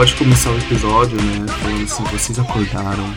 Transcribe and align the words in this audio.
pode 0.00 0.16
começar 0.16 0.50
o 0.50 0.56
episódio, 0.56 1.14
né? 1.20 1.46
Falando 1.46 1.84
assim, 1.84 2.02
vocês 2.04 2.38
acordaram. 2.38 3.14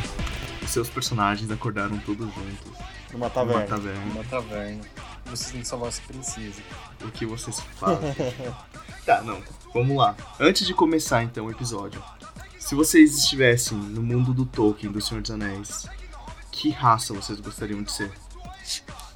Os 0.61 0.69
seus 0.69 0.89
personagens 0.89 1.49
acordaram 1.49 1.97
todos 1.99 2.25
juntos. 2.25 2.77
Numa 3.13 3.29
taverna. 3.29 3.61
Numa 3.61 3.67
taverna. 3.69 4.11
Uma 4.11 4.23
taverna. 4.25 4.81
Vocês 5.27 5.51
têm 5.51 5.61
que 5.61 5.67
salvar 5.69 5.87
essa 5.87 6.01
princesa. 6.01 6.61
O 7.01 7.09
que 7.09 7.25
vocês 7.25 7.61
fazem? 7.77 8.13
tá, 9.05 9.21
não. 9.21 9.41
Vamos 9.73 9.95
lá. 9.95 10.13
Antes 10.37 10.67
de 10.67 10.73
começar 10.73 11.23
então 11.23 11.45
o 11.45 11.51
episódio. 11.51 12.03
Se 12.59 12.75
vocês 12.75 13.17
estivessem 13.17 13.77
no 13.77 14.01
mundo 14.01 14.33
do 14.33 14.45
Tolkien, 14.45 14.91
do 14.91 14.99
Senhor 14.99 15.21
dos 15.21 15.31
Anéis, 15.31 15.87
que 16.51 16.69
raça 16.69 17.13
vocês 17.13 17.39
gostariam 17.39 17.81
de 17.81 17.93
ser? 17.93 18.11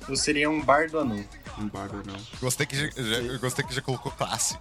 Eu 0.08 0.16
seria 0.16 0.50
um 0.50 0.64
bardo 0.64 1.00
anão. 1.00 1.22
Um 1.60 1.68
bardo 1.68 2.02
não. 2.06 2.16
Gostei 2.40 2.66
que 2.66 2.76
já, 2.76 2.88
já- 2.96 3.18
eu 3.20 3.40
gostei 3.40 3.66
que 3.66 3.74
já 3.74 3.82
colocou 3.82 4.12
classe. 4.12 4.58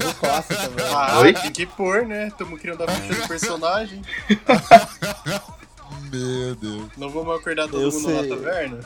Eu 0.00 0.14
classe 0.14 0.48
também. 0.54 0.86
Ah, 0.86 1.18
Oi? 1.20 1.32
tem 1.32 1.50
que 1.52 1.66
pôr, 1.66 2.06
né? 2.06 2.28
Estamos 2.28 2.60
criando 2.60 2.82
a 2.84 2.88
ficha 2.88 3.20
do 3.20 3.28
personagem. 3.28 4.02
Meu 6.10 6.54
Deus. 6.56 6.88
Não 6.96 7.08
vamos 7.10 7.34
acordar 7.36 7.68
todo 7.68 7.82
Eu 7.82 7.90
mundo 7.92 8.04
sei. 8.04 8.22
na 8.28 8.36
taverna? 8.36 8.80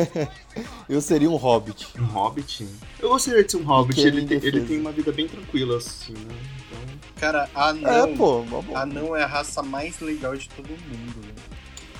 Eu 0.88 1.00
seria 1.00 1.30
um 1.30 1.36
hobbit. 1.36 1.88
Um 1.98 2.04
hobbit? 2.04 2.68
Eu 3.00 3.08
gostaria 3.10 3.42
de 3.44 3.50
ser 3.50 3.56
um 3.58 3.64
hobbit. 3.64 3.96
Pequeno 3.96 4.18
Ele 4.18 4.26
tem, 4.26 4.48
ele 4.48 4.66
tem 4.66 4.78
uma 4.80 4.92
vida 4.92 5.10
bem 5.10 5.26
tranquila, 5.26 5.78
assim, 5.78 6.12
né? 6.12 6.34
Então, 6.58 6.98
Cara, 7.18 7.48
anão. 7.54 7.90
É, 8.12 8.16
pô. 8.16 8.44
Anão 8.74 9.16
é 9.16 9.22
a 9.22 9.26
raça 9.26 9.62
mais 9.62 9.98
legal 10.00 10.36
de 10.36 10.48
todo 10.50 10.68
mundo. 10.68 11.26
né? 11.26 11.32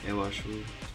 eu 0.07 0.23
acho. 0.23 0.43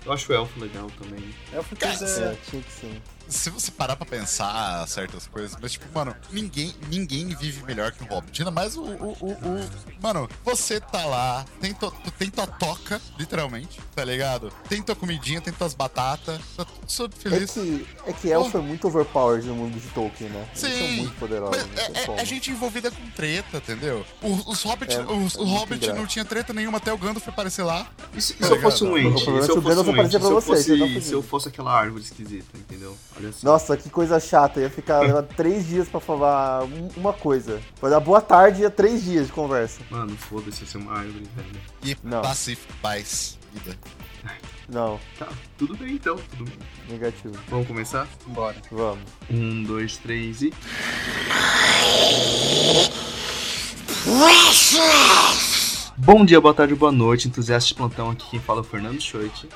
Eu 0.06 0.14
acho 0.14 0.32
o 0.32 0.36
elfo 0.36 0.60
legal 0.60 0.90
também. 1.00 1.34
É 1.52 1.76
Cara, 1.76 1.94
É, 2.06 2.20
é... 2.34 2.38
tinha 2.50 2.62
que 2.62 2.72
ser. 2.72 3.02
Se 3.30 3.50
você 3.50 3.70
parar 3.72 3.96
pra 3.96 4.06
pensar 4.06 4.88
certas 4.88 5.28
coisas, 5.28 5.56
mas 5.62 5.72
tipo, 5.74 5.86
mano, 5.94 6.16
ninguém, 6.32 6.74
ninguém 6.90 7.28
vive 7.36 7.64
melhor 7.64 7.92
que 7.92 8.04
um 8.04 8.08
hobbit. 8.08 8.42
Ainda 8.42 8.52
mais 8.52 8.76
o, 8.76 8.82
o, 8.84 9.18
o, 9.22 9.32
o- 9.32 9.70
Mano, 10.02 10.28
você 10.44 10.80
tá 10.80 11.06
lá, 11.06 11.46
tem, 11.62 11.74
to, 11.74 11.94
tem 12.18 12.30
tua 12.30 12.48
toca, 12.48 13.00
literalmente, 13.18 13.80
tá 13.96 14.04
ligado? 14.04 14.52
Tem 14.68 14.82
tua 14.82 14.96
comidinha, 14.96 15.42
tem 15.42 15.54
tuas 15.54 15.74
batatas, 15.74 16.40
tá 16.58 16.66
tudo 16.66 16.90
super 16.92 17.18
É 17.28 17.30
feliz. 17.32 17.52
que, 17.52 17.88
é 18.08 18.14
que 18.14 18.32
elfo 18.32 18.58
é 18.58 18.62
muito 18.62 18.88
overpowered 18.88 19.46
no 19.48 19.56
mundo 19.56 19.80
de 19.80 19.88
Tolkien, 19.90 20.30
né? 20.30 20.48
Eles 20.50 20.60
são 20.60 20.70
Sim. 20.72 20.96
muito 21.02 21.16
poderosos, 21.20 21.56
é, 21.78 22.12
é- 22.12 22.22
é 22.22 22.26
gente 22.26 22.50
envolvida 22.50 22.90
com 22.90 23.10
treta, 23.12 23.58
entendeu? 23.58 24.06
O- 24.22 24.50
Os 24.52 24.64
Hobbit, 24.64 24.96
É, 24.96 25.02
os, 25.02 25.36
é 25.36 25.40
o 25.40 25.44
Hobbit 25.44 25.88
não 25.94 26.08
tinha 26.08 26.26
treta 26.26 26.54
nenhuma 26.54 26.78
até 26.78 26.92
o 26.92 26.98
Gandalf 26.98 27.28
aparecer 27.28 27.64
lá. 27.64 27.88
E 28.16 28.22
se, 28.22 28.34
Tá 28.34 28.48
se 28.48 28.54
eu 28.54 28.62
fosse 28.62 28.84
um 28.84 28.98
ente? 28.98 29.08
O 29.08 29.24
problema 29.24 29.40
é 29.40 29.44
se 29.46 29.52
eu 29.52 29.58
o 29.58 29.62
fosse 29.62 29.70
Gandalf 29.76 29.88
um 29.88 30.02
ente, 30.02 30.96
tá 30.96 31.02
se 31.02 31.12
eu 31.14 31.22
fosse 31.22 31.48
aquela 31.50 31.72
árvore 31.78 32.04
esquisita, 32.04 32.58
entendeu? 32.58 32.98
Nossa, 33.44 33.76
que 33.78 33.90
coisa 33.90 34.20
chata. 34.20 34.60
Ia 34.62 34.70
ficar 34.70 35.00
levar 35.02 35.24
três 35.36 35.68
dias 35.68 35.88
pra 35.88 36.00
falar 36.00 36.64
um- 36.64 36.90
uma 36.98 37.14
coisa. 37.14 37.60
Vai 37.82 37.92
dar 37.92 38.00
boa 38.00 38.22
tarde 38.22 38.60
e 38.60 38.62
ia 38.64 38.70
três 38.70 39.04
dias 39.04 39.28
de 39.28 39.34
conversa. 39.34 39.82
Mano, 39.90 40.16
foda-se, 40.18 40.62
eu 40.62 40.68
ser 40.68 40.78
uma 40.78 40.94
árvore, 40.94 41.28
velho. 41.36 41.62
E 41.84 41.98
Não. 42.04 42.22
pacífico, 42.22 42.74
paz, 42.82 43.38
vida. 43.54 43.78
Não, 44.72 45.00
Tá, 45.18 45.28
tudo 45.58 45.76
bem 45.76 45.94
então, 45.94 46.16
tudo 46.38 46.46
bem. 46.46 46.60
negativo. 46.90 47.34
Vamos 47.50 47.66
começar? 47.68 48.08
Bora. 48.28 48.56
Vamos. 48.72 49.04
Um, 49.30 49.64
dois, 49.64 49.98
três 49.98 50.44
e. 50.44 50.54
Bom 55.98 56.26
dia, 56.26 56.40
boa 56.42 56.54
tarde, 56.54 56.74
boa 56.74 56.92
noite, 56.92 57.28
entusiasta 57.28 57.68
de 57.70 57.76
plantão 57.76 58.10
aqui. 58.10 58.26
Quem 58.32 58.40
fala 58.40 58.60
é 58.60 58.62
o 58.62 58.64
Fernando 58.64 59.00
Schoit. 59.02 59.48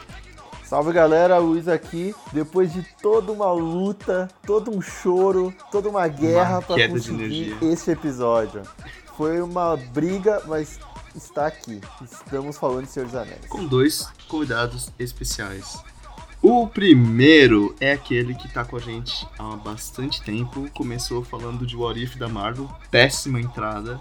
Salve 0.73 0.91
galera, 0.91 1.37
Luiz 1.37 1.67
aqui. 1.67 2.15
Depois 2.31 2.73
de 2.73 2.81
toda 2.99 3.31
uma 3.31 3.51
luta, 3.51 4.27
todo 4.43 4.75
um 4.75 4.81
choro, 4.81 5.53
toda 5.71 5.87
uma 5.87 6.07
guerra 6.07 6.61
de 6.61 6.87
conseguir 6.87 7.55
esse 7.61 7.91
episódio. 7.91 8.63
Foi 9.15 9.39
uma 9.39 9.77
briga, 9.77 10.41
mas 10.47 10.79
está 11.15 11.45
aqui. 11.45 11.79
Estamos 12.01 12.57
falando 12.57 12.85
de 12.85 12.89
Senhor 12.89 13.05
dos 13.05 13.13
Anéis. 13.13 13.45
com 13.47 13.67
dois 13.67 14.07
convidados 14.27 14.91
especiais. 14.97 15.77
O 16.41 16.65
primeiro 16.65 17.75
é 17.79 17.91
aquele 17.91 18.33
que 18.33 18.51
tá 18.51 18.65
com 18.65 18.77
a 18.77 18.79
gente 18.79 19.27
há 19.37 19.55
bastante 19.55 20.23
tempo, 20.23 20.67
começou 20.73 21.23
falando 21.23 21.67
de 21.67 21.77
What 21.77 22.01
If 22.01 22.15
da 22.15 22.27
Marvel, 22.27 22.67
péssima 22.89 23.39
entrada, 23.39 23.99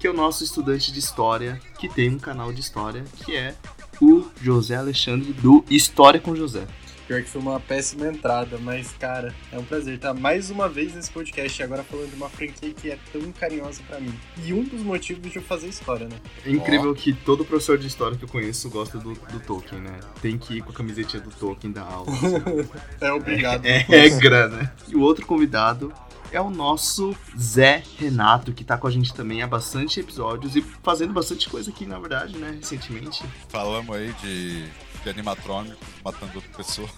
que 0.00 0.08
é 0.08 0.10
o 0.10 0.14
nosso 0.14 0.42
estudante 0.42 0.90
de 0.90 0.98
história, 0.98 1.60
que 1.78 1.88
tem 1.88 2.10
um 2.10 2.18
canal 2.18 2.52
de 2.52 2.60
história, 2.60 3.04
que 3.24 3.36
é 3.36 3.54
o 4.02 4.28
José 4.42 4.74
Alexandre 4.74 5.32
do 5.32 5.64
História 5.70 6.20
com 6.20 6.34
José. 6.34 6.66
Pior 7.06 7.22
que 7.22 7.28
foi 7.28 7.40
uma 7.40 7.60
péssima 7.60 8.08
entrada, 8.08 8.58
mas, 8.58 8.90
cara, 8.98 9.32
é 9.52 9.58
um 9.58 9.64
prazer 9.64 9.94
estar 9.94 10.12
mais 10.14 10.50
uma 10.50 10.68
vez 10.68 10.94
nesse 10.94 11.10
podcast, 11.10 11.62
agora 11.62 11.84
falando 11.84 12.10
de 12.10 12.16
uma 12.16 12.28
franquia 12.28 12.72
que 12.72 12.90
é 12.90 12.98
tão 13.12 13.30
carinhosa 13.32 13.80
pra 13.86 14.00
mim. 14.00 14.12
E 14.44 14.52
um 14.52 14.64
dos 14.64 14.82
motivos 14.82 15.30
de 15.30 15.36
eu 15.36 15.42
fazer 15.42 15.68
história, 15.68 16.08
né? 16.08 16.16
É 16.44 16.50
incrível 16.50 16.92
que 16.94 17.12
todo 17.12 17.44
professor 17.44 17.78
de 17.78 17.86
história 17.86 18.16
que 18.16 18.24
eu 18.24 18.28
conheço 18.28 18.68
gosta 18.70 18.98
do, 18.98 19.12
do 19.12 19.40
Tolkien, 19.40 19.80
né? 19.80 20.00
Tem 20.20 20.38
que 20.38 20.54
ir 20.54 20.62
com 20.62 20.70
a 20.70 20.74
camisetinha 20.74 21.22
do 21.22 21.30
Tolkien 21.30 21.72
da 21.72 21.82
aula. 21.82 22.10
assim. 22.12 22.68
É 23.00 23.12
obrigado. 23.12 23.66
É 23.66 23.78
regra, 23.78 24.48
né? 24.48 24.72
E 24.88 24.96
o 24.96 25.00
outro 25.00 25.26
convidado 25.26 25.92
é 26.32 26.40
o 26.40 26.50
nosso 26.50 27.14
Zé 27.38 27.82
Renato, 27.98 28.52
que 28.52 28.64
tá 28.64 28.76
com 28.78 28.86
a 28.86 28.90
gente 28.90 29.12
também 29.14 29.42
há 29.42 29.46
bastante 29.46 30.00
episódios 30.00 30.56
e 30.56 30.62
fazendo 30.82 31.12
bastante 31.12 31.48
coisa 31.48 31.70
aqui, 31.70 31.86
na 31.86 31.98
verdade, 31.98 32.36
né? 32.36 32.56
Recentemente. 32.58 33.22
Falamos 33.48 33.94
aí 33.94 34.12
de, 34.22 34.64
de 35.02 35.10
animatrônico 35.10 35.76
matando 36.04 36.32
outra 36.36 36.50
pessoa. 36.56 36.88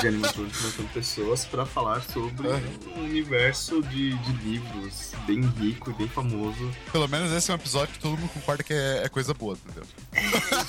De 0.00 0.06
animatrônicos 0.06 0.62
matando 0.62 0.88
pessoas 0.90 1.46
pra 1.46 1.64
falar 1.64 2.02
sobre 2.02 2.46
um 2.94 3.04
universo 3.04 3.82
de, 3.84 4.14
de 4.18 4.32
livros 4.44 5.12
bem 5.26 5.40
rico 5.40 5.90
e 5.90 5.94
bem 5.94 6.08
famoso. 6.08 6.70
Pelo 6.92 7.08
menos 7.08 7.32
esse 7.32 7.50
é 7.50 7.54
um 7.54 7.56
episódio 7.56 7.94
que 7.94 8.00
todo 8.00 8.18
mundo 8.18 8.30
concorda 8.34 8.62
que 8.62 8.74
é, 8.74 9.04
é 9.04 9.08
coisa 9.08 9.32
boa, 9.32 9.56
entendeu? 9.64 9.88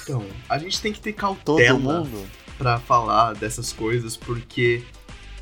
Então, 0.04 0.26
a 0.48 0.58
gente 0.58 0.80
tem 0.82 0.94
que 0.94 1.02
ter 1.02 1.12
Todo 1.12 1.20
cautela 1.38 1.78
mundo? 1.78 2.26
pra 2.58 2.80
falar 2.80 3.34
dessas 3.34 3.74
coisas, 3.74 4.16
porque 4.16 4.84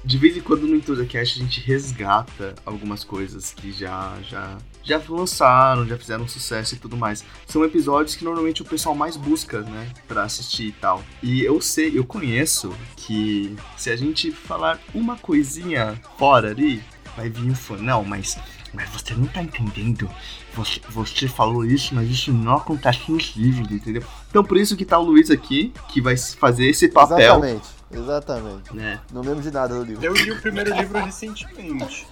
de 0.07 0.17
vez 0.17 0.37
em 0.37 0.39
quando 0.39 0.65
no 0.65 0.73
IntudaCast 0.73 1.37
a 1.37 1.43
gente 1.43 1.59
resgata 1.59 2.55
algumas 2.65 3.03
coisas 3.03 3.53
que 3.53 3.73
já, 3.73 4.17
já, 4.21 4.57
já 4.81 5.01
lançaram, 5.09 5.85
já 5.85 5.97
fizeram 5.97 6.25
sucesso 6.25 6.75
e 6.75 6.77
tudo 6.77 6.95
mais. 6.95 7.25
São 7.45 7.65
episódios 7.65 8.15
que 8.15 8.23
normalmente 8.23 8.61
o 8.61 8.65
pessoal 8.65 8.95
mais 8.95 9.17
busca, 9.17 9.59
né, 9.63 9.91
pra 10.07 10.23
assistir 10.23 10.67
e 10.67 10.71
tal. 10.71 11.03
E 11.21 11.43
eu 11.43 11.59
sei, 11.59 11.99
eu 11.99 12.05
conheço 12.05 12.73
que 12.95 13.53
se 13.75 13.89
a 13.89 13.97
gente 13.97 14.31
falar 14.31 14.79
uma 14.93 15.17
coisinha 15.17 16.01
fora 16.17 16.51
ali, 16.51 16.81
vai 17.17 17.29
vir 17.29 17.51
um 17.51 17.55
fã. 17.55 17.75
Não, 17.75 18.01
mas, 18.05 18.37
mas 18.73 18.89
você 18.89 19.13
não 19.13 19.27
tá 19.27 19.43
entendendo. 19.43 20.09
Você, 20.53 20.79
você 20.89 21.27
falou 21.27 21.65
isso, 21.65 21.93
mas 21.93 22.09
isso 22.09 22.31
não 22.31 22.55
acontece 22.55 23.11
nos 23.11 23.35
livros, 23.35 23.69
entendeu? 23.69 24.03
Então 24.29 24.41
por 24.41 24.55
isso 24.55 24.77
que 24.77 24.85
tá 24.85 24.97
o 24.97 25.03
Luiz 25.03 25.29
aqui, 25.29 25.73
que 25.89 25.99
vai 25.99 26.15
fazer 26.15 26.69
esse 26.69 26.87
papel. 26.87 27.19
Exatamente, 27.19 27.76
exatamente. 27.91 28.75
Né? 28.75 28.99
Não 29.11 29.21
lembro 29.21 29.41
de 29.41 29.51
nada 29.51 29.75
do 29.75 29.83
livro. 29.83 30.03
Eu 30.05 30.13
li 30.13 30.31
o 30.31 30.41
primeiro 30.41 30.75
livro 30.75 30.99
recentemente. 31.03 32.07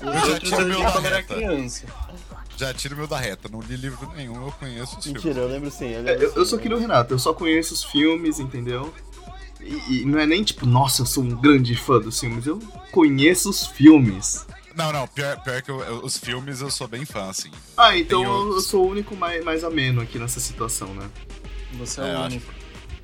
Eu 0.00 0.12
já 0.12 0.56
eu 0.58 0.60
li 0.62 0.68
meu 0.68 0.92
quando 0.92 1.06
era 1.06 1.16
reta. 1.16 1.34
criança. 1.34 1.86
Já 2.56 2.74
tiro 2.74 2.94
o 2.94 2.98
meu 2.98 3.06
da 3.06 3.18
reta, 3.18 3.48
não 3.50 3.60
li 3.60 3.76
livro 3.76 4.10
nenhum, 4.14 4.34
eu 4.46 4.52
conheço 4.52 4.98
os 4.98 5.04
filmes. 5.04 5.24
Mentira, 5.24 5.44
eu 5.44 5.48
lembro 5.48 5.70
sim. 5.70 5.88
Eu, 5.90 5.98
É, 6.00 6.02
lembro 6.02 6.22
Eu, 6.24 6.32
eu 6.36 6.44
sim. 6.44 6.50
sou 6.50 6.58
que 6.58 6.68
nem 6.68 6.76
o 6.76 6.80
Renato, 6.80 7.14
eu 7.14 7.18
só 7.18 7.32
conheço 7.32 7.72
os 7.74 7.84
filmes, 7.84 8.38
entendeu? 8.38 8.92
E, 9.60 10.00
e 10.00 10.04
não 10.06 10.18
é 10.18 10.26
nem 10.26 10.42
tipo, 10.42 10.64
nossa, 10.66 11.02
eu 11.02 11.06
sou 11.06 11.22
um 11.22 11.28
grande 11.34 11.74
fã 11.76 11.98
dos 12.00 12.18
filmes, 12.18 12.46
eu 12.46 12.58
conheço 12.92 13.48
os 13.50 13.66
filmes. 13.66 14.46
Não, 14.74 14.90
não, 14.92 15.06
pior, 15.08 15.38
pior 15.42 15.60
que 15.62 15.70
eu- 15.70 15.80
eu- 15.82 16.04
os 16.04 16.16
filmes 16.16 16.60
eu 16.62 16.70
sou 16.70 16.88
bem 16.88 17.04
fã, 17.04 17.28
assim. 17.28 17.50
Ah, 17.76 17.96
então 17.96 18.20
Tem 18.22 18.30
eu, 18.30 18.52
eu 18.54 18.60
sou 18.60 18.86
o 18.86 18.90
único 18.90 19.14
mais, 19.16 19.44
mais 19.44 19.64
ameno 19.64 20.00
aqui 20.00 20.18
nessa 20.18 20.40
situação, 20.40 20.88
né? 20.94 21.08
Você 21.74 22.00
é, 22.00 22.04
É, 22.04 22.06
eu 22.14 22.18
o 22.18 22.22
acho 22.22 22.36
único. 22.36 22.52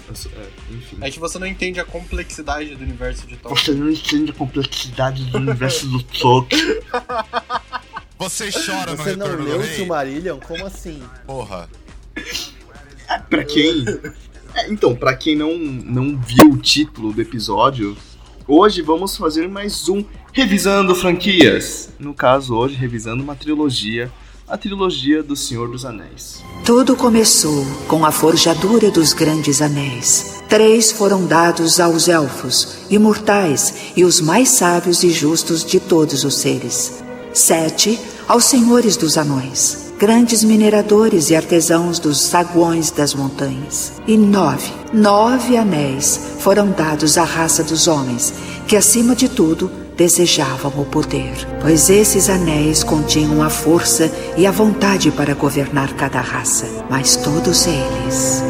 É, 0.08 0.74
enfim. 0.74 0.96
É 1.00 1.10
que 1.10 1.18
você 1.18 1.38
não 1.38 1.46
entende 1.46 1.80
a 1.80 1.84
complexidade 1.84 2.74
do 2.76 2.84
universo 2.84 3.26
de 3.26 3.36
Tolkien. 3.36 3.64
Você 3.64 3.72
não 3.72 3.90
entende 3.90 4.30
a 4.30 4.34
complexidade 4.34 5.24
do 5.24 5.38
universo 5.38 5.86
do 5.88 6.02
Tolkien. 6.02 6.80
Você 8.18 8.50
chora 8.50 8.92
no 8.92 8.96
Você 8.96 9.14
não 9.14 9.26
leu 9.26 9.60
o? 9.60 9.62
Silmarillion? 9.62 10.38
Como 10.40 10.64
assim? 10.64 11.02
Porra. 11.26 11.68
Pra 13.28 13.44
quem. 13.44 13.84
É, 14.54 14.70
então, 14.70 14.96
pra 14.96 15.14
quem 15.14 15.36
não, 15.36 15.56
não 15.58 16.18
viu 16.18 16.52
o 16.52 16.56
título 16.56 17.12
do 17.12 17.20
episódio, 17.20 17.94
hoje 18.48 18.80
vamos 18.80 19.16
fazer 19.18 19.46
mais 19.48 19.86
um 19.88 20.02
Revisando 20.32 20.94
Franquias. 20.94 21.90
No 21.98 22.14
caso, 22.14 22.54
hoje, 22.54 22.74
revisando 22.74 23.22
uma 23.22 23.36
trilogia, 23.36 24.10
a 24.48 24.56
trilogia 24.56 25.22
do 25.22 25.34
Senhor 25.34 25.68
dos 25.68 25.84
Anéis. 25.84 26.42
Tudo 26.64 26.94
começou 26.96 27.66
com 27.88 28.04
a 28.04 28.12
forjadura 28.12 28.90
dos 28.90 29.12
grandes 29.12 29.60
anéis. 29.60 30.42
Três 30.48 30.92
foram 30.92 31.26
dados 31.26 31.80
aos 31.80 32.08
elfos, 32.08 32.86
imortais 32.88 33.92
e 33.96 34.04
os 34.04 34.20
mais 34.20 34.50
sábios 34.50 35.02
e 35.02 35.10
justos 35.10 35.64
de 35.64 35.80
todos 35.80 36.22
os 36.22 36.36
seres. 36.36 37.02
Sete 37.32 37.98
aos 38.28 38.44
senhores 38.44 38.96
dos 38.96 39.18
anões, 39.18 39.92
grandes 39.98 40.44
mineradores 40.44 41.30
e 41.30 41.36
artesãos 41.36 41.98
dos 41.98 42.20
saguões 42.20 42.92
das 42.92 43.14
montanhas. 43.14 43.94
E 44.06 44.16
nove, 44.16 44.70
nove 44.92 45.56
anéis 45.56 46.20
foram 46.38 46.70
dados 46.70 47.18
à 47.18 47.24
raça 47.24 47.64
dos 47.64 47.88
homens, 47.88 48.32
que 48.68 48.76
acima 48.76 49.16
de 49.16 49.28
tudo 49.28 49.85
desejavam 49.96 50.72
o 50.76 50.84
poder, 50.84 51.32
pois 51.60 51.88
esses 51.88 52.28
anéis 52.28 52.84
continham 52.84 53.42
a 53.42 53.48
força 53.48 54.10
e 54.36 54.46
a 54.46 54.50
vontade 54.50 55.10
para 55.10 55.34
governar 55.34 55.94
cada 55.94 56.20
raça. 56.20 56.66
Mas 56.90 57.16
todos 57.16 57.66
eles 57.66 58.42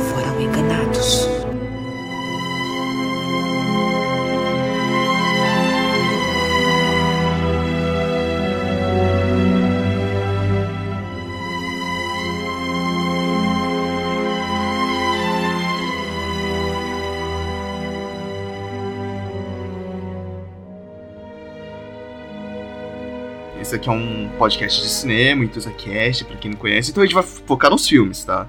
Esse 23.66 23.74
aqui 23.74 23.88
é 23.88 23.92
um 23.92 24.28
podcast 24.38 24.80
de 24.80 24.88
cinema, 24.88 25.42
EntusiaCast, 25.42 26.24
pra 26.26 26.36
quem 26.36 26.52
não 26.52 26.56
conhece. 26.56 26.92
Então 26.92 27.02
a 27.02 27.06
gente 27.06 27.16
vai 27.16 27.24
focar 27.24 27.68
nos 27.68 27.88
filmes, 27.88 28.22
tá? 28.22 28.48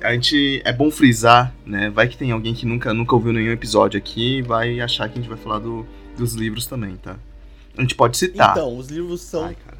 A 0.00 0.12
gente... 0.14 0.62
É 0.64 0.72
bom 0.72 0.92
frisar, 0.92 1.52
né? 1.66 1.90
Vai 1.90 2.06
que 2.06 2.16
tem 2.16 2.30
alguém 2.30 2.54
que 2.54 2.64
nunca, 2.64 2.94
nunca 2.94 3.16
ouviu 3.16 3.32
nenhum 3.32 3.50
episódio 3.50 3.98
aqui 3.98 4.38
e 4.38 4.42
vai 4.42 4.78
achar 4.78 5.08
que 5.08 5.18
a 5.18 5.20
gente 5.20 5.28
vai 5.28 5.36
falar 5.36 5.58
do, 5.58 5.84
dos 6.16 6.34
livros 6.34 6.66
também, 6.66 6.94
tá? 6.98 7.16
A 7.76 7.80
gente 7.80 7.96
pode 7.96 8.16
citar. 8.16 8.52
Então, 8.52 8.76
os 8.78 8.86
livros 8.86 9.22
são. 9.22 9.44
Ai, 9.44 9.56
cara. 9.56 9.76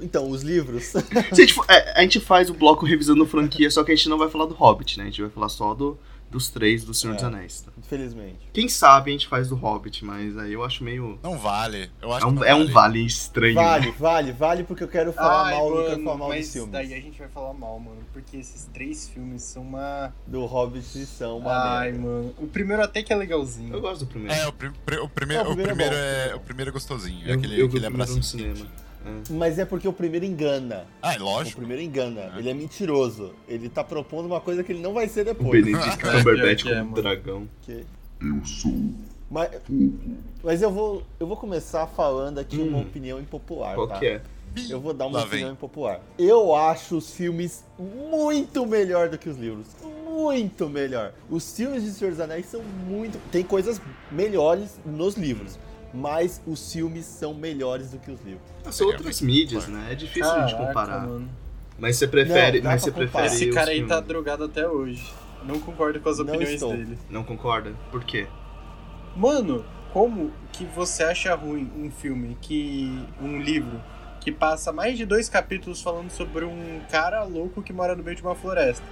Então, 0.00 0.30
os 0.30 0.40
livros. 0.42 0.94
A, 1.30 1.34
gente 1.34 1.52
for- 1.52 1.66
é, 1.68 1.92
a 1.94 2.00
gente 2.00 2.18
faz 2.18 2.48
o 2.48 2.54
bloco 2.54 2.86
revisando 2.86 3.26
franquia, 3.26 3.70
só 3.70 3.84
que 3.84 3.92
a 3.92 3.94
gente 3.94 4.08
não 4.08 4.16
vai 4.16 4.30
falar 4.30 4.46
do 4.46 4.54
Hobbit, 4.54 4.96
né? 4.96 5.04
A 5.04 5.06
gente 5.08 5.20
vai 5.20 5.30
falar 5.30 5.50
só 5.50 5.74
do, 5.74 5.98
dos 6.30 6.48
três 6.48 6.82
do 6.82 6.94
Senhor 6.94 7.12
dos 7.12 7.24
É. 7.24 7.26
Anéis. 7.26 7.60
Tá? 7.60 7.71
Infelizmente. 7.96 8.38
Quem 8.54 8.68
sabe 8.68 9.10
a 9.10 9.12
gente 9.12 9.26
faz 9.28 9.48
do 9.48 9.54
Hobbit, 9.54 10.04
mas 10.04 10.36
aí 10.38 10.52
eu 10.54 10.64
acho 10.64 10.82
meio. 10.82 11.18
Não 11.22 11.36
vale. 11.38 11.90
Eu 12.00 12.12
acho 12.12 12.24
É 12.24 12.28
um, 12.28 12.32
que 12.32 12.40
não 12.40 12.44
é 12.46 12.54
um 12.54 12.66
vale 12.72 13.04
estranho. 13.04 13.54
Vale, 13.54 13.86
né? 13.86 13.94
vale, 13.98 14.32
vale 14.32 14.64
porque 14.64 14.82
eu 14.84 14.88
quero 14.88 15.12
falar 15.12 15.44
Ai, 15.48 15.54
mal, 15.54 15.68
não 15.70 15.76
quero 15.76 15.90
mano, 15.90 16.04
falar 16.04 16.16
mal 16.16 16.28
mas 16.30 16.44
dos 16.46 16.52
filmes. 16.54 16.72
daí 16.72 16.94
a 16.94 17.00
gente 17.00 17.18
vai 17.18 17.28
falar 17.28 17.52
mal, 17.52 17.78
mano. 17.78 17.98
Porque 18.12 18.36
esses 18.38 18.64
três 18.72 19.08
filmes 19.08 19.42
são 19.42 19.62
uma. 19.62 20.12
Do 20.26 20.44
Hobbit 20.46 20.82
são 21.06 21.38
uma 21.38 21.52
Ai, 21.78 21.92
merda. 21.92 22.06
mano. 22.06 22.34
O 22.38 22.46
primeiro 22.46 22.82
até 22.82 23.02
que 23.02 23.12
é 23.12 23.16
Eu 23.16 23.20
legalzinho. 23.20 23.80
gosto 23.80 24.04
do 24.04 24.06
primeiro. 24.06 24.34
É, 24.34 24.46
o, 24.48 24.52
prim- 24.52 24.72
pri- 24.86 24.98
o 24.98 25.08
primeiro, 25.08 25.44
Não, 25.44 25.50
o 25.50 25.52
o 25.52 25.56
primeiro 25.56 25.94
é 25.94 26.28
bom. 26.28 26.32
é, 26.32 26.34
o 26.36 26.40
primeiro 26.40 26.70
é 26.70 26.72
gostosinho. 26.72 27.26
É 27.26 27.30
eu, 27.32 27.34
aquele, 27.38 27.60
eu 27.60 27.66
aquele 27.66 27.86
o 27.86 27.90
primeiro 27.90 28.16
no 28.16 28.22
cinema. 28.22 28.66
É. 29.04 29.32
Mas 29.32 29.58
é 29.58 29.64
porque 29.64 29.86
o 29.88 29.92
primeiro 29.92 30.24
engana. 30.24 30.84
Ah, 31.00 31.14
é 31.14 31.18
O 31.18 31.24
lógico. 31.24 31.58
primeiro 31.58 31.82
engana. 31.82 32.32
É. 32.34 32.38
Ele 32.38 32.50
é 32.50 32.54
mentiroso. 32.54 33.32
Ele 33.48 33.68
tá 33.68 33.82
propondo 33.84 34.26
uma 34.26 34.40
coisa 34.40 34.62
que 34.62 34.72
ele 34.72 34.80
não 34.80 34.92
vai 34.92 35.08
ser 35.08 35.22
O 35.22 35.24
depois. 35.26 35.64
Benedict 35.64 35.98
Pior 35.98 36.12
Cumberbatch 36.18 36.62
que 36.62 36.68
é, 36.70 36.74
como 36.78 36.90
mano. 36.90 37.02
dragão. 37.02 37.48
Que- 37.62 37.84
Mas, 39.30 39.50
mas 40.44 40.62
eu 40.62 40.70
vou 40.70 41.02
eu 41.18 41.26
vou 41.26 41.36
começar 41.36 41.86
falando 41.86 42.38
aqui 42.38 42.58
uma 42.58 42.78
Hum. 42.78 42.82
opinião 42.82 43.18
impopular, 43.18 43.74
Qual 43.74 43.88
tá? 43.88 43.98
que 43.98 44.06
é? 44.06 44.20
Eu 44.68 44.78
vou 44.80 44.92
dar 44.92 45.06
uma 45.06 45.20
Lá 45.20 45.24
opinião 45.24 45.48
vem. 45.48 45.54
impopular. 45.54 46.00
Eu 46.18 46.54
acho 46.54 46.98
os 46.98 47.10
filmes 47.14 47.64
muito 47.78 48.66
melhor 48.66 49.08
do 49.08 49.16
que 49.16 49.26
os 49.30 49.38
livros. 49.38 49.66
Muito 50.06 50.68
melhor. 50.68 51.14
Os 51.30 51.56
filmes 51.56 51.82
de 51.82 51.90
Senhor 51.90 52.10
dos 52.10 52.20
Anéis 52.20 52.44
são 52.46 52.60
muito. 52.86 53.18
Tem 53.30 53.42
coisas 53.42 53.80
melhores 54.10 54.78
nos 54.84 55.16
livros. 55.16 55.58
Mas 55.92 56.40
os 56.46 56.72
filmes 56.72 57.04
são 57.04 57.34
melhores 57.34 57.90
do 57.90 57.98
que 57.98 58.10
os 58.10 58.20
livros. 58.22 58.42
São 58.70 58.86
outras 58.86 59.20
mídias, 59.20 59.66
né? 59.68 59.88
É 59.90 59.94
difícil 59.94 60.30
a 60.30 60.40
gente 60.46 60.52
Caraca, 60.52 60.66
comparar. 60.68 61.06
mano. 61.06 61.28
Mas 61.78 61.96
você 61.96 62.06
prefere. 62.08 62.60
Não, 62.60 62.70
mas 62.70 62.82
você 62.82 62.90
comparar. 62.90 63.10
prefere. 63.10 63.34
Esse 63.34 63.50
cara 63.50 63.70
aí 63.70 63.80
tá 63.82 63.94
filmes. 63.96 64.08
drogado 64.08 64.44
até 64.44 64.66
hoje. 64.66 65.12
Não 65.44 65.58
concordo 65.58 66.00
com 66.00 66.08
as 66.08 66.18
Não 66.18 66.26
opiniões 66.26 66.54
estou. 66.54 66.70
dele. 66.72 66.98
Não 67.10 67.24
concorda? 67.24 67.74
Por 67.90 68.04
quê? 68.04 68.26
Mano, 69.16 69.64
como 69.92 70.32
que 70.52 70.64
você 70.64 71.02
acha 71.02 71.34
ruim 71.34 71.70
um 71.76 71.90
filme 71.90 72.36
que. 72.40 73.04
um 73.20 73.38
livro 73.40 73.80
que 74.20 74.30
passa 74.30 74.72
mais 74.72 74.96
de 74.96 75.04
dois 75.04 75.28
capítulos 75.28 75.82
falando 75.82 76.08
sobre 76.10 76.44
um 76.44 76.80
cara 76.90 77.24
louco 77.24 77.60
que 77.60 77.72
mora 77.72 77.94
no 77.96 78.02
meio 78.04 78.16
de 78.16 78.22
uma 78.22 78.34
floresta? 78.36 78.84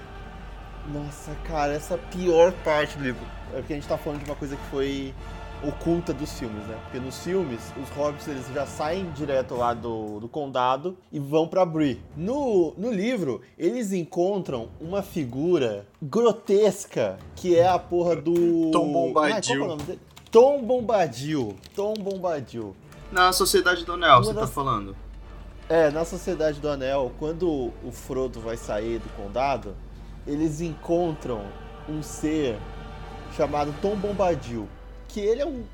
Nossa, 0.92 1.34
cara, 1.46 1.72
essa 1.72 1.94
é 1.94 1.96
a 1.96 1.98
pior 1.98 2.52
parte 2.64 2.98
do 2.98 3.04
livro. 3.04 3.24
É 3.52 3.58
porque 3.58 3.72
a 3.72 3.76
gente 3.76 3.86
tá 3.88 3.96
falando 3.96 4.18
de 4.24 4.24
uma 4.28 4.34
coisa 4.36 4.56
que 4.56 4.66
foi 4.70 5.14
oculta 5.62 6.12
dos 6.14 6.32
filmes, 6.38 6.64
né? 6.66 6.78
Porque 6.84 6.98
nos 6.98 7.18
filmes, 7.22 7.60
os 7.82 7.88
hobbits 7.96 8.26
eles 8.28 8.46
já 8.54 8.64
saem 8.66 9.10
direto 9.12 9.54
lá 9.54 9.74
do, 9.74 10.18
do 10.20 10.28
condado 10.28 10.96
e 11.12 11.18
vão 11.18 11.46
pra 11.46 11.64
Bree. 11.66 12.00
No, 12.16 12.72
no 12.78 12.90
livro, 12.90 13.40
eles 13.58 13.92
encontram 13.92 14.68
uma 14.80 15.02
figura 15.02 15.86
grotesca 16.02 17.18
que 17.36 17.56
é 17.58 17.68
a 17.68 17.78
porra 17.78 18.16
do. 18.16 18.70
Tom 18.70 18.92
Bombadil. 18.92 19.40
Que 19.42 19.52
é 19.52 19.64
o 19.64 19.68
nome 19.68 19.82
dele? 19.82 20.00
Tom 20.30 20.62
Bombadil. 20.62 21.56
Tom 21.74 21.94
Bombadil. 21.94 22.74
Na 23.10 23.32
Sociedade 23.32 23.84
do 23.84 23.92
Anel, 23.94 24.14
Uma 24.16 24.22
você 24.24 24.34
tá 24.34 24.40
das- 24.42 24.50
falando. 24.50 24.96
É, 25.68 25.90
na 25.90 26.04
Sociedade 26.04 26.60
do 26.60 26.68
Anel, 26.68 27.12
quando 27.18 27.48
o 27.84 27.92
Frodo 27.92 28.40
vai 28.40 28.56
sair 28.56 28.98
do 28.98 29.08
condado, 29.16 29.74
eles 30.26 30.60
encontram 30.60 31.42
um 31.88 32.02
ser 32.02 32.58
chamado 33.36 33.72
Tom 33.80 33.94
Bombadil, 33.96 34.68
que 35.12 35.20
ele 35.20 35.42
é 35.42 35.46
um 35.46 35.64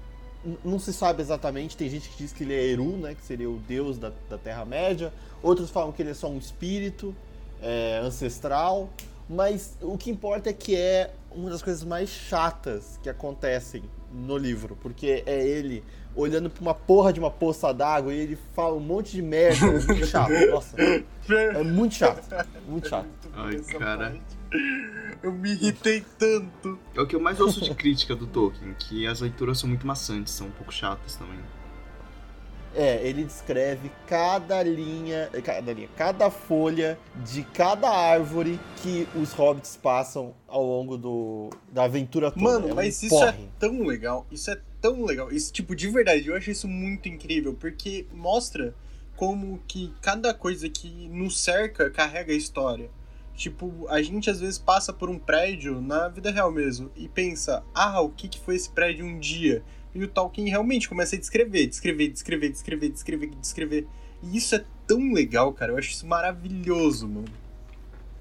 não 0.65 0.79
se 0.79 0.93
sabe 0.93 1.23
exatamente, 1.23 1.77
tem 1.77 1.89
gente 1.89 2.09
que 2.09 2.19
diz 2.19 2.33
que 2.33 2.45
ele 2.45 2.55
é 2.55 2.67
Eru, 2.67 2.97
né, 2.99 3.15
que 3.15 3.25
seria 3.25 3.51
o 3.51 3.57
deus 3.57 3.99
da, 3.99 4.13
da 4.31 4.39
Terra-média, 4.39 5.13
outros 5.43 5.71
falam 5.71 5.93
que 5.93 6.03
ele 6.03 6.11
é 6.11 6.15
só 6.15 6.29
um 6.29 6.39
espírito 6.39 7.15
é, 7.61 8.01
ancestral, 8.03 8.89
mas 9.29 9.77
o 9.81 9.99
que 9.99 10.11
importa 10.11 10.51
é 10.51 10.53
que 10.53 10.77
é 10.77 11.13
uma 11.33 11.51
das 11.51 11.63
coisas 11.63 11.83
mais 11.85 12.09
chatas 12.09 12.99
que 13.03 13.11
acontecem 13.11 13.83
no 14.13 14.37
livro, 14.37 14.77
porque 14.81 15.23
é 15.27 15.47
ele 15.47 15.83
olhando 16.15 16.49
pra 16.49 16.63
uma 16.63 16.75
porra 16.75 17.13
de 17.13 17.21
uma 17.21 17.31
poça 17.31 17.75
d'água 17.75 18.15
e 18.15 18.19
ele 18.19 18.39
fala 18.55 18.75
um 18.75 18.81
monte 18.81 19.13
de 19.13 19.23
merda, 19.23 19.67
é 19.67 19.71
muito 19.71 20.07
chato, 20.07 20.33
nossa, 20.51 20.77
é 20.81 21.63
muito 21.63 21.95
chato, 21.95 22.47
muito 22.67 22.89
chato. 22.89 23.09
Ai, 23.35 23.59
cara. 23.59 24.17
Eu 25.23 25.33
me 25.33 25.51
irritei 25.53 26.05
tanto. 26.19 26.79
É 26.95 27.01
o 27.01 27.07
que 27.07 27.17
eu 27.17 27.21
mais 27.21 27.41
ouço 27.41 27.61
de 27.61 27.75
crítica 27.75 28.15
do 28.15 28.27
Tolkien, 28.27 28.75
que 28.79 29.07
as 29.07 29.21
leituras 29.21 29.59
são 29.59 29.69
muito 29.69 29.87
maçantes, 29.87 30.33
são 30.35 30.49
um 30.49 30.51
pouco 30.53 30.73
chatas 30.73 31.17
também. 31.17 31.39
É, 32.75 33.01
ele 33.09 33.25
descreve 33.25 33.91
cada 34.07 34.63
linha, 34.63 35.31
cada 35.43 35.73
linha, 35.73 35.89
cada 35.97 36.31
folha 36.31 36.99
de 37.25 37.43
cada 37.43 37.89
árvore 37.89 38.61
que 38.83 39.09
os 39.15 39.33
hobbits 39.33 39.79
passam 39.83 40.35
ao 40.47 40.63
longo 40.63 40.99
do, 40.99 41.49
da 41.73 41.85
aventura 41.85 42.31
toda. 42.31 42.43
Mano, 42.45 42.69
É 42.69 42.73
um 42.73 42.75
mas 42.77 43.03
isso 43.03 43.15
é 43.25 43.33
porre. 43.33 43.49
tão 43.59 43.83
legal. 43.83 44.27
Isso 44.31 44.51
é 44.51 44.61
tão 44.79 45.07
legal. 45.07 45.33
Isso, 45.33 45.51
tipo, 45.51 45.75
de 45.75 45.89
verdade, 45.89 46.27
eu 46.29 46.37
acho 46.37 46.51
isso 46.51 46.69
muito 46.69 47.09
incrível. 47.09 47.55
Porque 47.59 48.07
mostra 48.13 48.75
como 49.17 49.59
que 49.67 49.95
cada 50.03 50.35
coisa 50.35 50.69
que 50.69 51.09
nos 51.09 51.41
cerca 51.41 51.89
carrega 51.89 52.35
a 52.35 52.37
história. 52.37 52.91
Tipo, 53.37 53.87
a 53.89 54.01
gente 54.01 54.31
às 54.31 54.41
vezes 54.41 54.59
passa 54.59 54.95
por 54.95 55.11
um 55.11 55.19
prédio 55.19 55.81
na 55.81 56.09
vida 56.09 56.31
real 56.31 56.51
mesmo 56.51 56.91
e 56.97 57.07
pensa, 57.07 57.63
ah, 57.75 58.01
o 58.01 58.09
que, 58.09 58.29
que 58.29 58.41
foi 58.41 58.57
esse 58.57 58.71
prédio 58.71 59.05
um 59.05 59.19
dia? 59.19 59.63
E 59.95 60.03
o 60.03 60.09
Tolkien 60.09 60.49
realmente 60.49 60.89
começa 60.89 61.17
a 61.17 61.19
descrever, 61.19 61.67
descrever, 61.67 62.09
descrever, 62.09 62.49
descrever, 62.49 62.89
descrever, 62.89 63.31
descrever. 63.39 63.87
E 64.23 64.37
isso 64.39 64.55
é 64.55 64.65
tão 64.87 65.13
legal, 65.13 65.53
cara. 65.53 65.73
Eu 65.73 65.79
acho 65.79 65.91
isso 65.91 66.07
maravilhoso, 66.07 67.07
mano. 67.07 67.29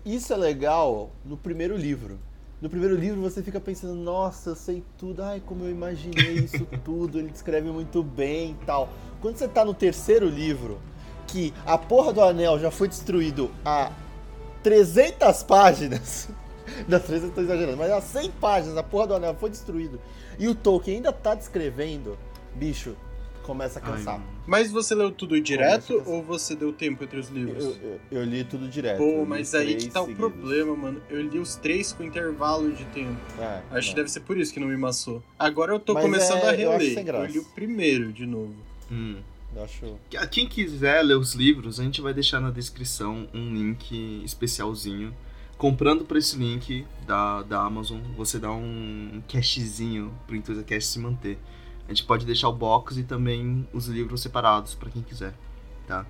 Isso 0.06 0.34
é 0.34 0.38
legal 0.38 1.12
no 1.24 1.38
primeiro 1.38 1.78
livro. 1.78 2.20
No 2.62 2.70
primeiro 2.70 2.96
livro 2.96 3.22
você 3.22 3.42
fica 3.42 3.60
pensando, 3.60 3.96
nossa, 3.96 4.52
eu 4.52 4.56
sei 4.56 4.84
tudo, 4.98 5.24
ai, 5.24 5.42
como 5.46 5.64
eu 5.64 5.72
imaginei 5.72 6.36
isso 6.36 6.66
tudo, 6.84 7.20
ele 7.20 7.30
descreve 7.30 7.70
muito 7.72 8.04
bem 8.04 8.52
e 8.52 8.66
tal. 8.66 8.90
Quando 9.22 9.38
você 9.38 9.48
tá 9.48 9.64
no 9.64 9.74
terceiro 9.74 10.28
livro, 10.28 10.80
que 11.28 11.54
a 11.66 11.78
porra 11.78 12.14
do 12.14 12.22
anel 12.22 12.60
já 12.60 12.72
foi 12.72 12.88
destruído 12.88 13.52
há 13.64 13.92
300 14.70 15.44
páginas, 15.44 16.28
das 16.88 17.04
300 17.04 17.30
eu 17.30 17.36
tô 17.36 17.42
exagerando, 17.42 17.78
mas 17.78 17.92
há 17.92 18.02
100 18.02 18.32
páginas 18.32 18.76
a 18.78 18.82
porra 18.82 19.06
do 19.06 19.14
anel 19.14 19.36
foi 19.40 19.52
destruído, 19.52 20.02
e 20.40 20.48
o 20.48 20.56
Tolkien 20.56 20.98
ainda 20.98 21.14
tá 21.14 21.36
descrevendo, 21.36 22.18
bicho, 22.56 22.96
começa 23.44 23.80
a 23.80 23.84
Ai, 23.86 23.92
cansar. 23.92 24.14
mano. 24.18 24.26
Mas 24.48 24.72
você 24.72 24.96
leu 24.96 25.12
tudo 25.12 25.40
direto 25.40 26.02
ou 26.08 26.24
você 26.24 26.56
deu 26.56 26.74
tempo 26.74 27.04
entre 27.04 27.20
os 27.20 27.30
livros? 27.30 27.64
Eu, 27.64 27.72
eu- 27.84 28.00
eu 28.20 28.24
li 28.24 28.44
tudo 28.44 28.68
direto. 28.68 29.00
eu 29.04 29.18
Pô, 29.20 29.24
mas 29.26 29.54
aí 29.54 29.76
que 29.76 29.88
tá 29.88 30.02
o 30.02 30.08
seguidos. 30.08 30.32
problema, 30.34 30.76
mano. 30.76 31.00
Eu 31.12 31.22
li 31.22 31.38
os 31.38 31.56
três 31.56 31.94
com 31.94 32.04
intervalo 32.04 32.72
de 32.72 32.84
tempo. 32.86 33.16
É, 33.40 33.62
Acho 33.70 33.90
que 33.90 33.94
não. 33.94 33.96
deve 33.98 34.10
ser 34.10 34.22
por 34.22 34.36
isso 34.36 34.52
que 34.52 34.60
não 34.60 34.68
me 34.68 34.78
maçou. 34.78 35.22
Agora 35.38 35.72
eu 35.74 35.80
tô 35.80 35.94
Mas 35.94 36.04
começando 36.04 36.40
é- 36.44 36.50
a 36.50 36.56
eu 36.56 36.72
acho 36.72 36.80
reler. 36.86 36.98
Eu, 37.00 37.04
graça. 37.06 37.28
li 37.34 37.38
o 37.40 37.46
primeiro 37.46 38.12
de 38.12 38.26
novo. 38.26 38.54
Hum. 38.92 39.18
Acho. 39.64 39.98
Quem 40.32 40.48
quiser 40.48 41.02
ler 41.02 41.18
os 41.18 41.34
livros, 41.34 41.80
a 41.80 41.84
gente 41.84 42.02
vai 42.02 42.14
deixar 42.14 42.40
na 42.40 42.52
descrição 42.52 43.28
um 43.34 43.54
link 43.54 44.22
especialzinho. 44.24 45.14
Comprando 45.58 46.04
por 46.04 46.18
esse 46.18 46.38
link 46.38 46.86
da, 47.08 47.42
da 47.44 47.62
Amazon, 47.62 48.02
você 48.18 48.38
dá 48.38 48.52
um 48.52 49.24
cashzinho 49.28 50.14
pro 50.28 50.36
EntusiaCast 50.36 50.92
se 50.92 51.00
manter. 51.00 51.40
A 51.86 51.94
gente 51.94 52.04
pode 52.04 52.26
deixar 52.26 52.50
o 52.50 52.54
box 52.54 52.98
e 52.98 53.04
também 53.04 53.66
os 53.72 53.88
livros 53.88 54.22
separados 54.22 54.76
pra 54.76 54.90
quem 54.90 55.02
quiser, 55.02 55.34
tá? 55.88 56.06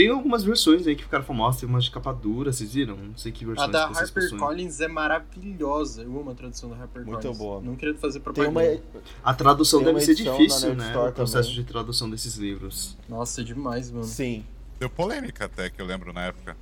Tem 0.00 0.08
algumas 0.10 0.42
versões 0.44 0.86
aí 0.86 0.96
que 0.96 1.02
ficaram 1.02 1.24
famosas, 1.24 1.60
tem 1.60 1.68
umas 1.68 1.84
de 1.84 1.90
capa 1.90 2.12
dura, 2.12 2.52
vocês 2.52 2.72
viram? 2.72 2.96
Não 2.96 3.16
sei 3.18 3.30
que 3.30 3.44
A 3.44 3.48
versões 3.48 3.70
da 3.70 3.82
que 3.88 3.94
vocês 3.94 4.08
Harper 4.08 4.22
possuem. 4.22 4.40
Collins 4.40 4.80
é 4.80 4.88
maravilhosa. 4.88 6.02
Eu 6.02 6.18
amo 6.20 6.30
a 6.30 6.34
tradução 6.34 6.70
da 6.70 6.76
Harper 6.76 7.04
Muito 7.04 7.20
Collins. 7.20 7.38
boa. 7.38 7.60
Não 7.60 7.76
querendo 7.76 7.98
fazer 7.98 8.20
Tem 8.20 8.22
propaganda. 8.22 8.60
uma, 8.60 9.02
A 9.22 9.34
tradução 9.34 9.80
Tem 9.80 9.86
deve 9.92 9.98
uma 9.98 10.04
ser 10.06 10.14
difícil, 10.14 10.74
né? 10.74 10.86
Store 10.88 11.10
O 11.10 11.12
processo 11.12 11.48
também. 11.50 11.64
de 11.64 11.70
tradução 11.70 12.08
desses 12.08 12.36
livros. 12.36 12.96
Nossa, 13.08 13.44
demais, 13.44 13.90
mano. 13.90 14.04
sim. 14.04 14.44
Deu 14.78 14.88
polêmica 14.88 15.44
até, 15.44 15.68
que 15.68 15.82
eu 15.82 15.84
lembro 15.84 16.12
na 16.12 16.22
época. 16.24 16.56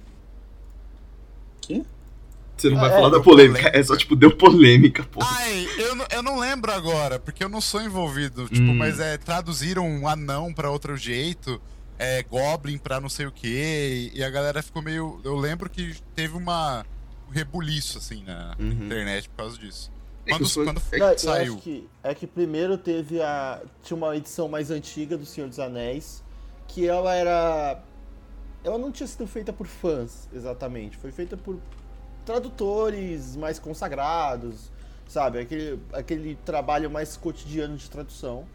Que? 1.61 1.85
Você 2.57 2.71
não 2.71 2.79
Ah, 2.79 2.81
vai 2.81 2.91
é, 2.91 2.93
falar 2.95 3.09
da 3.11 3.21
polêmica, 3.21 3.59
polêmica. 3.61 3.79
é 3.79 3.83
só 3.85 3.97
tipo, 3.97 4.17
deu 4.17 4.37
polêmica, 4.37 5.05
pô. 5.05 5.21
Ai, 5.23 5.69
eu, 5.79 5.95
não- 5.95 6.07
eu 6.11 6.23
não 6.25 6.39
lembro 6.41 6.73
agora, 6.73 7.21
porque 7.21 7.45
eu 7.45 7.49
não 7.49 7.61
sou 7.61 7.81
envolvido. 7.81 8.49
Tipo, 8.49 8.63
Hum. 8.73 8.75
mas 8.75 8.99
é, 8.99 9.17
traduziram 9.17 9.87
um 9.89 10.09
anão 10.09 10.53
pra 10.53 10.69
outro 10.71 10.97
jeito, 10.97 11.61
é, 11.99 12.23
Goblin 12.23 12.79
pra 12.79 13.01
não 13.01 13.09
sei 13.09 13.27
o 13.27 13.33
quê, 13.33 14.11
e 14.15 14.23
a 14.23 14.31
galera 14.31 14.63
ficou 14.63 14.81
meio. 14.83 15.21
Eu 15.25 15.35
lembro 15.37 15.69
que 15.69 15.97
teve 16.15 16.37
uma 16.37 16.85
um 17.29 17.31
rebuliço, 17.31 17.99
assim, 17.99 18.23
na 18.25 18.57
Uhum. 18.59 18.71
internet 18.87 19.29
por 19.29 19.37
causa 19.37 19.59
disso. 19.59 19.91
É 20.25 20.31
que 20.33 20.39
Quando, 20.39 20.49
sou- 20.49 20.65
quando 20.65 20.81
é 20.93 20.99
Não, 20.99 21.19
saiu. 21.19 21.55
acho 21.55 21.63
que 21.63 21.89
é 22.03 22.15
que 22.15 22.27
primeiro 22.27 22.79
teve 22.79 23.21
a 23.21 23.61
tinha 23.83 23.97
uma 23.97 24.17
edição 24.17 24.49
mais 24.49 24.71
antiga 24.71 25.17
do 25.19 25.27
Senhor 25.27 25.49
dos 25.49 25.59
Anéis 25.59 26.23
que 26.67 26.87
ela 26.87 27.15
era 27.15 27.83
ela 28.65 28.77
não 28.79 28.91
tinha 28.93 29.07
sido 29.07 29.27
feita 29.27 29.53
por 29.53 29.67
fãs 29.67 30.29
exatamente, 30.33 30.97
foi 30.99 31.11
feita 31.13 31.37
por 31.37 31.59
tradutores 32.27 33.37
mais 33.37 33.59
consagrados, 33.59 34.71
sabe? 35.09 35.39
Aquele 35.41 35.81
aquele 35.93 36.35
trabalho 36.45 36.91
mais 36.91 37.17
cotidiano 37.17 37.77
de 37.77 37.89
tradução. 37.91 38.47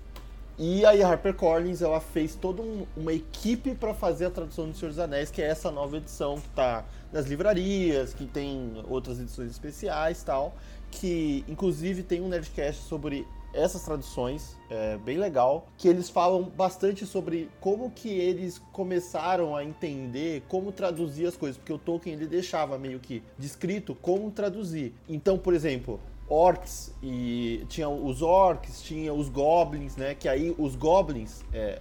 E 0.58 0.86
aí 0.86 1.02
a 1.02 1.08
HarperCollins 1.08 1.82
ela 1.82 2.00
fez 2.00 2.36
toda 2.36 2.62
um- 2.62 2.86
uma 2.96 3.12
equipe 3.12 3.74
para 3.74 3.94
fazer 3.94 4.26
a 4.26 4.30
tradução 4.30 4.70
do 4.70 4.76
Senhor 4.76 4.90
dos 4.90 5.00
Anéis, 5.00 5.32
que 5.32 5.42
é 5.42 5.46
essa 5.46 5.72
nova 5.72 5.98
edição 5.98 6.40
que 6.40 6.50
tá 6.50 6.86
nas 7.12 7.26
livrarias, 7.26 8.14
que 8.14 8.26
tem 8.26 8.84
outras 8.88 9.20
edições 9.20 9.50
especiais 9.50 10.22
tal, 10.22 10.54
que 10.92 11.44
inclusive 11.48 12.04
tem 12.04 12.22
um 12.22 12.28
Nerdcast 12.28 12.84
sobre 12.84 13.26
essas 13.52 13.84
traduções, 13.84 14.58
é 14.70 14.98
bem 14.98 15.18
legal, 15.18 15.68
que 15.78 15.88
eles 15.88 16.10
falam 16.10 16.44
bastante 16.44 17.06
sobre 17.06 17.50
como 17.60 17.92
que 17.92 18.10
eles 18.10 18.60
começaram 18.72 19.56
a 19.56 19.64
entender 19.64 20.44
como 20.48 20.72
traduzir 20.72 21.28
as 21.28 21.38
coisas, 21.38 21.58
porque 21.58 21.74
o 21.74 21.78
Tolkien 21.78 22.16
ele 22.16 22.26
deixava 22.26 22.78
meio 22.80 23.00
que 23.00 23.22
descrito 23.38 23.94
como 23.96 24.32
traduzir. 24.32 24.94
Então, 25.08 25.38
por 25.38 25.54
exemplo, 25.54 26.00
orcs 26.34 26.94
e 27.02 27.66
tinha 27.70 27.88
os 27.88 28.22
orcs, 28.22 28.82
tinha 28.82 29.14
os 29.14 29.30
goblins, 29.30 29.96
né? 29.96 30.16
Que 30.16 30.28
aí 30.28 30.54
os 30.58 30.76
goblins, 30.76 31.44
é, 31.54 31.80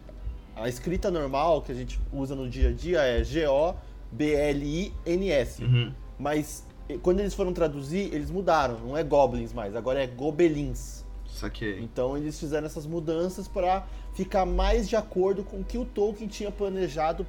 a 0.55 0.69
escrita 0.69 1.11
normal 1.11 1.63
que 1.63 1.73
a 1.73 1.75
gente 1.75 1.99
usa 2.13 2.35
no 2.35 2.49
dia 2.49 2.69
a 2.69 2.73
dia 2.73 3.01
é 3.01 3.25
G 3.25 3.47
O 3.47 3.75
B 4.11 4.35
L 4.35 4.65
I 4.65 4.93
N 5.07 5.31
S. 5.31 5.65
Uhum. 5.65 5.93
Mas 6.19 6.65
eh, 6.89 6.99
quando 7.03 7.21
eles 7.21 7.35
foram 7.35 7.53
traduzir, 7.53 8.13
eles 8.15 8.31
mudaram, 8.31 8.79
não 8.81 8.97
é 8.97 9.03
goblins 9.03 9.53
mais, 9.53 9.75
agora 9.75 10.03
é 10.03 10.07
gobelins. 10.07 11.05
Saquei. 11.27 11.81
Então 11.81 12.17
eles 12.17 12.39
fizeram 12.39 12.67
essas 12.67 12.87
mudanças 12.87 13.49
para 13.49 13.87
ficar 14.13 14.45
mais 14.45 14.89
de 14.89 14.97
acordo 14.97 15.43
com 15.43 15.61
o 15.61 15.65
que 15.65 15.79
o 15.79 15.85
Tolkien 15.85 16.29
tinha 16.29 16.51
planejado 16.51 17.27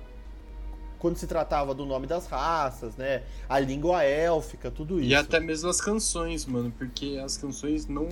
quando 1.03 1.17
se 1.17 1.27
tratava 1.27 1.75
do 1.75 1.85
nome 1.85 2.07
das 2.07 2.27
raças, 2.27 2.95
né? 2.95 3.23
A 3.49 3.59
língua 3.59 4.05
élfica, 4.05 4.71
tudo 4.71 5.01
isso. 5.01 5.09
E 5.09 5.13
até 5.13 5.37
mesmo 5.37 5.69
as 5.69 5.81
canções, 5.81 6.45
mano, 6.45 6.73
porque 6.77 7.19
as 7.21 7.35
canções 7.35 7.85
não 7.87 8.07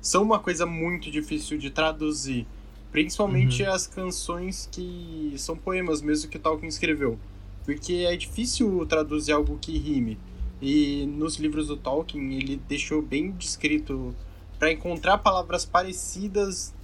são 0.00 0.24
uma 0.24 0.40
coisa 0.40 0.66
muito 0.66 1.08
difícil 1.08 1.56
de 1.56 1.70
traduzir. 1.70 2.48
Principalmente 2.90 3.64
as 3.64 3.86
canções 3.86 4.68
que 4.72 5.34
são 5.36 5.56
poemas 5.56 6.02
mesmo 6.02 6.28
que 6.28 6.36
Tolkien 6.36 6.68
escreveu. 6.68 7.16
Porque 7.64 8.04
é 8.08 8.16
difícil 8.16 8.84
traduzir 8.86 9.30
algo 9.30 9.56
que 9.60 9.78
rime. 9.78 10.18
E 10.60 11.06
nos 11.06 11.36
livros 11.36 11.68
do 11.68 11.76
Tolkien 11.76 12.34
ele 12.34 12.60
deixou 12.68 13.00
bem 13.00 13.30
descrito 13.30 14.12
para 14.58 14.72
encontrar 14.72 15.18
palavras 15.18 15.64
parecidas 15.64 16.74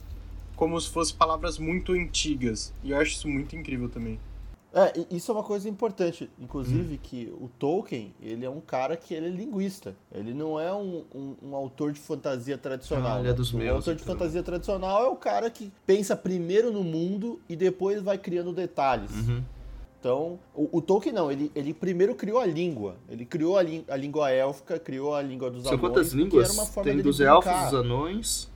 como 0.55 0.81
se 0.81 0.89
fossem 0.89 1.17
palavras 1.17 1.59
muito 1.59 1.91
antigas. 1.95 2.73
E 2.85 2.93
eu 2.93 2.97
acho 3.01 3.11
isso 3.11 3.27
muito 3.27 3.57
incrível 3.57 3.89
também. 3.89 4.21
É, 4.79 4.93
isso 5.11 5.31
é 5.31 5.35
uma 5.35 5.43
coisa 5.43 5.67
importante, 5.71 6.29
inclusive 6.39 6.99
que 6.99 7.33
o 7.41 7.49
Tolkien, 7.59 8.13
ele 8.21 8.45
é 8.45 8.51
um 8.51 8.61
cara 8.61 8.95
que 8.95 9.15
ele 9.15 9.27
é 9.27 9.31
linguista. 9.31 9.97
Ele 10.15 10.35
não 10.35 10.61
é 10.61 10.71
um, 10.75 11.03
um- 11.15 11.35
um 11.43 11.57
autor 11.57 11.93
de 11.93 11.99
fantasia 11.99 12.59
tradicional. 12.59 13.17
Ah, 13.17 13.21
ele 13.21 13.31
é 13.31 13.33
dos 13.33 13.55
o 13.55 13.57
meus, 13.57 13.77
autor 13.77 13.95
de 13.95 14.03
então. 14.03 14.15
fantasia 14.15 14.43
tradicional 14.43 15.03
é 15.05 15.09
o 15.09 15.17
cara 15.17 15.49
que 15.49 15.73
pensa 15.87 16.15
primeiro 16.15 16.71
no 16.71 16.85
mundo 16.85 17.41
e 17.49 17.57
depois 17.57 18.03
vai 18.03 18.19
criando 18.19 18.53
detalhes. 18.53 19.11
Uhum. 19.13 19.43
Então, 19.99 20.39
o, 20.55 20.69
o 20.77 20.83
Tolkien 20.83 21.15
não, 21.15 21.33
ele, 21.33 21.51
ele 21.55 21.73
primeiro 21.73 22.15
criou 22.15 22.39
a 22.39 22.45
língua. 22.47 22.97
Ele 23.09 23.25
criou 23.25 23.57
a, 23.59 23.63
a 23.63 23.97
língua 23.97 24.31
élfica, 24.31 24.79
criou 24.79 25.15
a 25.15 25.23
língua 25.23 25.51
dos 25.51 25.63
São 25.63 25.73
anões. 25.73 25.81
quantas 25.81 26.09
porque 26.11 26.23
línguas? 26.23 26.45
Era 26.51 26.53
uma 26.53 26.67
forma 26.67 26.91
Tem 26.93 27.03
dos 27.03 27.19
elfos, 27.19 27.53
dos 27.65 27.75
anões. 27.75 28.51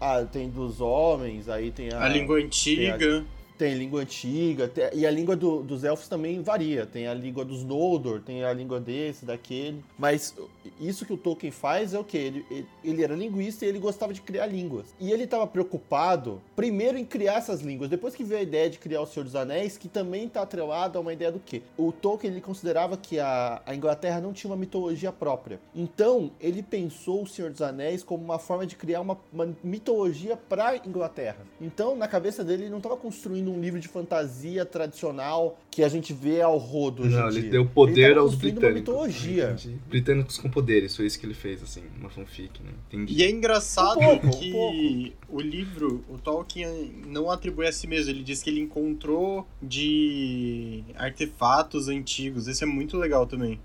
Ah, 0.00 0.24
tem 0.24 0.50
dos 0.50 0.80
homens, 0.80 1.48
aí 1.48 1.70
tem 1.70 1.92
a... 1.92 2.02
A 2.04 2.08
língua 2.08 2.38
antiga. 2.38 3.24
Tem 3.58 3.74
língua 3.74 4.02
antiga, 4.02 4.68
tem- 4.68 4.88
e 4.94 5.04
a 5.04 5.10
língua 5.10 5.34
do- 5.34 5.62
dos 5.64 5.82
elfos 5.82 6.06
também 6.06 6.40
varia. 6.42 6.86
Tem 6.86 7.08
a 7.08 7.12
língua 7.14 7.44
dos 7.44 7.64
Noldor, 7.64 8.20
tem 8.22 8.44
a 8.44 8.52
língua 8.52 8.78
desse, 8.78 9.24
daquele. 9.24 9.82
Mas 9.98 10.32
isso 10.80 11.04
que 11.04 11.12
o 11.12 11.16
Tolkien 11.16 11.50
faz 11.50 11.92
é 11.92 11.98
o 11.98 12.04
quê? 12.04 12.18
Ele, 12.18 12.46
ele- 12.50 12.66
ele 12.84 13.02
era 13.02 13.16
linguista 13.16 13.66
e 13.66 13.68
ele 13.68 13.80
gostava 13.80 14.14
de 14.14 14.20
criar 14.20 14.46
línguas. 14.46 14.94
E 15.00 15.10
ele 15.10 15.24
estava 15.24 15.44
preocupado, 15.46 16.40
primeiro, 16.54 16.96
em 16.96 17.04
criar 17.04 17.34
essas 17.38 17.60
línguas. 17.60 17.90
Depois 17.90 18.14
que 18.14 18.22
veio 18.22 18.38
a 18.40 18.42
ideia 18.44 18.70
de 18.70 18.78
criar 18.78 19.00
o 19.00 19.06
Senhor 19.06 19.24
dos 19.24 19.34
Anéis, 19.34 19.76
que 19.76 19.88
também 19.88 20.26
está 20.26 20.42
atrelado 20.42 20.96
a 20.96 21.00
uma 21.00 21.12
ideia 21.12 21.32
do 21.32 21.40
quê? 21.40 21.62
O 21.76 21.90
Tolkien 21.90 22.32
ele 22.32 22.40
considerava 22.40 22.96
que 22.96 23.18
a, 23.18 23.60
a 23.66 23.74
Inglaterra 23.74 24.20
não 24.20 24.32
tinha 24.32 24.50
uma 24.50 24.56
mitologia 24.56 25.10
própria. 25.10 25.58
Então, 25.74 26.30
ele 26.40 26.62
pensou 26.62 27.22
o 27.24 27.26
Senhor 27.26 27.50
dos 27.50 27.60
Anéis 27.62 28.04
como 28.04 28.22
uma 28.22 28.38
forma 28.38 28.64
de 28.64 28.76
criar 28.76 29.00
uma, 29.00 29.18
uma 29.32 29.48
mitologia 29.64 30.36
para 30.36 30.76
Inglaterra. 30.76 31.38
Então, 31.60 31.96
na 31.96 32.06
cabeça 32.06 32.44
dele, 32.44 32.62
ele 32.64 32.70
não 32.70 32.78
estava 32.78 32.96
construindo 32.96 33.47
um 33.48 33.60
livro 33.60 33.80
de 33.80 33.88
fantasia 33.88 34.64
tradicional 34.64 35.58
que 35.70 35.82
a 35.82 35.88
gente 35.88 36.12
vê 36.12 36.40
ao 36.42 36.56
rodo 36.58 37.02
hoje 37.02 37.14
Não, 37.16 37.24
em 37.26 37.32
ele 37.32 37.40
dia. 37.42 37.50
deu 37.50 37.66
poder 37.66 38.08
tava 38.10 38.20
aos 38.20 38.34
britânicos. 38.34 38.68
uma 38.68 38.74
mitologia. 39.06 39.44
Entendi. 39.52 39.76
Britânicos 39.88 40.38
com 40.38 40.48
poderes, 40.50 40.94
foi 40.96 41.06
isso 41.06 41.18
que 41.18 41.26
ele 41.26 41.34
fez, 41.34 41.62
assim, 41.62 41.82
uma 41.98 42.10
fanfic, 42.10 42.62
né? 42.62 42.70
Entendi. 42.88 43.14
E 43.14 43.22
é 43.22 43.30
engraçado 43.30 43.98
Um 44.00 44.18
pouco, 44.18 44.26
um 44.26 44.30
que 44.30 45.12
o 45.28 45.40
livro, 45.40 46.04
o 46.08 46.18
Tolkien 46.18 46.92
não 47.06 47.30
atribui 47.30 47.66
a 47.66 47.72
si 47.72 47.86
mesmo. 47.86 48.10
Ele 48.10 48.22
diz 48.22 48.42
que 48.42 48.50
ele 48.50 48.60
encontrou 48.60 49.46
de 49.62 50.84
artefatos 50.96 51.88
antigos. 51.88 52.46
Esse 52.48 52.64
é 52.64 52.66
muito 52.66 52.96
legal 52.96 53.26
também. 53.26 53.60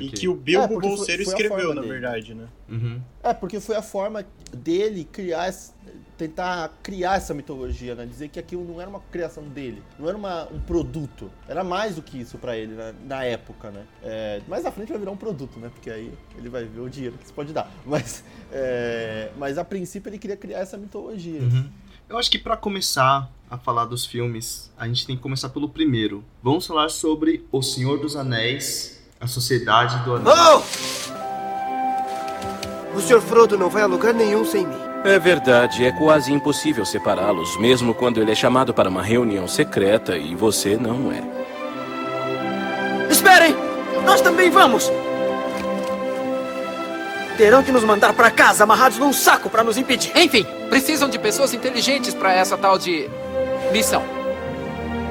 E 0.00 0.08
que 0.08 0.26
o 0.26 0.34
Bilbo 0.34 0.74
É, 0.78 0.80
Bolseiro 0.80 1.22
escreveu, 1.22 1.74
na 1.74 1.82
dele. 1.82 1.92
verdade, 1.92 2.32
né? 2.34 2.48
Uhum. 2.66 2.98
É, 3.22 3.34
porque 3.34 3.60
foi 3.60 3.76
a 3.76 3.82
forma 3.82 4.24
dele 4.56 5.04
criar, 5.04 5.52
tentar 6.16 6.70
criar 6.82 7.16
essa 7.16 7.34
mitologia, 7.34 7.94
né? 7.94 8.06
Dizer 8.06 8.28
que 8.28 8.38
aquilo 8.38 8.64
não 8.64 8.80
era 8.80 8.88
uma 8.88 9.00
criação 9.10 9.42
dele, 9.44 9.82
não 9.98 10.08
era 10.08 10.16
uma- 10.16 10.44
um 10.52 10.60
produto, 10.60 11.30
era 11.48 11.64
mais 11.64 11.96
do 11.96 12.02
que 12.02 12.20
isso 12.20 12.38
pra 12.38 12.56
ele 12.56 12.74
na, 12.74 12.92
na 13.04 13.24
época, 13.24 13.70
né? 13.70 13.82
É, 14.02 14.40
mais 14.46 14.64
à 14.64 14.70
frente 14.70 14.90
vai 14.90 14.98
virar 14.98 15.10
um 15.10 15.16
produto, 15.16 15.58
né? 15.58 15.70
Porque 15.72 15.90
aí 15.90 16.12
ele 16.38 16.48
vai 16.48 16.64
ver 16.64 16.80
o 16.80 16.88
dinheiro 16.88 17.16
que 17.18 17.24
isso 17.24 17.32
pode 17.34 17.52
dar. 17.52 17.70
Mas, 17.84 18.22
é, 18.52 19.30
mas 19.38 19.58
a 19.58 19.64
princípio 19.64 20.08
ele 20.10 20.18
queria 20.18 20.36
criar 20.36 20.58
essa 20.60 20.76
mitologia. 20.76 21.40
Uhum. 21.40 21.68
Eu 22.08 22.18
acho 22.18 22.30
que 22.30 22.38
pra 22.38 22.56
começar 22.56 23.30
a 23.50 23.56
falar 23.58 23.84
dos 23.86 24.04
filmes, 24.06 24.70
a 24.76 24.86
gente 24.86 25.06
tem 25.06 25.16
que 25.16 25.22
começar 25.22 25.48
pelo 25.48 25.68
primeiro. 25.68 26.22
Vamos 26.42 26.66
falar 26.66 26.88
sobre 26.90 27.46
O 27.50 27.62
Senhor 27.62 27.98
dos 27.98 28.16
Anéis, 28.16 29.02
a 29.20 29.26
Sociedade 29.26 30.04
do 30.04 30.16
Anel. 30.16 30.34
Não! 30.34 30.62
O 32.94 33.00
Sr. 33.00 33.20
Frodo 33.22 33.56
não 33.56 33.70
vai 33.70 33.82
a 33.82 33.86
lugar 33.86 34.12
nenhum 34.12 34.44
sem 34.44 34.66
mim. 34.66 34.91
É 35.04 35.18
verdade, 35.18 35.84
é 35.84 35.90
quase 35.90 36.32
impossível 36.32 36.86
separá-los, 36.86 37.58
mesmo 37.58 37.92
quando 37.92 38.20
ele 38.20 38.30
é 38.30 38.34
chamado 38.36 38.72
para 38.72 38.88
uma 38.88 39.02
reunião 39.02 39.48
secreta 39.48 40.16
e 40.16 40.34
você 40.36 40.76
não 40.76 41.10
é. 41.10 41.20
Esperem! 43.10 43.56
Nós 44.04 44.20
também 44.20 44.48
vamos! 44.48 44.90
Terão 47.36 47.64
que 47.64 47.72
nos 47.72 47.82
mandar 47.82 48.12
para 48.12 48.30
casa 48.30 48.62
amarrados 48.62 48.98
num 48.98 49.12
saco 49.12 49.50
para 49.50 49.64
nos 49.64 49.76
impedir. 49.76 50.12
Enfim, 50.16 50.46
precisam 50.68 51.08
de 51.08 51.18
pessoas 51.18 51.52
inteligentes 51.52 52.14
para 52.14 52.32
essa 52.32 52.56
tal 52.56 52.78
de 52.78 53.10
missão. 53.72 54.04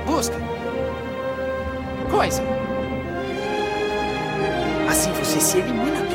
Busca. 0.06 0.36
Coisa. 2.10 2.42
Assim 4.90 5.12
você 5.14 5.42
se 5.42 5.58
elimina, 5.58 6.11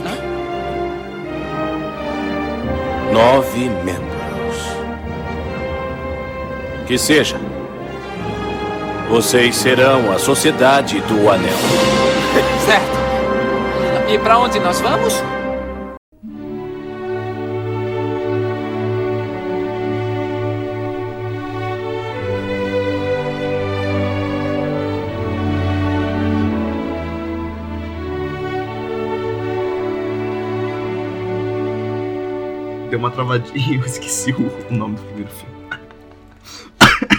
Nove 3.12 3.68
membros. 3.68 4.56
Que 6.86 6.98
seja. 6.98 7.36
Vocês 9.08 9.56
serão 9.56 10.12
a 10.12 10.18
Sociedade 10.18 11.00
do 11.00 11.30
Anel. 11.30 11.52
Certo. 12.66 12.96
E 14.08 14.18
para 14.18 14.38
onde 14.38 14.58
nós 14.60 14.80
vamos? 14.80 15.22
Uma 33.06 33.10
travadinha, 33.10 33.78
eu 33.78 33.86
esqueci 33.86 34.32
o 34.32 34.72
nome 34.72 34.96
do 34.96 35.02
primeiro 35.02 35.30
filme. 35.30 35.56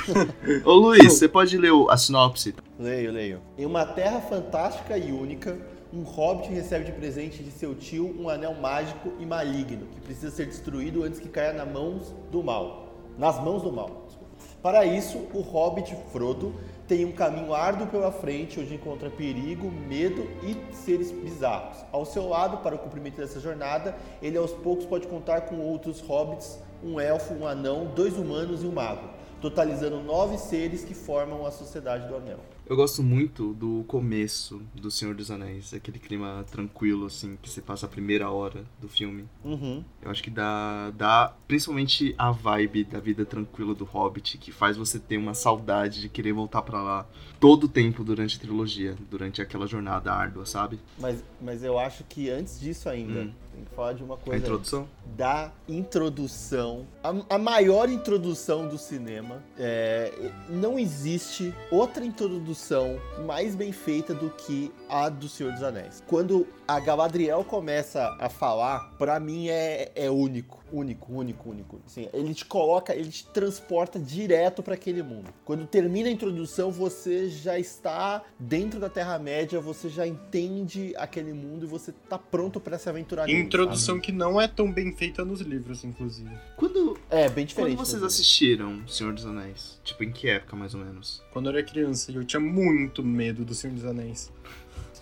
Ô 0.65 0.73
Luiz, 0.73 1.13
você 1.13 1.27
pode 1.27 1.57
ler 1.57 1.71
a 1.89 1.97
sinopse? 1.97 2.55
Leio, 2.77 3.11
leio. 3.11 3.41
Em 3.57 3.65
uma 3.65 3.85
terra 3.85 4.19
fantástica 4.21 4.97
e 4.97 5.11
única, 5.11 5.57
um 5.93 6.03
hobbit 6.03 6.49
recebe 6.49 6.85
de 6.85 6.91
presente 6.91 7.41
de 7.41 7.51
seu 7.51 7.73
tio 7.73 8.13
um 8.19 8.27
anel 8.29 8.53
mágico 8.55 9.13
e 9.19 9.25
maligno 9.25 9.87
que 9.93 10.01
precisa 10.01 10.29
ser 10.31 10.47
destruído 10.47 11.03
antes 11.03 11.19
que 11.19 11.29
caia 11.29 11.53
nas 11.53 11.71
mãos 11.71 12.13
do 12.31 12.43
mal. 12.43 12.93
Nas 13.17 13.41
mãos 13.41 13.63
do 13.63 13.71
mal. 13.71 14.05
desculpa. 14.07 14.33
Para 14.61 14.85
isso, 14.85 15.17
o 15.33 15.41
hobbit 15.41 15.95
Frodo 16.11 16.55
tem 16.87 17.03
um 17.03 17.11
caminho 17.11 17.53
árduo 17.53 17.87
pela 17.87 18.11
frente, 18.11 18.59
onde 18.59 18.73
encontra 18.73 19.09
perigo, 19.09 19.69
medo 19.69 20.27
e 20.41 20.73
seres 20.73 21.11
bizarros. 21.11 21.77
Ao 21.91 22.05
seu 22.05 22.27
lado, 22.27 22.57
para 22.57 22.75
o 22.75 22.79
cumprimento 22.79 23.17
dessa 23.17 23.39
jornada, 23.39 23.95
ele 24.21 24.37
aos 24.37 24.51
poucos 24.51 24.85
pode 24.85 25.05
contar 25.07 25.41
com 25.41 25.59
outros 25.59 25.99
hobbits, 25.99 26.57
um 26.81 26.99
elfo, 26.99 27.33
um 27.33 27.45
anão, 27.45 27.91
dois 27.93 28.17
humanos 28.17 28.63
e 28.63 28.67
um 28.67 28.71
mago, 28.71 29.09
totalizando 29.41 30.01
nove 30.01 30.37
seres 30.37 30.85
que 30.85 30.93
formam 30.93 31.45
a 31.45 31.51
Sociedade 31.51 32.07
do 32.07 32.15
Anel. 32.15 32.39
Eu 32.69 32.75
gosto 32.75 33.01
muito 33.01 33.53
do 33.53 33.85
começo 33.87 34.61
do 34.75 34.91
Senhor 34.91 35.15
dos 35.15 35.31
Anéis, 35.31 35.73
aquele 35.73 35.97
clima 35.97 36.45
tranquilo, 36.51 37.05
assim, 37.05 37.37
que 37.41 37.49
você 37.49 37.61
passa 37.61 37.85
a 37.85 37.89
primeira 37.89 38.29
hora 38.29 38.65
do 38.77 38.89
filme. 38.89 39.23
Uhum. 39.41 39.85
Eu 40.01 40.11
acho 40.11 40.21
que 40.21 40.29
dá, 40.29 40.91
dá 40.91 41.33
principalmente 41.47 42.13
a 42.17 42.29
vibe 42.29 42.83
da 42.83 42.99
vida 42.99 43.25
tranquila 43.25 43.73
do 43.73 43.85
Hobbit, 43.85 44.37
que 44.37 44.51
faz 44.51 44.75
você 44.75 44.99
ter 44.99 45.17
uma 45.17 45.33
saudade 45.33 46.01
de 46.01 46.09
querer 46.09 46.33
voltar 46.33 46.61
pra 46.61 46.83
lá 46.83 47.07
todo 47.39 47.63
o 47.65 47.69
tempo 47.69 48.03
durante 48.03 48.35
a 48.35 48.39
trilogia, 48.39 48.97
durante 49.09 49.41
aquela 49.41 49.65
jornada 49.65 50.11
árdua, 50.11 50.45
sabe? 50.45 50.77
Mas, 50.99 51.23
mas 51.39 51.63
eu 51.63 51.79
acho 51.79 52.03
que 52.03 52.29
antes 52.29 52.59
disso 52.59 52.89
ainda, 52.89 53.21
Hum. 53.21 53.31
Tem 53.57 53.65
que 53.65 53.75
falar 53.75 53.93
de 53.93 54.03
uma 54.03 54.13
A 54.15 54.17
coisa. 54.17 54.39
introdução. 54.45 54.87
da 55.15 55.51
introdução, 55.67 56.85
a, 57.03 57.35
a 57.35 57.37
maior 57.37 57.89
introdução 57.89 58.67
do 58.67 58.77
cinema. 58.77 59.41
É, 59.57 60.13
não 60.49 60.77
existe 60.77 61.53
outra 61.71 62.05
introdução 62.05 62.99
mais 63.25 63.55
bem 63.55 63.71
feita 63.71 64.13
do 64.13 64.29
que 64.29 64.71
a 64.87 65.09
do 65.09 65.27
Senhor 65.27 65.51
dos 65.53 65.63
Anéis. 65.63 66.03
Quando 66.07 66.45
a 66.67 66.79
Galadriel 66.79 67.43
começa 67.43 68.15
a 68.19 68.29
falar, 68.29 68.91
pra 68.97 69.19
mim 69.19 69.47
é, 69.49 69.91
é 69.95 70.09
único, 70.09 70.56
único, 70.71 71.13
único, 71.13 71.49
único. 71.49 71.79
Assim, 71.85 72.07
ele 72.13 72.33
te 72.33 72.45
coloca, 72.45 72.95
ele 72.95 73.09
te 73.09 73.25
transporta 73.27 73.99
direto 73.99 74.61
pra 74.63 74.73
aquele 74.75 75.01
mundo. 75.03 75.29
Quando 75.45 75.65
termina 75.67 76.09
a 76.09 76.11
introdução, 76.11 76.71
você 76.71 77.29
já 77.29 77.57
está 77.57 78.23
dentro 78.39 78.79
da 78.79 78.89
Terra 78.89 79.17
Média, 79.19 79.59
você 79.59 79.89
já 79.89 80.05
entende 80.05 80.93
aquele 80.97 81.33
mundo 81.33 81.65
e 81.65 81.67
você 81.67 81.91
tá 82.09 82.17
pronto 82.17 82.59
pra 82.59 82.77
se 82.77 82.89
aventurar 82.89 83.25
nele, 83.27 83.39
Introdução 83.39 83.95
sabe? 83.95 84.05
que 84.07 84.11
não 84.11 84.39
é 84.39 84.47
tão 84.47 84.71
bem 84.71 84.91
feita 84.95 85.23
nos 85.23 85.41
livros, 85.41 85.83
inclusive. 85.83 86.29
Quando, 86.55 86.97
É, 87.09 87.29
bem 87.29 87.45
diferente. 87.45 87.75
quando 87.75 87.85
vocês 87.85 88.03
assistiram 88.03 88.87
Senhor 88.87 89.13
dos 89.13 89.25
Anéis? 89.25 89.79
Tipo, 89.83 90.03
em 90.03 90.11
que 90.11 90.29
época, 90.29 90.55
mais 90.55 90.73
ou 90.73 90.83
menos? 90.83 91.23
Quando 91.31 91.49
eu 91.49 91.53
era 91.57 91.63
criança, 91.63 92.11
eu 92.11 92.23
tinha 92.23 92.39
muito 92.39 93.03
medo 93.03 93.43
do 93.45 93.53
Senhor 93.53 93.73
dos 93.73 93.85
Anéis. 93.85 94.31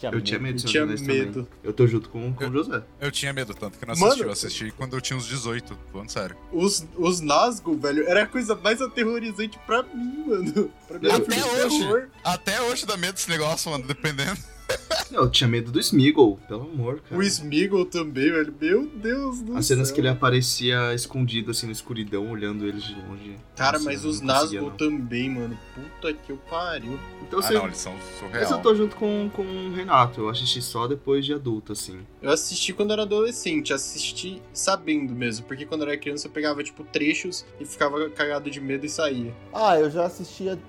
Eu 0.04 0.22
tinha 0.22 0.40
medo 0.40 0.60
Senhor 0.60 0.72
tinha 0.72 0.86
medo. 1.08 1.32
também. 1.44 1.48
Eu 1.64 1.74
tô 1.74 1.88
junto 1.88 2.10
com, 2.10 2.34
com 2.34 2.48
o 2.48 2.52
José. 2.52 2.84
Eu 3.00 3.12
tinha 3.12 3.32
medo 3.34 3.54
tanto 3.54 3.78
que 3.78 3.84
eu 3.84 3.88
não 3.88 3.96
Mano- 3.96 4.08
assisti. 4.08 4.24
Eu 4.26 4.32
assisti 4.32 4.72
quando 4.72 4.96
eu 4.96 5.02
tinha 5.02 5.18
uns 5.18 5.26
18, 5.26 5.78
falando 5.92 6.10
sério. 6.10 6.36
Os, 6.52 6.86
os 6.98 7.22
Nazgûl, 7.22 7.78
velho, 7.78 8.08
era 8.08 8.24
a 8.24 8.28
coisa 8.28 8.56
mais 8.56 8.82
aterrorizante 8.82 9.60
pra 9.66 9.84
mim, 9.84 10.26
mano. 10.28 10.72
Pra 10.88 11.00
mim 11.00 11.10
Até 11.10 11.36
de 11.36 11.44
hoje. 11.44 11.80
terror. 11.80 12.08
Até 12.24 12.62
hoje 12.62 12.86
dá 12.86 12.98
medo 12.98 13.14
desse 13.14 13.30
negócio, 13.30 13.72
mano, 13.72 13.86
dependendo. 13.88 14.40
Não, 15.12 15.22
eu 15.22 15.30
tinha 15.30 15.48
medo 15.48 15.72
do 15.72 15.80
Smeagol, 15.80 16.38
pelo 16.48 16.64
amor, 16.64 17.00
cara. 17.00 17.16
O 17.16 17.24
Smeagol 17.24 17.86
também, 17.86 18.32
velho. 18.32 18.54
Meu 18.60 18.88
Deus 18.88 19.42
do 19.42 19.56
As 19.56 19.66
cenas 19.66 19.88
céu. 19.88 19.96
que 19.96 20.02
ele 20.02 20.08
aparecia 20.10 20.94
escondido 20.94 21.52
assim 21.52 21.68
na 21.68 21.72
escuridão, 21.72 22.30
olhando 22.32 22.66
eles 22.66 22.84
de 22.84 22.96
longe. 22.96 23.36
Cara, 23.56 23.74
Nossa, 23.78 23.86
mas 23.86 24.04
os 24.04 24.20
Nazgûl 24.22 24.72
também, 24.72 25.30
mano. 25.30 25.58
Puta 25.74 26.12
que 26.12 26.32
eu 26.32 26.38
pariu. 26.50 27.00
Então 27.22 27.40
ah, 27.40 27.42
você. 27.42 27.54
não, 27.54 27.66
eles 27.66 27.78
são 27.78 27.94
Mas 27.94 28.20
surreal. 28.20 28.52
eu 28.52 28.58
tô 28.58 28.76
junto 28.76 28.96
com, 28.96 29.30
com 29.32 29.44
o 29.44 29.74
Renato, 29.74 30.22
eu 30.22 30.30
assisti 30.30 30.62
só 30.62 30.88
depois 30.88 31.24
de 31.24 31.34
adulto, 31.34 31.72
assim. 31.72 32.00
Eu 32.22 32.32
assisti 32.32 32.74
quando 32.74 32.92
era 32.92 33.04
adolescente, 33.04 33.72
assisti 33.74 34.42
sabendo 34.52 35.14
mesmo. 35.14 35.46
Porque 35.46 35.66
quando 35.66 35.84
eu 35.84 35.90
era 35.90 35.98
criança 35.98 36.28
eu 36.28 36.32
pegava, 36.32 36.64
tipo, 36.64 36.84
trechos 36.84 37.46
e 37.60 37.66
ficava 37.66 38.10
cagado 38.10 38.50
de 38.50 38.60
medo 38.60 38.86
e 38.86 38.90
saía. 38.90 39.34
Ah, 39.54 39.80
eu 39.80 39.90
já 39.90 40.06
assistia. 40.06 40.60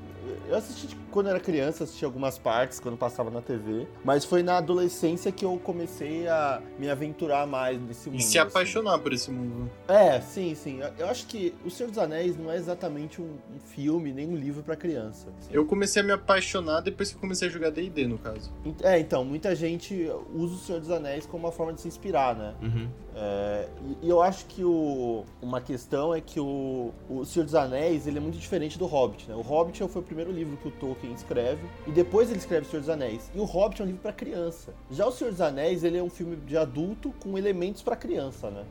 Eu 0.49 0.57
assisti 0.57 0.89
tipo, 0.89 1.01
quando 1.17 1.31
era 1.31 1.41
criança, 1.41 1.85
assisti 1.85 2.05
algumas 2.05 2.37
partes 2.37 2.79
quando 2.79 2.99
passava 2.99 3.31
na 3.31 3.41
TV. 3.41 3.87
Mas 4.05 4.23
foi 4.23 4.43
na 4.43 4.59
adolescência 4.59 5.33
que 5.33 5.47
eu 5.47 5.59
comecei 5.65 6.29
a 6.29 6.61
me 6.79 6.91
aventurar 6.91 7.47
mais 7.47 7.81
nesse 7.81 8.11
mundo. 8.11 8.21
E 8.21 8.23
se 8.23 8.39
assim. 8.39 8.49
apaixonar 8.51 8.99
por 8.99 9.15
esse 9.15 9.31
mundo. 9.31 9.71
É, 9.89 10.21
sim, 10.21 10.55
sim. 10.55 10.81
Eu- 10.99 11.07
acho 11.09 11.27
que 11.27 11.55
O 11.65 11.71
Senhor 11.71 11.89
dos 11.89 11.97
Anéis 11.97 12.37
não 12.37 12.53
é 12.53 12.57
exatamente 12.57 13.23
um, 13.23 13.39
um 13.55 13.59
filme, 13.59 14.13
nem 14.13 14.29
um 14.29 14.37
livro 14.37 14.63
pra 14.63 14.77
criança. 14.77 15.29
assim. 15.39 15.49
Eu 15.51 15.65
comecei 15.65 16.03
a 16.03 16.05
me 16.05 16.13
apaixonar 16.13 16.83
depois 16.83 17.09
que 17.09 17.17
eu 17.17 17.21
comecei 17.21 17.49
a 17.49 17.51
jogar 17.51 17.71
D&D, 17.71 18.07
no 18.07 18.19
caso. 18.19 18.53
É, 18.83 18.99
então, 18.99 19.25
muita 19.25 19.57
gente 19.57 19.95
usa 20.35 20.55
O 20.55 20.59
Senhor 20.59 20.81
dos 20.83 20.91
Anéis 20.91 21.25
como 21.25 21.47
uma 21.47 21.53
forma 21.53 21.73
de 21.73 21.81
se 21.81 21.89
inspirar, 21.89 22.37
né? 22.37 22.55
Uhum. 22.61 22.89
É, 23.15 23.69
e, 24.03 24.07
e 24.07 24.11
eu 24.11 24.21
acho 24.21 24.45
que 24.45 24.63
o, 24.63 25.25
uma 25.41 25.63
questão 25.63 26.15
é 26.15 26.21
que 26.21 26.39
o, 26.39 26.93
o 27.09 27.25
Senhor 27.25 27.47
dos 27.47 27.55
Anéis 27.55 28.07
ele 28.07 28.19
é 28.19 28.21
muito 28.21 28.37
diferente 28.37 28.79
do 28.79 28.85
Hobbit, 28.85 29.31
né? 29.31 29.35
O 29.35 29.41
Hobbit 29.41 29.79
foi 29.89 30.03
o 30.03 30.05
primeiro 30.05 30.31
livro 30.31 30.59
que 30.59 30.69
o 30.69 30.71
Tolkien 30.71 31.06
escreve 31.15 31.63
e 31.87 31.91
depois 31.91 32.29
ele 32.31 32.39
escreve 32.39 32.67
o 32.67 32.71
Senhor 32.71 32.81
dos 32.81 32.89
Anéis. 32.91 33.31
E 33.35 33.39
o 33.39 33.45
Hobbit 33.45 33.81
é 33.81 33.85
um 33.85 33.89
livro 33.89 34.03
pra 34.03 34.13
criança. 34.13 34.75
Já 34.91 35.07
o 35.07 35.13
Senhor 35.13 35.31
dos 35.31 35.41
Anéis 35.41 35.85
ele 35.85 35.97
é 35.99 36.03
um 36.03 36.11
filme 36.11 36.37
de 36.37 36.57
adulto 36.57 37.13
com 37.21 37.37
elementos 37.39 37.83
pra 37.83 37.97
criança, 37.97 38.51
né? 38.51 38.65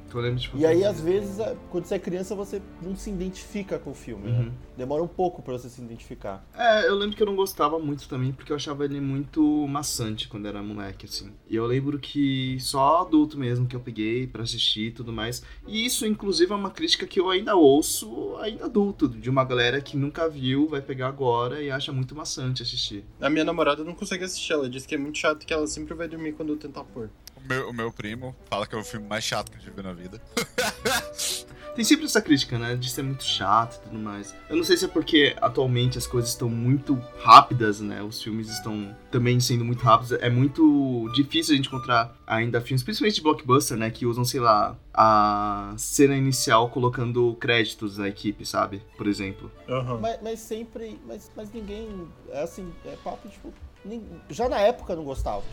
E 0.61 0.65
aí 0.65 0.83
às 0.83 0.99
vezes 0.99 1.39
a- 1.39 1.55
quando 1.71 1.85
você 1.85 1.95
é 1.95 1.99
criança 1.99 2.35
você 2.35 2.61
não 2.81 2.95
se 2.95 3.09
identifica 3.09 3.77
com 3.79 3.91
o 3.91 3.93
filme, 3.95 4.31
né? 4.31 4.39
Uhum. 4.39 4.51
Demora 4.77 5.03
um 5.03 5.07
pouco 5.07 5.41
pra 5.41 5.53
você 5.53 5.69
se 5.69 5.81
identificar. 5.81 6.45
É, 6.57 6.87
eu 6.87 6.95
lembro 6.95 7.15
que 7.15 7.21
eu 7.23 7.27
não 7.27 7.35
gostava 7.35 7.79
muito 7.79 8.07
também, 8.09 8.31
porque 8.31 8.51
eu 8.51 8.55
achava 8.55 8.83
ele 8.85 8.99
muito 8.99 9.41
maçante 9.67 10.27
quando 10.27 10.47
era 10.47 10.61
moleque, 10.61 11.05
assim. 11.05 11.31
E 11.49 11.55
eu 11.55 11.65
lembro 11.65 11.97
que 11.99 12.57
só 12.59 13.01
adulto 13.01 13.37
mesmo 13.37 13.65
que 13.67 13.75
eu 13.75 13.79
peguei 13.79 14.27
pra 14.27 14.43
assistir 14.43 14.87
e 14.87 14.91
tudo 14.91 15.11
mais. 15.13 15.43
E 15.67 15.85
isso, 15.85 16.05
inclusive, 16.05 16.51
é 16.51 16.55
uma 16.55 16.69
crítica 16.71 17.05
que 17.07 17.19
eu 17.19 17.29
ainda 17.29 17.55
ouço, 17.55 18.35
ainda 18.37 18.65
adulto, 18.65 19.07
de 19.07 19.29
uma 19.29 19.43
galera 19.43 19.79
que 19.81 19.95
nunca 19.97 20.27
viu, 20.29 20.67
vai 20.67 20.81
pegar 20.81 21.07
agora 21.07 21.61
e 21.61 21.69
acha 21.71 21.91
muito 21.91 22.14
maçante 22.15 22.63
assistir. 22.63 23.03
A 23.19 23.29
minha 23.29 23.43
namorada 23.43 23.83
não 23.83 23.93
consegue 23.93 24.23
assistir, 24.23 24.53
ela 24.53 24.69
diz 24.69 24.85
que 24.85 24.95
é 24.95 24.97
muito 24.97 25.17
chato 25.17 25.45
que 25.45 25.53
ela 25.53 25.67
sempre 25.67 25.93
vai 25.93 26.07
dormir 26.07 26.33
quando 26.33 26.53
eu 26.53 26.57
tentar 26.57 26.83
pôr. 26.83 27.09
O 27.35 27.47
meu, 27.47 27.69
o 27.69 27.73
meu 27.73 27.91
primo 27.91 28.35
fala 28.49 28.65
que 28.65 28.75
é 28.75 28.77
o 28.77 28.83
filme 28.83 29.07
mais 29.07 29.23
chato 29.23 29.51
que 29.51 29.57
a 29.57 29.59
gente 29.59 29.73
viu 29.73 29.83
na 29.83 29.93
vida. 29.93 30.21
Tem 31.75 31.83
sempre 31.83 32.05
essa 32.05 32.21
crítica, 32.21 32.57
né? 32.57 32.75
De 32.75 32.89
ser 32.89 33.03
muito 33.03 33.23
chato 33.23 33.75
e 33.75 33.79
tudo 33.89 33.99
mais. 33.99 34.33
Eu 34.49 34.55
não 34.55 34.63
sei 34.63 34.77
se 34.77 34.85
é 34.85 34.87
porque 34.87 35.35
atualmente 35.41 35.97
as 35.97 36.07
coisas 36.07 36.29
estão 36.31 36.49
muito 36.49 36.95
rápidas, 37.21 37.81
né? 37.81 38.01
Os 38.01 38.23
filmes 38.23 38.49
estão 38.49 38.95
também 39.11 39.39
sendo 39.41 39.65
muito 39.65 39.83
rápidos. 39.83 40.13
É 40.13 40.29
muito 40.29 41.09
difícil 41.13 41.53
a 41.53 41.57
gente 41.57 41.67
encontrar 41.67 42.15
ainda 42.25 42.61
filmes, 42.61 42.81
principalmente 42.81 43.15
de 43.15 43.21
blockbuster, 43.21 43.77
né? 43.77 43.89
Que 43.91 44.05
usam, 44.05 44.23
sei 44.23 44.39
lá, 44.39 44.77
a 44.93 45.73
cena 45.77 46.15
inicial 46.15 46.69
colocando 46.69 47.35
créditos 47.39 47.97
da 47.97 48.07
equipe, 48.07 48.45
sabe? 48.45 48.81
Por 48.97 49.05
exemplo. 49.05 49.51
Aham. 49.67 49.99
Mas, 49.99 50.19
mas 50.23 50.39
sempre. 50.39 50.97
Mas, 51.05 51.29
mas 51.35 51.51
ninguém. 51.53 52.07
É 52.31 52.41
assim, 52.43 52.71
é 52.85 52.95
papo, 53.03 53.27
tipo. 53.27 53.53
nin- 53.83 54.01
já 54.29 54.47
na 54.47 54.59
época 54.59 54.93
eu 54.93 54.97
não 54.97 55.03
gostava. 55.03 55.43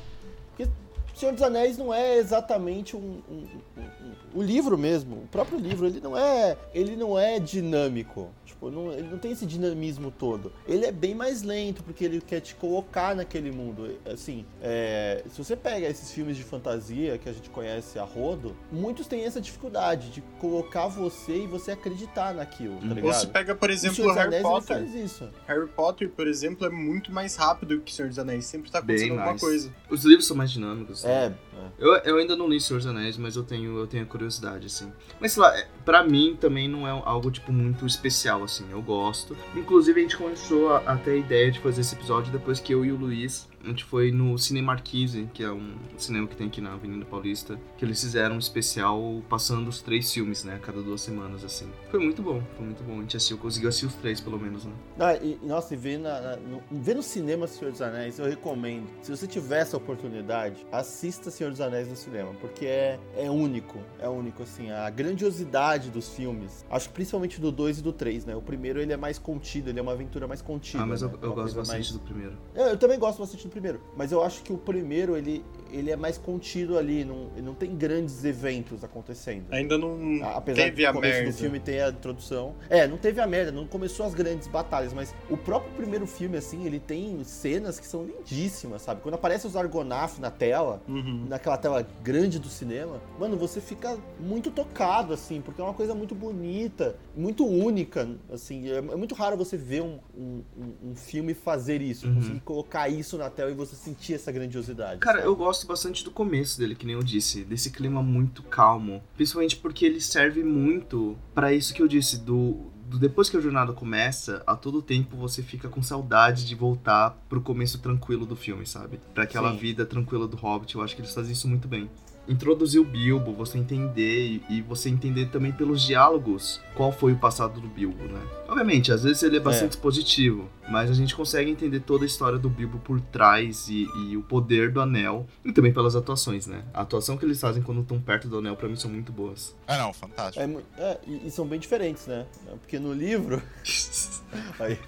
Porque 0.51 0.71
Senhor 1.15 1.33
dos 1.33 1.43
Anéis 1.43 1.77
não 1.79 1.93
é 1.93 2.17
exatamente 2.17 2.97
um, 2.97 3.21
um- 3.31 3.47
um- 3.77 3.81
um- 3.81 4.13
O 4.35 4.43
livro 4.43 4.79
mesmo, 4.79 5.17
o 5.17 5.27
próprio 5.29 5.59
livro, 5.59 5.87
ele 5.87 6.01
não 6.01 6.17
é. 6.17 6.57
Ele 6.73 6.97
não 6.97 7.19
é 7.19 7.39
dinâmico. 7.39 8.31
Tipo, 8.47 8.71
não- 8.71 8.93
ele 8.93 9.09
não 9.09 9.19
tem 9.19 9.33
esse 9.33 9.45
dinamismo 9.45 10.11
todo. 10.11 10.53
Ele 10.67 10.87
é 10.87 10.93
bem 10.93 11.15
mais 11.15 11.43
lento, 11.43 11.83
porque 11.83 12.03
ele 12.05 12.21
quer 12.21 12.41
te 12.41 12.55
colocar 12.55 13.15
naquele 13.15 13.51
mundo. 13.51 13.95
Assim, 14.07 14.45
é, 14.63 15.23
se 15.31 15.43
você 15.43 15.55
pega 15.57 15.87
esses 15.87 16.11
filmes 16.13 16.37
de 16.37 16.43
fantasia 16.45 17.19
que 17.19 17.29
a 17.29 17.33
gente 17.33 17.51
conhece 17.51 17.99
a 17.99 18.05
rodo, 18.05 18.57
muitos 18.71 19.07
têm 19.07 19.25
essa 19.25 19.41
dificuldade 19.41 20.11
de 20.11 20.23
colocar 20.41 20.87
você 20.89 21.45
e 21.45 21.47
você 21.47 21.73
acreditar 21.73 22.35
naquilo, 22.35 22.77
tá 22.79 22.87
ligado? 22.87 23.13
Você 23.15 23.27
pega, 23.27 23.55
por 23.55 23.69
O 23.69 23.73
exemplo, 23.73 24.05
dos 24.05 24.15
Harry 24.17 24.29
Anéis, 24.29 24.43
Potter. 24.43 24.77
ele 24.79 24.87
faz 24.87 25.05
isso. 25.05 25.29
Harry 25.47 25.69
Potter, 25.69 26.09
por 26.11 26.27
exemplo, 26.27 26.67
é 26.67 26.71
muito 26.71 27.13
mais 27.13 27.37
rápido 27.37 27.81
que 27.81 27.93
Senhor 27.93 28.09
dos 28.09 28.19
Anéis. 28.19 28.47
Sempre 28.47 28.71
tá 28.71 28.81
Bem 28.81 28.97
acontecendo 28.97 29.11
alguma 29.13 29.27
mais. 29.33 29.41
coisa. 29.41 29.75
Os 29.91 30.05
livros 30.05 30.27
são 30.27 30.37
mais 30.37 30.51
dinâmicos. 30.51 31.02
Né? 31.05 31.13
É, 31.13 31.27
é. 31.27 31.69
Eu, 31.79 31.93
eu 31.97 32.17
ainda 32.17 32.37
não 32.37 32.49
li 32.49 32.61
Senhor 32.61 32.79
dos 32.79 32.87
Anéis, 32.87 33.17
mas 33.17 33.37
eu 33.37 33.43
tenho, 33.43 33.79
eu 33.79 33.87
tenho 33.87 34.03
a 34.05 34.07
curiosidade, 34.07 34.67
assim. 34.67 34.93
Mas 35.21 35.33
sei 35.33 35.43
lá, 35.43 35.57
é- 35.57 35.67
pra 35.85 36.03
mim 36.05 36.37
também 36.41 36.69
não 36.69 36.87
é 36.87 36.91
algo, 36.91 37.31
tipo, 37.31 37.53
muito 37.53 37.87
especial, 37.87 38.43
assim. 38.43 38.65
Eu 38.71 38.81
gosto. 38.83 39.37
Inclusive, 39.55 39.99
a 40.01 40.03
gente 40.03 40.17
começou 40.17 40.73
a, 40.73 40.79
a 40.79 40.97
ter 40.97 41.13
a 41.13 41.17
ideia 41.17 41.51
de 41.51 41.61
fazer 41.61 41.81
esse 41.81 41.95
episódio 41.95 42.33
depois 42.33 42.61
que 42.61 42.73
eu 42.73 42.85
e 42.85 42.93
o 42.93 42.97
Luiz, 42.97 43.49
a 43.65 43.69
gente 43.69 43.85
foi 43.85 44.11
no 44.11 44.37
Cine 44.39 44.61
Marquise, 44.63 45.29
que 45.33 45.43
é 45.43 45.51
um 45.51 45.75
cinema 45.97 46.27
que 46.27 46.37
tem 46.37 46.47
aqui 46.49 46.61
na 46.61 46.73
Avenida 46.73 47.05
Paulista, 47.05 47.59
que 47.79 47.85
eles 47.85 48.01
fizeram 48.01 48.37
um 48.37 48.39
especial 48.39 49.23
passando 49.29 49.69
os 49.69 49.81
três 49.83 50.13
filmes, 50.13 50.45
né? 50.45 50.57
A 50.57 50.59
cada 50.59 50.83
duas 50.83 51.01
semanas, 51.01 51.45
assim. 51.45 51.69
Foi 51.91 52.01
muito 52.01 52.23
bom, 52.23 52.43
foi 52.57 52.67
muito 52.67 52.83
bom. 52.83 52.99
A 52.99 53.01
gente 53.03 53.17
assistiu, 53.17 53.39
conseguiu 53.39 53.69
assistir 53.69 53.87
os 53.87 53.95
três, 53.95 54.21
pelo 54.21 54.39
menos, 54.39 54.65
né? 54.65 54.73
Ah, 54.99 55.15
e, 55.17 55.39
nossa, 55.43 55.75
e 55.75 55.77
ver, 55.77 55.99
na, 55.99 56.21
na- 56.21 56.37
no, 56.37 56.63
ver 56.71 56.95
no 56.97 57.03
cinema 57.03 57.47
Senhor 57.47 57.71
dos 57.71 57.81
Anéis, 57.83 58.19
eu 58.19 58.27
recomendo. 58.27 58.87
Se 59.03 59.11
você 59.11 59.27
tiver 59.27 59.61
essa 59.61 59.77
oportunidade, 59.77 60.67
assista 60.73 61.31
Senhor 61.31 61.51
dos 61.51 61.61
Anéis 61.61 61.89
no 61.89 61.97
cinema, 61.97 62.33
porque 62.41 62.67
é, 62.67 62.99
é 63.17 63.31
único, 63.31 63.79
é 63.99 64.09
único, 64.09 64.43
assim, 64.43 64.71
a 64.71 64.91
grandiosidade 64.91 65.91
dos 65.91 66.09
filmes, 66.09 66.65
acho 66.71 66.89
que 66.89 66.95
principalmente 66.95 67.41
do 67.41 67.53
2 67.53 67.79
e 67.79 67.83
do 67.83 67.93
3, 67.93 68.25
né? 68.25 68.35
O 68.35 68.43
primeiro 68.43 68.81
ele 68.81 68.93
é 68.93 68.97
mais 68.97 69.19
contido, 69.19 69.71
ele 69.71 69.79
é 69.79 69.83
uma 69.83 69.93
aventura 69.93 70.27
mais 70.27 70.43
contida. 70.43 70.83
Ah, 70.83 70.87
mas 70.87 71.03
eu, 71.03 71.09
né? 71.09 71.15
eu 71.23 71.29
Uma 71.33 71.43
gosto 71.43 71.57
bastante 71.57 71.77
mais- 71.79 71.93
do 71.93 72.01
primeiro. 72.01 72.33
eu, 72.55 72.65
eu 72.67 72.77
também 72.77 72.99
gosto 72.99 73.19
bastante 73.19 73.47
do 73.47 73.51
primeiro, 73.53 73.81
mas 73.97 74.11
eu 74.13 74.23
acho 74.23 74.43
que 74.43 74.53
o 74.53 74.59
primeiro 74.59 75.17
ele, 75.17 75.45
ele 75.71 75.91
é 75.91 75.97
mais 75.97 76.19
contido 76.19 76.77
ali, 76.79 77.05
não, 77.05 77.27
não 77.43 77.55
tem 77.55 77.75
grandes 77.77 78.25
eventos 78.25 78.83
acontecendo. 78.83 79.45
Ainda 79.51 79.77
não 79.79 80.21
Apesar 80.35 80.65
teve 80.65 80.85
a 80.87 80.93
merda. 80.93 81.31
do 81.31 81.37
filme 81.37 81.61
ter 81.61 81.81
a 81.83 81.89
introdução. 81.91 82.55
É, 82.69 82.87
não 82.87 82.97
teve 82.97 83.21
a 83.21 83.27
merda, 83.27 83.53
não 83.53 83.67
começou 83.67 84.05
as 84.07 84.15
grandes 84.15 84.49
batalhas, 84.49 84.93
mas 84.93 85.15
o 85.31 85.37
próprio 85.37 85.73
primeiro 85.75 86.07
filme, 86.07 86.37
assim, 86.37 86.65
ele 86.67 86.81
tem 86.81 87.23
cenas 87.25 87.79
que 87.79 87.87
são 87.87 88.05
lindíssimas, 88.05 88.83
sabe? 88.83 89.01
Quando 89.03 89.15
aparece 89.15 89.47
os 89.47 89.57
Argonaf 89.57 90.19
na 90.21 90.31
tela, 90.31 90.83
Uhum. 90.89 91.27
naquela 91.29 91.57
tela 91.59 91.87
grande 92.03 92.39
do 92.39 92.49
cinema, 92.49 93.01
mano, 93.19 93.37
você 93.37 93.61
fica 93.61 93.99
muito 94.19 94.51
tocado, 94.51 95.13
assim, 95.13 95.41
porque 95.41 95.61
é 95.61 95.65
uma 95.65 95.75
coisa 95.75 95.95
muito 95.95 96.15
bonita, 96.15 96.97
muito 97.17 97.47
única, 97.47 98.09
assim. 98.33 98.69
É, 98.71 98.77
é 98.77 98.81
muito 98.97 99.15
raro 99.15 99.37
você 99.37 99.57
ver 99.57 99.83
um, 99.83 99.99
um, 100.17 100.43
um- 100.57 100.91
um 100.91 100.95
filme 100.95 101.35
fazer 101.35 101.81
isso, 101.83 102.07
Uhum. 102.07 102.15
conseguir 102.15 102.41
colocar 102.41 102.89
isso 102.89 103.17
na 103.19 103.29
tela 103.31 103.42
e 103.51 103.55
você 103.55 103.77
sentir 103.77 104.15
essa 104.15 104.31
grandiosidade. 104.33 105.01
Cara, 105.01 105.19
sabe? 105.19 105.29
eu 105.29 105.37
gosto 105.37 105.67
bastante 105.67 106.05
do 106.05 106.11
começo 106.11 106.59
dele, 106.59 106.75
que 106.75 106.87
nem 106.87 106.95
eu 106.95 107.03
disse, 107.03 107.45
desse 107.45 107.71
clima 107.71 108.03
muito 108.03 108.43
calmo. 108.43 109.03
Principalmente 109.15 109.57
porque 109.57 109.85
ele 109.85 110.01
serve 110.01 110.43
muito 110.43 111.17
pra 111.35 111.53
isso 111.53 111.75
que 111.75 111.83
eu 111.83 111.89
disse, 111.89 112.19
do, 112.19 112.71
do 112.87 112.99
depois 112.99 113.29
que 113.29 113.37
a 113.37 113.41
jornada 113.41 113.73
começa, 113.73 114.43
a 114.47 114.55
todo 114.55 114.83
tempo 114.83 115.17
você 115.17 115.43
fica 115.43 115.69
com 115.69 115.83
saudade 115.83 116.47
de 116.47 116.55
voltar 116.55 117.11
pro 117.29 117.41
começo 117.41 117.79
tranquilo 117.79 118.27
do 118.27 118.37
filme, 118.37 118.67
sabe? 118.67 119.01
Pra 119.15 119.25
aquela 119.25 119.53
Sim. 119.53 119.59
vida 119.59 119.87
tranquila 119.87 120.29
do 120.29 120.37
Hobbit, 120.37 120.75
eu 120.75 120.83
acho 120.83 120.95
que 120.95 121.03
eles 121.03 121.15
fazem 121.15 121.33
isso 121.33 121.49
muito 121.49 121.67
bem. 121.67 121.91
Introduzir 122.29 122.81
o 122.81 122.85
Bilbo, 122.85 123.33
você 123.33 123.59
entender 123.59 124.41
e, 124.49 124.63
você 124.63 124.89
entender 124.89 125.27
também 125.27 125.53
pelos 125.53 125.83
diálogos 125.83 126.61
qual 126.75 126.93
foi 126.93 127.13
o 127.13 127.19
passado 127.19 127.61
do 127.61 127.69
Bilbo, 127.69 128.05
né? 128.05 128.21
Obviamente, 128.49 128.93
às 128.93 129.03
vezes 129.03 129.23
ele 129.23 129.37
é 129.37 129.41
bastante 129.41 129.73
expositivo, 129.73 130.49
mas 130.69 130.91
a 130.91 130.95
gente 130.95 131.15
consegue 131.15 131.51
entender 131.51 131.81
toda 131.81 132.05
a 132.05 132.07
história 132.07 132.39
do 132.39 132.49
Bilbo 132.49 132.79
por 132.79 133.01
trás 133.01 133.69
e, 133.69 133.87
e 134.09 134.17
o 134.17 134.23
poder 134.23 134.71
do 134.71 134.81
anel, 134.81 135.27
e 135.45 135.53
também 135.53 135.73
pelas 135.73 135.97
atuações, 135.97 136.47
né? 136.47 136.63
A 136.73 136.83
atuação 136.83 137.17
que 137.17 137.25
eles 137.25 137.41
fazem 137.41 137.63
quando 137.63 137.81
estão 137.81 138.01
perto 138.01 138.29
do 138.29 138.39
anel, 138.39 138.57
pra 138.57 138.69
mim, 138.69 138.77
são 138.77 138.91
muito 138.91 139.11
boas. 139.11 139.55
Ah, 139.67 139.79
não, 139.79 139.93
fantástico. 139.93 140.41
É, 140.79 140.83
é, 140.83 141.01
e, 141.07 141.27
e 141.27 141.31
são 141.31 141.47
bem 141.47 141.59
diferentes, 141.59 142.07
né? 142.07 142.27
Porque 142.61 142.79
no 142.79 142.93
livro. 142.93 143.43
Aí. 144.59 144.79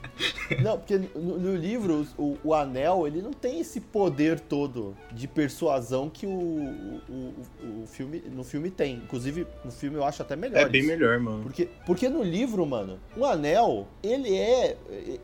Não, 0.62 0.78
porque 0.78 0.98
no, 0.98 1.38
no 1.38 1.56
livro, 1.56 2.06
o, 2.16 2.36
o 2.42 2.54
anel, 2.54 3.06
ele 3.06 3.20
não 3.20 3.32
tem 3.32 3.60
esse 3.60 3.80
poder 3.80 4.40
todo 4.40 4.96
de 5.12 5.26
persuasão 5.26 6.08
que 6.08 6.26
o, 6.26 6.30
o, 6.30 7.23
o- 7.24 7.82
o 7.82 7.86
filme, 7.86 8.22
no 8.32 8.44
filme 8.44 8.70
tem. 8.70 8.96
Inclusive, 8.96 9.46
no 9.64 9.70
filme 9.70 9.96
eu 9.96 10.04
acho 10.04 10.22
até 10.22 10.36
melhor. 10.36 10.60
É 10.62 10.68
bem 10.68 10.80
isso. 10.80 10.90
melhor, 10.90 11.18
mano. 11.20 11.42
Porque, 11.42 11.68
porque 11.86 12.08
no 12.08 12.22
livro, 12.22 12.64
mano, 12.66 12.98
o 13.16 13.24
anel, 13.24 13.86
ele 14.02 14.34
é. 14.36 14.76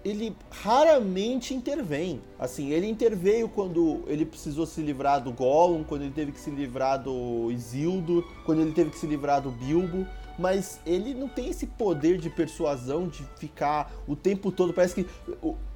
Ele 0.04 0.34
raramente 0.50 1.52
intervém. 1.54 2.20
Assim, 2.38 2.70
ele 2.70 2.86
interveio 2.88 3.48
quando 3.48 4.02
ele 4.06 4.24
precisou 4.24 4.64
se 4.66 4.80
livrar 4.80 5.22
do 5.22 5.30
Gollum, 5.32 5.84
quando 5.84 6.02
ele 6.02 6.12
teve 6.12 6.32
que 6.32 6.40
se 6.40 6.50
livrar 6.50 7.02
do 7.02 7.50
Isildur, 7.50 8.24
quando 8.46 8.62
ele 8.62 8.72
teve 8.72 8.90
que 8.90 8.98
se 8.98 9.06
livrar 9.06 9.40
do 9.42 9.50
Bilbo. 9.50 10.06
Mas 10.40 10.80
ele 10.86 11.12
não 11.12 11.28
tem 11.28 11.50
esse 11.50 11.66
poder 11.66 12.16
de 12.16 12.30
persuasão 12.30 13.06
de 13.06 13.22
ficar 13.38 13.92
o 14.08 14.16
tempo 14.16 14.50
todo. 14.50 14.72
Parece 14.72 14.94
que 14.94 15.06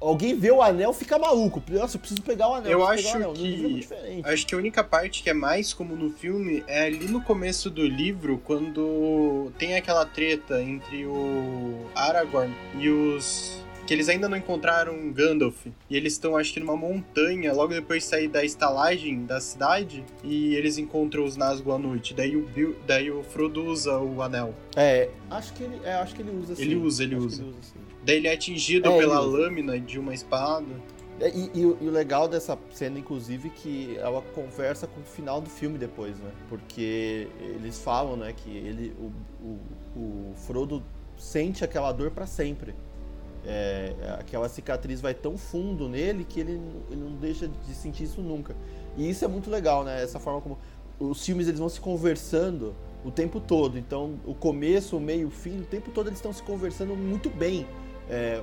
alguém 0.01 0.35
vê 0.35 0.49
o 0.51 0.61
anel 0.61 0.91
fica 0.91 1.19
maluco. 1.19 1.61
Nossa, 1.69 1.97
eu 1.97 1.99
preciso 1.99 2.23
pegar 2.23 2.49
o 2.49 2.55
anel. 2.55 2.71
Eu 2.71 2.87
acho 2.87 3.07
anel. 3.09 3.31
É 3.31 3.33
que- 3.35 3.73
diferente. 3.75 4.27
Acho 4.27 4.47
que 4.47 4.55
a 4.55 4.57
única 4.57 4.83
parte 4.83 5.21
que 5.21 5.29
é 5.29 5.33
mais 5.33 5.71
como 5.71 5.95
no 5.95 6.09
filme 6.09 6.63
é 6.67 6.85
ali 6.85 7.07
no 7.07 7.21
começo 7.21 7.69
do 7.69 7.83
livro, 7.85 8.41
quando 8.43 9.51
tem 9.59 9.75
aquela 9.75 10.05
treta 10.05 10.61
entre 10.63 11.05
o 11.05 11.85
Aragorn 11.93 12.53
e 12.79 12.89
os. 12.89 13.63
Que 13.85 13.93
eles 13.93 14.09
ainda 14.09 14.27
não 14.27 14.35
encontraram 14.37 15.11
Gandalf. 15.11 15.67
E 15.89 15.95
eles 15.95 16.13
estão, 16.13 16.35
acho 16.35 16.51
que, 16.53 16.59
numa 16.59 16.75
montanha, 16.75 17.53
logo 17.53 17.71
depois 17.73 18.03
de 18.03 18.09
sair 18.09 18.27
da 18.27 18.43
estalagem 18.43 19.25
da 19.25 19.39
cidade. 19.39 20.03
E 20.23 20.55
eles 20.55 20.77
encontram 20.79 21.23
os 21.23 21.37
Nazgûl 21.37 21.73
à 21.73 21.77
noite. 21.77 22.13
Daí 22.13 22.35
o, 22.35 22.47
daí 22.87 23.11
o 23.11 23.21
Frodo 23.23 23.63
usa 23.63 23.97
o 23.99 24.21
anel. 24.23 24.55
É, 24.75 25.09
acho 25.29 25.53
que 25.53 25.63
ele, 25.63 25.79
é, 25.83 25.93
acho 25.93 26.15
que 26.15 26.21
ele 26.23 26.31
usa 26.31 26.55
sim. 26.55 26.61
Ele 26.63 26.75
usa, 26.77 27.03
ele 27.03 27.15
Acho 27.15 27.25
usa. 27.27 27.43
que 27.43 27.65
sim. 27.65 27.73
Daí 28.03 28.15
ele 28.17 28.27
é 28.27 28.33
atingido 28.33 28.89
É, 28.89 28.97
pela 28.97 29.15
ele 29.19 29.27
usa. 29.27 29.37
lâmina 29.37 29.79
de 29.79 29.99
uma 29.99 30.13
espada. 30.13 30.65
É, 31.19 31.29
E, 31.29 31.51
e 31.53 31.65
o- 31.65 31.77
e 31.79 31.87
o 31.87 31.91
legal 31.91 32.27
dessa 32.27 32.57
cena, 32.71 32.97
inclusive, 32.99 33.49
que 33.51 33.95
ela 33.97 34.21
conversa 34.33 34.85
com 34.87 34.99
o 34.99 35.03
final 35.03 35.39
do 35.39 35.49
filme 35.49 35.77
depois, 35.77 36.17
né? 36.19 36.31
Porque 36.49 37.27
eles 37.39 37.79
falam, 37.79 38.17
né, 38.17 38.33
que 38.35 38.49
ele, 38.49 38.93
o, 38.99 39.11
o, 39.45 39.59
o 39.99 40.33
Frodo 40.35 40.83
sente 41.17 41.63
aquela 41.63 41.91
dor 41.93 42.11
pra 42.11 42.25
sempre. 42.25 42.73
É, 43.45 43.93
aquela 44.19 44.49
cicatriz 44.49 44.99
vai 44.99 45.13
tão 45.13 45.37
fundo 45.37 45.87
nele 45.87 46.23
que 46.23 46.39
ele, 46.39 46.59
ele 46.89 47.01
não 47.01 47.11
deixa 47.11 47.47
de 47.47 47.73
sentir 47.73 48.03
isso 48.03 48.21
nunca. 48.21 48.55
E 48.97 49.09
isso 49.09 49.23
é 49.23 49.27
muito 49.27 49.49
legal, 49.49 49.83
né? 49.83 50.01
Essa 50.01 50.19
forma 50.19 50.41
como 50.41 50.57
os 50.99 51.23
filmes 51.25 51.47
eles 51.47 51.59
vão 51.59 51.69
se 51.69 51.79
conversando 51.79 52.75
o 53.03 53.11
tempo 53.11 53.39
todo. 53.39 53.77
Então, 53.77 54.19
o 54.25 54.33
começo, 54.33 54.97
o 54.97 54.99
meio, 54.99 55.27
o 55.27 55.31
fim, 55.31 55.59
o 55.59 55.65
tempo 55.65 55.91
todo 55.91 56.07
eles 56.07 56.17
estão 56.17 56.33
se 56.33 56.41
conversando 56.41 56.95
muito 56.95 57.29
bem. 57.29 57.67
É, 58.09 58.39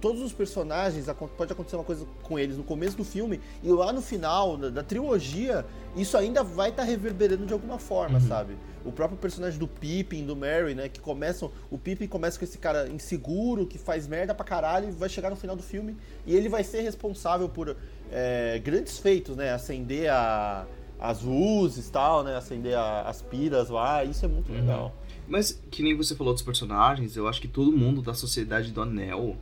todos 0.00 0.20
os 0.20 0.32
personagens, 0.32 1.06
pode 1.36 1.52
acontecer 1.52 1.76
uma 1.76 1.84
coisa 1.84 2.04
com 2.24 2.36
eles 2.38 2.56
no 2.56 2.64
começo 2.64 2.96
do 2.96 3.04
filme 3.04 3.40
e 3.62 3.68
lá 3.70 3.92
no 3.92 4.02
final 4.02 4.56
da, 4.56 4.68
da 4.68 4.82
trilogia, 4.82 5.64
isso 5.94 6.16
ainda 6.16 6.42
vai 6.42 6.70
estar 6.70 6.82
reverberando 6.82 7.46
de 7.46 7.52
alguma 7.52 7.78
forma, 7.78 8.18
sabe? 8.20 8.56
O 8.84 8.90
próprio 8.90 9.16
personagem 9.18 9.58
do 9.58 9.66
Pippin, 9.68 10.24
do 10.26 10.34
Merry, 10.34 10.74
né, 10.74 10.88
que 10.88 10.98
começam, 11.00 11.50
o 11.70 11.78
Pippin 11.78 12.06
começa 12.08 12.36
com 12.38 12.44
esse 12.44 12.58
cara 12.58 12.88
inseguro, 12.88 13.64
que 13.66 13.78
faz 13.78 14.06
merda 14.08 14.34
pra 14.34 14.44
caralho 14.44 14.88
e 14.88 14.92
vai 14.92 15.08
chegar 15.08 15.30
no 15.30 15.36
final 15.36 15.54
do 15.56 15.62
filme 15.62 15.96
e 16.26 16.34
ele 16.34 16.48
vai 16.48 16.64
ser 16.64 16.80
responsável 16.82 17.48
por 17.48 17.76
é, 18.12 18.60
grandes 18.64 18.98
feitos, 18.98 19.36
né, 19.36 19.52
acender 19.52 20.08
a- 20.10 20.64
as 20.98 21.22
luzes 21.22 21.88
e 21.88 21.90
tal, 21.92 22.22
né, 22.24 22.36
acender 22.36 22.74
a- 22.76 23.02
as 23.02 23.20
piras 23.20 23.68
lá, 23.68 24.02
isso 24.04 24.24
é 24.24 24.28
muito 24.28 24.50
Uhum. 24.52 24.60
legal. 24.60 24.94
Mas, 25.28 25.60
que 25.70 25.82
nem 25.82 25.96
você 25.96 26.14
falou 26.14 26.32
dos 26.32 26.42
personagens, 26.42 27.16
eu 27.16 27.26
acho 27.26 27.40
que 27.40 27.48
todo 27.48 27.72
mundo 27.72 28.00
da 28.00 28.14
Sociedade 28.14 28.70
do 28.70 28.80
Anel 28.80 29.36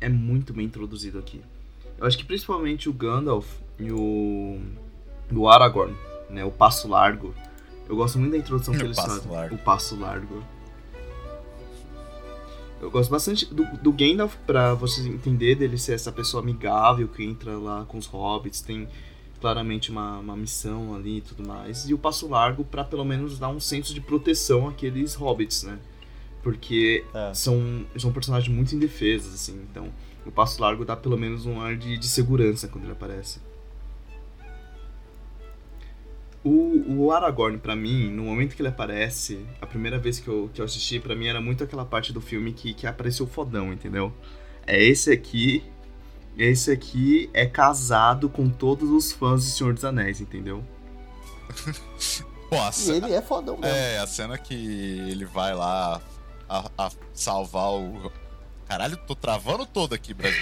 é 0.00 0.08
muito 0.08 0.52
bem 0.52 0.66
introduzido 0.66 1.18
aqui. 1.18 1.40
Eu 1.98 2.06
acho 2.06 2.16
que 2.16 2.24
principalmente 2.24 2.88
o 2.88 2.92
Gandalf 2.92 3.46
e 3.78 3.90
o, 3.90 4.60
o 5.32 5.48
Aragorn, 5.48 5.94
né, 6.30 6.44
o 6.44 6.50
Passo 6.50 6.88
Largo. 6.88 7.34
Eu 7.88 7.96
gosto 7.96 8.18
muito 8.18 8.32
da 8.32 8.38
introdução 8.38 8.74
que 8.74 8.82
eles 8.82 8.96
Passo 8.96 9.08
fazem. 9.16 9.32
Largo. 9.32 9.54
O 9.54 9.58
Passo 9.58 9.98
Largo. 9.98 10.44
Eu 12.80 12.90
gosto 12.90 13.10
bastante 13.10 13.52
do, 13.52 13.64
do 13.78 13.92
Gandalf 13.92 14.36
pra 14.46 14.74
você 14.74 15.00
entender 15.08 15.56
dele 15.56 15.76
ser 15.76 15.94
essa 15.94 16.12
pessoa 16.12 16.42
amigável 16.42 17.08
que 17.08 17.24
entra 17.24 17.58
lá 17.58 17.84
com 17.84 17.98
os 17.98 18.06
hobbits, 18.06 18.60
tem 18.60 18.88
claramente 19.40 19.90
uma, 19.90 20.18
uma 20.18 20.36
missão 20.36 20.94
ali 20.94 21.18
e 21.18 21.20
tudo 21.20 21.46
mais. 21.46 21.88
E 21.88 21.94
o 21.94 21.98
Passo 21.98 22.28
Largo 22.28 22.64
pra 22.64 22.84
pelo 22.84 23.04
menos 23.04 23.38
dar 23.38 23.48
um 23.48 23.60
senso 23.60 23.94
de 23.94 24.00
proteção 24.00 24.68
àqueles 24.68 25.14
hobbits, 25.14 25.62
né? 25.62 25.78
Porque 26.42 27.04
É. 27.14 27.34
são, 27.34 27.84
são 27.96 28.12
personagens 28.12 28.54
muito 28.54 28.74
indefesos, 28.74 29.34
assim. 29.34 29.60
Então, 29.70 29.88
o 30.24 30.30
Passo 30.30 30.60
Largo 30.60 30.84
dá 30.84 30.96
pelo 30.96 31.16
menos 31.18 31.46
um 31.46 31.60
ar 31.60 31.76
de, 31.76 31.96
de 31.98 32.06
segurança 32.08 32.68
quando 32.68 32.84
ele 32.84 32.92
aparece. 32.92 33.40
O, 36.44 37.04
o 37.04 37.12
Aragorn, 37.12 37.58
pra 37.58 37.74
mim, 37.74 38.10
no 38.10 38.22
momento 38.22 38.54
que 38.54 38.62
ele 38.62 38.68
aparece, 38.68 39.44
a 39.60 39.66
primeira 39.66 39.98
vez 39.98 40.20
que 40.20 40.28
eu, 40.28 40.48
que 40.54 40.60
eu 40.60 40.64
assisti, 40.64 41.00
pra 41.00 41.14
mim 41.14 41.26
era 41.26 41.40
muito 41.40 41.64
aquela 41.64 41.84
parte 41.84 42.12
do 42.12 42.20
filme 42.20 42.52
que, 42.52 42.72
que 42.72 42.86
apareceu 42.86 43.26
fodão, 43.26 43.72
entendeu? 43.72 44.12
É 44.66 44.82
esse 44.82 45.10
aqui. 45.10 45.64
Esse 46.38 46.70
aqui 46.70 47.28
é 47.34 47.44
casado 47.46 48.28
com 48.28 48.48
todos 48.48 48.88
os 48.90 49.10
fãs 49.12 49.44
de 49.44 49.50
Senhor 49.50 49.74
dos 49.74 49.84
Anéis, 49.84 50.20
entendeu? 50.20 50.64
Pô, 52.48 52.56
a 52.62 52.68
E 52.68 52.72
cena, 52.72 53.06
ele 53.06 53.14
é 53.16 53.20
fodão 53.22 53.56
mesmo. 53.58 53.74
é, 53.74 53.98
a 53.98 54.06
cena 54.06 54.38
que 54.38 54.54
ele 54.54 55.24
vai 55.24 55.54
lá 55.54 56.00
a, 56.48 56.70
a 56.78 56.90
salvar 57.12 57.72
o. 57.72 58.10
Caralho, 58.66 58.96
tô 58.98 59.14
travando 59.14 59.66
todo 59.66 59.94
aqui, 59.94 60.14
Brasil. 60.14 60.40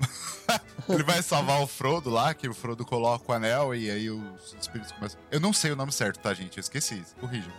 ele 0.88 1.02
vai 1.02 1.22
salvar 1.22 1.62
o 1.62 1.66
Frodo 1.66 2.10
lá, 2.10 2.34
que 2.34 2.48
o 2.48 2.54
Frodo 2.54 2.84
coloca 2.84 3.30
o 3.30 3.34
anel 3.34 3.74
e 3.74 3.90
aí 3.90 4.10
os 4.10 4.54
espíritos 4.60 4.92
começam. 4.92 5.20
Eu 5.30 5.38
não 5.40 5.52
sei 5.52 5.70
o 5.72 5.76
nome 5.76 5.92
certo, 5.92 6.18
tá, 6.20 6.32
gente? 6.34 6.58
Eu 6.58 6.60
esqueci 6.60 6.94
isso. 7.00 7.14
Corrijam. 7.20 7.52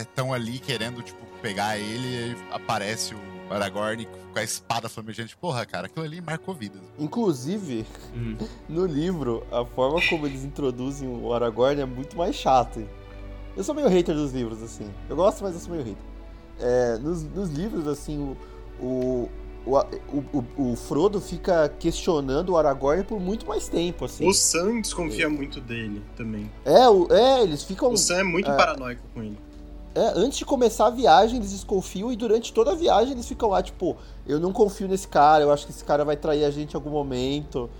Estão 0.00 0.32
ali 0.32 0.58
querendo, 0.58 1.02
tipo, 1.02 1.24
pegar 1.40 1.78
ele 1.78 2.06
e 2.08 2.16
aí 2.24 2.36
aparece 2.50 3.14
o 3.14 3.52
Aragorn 3.52 4.06
com 4.32 4.38
a 4.38 4.42
espada 4.42 4.88
flamejante. 4.88 5.36
Porra, 5.36 5.64
cara, 5.66 5.86
aquilo 5.86 6.04
ali 6.04 6.20
marcou 6.20 6.54
vidas. 6.54 6.80
Inclusive, 6.98 7.86
Hum. 8.14 8.36
no 8.68 8.86
livro, 8.86 9.46
a 9.52 9.64
forma 9.64 10.00
como 10.08 10.26
eles 10.26 10.42
introduzem 10.44 11.08
o 11.08 11.32
Aragorn 11.32 11.80
é 11.80 11.84
muito 11.86 12.16
mais 12.16 12.34
chato. 12.34 12.80
hein? 12.80 12.88
Eu 13.56 13.62
sou 13.62 13.74
meio 13.74 13.88
hater 13.88 14.14
dos 14.14 14.32
livros, 14.32 14.60
assim. 14.62 14.90
Eu 15.08 15.14
gosto, 15.14 15.44
mas 15.44 15.54
eu 15.54 15.60
sou 15.60 15.70
meio 15.72 15.84
hater. 15.84 16.02
É, 16.58 16.98
nos, 16.98 17.22
nos 17.22 17.50
livros, 17.50 17.86
assim, 17.86 18.18
o, 18.18 18.36
o, 18.84 19.30
o, 19.66 19.78
o, 19.78 20.72
o, 20.72 20.76
Frodo 20.76 21.20
fica 21.20 21.68
questionando 21.78 22.50
o 22.50 22.56
Aragorn 22.56 23.02
por 23.04 23.18
muito 23.18 23.46
mais 23.46 23.68
tempo, 23.68 24.04
assim. 24.04 24.28
O 24.28 24.34
Sam 24.34 24.80
desconfia 24.80 25.28
muito 25.28 25.60
dele 25.60 26.02
também. 26.16 26.50
É, 26.64 26.88
o, 26.88 27.06
é 27.10 27.42
eles 27.42 27.62
ficam. 27.62 27.92
O 27.92 27.96
Sam 27.96 28.16
é 28.18 28.22
muito 28.24 28.50
é. 28.50 28.56
paranoico 28.56 29.02
com 29.14 29.22
ele. 29.22 29.38
É, 29.94 30.12
antes 30.16 30.38
de 30.38 30.44
começar 30.44 30.88
a 30.88 30.90
viagem, 30.90 31.36
eles 31.36 31.52
desconfiam 31.52 32.12
e 32.12 32.16
durante 32.16 32.52
toda 32.52 32.72
a 32.72 32.74
viagem 32.74 33.12
eles 33.12 33.28
ficam 33.28 33.50
lá, 33.50 33.62
tipo, 33.62 33.96
eu 34.26 34.40
não 34.40 34.52
confio 34.52 34.88
nesse 34.88 35.06
cara, 35.06 35.44
eu 35.44 35.52
acho 35.52 35.64
que 35.66 35.72
esse 35.72 35.84
cara 35.84 36.04
vai 36.04 36.16
trair 36.16 36.44
a 36.44 36.50
gente 36.50 36.72
em 36.72 36.76
algum 36.76 36.90
momento. 36.90 37.70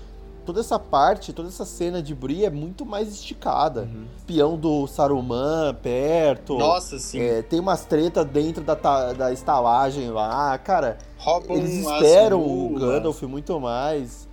Toda 0.45 0.61
essa 0.61 0.79
parte, 0.79 1.33
toda 1.33 1.49
essa 1.49 1.65
cena 1.65 2.03
de 2.03 2.15
Bri 2.15 2.45
é 2.45 2.51
muito 2.51 2.85
mais 2.85 3.09
esticada. 3.09 3.83
Uhum. 3.83 4.05
Espião 4.17 4.57
do 4.57 4.87
Saruman 4.87 5.75
perto. 5.83 6.59
Nossa, 6.59 6.99
sim. 6.99 7.21
É, 7.21 7.43
tem 7.43 7.61
umas 7.61 7.85
tretas 7.85 8.27
dentro 8.27 8.63
da, 8.63 8.75
da 9.13 9.33
estalagem 9.33 10.11
lá. 10.11 10.57
Cara, 10.59 10.99
Roubam 11.19 11.57
eles 11.57 11.87
esperam 11.87 12.41
o. 12.41 12.79
Gandalf 12.79 13.23
muito 13.23 13.59
mais. 13.59 14.29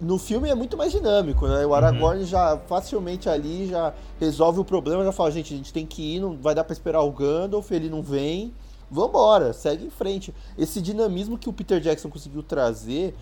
No 0.00 0.18
filme 0.18 0.48
é 0.48 0.54
muito 0.54 0.76
mais 0.76 0.92
dinâmico, 0.92 1.46
né? 1.48 1.66
O 1.66 1.74
Aragorn 1.74 2.24
já 2.24 2.56
facilmente 2.68 3.28
ali 3.28 3.66
já 3.66 3.92
resolve 4.20 4.60
o 4.60 4.64
problema, 4.64 5.04
já 5.04 5.12
fala, 5.12 5.30
gente, 5.30 5.52
a 5.52 5.56
gente 5.56 5.72
tem 5.72 5.84
que 5.84 6.16
ir, 6.16 6.20
não 6.20 6.36
vai 6.36 6.54
dar 6.54 6.62
pra 6.62 6.72
esperar 6.72 7.02
o 7.02 7.10
Gandalf, 7.10 7.70
ele 7.72 7.88
não 7.88 8.02
vem. 8.02 8.54
Vambora, 8.90 9.52
segue 9.52 9.84
em 9.84 9.90
frente. 9.90 10.32
Esse 10.56 10.80
dinamismo 10.80 11.36
que 11.36 11.48
o 11.48 11.52
Peter 11.52 11.80
Jackson 11.80 12.08
conseguiu 12.08 12.42
trazer 12.42 13.14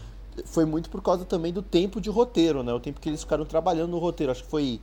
foi 0.44 0.64
muito 0.64 0.90
por 0.90 1.02
causa 1.02 1.24
também 1.24 1.52
do 1.52 1.62
tempo 1.62 2.00
de 2.00 2.10
roteiro, 2.10 2.62
né? 2.62 2.72
O 2.72 2.80
tempo 2.80 3.00
que 3.00 3.08
eles 3.08 3.20
ficaram 3.22 3.44
trabalhando 3.44 3.90
no 3.90 3.98
roteiro. 3.98 4.30
Acho 4.30 4.44
que 4.44 4.50
foi. 4.50 4.80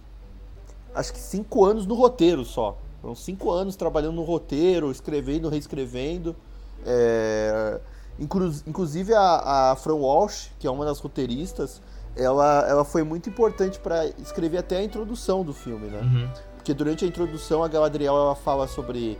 Acho 0.95 1.13
que 1.13 1.19
cinco 1.19 1.65
anos 1.65 1.85
no 1.85 1.95
roteiro 1.95 2.43
só. 2.45 2.77
Foram 3.01 3.15
cinco 3.15 3.51
anos 3.51 3.75
trabalhando 3.75 4.15
no 4.15 4.23
roteiro, 4.23 4.91
escrevendo, 4.91 5.49
reescrevendo. 5.49 6.35
É, 6.85 7.79
inclu- 8.19 8.53
inclusive 8.67 9.13
a, 9.13 9.71
a 9.71 9.75
Fran 9.75 9.95
Walsh, 9.95 10.51
que 10.59 10.67
é 10.67 10.71
uma 10.71 10.85
das 10.85 10.99
roteiristas, 10.99 11.81
ela, 12.15 12.65
ela 12.67 12.85
foi 12.85 13.03
muito 13.03 13.29
importante 13.29 13.79
para 13.79 14.05
escrever 14.19 14.59
até 14.59 14.77
a 14.77 14.83
introdução 14.83 15.43
do 15.43 15.53
filme, 15.53 15.87
né? 15.87 15.99
Uhum. 16.01 16.29
Porque 16.55 16.73
durante 16.73 17.03
a 17.03 17.07
introdução 17.07 17.63
a 17.63 17.67
Galadriel 17.67 18.15
ela 18.15 18.35
fala 18.35 18.67
sobre 18.67 19.17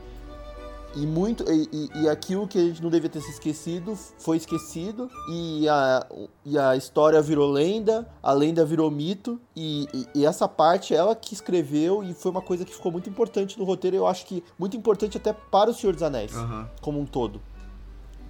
e 0.95 1.05
muito 1.07 1.43
e, 1.51 1.89
e- 2.03 2.07
aquilo 2.09 2.47
que 2.47 2.57
a 2.57 2.61
gente 2.61 2.81
não 2.81 2.89
devia 2.89 3.09
ter 3.09 3.19
se 3.21 3.31
esquecido 3.31 3.97
foi 4.17 4.37
esquecido 4.37 5.09
e 5.29 5.67
a, 5.67 6.05
e 6.45 6.57
a 6.57 6.75
história 6.75 7.21
virou 7.21 7.49
lenda, 7.51 8.07
a 8.21 8.31
lenda 8.31 8.63
virou 8.63 8.91
mito 8.91 9.39
e, 9.55 9.87
e- 9.93 10.19
e 10.19 10.25
essa 10.25 10.47
parte 10.47 10.93
ela 10.93 11.15
que 11.15 11.33
escreveu 11.33 12.03
e 12.03 12.13
foi 12.13 12.29
uma 12.31 12.41
coisa 12.41 12.63
que 12.63 12.73
ficou 12.73 12.91
muito 12.91 13.09
importante 13.09 13.57
no 13.57 13.65
roteiro. 13.65 13.97
Eu 13.97 14.05
acho 14.07 14.25
que 14.25 14.43
muito 14.59 14.77
importante 14.77 15.17
até 15.17 15.33
para 15.33 15.71
o 15.71 15.73
Senhor 15.73 15.93
dos 15.93 16.03
Anéis 16.03 16.35
Aham. 16.35 16.69
como 16.81 16.99
um 16.99 17.05
todo. 17.05 17.41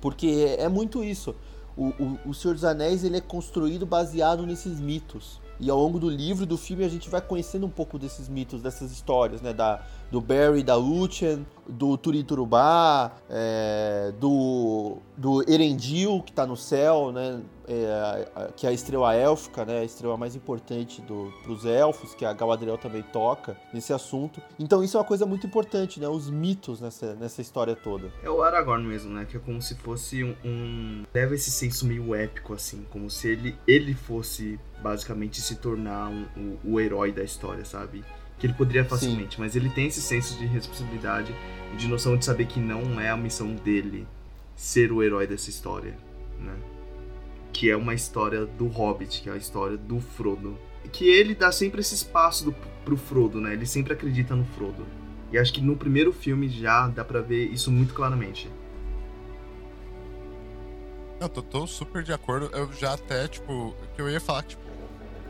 Porque 0.02 0.56
é 0.58 0.68
muito 0.68 1.04
isso. 1.04 1.36
O, 1.76 1.88
o, 1.88 2.20
o 2.30 2.34
Senhor 2.34 2.54
dos 2.54 2.64
Anéis 2.64 3.04
ele 3.04 3.18
é 3.18 3.22
construído 3.22 3.86
baseado 3.86 4.46
nesses 4.46 4.80
mitos. 4.80 5.42
E 5.60 5.70
ao 5.70 5.78
longo 5.80 6.00
do 6.00 6.10
livro 6.10 6.44
e 6.44 6.46
do 6.48 6.58
filme 6.58 6.84
a 6.84 6.90
gente 6.90 7.10
vai 7.10 7.22
conhecendo 7.22 7.66
um 7.66 7.70
pouco 7.70 7.98
desses 7.98 8.28
mitos, 8.28 8.62
dessas 8.62 8.92
histórias, 8.92 9.42
né? 9.42 9.54
Da, 9.54 9.82
do 10.14 10.22
Barry, 10.22 10.62
da 10.62 10.76
Lúthien, 10.76 11.44
do 11.68 11.98
Turiturubá, 11.98 13.14
é, 13.28 14.14
do, 14.20 14.98
do 15.18 15.42
Erendil, 15.52 16.22
que 16.24 16.32
tá 16.32 16.46
no 16.46 16.56
céu, 16.56 17.12
né? 17.12 17.42
É, 17.68 18.52
que 18.56 18.68
é 18.68 18.70
a 18.70 18.74
estrela 18.74 19.16
élfica, 19.16 19.66
né? 19.66 19.80
A 19.80 19.84
estrela 19.84 20.16
mais 20.16 20.36
importante 20.36 21.02
do, 21.02 21.34
pros 21.42 21.66
elfos, 21.66 22.14
que 22.14 22.24
a 22.26 22.32
Galadriel 22.32 22.78
também 22.78 23.02
toca 23.12 23.58
nesse 23.74 23.92
assunto. 23.92 24.40
Então 24.60 24.84
isso 24.84 24.98
é 24.98 25.00
uma 25.00 25.06
coisa 25.08 25.26
muito 25.26 25.48
importante, 25.48 26.00
né? 26.00 26.08
Os 26.08 26.30
mitos 26.30 26.80
nessa, 26.80 27.16
nessa 27.16 27.42
história 27.42 27.76
toda. 27.76 28.12
É 28.22 28.30
o 28.30 28.44
Aragorn 28.44 28.86
mesmo, 28.86 29.12
né? 29.16 29.26
Que 29.26 29.38
é 29.38 29.40
como 29.40 29.60
se 29.64 29.74
fosse 29.74 30.24
um, 30.24 30.36
um- 30.46 31.04
Leva 31.12 31.34
esse 31.34 31.50
senso 31.50 31.88
meio 31.88 32.14
épico, 32.14 32.54
assim. 32.54 32.86
Como 32.92 33.10
se 33.10 33.30
ele, 33.30 33.56
ele 33.68 33.96
fosse, 33.96 34.60
basicamente, 34.80 35.42
se 35.42 35.56
tornar 35.56 36.08
um- 36.10 36.28
o, 36.64 36.74
o 36.74 36.80
herói 36.80 37.12
da 37.12 37.24
história, 37.24 37.66
sabe? 37.66 38.04
Que 38.38 38.48
ele 38.48 38.54
poderia 38.54 38.84
facilmente. 38.84 39.40
Mas 39.40 39.56
ele 39.56 39.70
tem 39.70 39.88
esse 39.88 40.02
senso 40.02 40.38
de 40.38 40.46
responsabilidade 40.46 41.34
e 41.74 41.78
de 41.78 41.88
noção 41.88 42.18
de 42.18 42.26
saber 42.26 42.46
que 42.46 42.60
não 42.60 43.00
é 43.00 43.10
a 43.10 43.18
missão 43.18 43.56
dele 43.56 44.08
ser 44.56 44.92
o 44.92 45.02
herói 45.02 45.28
dessa 45.28 45.50
história, 45.50 45.98
né? 46.40 46.56
Que 47.52 47.70
é 47.70 47.78
uma 47.78 47.94
história 47.94 48.46
do 48.46 48.68
Hobbit, 48.68 49.22
que 49.22 49.30
é 49.30 49.34
a 49.34 49.38
história 49.38 49.78
do 49.78 50.00
Frodo. 50.00 50.58
Que 50.92 51.08
ele 51.08 51.34
dá 51.34 51.52
sempre 51.52 51.82
esse 51.82 51.96
espaço 51.96 52.46
do, 52.46 52.56
pro 52.84 52.98
Frodo, 52.98 53.40
né? 53.40 53.54
Ele 53.54 53.66
sempre 53.66 53.94
acredita 53.94 54.36
no 54.36 54.46
Frodo. 54.46 54.86
E 55.32 55.38
acho 55.38 55.54
que 55.54 55.62
no 55.62 55.76
primeiro 55.76 56.14
filme 56.14 56.50
já 56.50 56.88
dá 56.88 57.04
pra 57.04 57.22
ver 57.22 57.46
isso 57.46 57.72
muito 57.72 57.94
claramente. 57.94 58.50
Eu 61.20 61.30
tô, 61.30 61.42
tô 61.42 61.66
super 61.66 62.04
de 62.04 62.12
acordo. 62.12 62.50
Eu 62.54 62.72
já 62.74 62.94
até, 62.94 63.28
tipo, 63.28 63.70
o 63.70 63.76
que 63.96 64.02
eu 64.02 64.10
ia 64.10 64.20
falar, 64.20 64.44
tipo, 64.44 64.62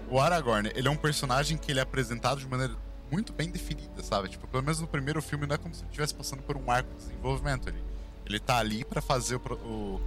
o 0.09 0.19
Aragorn, 0.19 0.71
ele 0.75 0.87
é 0.87 0.91
um 0.91 0.97
personagem 0.97 1.57
que 1.57 1.71
ele 1.71 1.79
é 1.79 1.83
apresentado 1.83 2.39
de 2.39 2.47
maneira 2.47 2.75
muito 3.13 3.31
bem 3.31 3.49
definida, 3.51 4.01
sabe? 4.01 4.27
Tipo, 4.27 4.47
pelo 4.47 4.63
menos 4.63 4.79
no 4.79 4.87
primeiro 4.87 5.21
filme 5.21 5.45
não 5.45 5.53
é 5.53 5.57
como 5.57 5.73
se 5.75 5.81
ele 5.81 5.87
estivesse 5.89 6.15
passando 6.15 6.41
por 6.41 6.57
um 6.57 6.71
arco 6.71 6.89
de 6.97 7.05
desenvolvimento. 7.05 7.69
Ele, 7.69 7.77
ele 8.25 8.39
tá 8.39 8.57
ali 8.57 8.83
pra 8.83 9.01
fazer 9.01 9.35
o, 9.35 9.39
o, 9.63 10.01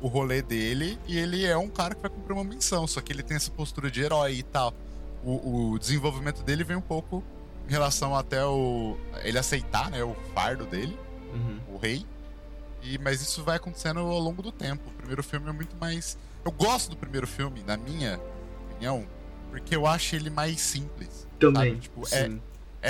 o 0.00 0.06
rolê 0.06 0.40
dele 0.42 0.96
e 1.08 1.18
ele 1.18 1.44
é 1.44 1.56
um 1.56 1.68
cara 1.68 1.94
que 1.94 2.00
vai 2.00 2.10
cumprir 2.10 2.32
uma 2.34 2.44
missão, 2.44 2.86
só 2.86 3.00
que 3.00 3.12
ele 3.12 3.22
tem 3.24 3.36
essa 3.36 3.50
postura 3.50 3.90
de 3.90 4.00
herói 4.00 4.34
e 4.34 4.42
tal. 4.44 4.72
O, 5.24 5.72
o 5.72 5.78
desenvolvimento 5.78 6.42
dele 6.44 6.62
vem 6.62 6.76
um 6.76 6.80
pouco 6.82 7.22
em 7.68 7.70
relação 7.70 8.14
até 8.16 8.44
o. 8.44 8.96
ele 9.22 9.38
aceitar, 9.38 9.90
né, 9.90 10.02
o 10.04 10.14
fardo 10.34 10.64
dele 10.66 10.96
Uhum. 11.32 11.58
o 11.74 11.78
rei. 11.78 12.04
E, 12.82 12.98
mas 12.98 13.22
isso 13.22 13.42
vai 13.42 13.56
acontecendo 13.56 14.00
ao 14.00 14.18
longo 14.18 14.42
do 14.42 14.52
tempo. 14.52 14.88
O 14.88 14.92
primeiro 14.92 15.22
filme 15.22 15.48
é 15.48 15.52
muito 15.52 15.76
mais. 15.76 16.18
Eu 16.44 16.52
gosto 16.52 16.90
do 16.90 16.96
primeiro 16.96 17.26
filme, 17.26 17.62
na 17.66 17.76
minha 17.76 18.20
opinião, 18.68 19.06
porque 19.50 19.74
eu 19.74 19.86
acho 19.86 20.16
ele 20.16 20.28
mais 20.30 20.60
simples. 20.60 21.26
Também. 21.38 21.78
Tipo, 21.78 22.02
é, 22.12 22.28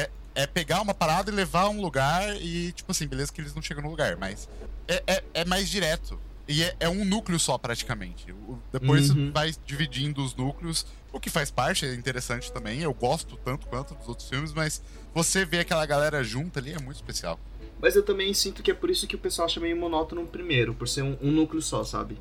sim. 0.00 0.07
é 0.35 0.46
pegar 0.46 0.81
uma 0.81 0.94
parada 0.94 1.31
e 1.31 1.35
levar 1.35 1.62
a 1.62 1.68
um 1.68 1.81
lugar 1.81 2.37
e, 2.40 2.72
tipo 2.72 2.90
assim, 2.90 3.07
beleza 3.07 3.33
que 3.33 3.40
eles 3.40 3.55
não 3.55 3.61
chegam 3.62 3.83
no 3.83 3.90
lugar, 3.90 4.16
mas 4.16 4.48
é, 4.88 5.02
é, 5.07 5.24
é 5.35 5.44
mais 5.44 5.68
direto. 5.68 6.18
E 6.48 6.62
é, 6.62 6.74
é 6.81 6.88
um 6.88 7.05
núcleo 7.05 7.38
só, 7.38 7.57
praticamente. 7.57 8.35
Depois 8.72 9.11
Uhum. 9.11 9.31
vai 9.33 9.55
dividindo 9.64 10.24
os 10.24 10.35
núcleos, 10.35 10.87
o 11.12 11.20
que 11.20 11.31
faz 11.31 11.50
parte, 11.50 11.87
é 11.87 11.94
interessante 11.94 12.50
também. 12.50 12.81
Eu 12.81 12.92
gosto 12.92 13.37
tanto 13.44 13.66
quanto 13.68 13.94
dos 13.94 14.09
outros 14.09 14.28
filmes, 14.28 14.52
mas 14.52 14.83
você 15.14 15.44
vê 15.44 15.61
aquela 15.61 15.87
galera 15.87 16.24
junta 16.24 16.59
ali 16.61 16.72
é 16.72 16.78
muito 16.78 16.96
especial. 16.96 17.38
Mas 17.81 17.94
eu 17.94 18.02
também 18.02 18.33
sinto 18.35 18.62
que 18.62 18.70
é 18.70 18.74
por 18.74 18.90
isso 18.90 19.07
que 19.07 19.16
o 19.16 19.18
pessoal 19.18 19.46
acha 19.46 19.61
meio 19.61 19.76
monótono 19.76 20.22
o 20.22 20.26
primeiro, 20.26 20.74
por 20.74 20.88
ser 20.88 21.02
um, 21.02 21.16
um 21.22 21.31
núcleo 21.31 21.61
só, 21.62 21.85
sabe? 21.85 22.18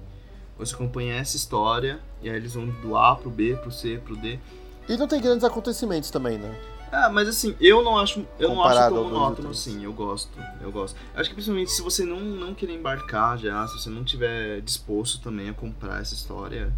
Você 0.58 0.76
acompanha 0.76 1.16
essa 1.16 1.36
história, 1.36 2.00
e 2.22 2.30
aí 2.30 2.36
eles 2.36 2.54
vão 2.54 2.68
do 2.68 2.96
A 2.98 3.16
pro 3.16 3.30
B, 3.30 3.56
pro 3.56 3.72
C, 3.72 4.00
pro 4.04 4.16
D. 4.16 4.40
E 4.88 4.98
não 4.98 5.08
tem 5.08 5.22
grandes 5.22 5.44
acontecimentos 5.44 6.12
também, 6.12 6.38
né? 6.38 6.54
Ah, 6.92 7.10
mas 7.10 7.30
assim, 7.30 7.56
eu 7.62 7.82
não 7.82 7.98
acho, 7.98 8.26
eu 8.38 8.50
não 8.50 8.62
acho 8.62 8.74
Comparado 8.74 8.96
tão 8.96 9.04
monótono 9.06 9.50
assim, 9.52 9.84
eu 9.84 9.94
gosto, 9.94 10.38
eu 10.60 10.72
gosto. 10.72 11.00
Acho 11.16 11.30
que 11.30 11.36
principalmente 11.36 11.72
se 11.72 11.82
você 11.82 12.04
não, 12.04 12.20
não 12.20 12.54
querer 12.54 12.74
embarcar 12.74 13.38
já, 13.38 13.66
se 13.68 13.80
você 13.80 13.90
não 13.90 14.04
tiver 14.04 14.60
disposto 14.60 15.22
também 15.22 15.48
a 15.48 15.54
comprar 15.54 16.02
essa 16.02 16.14
história, 16.14 16.74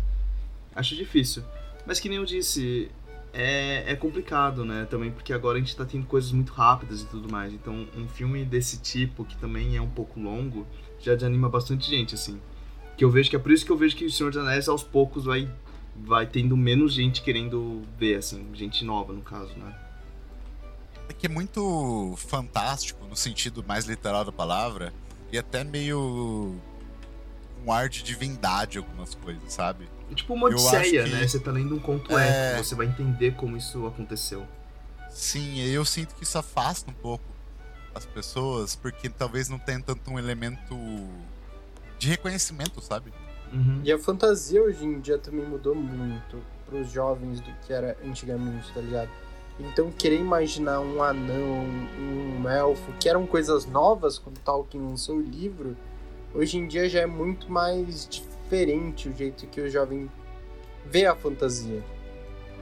acho 0.75 0.95
difícil. 0.95 1.43
Mas 1.83 1.99
que 1.99 2.07
nem 2.07 2.19
eu 2.19 2.25
disse, 2.25 2.91
é, 3.33 3.91
é 3.91 3.95
complicado, 3.95 4.63
né, 4.63 4.85
também 4.87 5.09
porque 5.09 5.33
agora 5.33 5.57
a 5.57 5.59
gente 5.59 5.75
tá 5.75 5.83
tendo 5.83 6.05
coisas 6.05 6.31
muito 6.31 6.53
rápidas 6.53 7.01
e 7.01 7.05
tudo 7.07 7.31
mais, 7.31 7.51
então 7.51 7.87
um 7.97 8.07
filme 8.07 8.45
desse 8.45 8.79
tipo, 8.79 9.25
que 9.25 9.35
também 9.37 9.75
é 9.75 9.81
um 9.81 9.89
pouco 9.89 10.19
longo, 10.19 10.67
já 10.99 11.15
desanima 11.15 11.49
bastante 11.49 11.89
gente, 11.89 12.13
assim. 12.13 12.39
Que 12.95 13.03
eu 13.03 13.09
vejo 13.09 13.31
que 13.31 13.35
é 13.35 13.39
por 13.39 13.51
isso 13.51 13.65
que 13.65 13.71
eu 13.71 13.77
vejo 13.77 13.95
que 13.95 14.05
o 14.05 14.11
Senhor 14.11 14.29
dos 14.29 14.39
Anéis 14.39 14.69
aos 14.69 14.83
poucos 14.83 15.25
vai, 15.25 15.49
vai 15.95 16.27
tendo 16.27 16.55
menos 16.55 16.93
gente 16.93 17.23
querendo 17.23 17.81
ver, 17.97 18.17
assim, 18.17 18.45
gente 18.53 18.85
nova 18.85 19.11
no 19.11 19.23
caso, 19.23 19.51
né. 19.57 19.82
É 21.13 21.19
que 21.19 21.27
é 21.27 21.29
muito 21.29 22.15
fantástico 22.17 23.05
no 23.05 23.15
sentido 23.15 23.63
mais 23.63 23.85
literal 23.85 24.25
da 24.25 24.31
palavra 24.31 24.91
e 25.31 25.37
até 25.37 25.63
meio 25.63 26.55
um 27.65 27.71
ar 27.71 27.87
de 27.87 28.03
divindade 28.03 28.77
algumas 28.77 29.13
coisas, 29.15 29.53
sabe? 29.53 29.87
Tipo 30.15 30.33
uma 30.33 30.47
odisseia, 30.47 31.03
que- 31.03 31.09
né? 31.09 31.27
Você 31.27 31.39
tá 31.39 31.51
lendo 31.51 31.75
um 31.75 31.79
conto 31.79 32.17
É. 32.17 32.51
épico, 32.51 32.63
você 32.65 32.75
vai 32.75 32.87
entender 32.87 33.35
como 33.35 33.55
isso 33.55 33.85
aconteceu. 33.87 34.45
Sim, 35.09 35.59
eu 35.59 35.85
sinto 35.85 36.13
que 36.15 36.23
isso 36.23 36.37
afasta 36.37 36.89
um 36.89 36.93
pouco 36.93 37.23
as 37.95 38.05
pessoas, 38.05 38.75
porque 38.75 39.07
talvez 39.07 39.47
não 39.49 39.59
tenha 39.59 39.79
tanto 39.81 40.09
um 40.11 40.17
elemento 40.19 40.75
de 41.99 42.09
reconhecimento, 42.09 42.81
sabe? 42.81 43.13
Uhum. 43.51 43.81
E 43.83 43.91
a 43.91 43.99
fantasia 43.99 44.61
hoje 44.61 44.83
em 44.83 44.99
dia 44.99 45.17
também 45.19 45.45
mudou 45.47 45.75
muito 45.75 46.43
pros 46.65 46.91
jovens 46.91 47.39
do 47.39 47.51
que 47.65 47.71
era 47.71 47.95
antigamente, 48.03 48.71
tá 48.73 48.81
ligado? 48.81 49.09
Então 49.59 49.91
querer 49.91 50.19
imaginar 50.19 50.79
um 50.79 51.01
anão, 51.03 51.65
um 51.99 52.49
elfo, 52.49 52.91
que 52.99 53.07
eram 53.07 53.25
coisas 53.25 53.65
novas 53.65 54.17
quando 54.17 54.37
Tolkien 54.39 54.83
lançou 54.83 55.17
o 55.17 55.21
livro, 55.21 55.77
hoje 56.33 56.57
em 56.57 56.67
dia 56.67 56.89
já 56.89 57.01
é 57.01 57.05
muito 57.05 57.51
mais 57.51 58.07
diferente 58.09 59.07
o 59.09 59.15
jeito 59.15 59.45
que 59.47 59.61
o 59.61 59.69
jovem 59.69 60.09
vê 60.85 61.05
a 61.05 61.15
fantasia. 61.15 61.81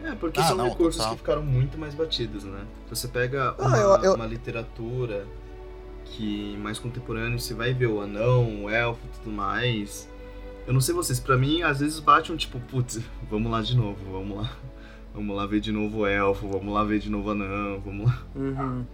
É, 0.04 0.15
porque 0.15 0.39
Ah, 0.39 0.43
são 0.43 0.58
não, 0.58 0.69
recursos 0.69 0.97
total. 0.97 1.13
que 1.13 1.19
ficaram 1.19 1.43
muito 1.43 1.77
mais 1.77 1.93
batidos, 1.93 2.43
né? 2.43 2.65
Você 2.89 3.08
pega 3.08 3.56
Ah, 3.58 3.67
uma, 3.67 3.77
eu- 3.77 4.04
eu- 4.04 4.15
uma 4.15 4.25
literatura 4.25 5.25
que 6.06 6.58
mais 6.58 6.77
contemporânea, 6.80 7.38
você 7.39 7.54
vai 7.54 7.73
ver 7.73 7.88
o 7.88 8.01
anão, 8.01 8.65
o 8.65 8.69
elfo 8.69 8.99
e 9.06 9.17
tudo 9.19 9.32
mais. 9.32 10.10
Eu 10.67 10.73
não 10.73 10.82
sei 10.82 10.93
vocês, 10.93 11.19
pra 11.19 11.38
mim, 11.38 11.62
às 11.62 11.80
vezes 11.80 11.99
bate 11.99 12.32
um 12.32 12.36
tipo, 12.38 12.60
putz, 12.60 12.99
vamos 13.30 13.51
lá 13.51 13.62
de 13.62 13.75
novo, 13.77 13.97
vamos 14.12 14.38
lá. 14.38 14.51
Vamos 15.13 15.36
lá 15.36 15.45
ver 15.45 15.60
de 15.60 15.71
novo 15.71 16.00
o 16.00 16.08
elfo, 16.08 16.47
vamos 16.47 16.74
lá 16.74 16.84
ver 16.84 17.00
de 17.00 17.10
novo 17.10 17.32
anão, 17.32 17.80
vamos 17.84 18.06
lá. 18.08 18.24
Uhum. 18.36 18.86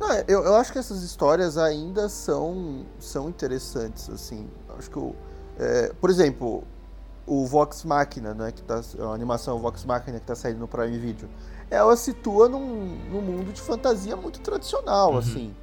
Não, 0.00 0.14
eu, 0.26 0.42
eu 0.42 0.56
acho 0.56 0.72
que 0.72 0.78
essas 0.78 1.02
histórias 1.02 1.56
ainda 1.58 2.08
são, 2.08 2.84
são 2.98 3.28
interessantes, 3.28 4.08
assim. 4.08 4.48
Acho 4.78 4.90
que, 4.90 4.98
o, 4.98 5.14
é, 5.58 5.92
por 6.00 6.08
exemplo, 6.10 6.64
o 7.26 7.46
Vox 7.46 7.84
Machina, 7.84 8.34
né, 8.34 8.50
que 8.52 8.62
tá, 8.62 8.80
a 9.00 9.14
animação 9.14 9.58
Vox 9.58 9.84
Machina 9.84 10.18
que 10.18 10.26
tá 10.26 10.34
saindo 10.34 10.58
no 10.60 10.66
Prime 10.66 10.98
Video, 10.98 11.28
ela 11.70 11.94
situa 11.96 12.48
num, 12.48 12.96
num 13.10 13.20
mundo 13.20 13.52
de 13.52 13.60
fantasia 13.60 14.16
muito 14.16 14.40
tradicional, 14.40 15.12
Uhum. 15.12 15.18
assim. 15.18 15.54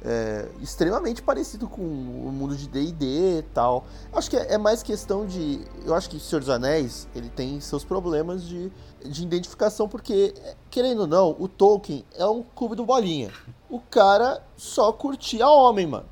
É, 0.00 0.46
extremamente 0.62 1.20
parecido 1.20 1.66
com 1.66 1.82
o 1.82 2.30
mundo 2.32 2.56
de 2.56 2.68
D&D 2.68 3.38
e 3.40 3.42
tal. 3.52 3.84
Acho 4.12 4.30
que 4.30 4.36
é, 4.36 4.54
é 4.54 4.58
mais 4.58 4.80
questão 4.82 5.26
de... 5.26 5.60
Eu 5.84 5.92
acho 5.94 6.08
que 6.08 6.20
Senhor 6.20 6.38
dos 6.40 6.48
Anéis, 6.50 7.08
ele 7.16 7.28
tem 7.28 7.60
seus 7.60 7.82
problemas 7.84 8.44
de, 8.44 8.70
de 9.04 9.22
identificação, 9.24 9.88
porque, 9.88 10.32
querendo 10.70 11.00
ou 11.00 11.06
não, 11.08 11.34
o 11.38 11.48
Tolkien 11.48 12.04
é 12.14 12.24
um 12.26 12.44
clube 12.54 12.76
do 12.76 12.84
bolinha. 12.84 13.32
O 13.68 13.80
cara 13.80 14.40
só 14.56 14.92
curtia 14.92 15.48
homem, 15.48 15.86
mano. 15.88 16.06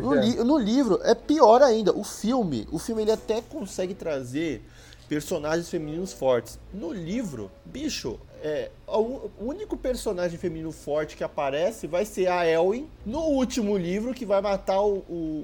No, 0.00 0.14
é. 0.14 0.20
li- 0.24 0.36
no 0.42 0.56
livro 0.58 0.98
é 1.04 1.14
pior 1.14 1.60
ainda. 1.62 1.92
O 1.92 2.02
filme, 2.02 2.66
o 2.72 2.78
filme 2.78 3.02
ele 3.02 3.12
até 3.12 3.42
consegue 3.42 3.94
trazer 3.94 4.66
personagens 5.08 5.68
femininos 5.68 6.12
fortes. 6.12 6.58
No 6.72 6.90
livro, 6.92 7.50
bicho, 7.64 8.18
é 8.42 8.70
o 8.86 9.30
único 9.40 9.76
personagem 9.76 10.38
feminino 10.38 10.70
forte 10.70 11.16
que 11.16 11.24
aparece 11.24 11.86
vai 11.86 12.04
ser 12.04 12.28
a 12.28 12.46
Elwin 12.46 12.88
no 13.04 13.20
último 13.20 13.76
livro 13.76 14.14
que 14.14 14.24
vai 14.24 14.40
matar 14.40 14.80
o, 14.80 14.98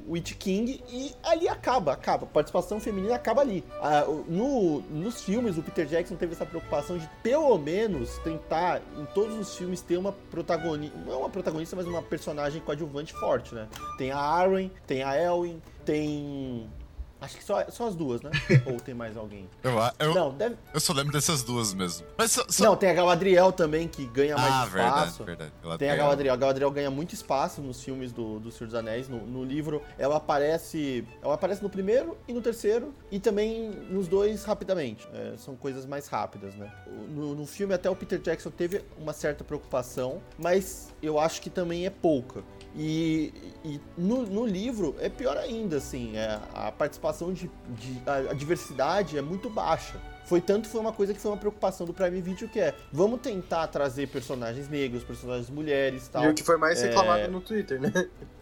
o, 0.06 0.14
King 0.38 0.82
e 0.88 1.12
ali 1.22 1.48
acaba, 1.48 1.92
acaba. 1.92 2.24
A 2.24 2.28
participação 2.28 2.78
feminina 2.78 3.14
acaba 3.14 3.40
ali. 3.40 3.64
Ah, 3.80 4.04
no, 4.28 4.80
nos 4.82 5.22
filmes, 5.22 5.58
o 5.58 5.62
Peter 5.62 5.86
Jackson 5.86 6.14
teve 6.14 6.34
essa 6.34 6.46
preocupação 6.46 6.98
de 6.98 7.08
pelo 7.22 7.58
menos 7.58 8.18
tentar 8.18 8.80
em 8.98 9.04
todos 9.06 9.36
os 9.36 9.56
filmes 9.56 9.80
ter 9.80 9.96
uma 9.96 10.12
protagonista, 10.12 10.96
não 11.04 11.20
uma 11.20 11.30
protagonista, 11.30 11.74
mas 11.74 11.86
uma 11.86 12.02
personagem 12.02 12.60
coadjuvante 12.60 13.12
forte, 13.12 13.54
né? 13.54 13.68
Tem 13.98 14.12
a 14.12 14.18
Arwen, 14.18 14.70
tem 14.86 15.02
a 15.02 15.16
Elwin, 15.16 15.60
tem 15.84 16.68
Acho 17.22 17.36
que 17.36 17.44
só, 17.44 17.64
só 17.70 17.86
as 17.86 17.94
duas, 17.94 18.20
né? 18.20 18.30
Ou 18.66 18.80
tem 18.80 18.94
mais 18.94 19.16
alguém? 19.16 19.48
Eu, 19.62 19.72
eu, 20.00 20.14
Não, 20.14 20.32
deve... 20.34 20.56
eu 20.74 20.80
só 20.80 20.92
lembro 20.92 21.12
dessas 21.12 21.44
duas 21.44 21.72
mesmo. 21.72 22.04
Mas 22.18 22.32
só, 22.32 22.44
só- 22.48 22.64
Não, 22.64 22.76
tem 22.76 22.90
a 22.90 22.94
Galadriel 22.94 23.52
também, 23.52 23.86
que 23.86 24.04
ganha 24.06 24.36
mais 24.36 24.52
ah, 24.52 24.64
verdade, 24.66 24.98
espaço. 24.98 25.24
verdade. 25.24 25.52
Tem 25.78 25.90
a 25.90 25.96
Galadriel. 25.96 26.34
A 26.34 26.36
Galadriel 26.36 26.70
ganha 26.72 26.90
muito 26.90 27.14
espaço 27.14 27.60
nos 27.60 27.82
filmes 27.82 28.12
do, 28.12 28.40
do 28.40 28.50
Senhor 28.50 28.66
dos 28.66 28.74
Anéis. 28.74 29.08
No, 29.08 29.18
no 29.24 29.44
livro, 29.44 29.80
ela 29.96 30.16
aparece. 30.16 31.06
Ela 31.22 31.34
aparece 31.34 31.62
no 31.62 31.70
primeiro 31.70 32.18
e 32.26 32.32
no 32.32 32.42
terceiro. 32.42 32.92
E 33.10 33.20
também 33.20 33.70
nos 33.88 34.08
dois 34.08 34.44
rapidamente. 34.44 35.08
É, 35.14 35.34
são 35.36 35.54
coisas 35.54 35.86
mais 35.86 36.08
rápidas, 36.08 36.54
né? 36.56 36.72
No, 37.08 37.34
no 37.36 37.46
filme, 37.46 37.72
até 37.72 37.88
o 37.88 37.94
Peter 37.94 38.18
Jackson 38.18 38.50
teve 38.50 38.84
uma 38.98 39.12
certa 39.12 39.44
preocupação, 39.44 40.20
mas 40.38 40.91
eu 41.02 41.18
acho 41.18 41.40
que 41.42 41.50
também 41.50 41.84
é 41.86 41.90
pouca. 41.90 42.42
E, 42.74 43.32
e 43.64 43.80
no, 43.98 44.22
no 44.22 44.46
livro 44.46 44.94
é 44.98 45.08
pior 45.08 45.36
ainda, 45.36 45.76
assim, 45.76 46.16
é, 46.16 46.38
a 46.54 46.72
participação 46.72 47.32
de, 47.32 47.50
de- 47.68 48.02
a, 48.06 48.30
a 48.30 48.34
diversidade 48.34 49.18
é 49.18 49.22
muito 49.22 49.50
baixa. 49.50 50.00
Foi 50.24 50.40
tanto 50.40 50.68
foi 50.68 50.80
uma 50.80 50.92
coisa 50.92 51.12
que 51.12 51.20
foi 51.20 51.30
uma 51.30 51.36
preocupação 51.36 51.86
do 51.86 51.92
Prime 51.92 52.20
Video 52.20 52.48
que 52.48 52.60
é, 52.60 52.74
vamos 52.92 53.20
tentar 53.20 53.66
trazer 53.66 54.08
personagens 54.08 54.68
negros, 54.68 55.02
personagens 55.04 55.50
mulheres, 55.50 56.08
tal. 56.08 56.24
E 56.24 56.28
o 56.28 56.34
que 56.34 56.42
foi 56.42 56.56
mais 56.56 56.82
É. 56.82 56.86
reclamado 56.88 57.28
no 57.30 57.40
Twitter, 57.40 57.80
né? 57.80 57.92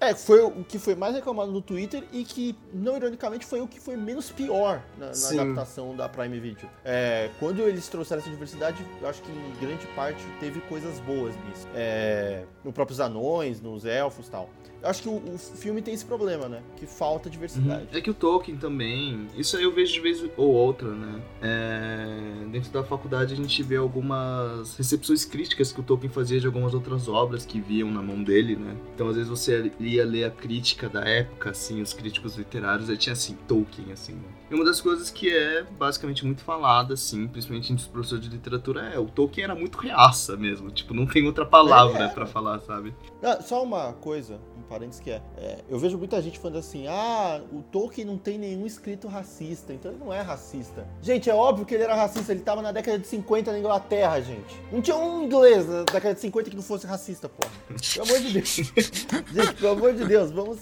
É, 0.00 0.14
foi 0.14 0.40
o 0.42 0.64
que 0.64 0.78
foi 0.78 0.94
mais 0.94 1.14
reclamado 1.14 1.50
no 1.52 1.60
Twitter 1.60 2.04
e 2.12 2.24
que, 2.24 2.56
não 2.72 2.96
ironicamente, 2.96 3.44
foi 3.44 3.60
o 3.60 3.68
que 3.68 3.80
foi 3.80 3.96
menos 3.96 4.30
pior 4.30 4.82
na, 4.98 5.06
na 5.06 5.42
adaptação 5.42 5.94
da 5.96 6.08
Prime 6.08 6.38
Video. 6.40 6.68
É, 6.84 7.30
quando 7.38 7.60
eles 7.62 7.88
trouxeram 7.88 8.20
essa 8.20 8.30
diversidade, 8.30 8.84
eu 9.00 9.08
acho 9.08 9.22
que 9.22 9.30
em 9.30 9.52
grande 9.60 9.86
parte 9.88 10.22
teve 10.38 10.60
coisas 10.62 10.98
boas 11.00 11.34
nisso. 11.46 11.66
É, 11.74 12.44
no 12.64 12.72
próprios 12.72 13.00
anões, 13.00 13.60
nos 13.60 13.84
elfos 13.84 14.26
e 14.26 14.30
tal. 14.30 14.48
Acho 14.82 15.02
que 15.02 15.08
o, 15.08 15.16
o 15.34 15.38
filme 15.38 15.82
tem 15.82 15.94
esse 15.94 16.04
problema, 16.04 16.48
né? 16.48 16.62
Que 16.76 16.86
falta 16.86 17.28
diversidade. 17.28 17.86
É 17.92 18.00
que 18.00 18.10
o 18.10 18.14
Tolkien 18.14 18.56
também, 18.56 19.26
isso 19.36 19.56
eu 19.56 19.72
vejo 19.72 19.92
de 19.92 20.00
vez 20.00 20.24
ou 20.36 20.48
outra, 20.48 20.88
né? 20.88 21.20
É, 21.42 22.46
dentro 22.50 22.70
da 22.70 22.82
faculdade 22.82 23.34
a 23.34 23.36
gente 23.36 23.62
vê 23.62 23.76
algumas 23.76 24.76
recepções 24.76 25.24
críticas 25.24 25.72
que 25.72 25.80
o 25.80 25.82
Tolkien 25.82 26.10
fazia 26.10 26.40
de 26.40 26.46
algumas 26.46 26.74
outras 26.74 27.08
obras 27.08 27.44
que 27.44 27.60
viam 27.60 27.90
na 27.90 28.02
mão 28.02 28.22
dele, 28.22 28.56
né? 28.56 28.76
Então 28.94 29.08
às 29.08 29.16
vezes 29.16 29.28
você 29.28 29.70
ia 29.78 30.04
ler 30.04 30.24
a 30.24 30.30
crítica 30.30 30.88
da 30.88 31.02
época, 31.02 31.50
assim, 31.50 31.82
os 31.82 31.92
críticos 31.92 32.36
literários, 32.36 32.88
aí 32.88 32.96
tinha 32.96 33.12
assim, 33.12 33.36
Tolkien, 33.46 33.92
assim. 33.92 34.14
né? 34.14 34.39
E 34.50 34.54
uma 34.54 34.64
das 34.64 34.80
coisas 34.80 35.10
que 35.10 35.32
é 35.32 35.62
basicamente 35.62 36.26
muito 36.26 36.42
falada, 36.42 36.94
assim, 36.94 37.28
principalmente 37.28 37.72
entre 37.72 37.84
os 37.84 37.88
professores 37.90 38.24
de 38.24 38.30
literatura, 38.30 38.80
é 38.92 38.98
o 38.98 39.06
Tolkien 39.06 39.44
era 39.44 39.54
muito 39.54 39.78
reaça 39.78 40.36
mesmo, 40.36 40.70
tipo, 40.70 40.92
não 40.92 41.06
tem 41.06 41.24
outra 41.26 41.46
palavra 41.46 42.04
É. 42.04 42.08
pra 42.08 42.26
falar, 42.26 42.58
sabe? 42.60 42.94
Ah, 43.22 43.40
só 43.40 43.62
uma 43.62 43.92
coisa, 43.92 44.40
um 44.58 44.62
parênteses 44.62 45.00
que 45.00 45.10
é, 45.10 45.22
é, 45.36 45.58
Eu 45.68 45.78
vejo 45.78 45.96
muita 45.98 46.20
gente 46.20 46.38
falando 46.38 46.56
assim: 46.58 46.86
ah, 46.88 47.40
o 47.52 47.62
Tolkien 47.62 48.06
não 48.06 48.18
tem 48.18 48.38
nenhum 48.38 48.66
escrito 48.66 49.06
racista, 49.06 49.72
então 49.72 49.92
ele 49.92 50.00
não 50.00 50.12
é 50.12 50.20
racista. 50.20 50.86
Gente, 51.00 51.30
é 51.30 51.34
óbvio 51.34 51.64
que 51.64 51.74
ele 51.74 51.84
era 51.84 51.94
racista, 51.94 52.32
ele 52.32 52.40
tava 52.40 52.60
na 52.62 52.72
década 52.72 52.98
de 52.98 53.06
50 53.06 53.52
na 53.52 53.58
Inglaterra, 53.58 54.20
gente. 54.20 54.60
Não 54.72 54.80
tinha 54.82 54.96
um 54.96 55.22
inglês 55.24 55.66
na 55.68 55.84
década 55.84 56.14
de 56.14 56.20
50 56.20 56.50
que 56.50 56.56
não 56.56 56.62
fosse 56.62 56.86
racista, 56.86 57.28
pô. 57.28 57.46
Pelo 57.94 58.06
amor 58.08 58.18
de 58.20 58.32
Deus. 58.32 58.48
gente, 59.32 59.54
pelo 59.60 59.72
amor 59.72 59.92
de 59.94 60.04
Deus, 60.04 60.30
vamos. 60.32 60.58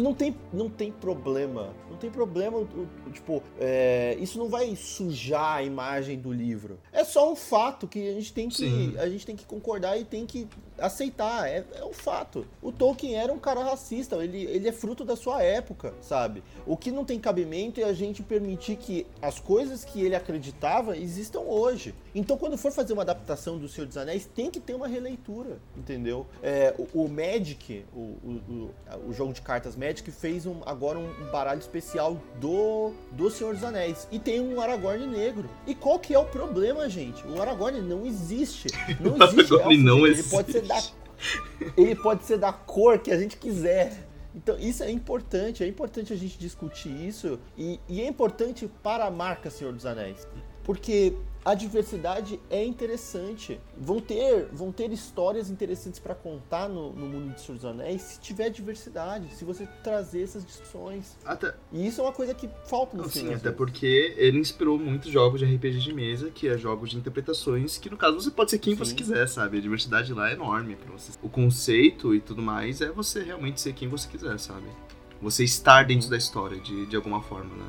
Não 0.00 0.14
tem, 0.14 0.36
não 0.52 0.68
tem 0.70 0.92
problema. 0.92 1.70
Não 1.90 1.96
tem 1.96 2.10
problema, 2.10 2.58
o- 2.58 2.88
tipo, 3.12 3.42
é, 3.60 4.16
isso 4.20 4.38
não 4.38 4.48
vai 4.48 4.74
sujar 4.74 5.58
a 5.58 5.62
imagem 5.62 6.18
do 6.18 6.32
livro. 6.32 6.78
É 6.92 7.04
só 7.04 7.30
um 7.30 7.36
fato 7.36 7.86
que 7.86 8.08
a 8.08 8.14
gente 8.14 8.32
tem 8.32 8.48
que, 8.48 8.56
Sim. 8.56 8.94
a 8.98 9.08
gente 9.08 9.24
tem 9.24 9.36
que 9.36 9.44
concordar 9.44 9.96
e 9.98 10.04
tem 10.04 10.26
que 10.26 10.48
aceitar. 10.82 11.48
É, 11.48 11.64
é 11.74 11.84
um 11.84 11.92
fato. 11.92 12.46
O 12.60 12.70
Tolkien 12.72 13.16
era 13.16 13.32
um 13.32 13.38
cara 13.38 13.62
racista, 13.62 14.16
ele, 14.16 14.44
ele 14.44 14.68
é 14.68 14.72
fruto 14.72 15.04
da 15.04 15.16
sua 15.16 15.42
época, 15.42 15.94
sabe? 16.00 16.42
O 16.66 16.76
que 16.76 16.90
não 16.90 17.04
tem 17.04 17.18
cabimento 17.18 17.80
é 17.80 17.84
a 17.84 17.92
gente 17.92 18.22
permitir 18.22 18.76
que 18.76 19.06
as 19.20 19.38
coisas 19.38 19.84
que 19.84 20.02
ele 20.02 20.14
acreditava 20.14 20.96
existam 20.96 21.40
hoje. 21.40 21.94
Então, 22.14 22.36
quando 22.36 22.56
for 22.58 22.70
fazer 22.72 22.92
uma 22.92 23.02
adaptação 23.02 23.58
do 23.58 23.68
Senhor 23.68 23.86
dos 23.86 23.96
Anéis, 23.96 24.28
tem 24.34 24.50
que 24.50 24.60
ter 24.60 24.74
uma 24.74 24.86
releitura, 24.86 25.58
entendeu? 25.76 26.26
É, 26.42 26.74
o, 26.78 27.04
o 27.04 27.08
Magic, 27.08 27.84
o, 27.94 27.98
o, 27.98 28.70
o, 29.08 29.12
jogo 29.12 29.32
de 29.32 29.40
cartas 29.40 29.76
Magic, 29.76 30.10
fez 30.10 30.44
um- 30.46 30.60
agora 30.66 30.98
um, 30.98 31.08
um 31.08 31.30
baralho 31.30 31.60
especial 31.60 32.18
do, 32.38 32.92
do 33.12 33.30
Senhor 33.30 33.54
dos 33.54 33.64
Anéis. 33.64 34.06
E 34.10 34.18
tem 34.18 34.40
um 34.40 34.60
Aragorn 34.60 35.06
negro. 35.06 35.48
E 35.66 35.74
qual 35.74 35.98
que 35.98 36.14
é 36.14 36.18
o 36.18 36.24
problema, 36.24 36.88
gente? 36.88 37.26
O 37.26 37.40
Aragorn 37.40 37.80
não 37.80 38.04
existe. 38.06 38.68
Não 39.00 39.16
existe 39.26 39.54
Aragorn 39.54 39.78
não 39.78 40.06
gente. 40.06 40.18
Ele 40.20 40.28
pode 40.28 40.52
ser 40.52 40.62
da 40.72 41.02
ele 41.76 41.94
pode 41.94 42.24
ser 42.24 42.38
da 42.38 42.52
cor 42.52 42.98
que 42.98 43.10
a 43.10 43.18
gente 43.18 43.36
quiser. 43.36 44.06
Então, 44.34 44.58
isso 44.58 44.82
é 44.82 44.90
importante, 44.90 45.62
é 45.62 45.66
importante 45.66 46.12
a 46.12 46.16
gente 46.16 46.38
discutir 46.38 46.90
isso 46.90 47.38
e, 47.56 47.78
e 47.88 48.00
é 48.00 48.06
importante 48.06 48.68
para 48.82 49.04
a 49.06 49.10
marca 49.10 49.50
Senhor 49.50 49.72
dos 49.72 49.84
Anéis. 49.84 50.26
Porque 50.64 51.14
a 51.44 51.54
diversidade 51.54 52.38
é 52.48 52.64
interessante. 52.64 53.58
Vão 53.76 54.00
ter, 54.00 54.46
vão 54.52 54.70
ter 54.70 54.92
histórias 54.92 55.50
interessantes 55.50 55.98
para 55.98 56.14
contar 56.14 56.68
no, 56.68 56.92
no 56.92 57.06
mundo 57.06 57.34
de 57.34 57.40
Senhor 57.40 57.56
dos 57.56 57.64
Anéis 57.64 58.00
se 58.02 58.20
tiver 58.20 58.48
diversidade, 58.48 59.26
se 59.34 59.44
você 59.44 59.66
trazer 59.82 60.22
essas 60.22 60.46
discussões. 60.46 61.16
Até, 61.24 61.52
E 61.72 61.84
isso 61.86 62.00
é 62.00 62.04
uma 62.04 62.12
coisa 62.12 62.32
que 62.32 62.48
falta 62.66 62.96
no 62.96 63.02
Não, 63.02 63.08
filme. 63.10 63.28
sim, 63.30 63.34
até 63.34 63.42
vezes. 63.44 63.56
porque 63.56 64.14
ele 64.16 64.38
inspirou 64.38 64.78
muitos 64.78 65.10
jogos 65.10 65.40
de 65.40 65.46
RPG 65.52 65.80
de 65.80 65.92
mesa, 65.92 66.30
que 66.30 66.46
é 66.46 66.56
jogos 66.56 66.90
de 66.90 66.96
interpretações, 66.96 67.76
que 67.76 67.90
no 67.90 67.96
caso 67.96 68.20
você 68.20 68.30
pode 68.30 68.50
ser 68.52 68.58
quem 68.58 68.74
você 68.74 68.90
Sim. 68.90 68.96
quiser, 68.96 69.26
sabe? 69.28 69.58
A 69.58 69.60
diversidade 69.60 70.14
lá 70.14 70.30
é 70.30 70.34
enorme 70.34 70.76
pra 70.76 70.92
você. 70.92 71.10
O 71.20 71.28
conceito 71.28 72.14
e 72.14 72.20
tudo 72.20 72.40
mais 72.40 72.80
é 72.80 72.90
você 72.92 73.20
realmente 73.22 73.60
ser 73.60 73.72
quem 73.72 73.88
você 73.88 74.08
quiser, 74.08 74.38
sabe? 74.38 74.66
Você 75.20 75.42
estar 75.42 75.84
dentro 75.84 76.08
da 76.08 76.16
história 76.16 76.60
de, 76.60 76.86
de 76.86 76.94
alguma 76.94 77.20
forma, 77.20 77.54
né? 77.56 77.68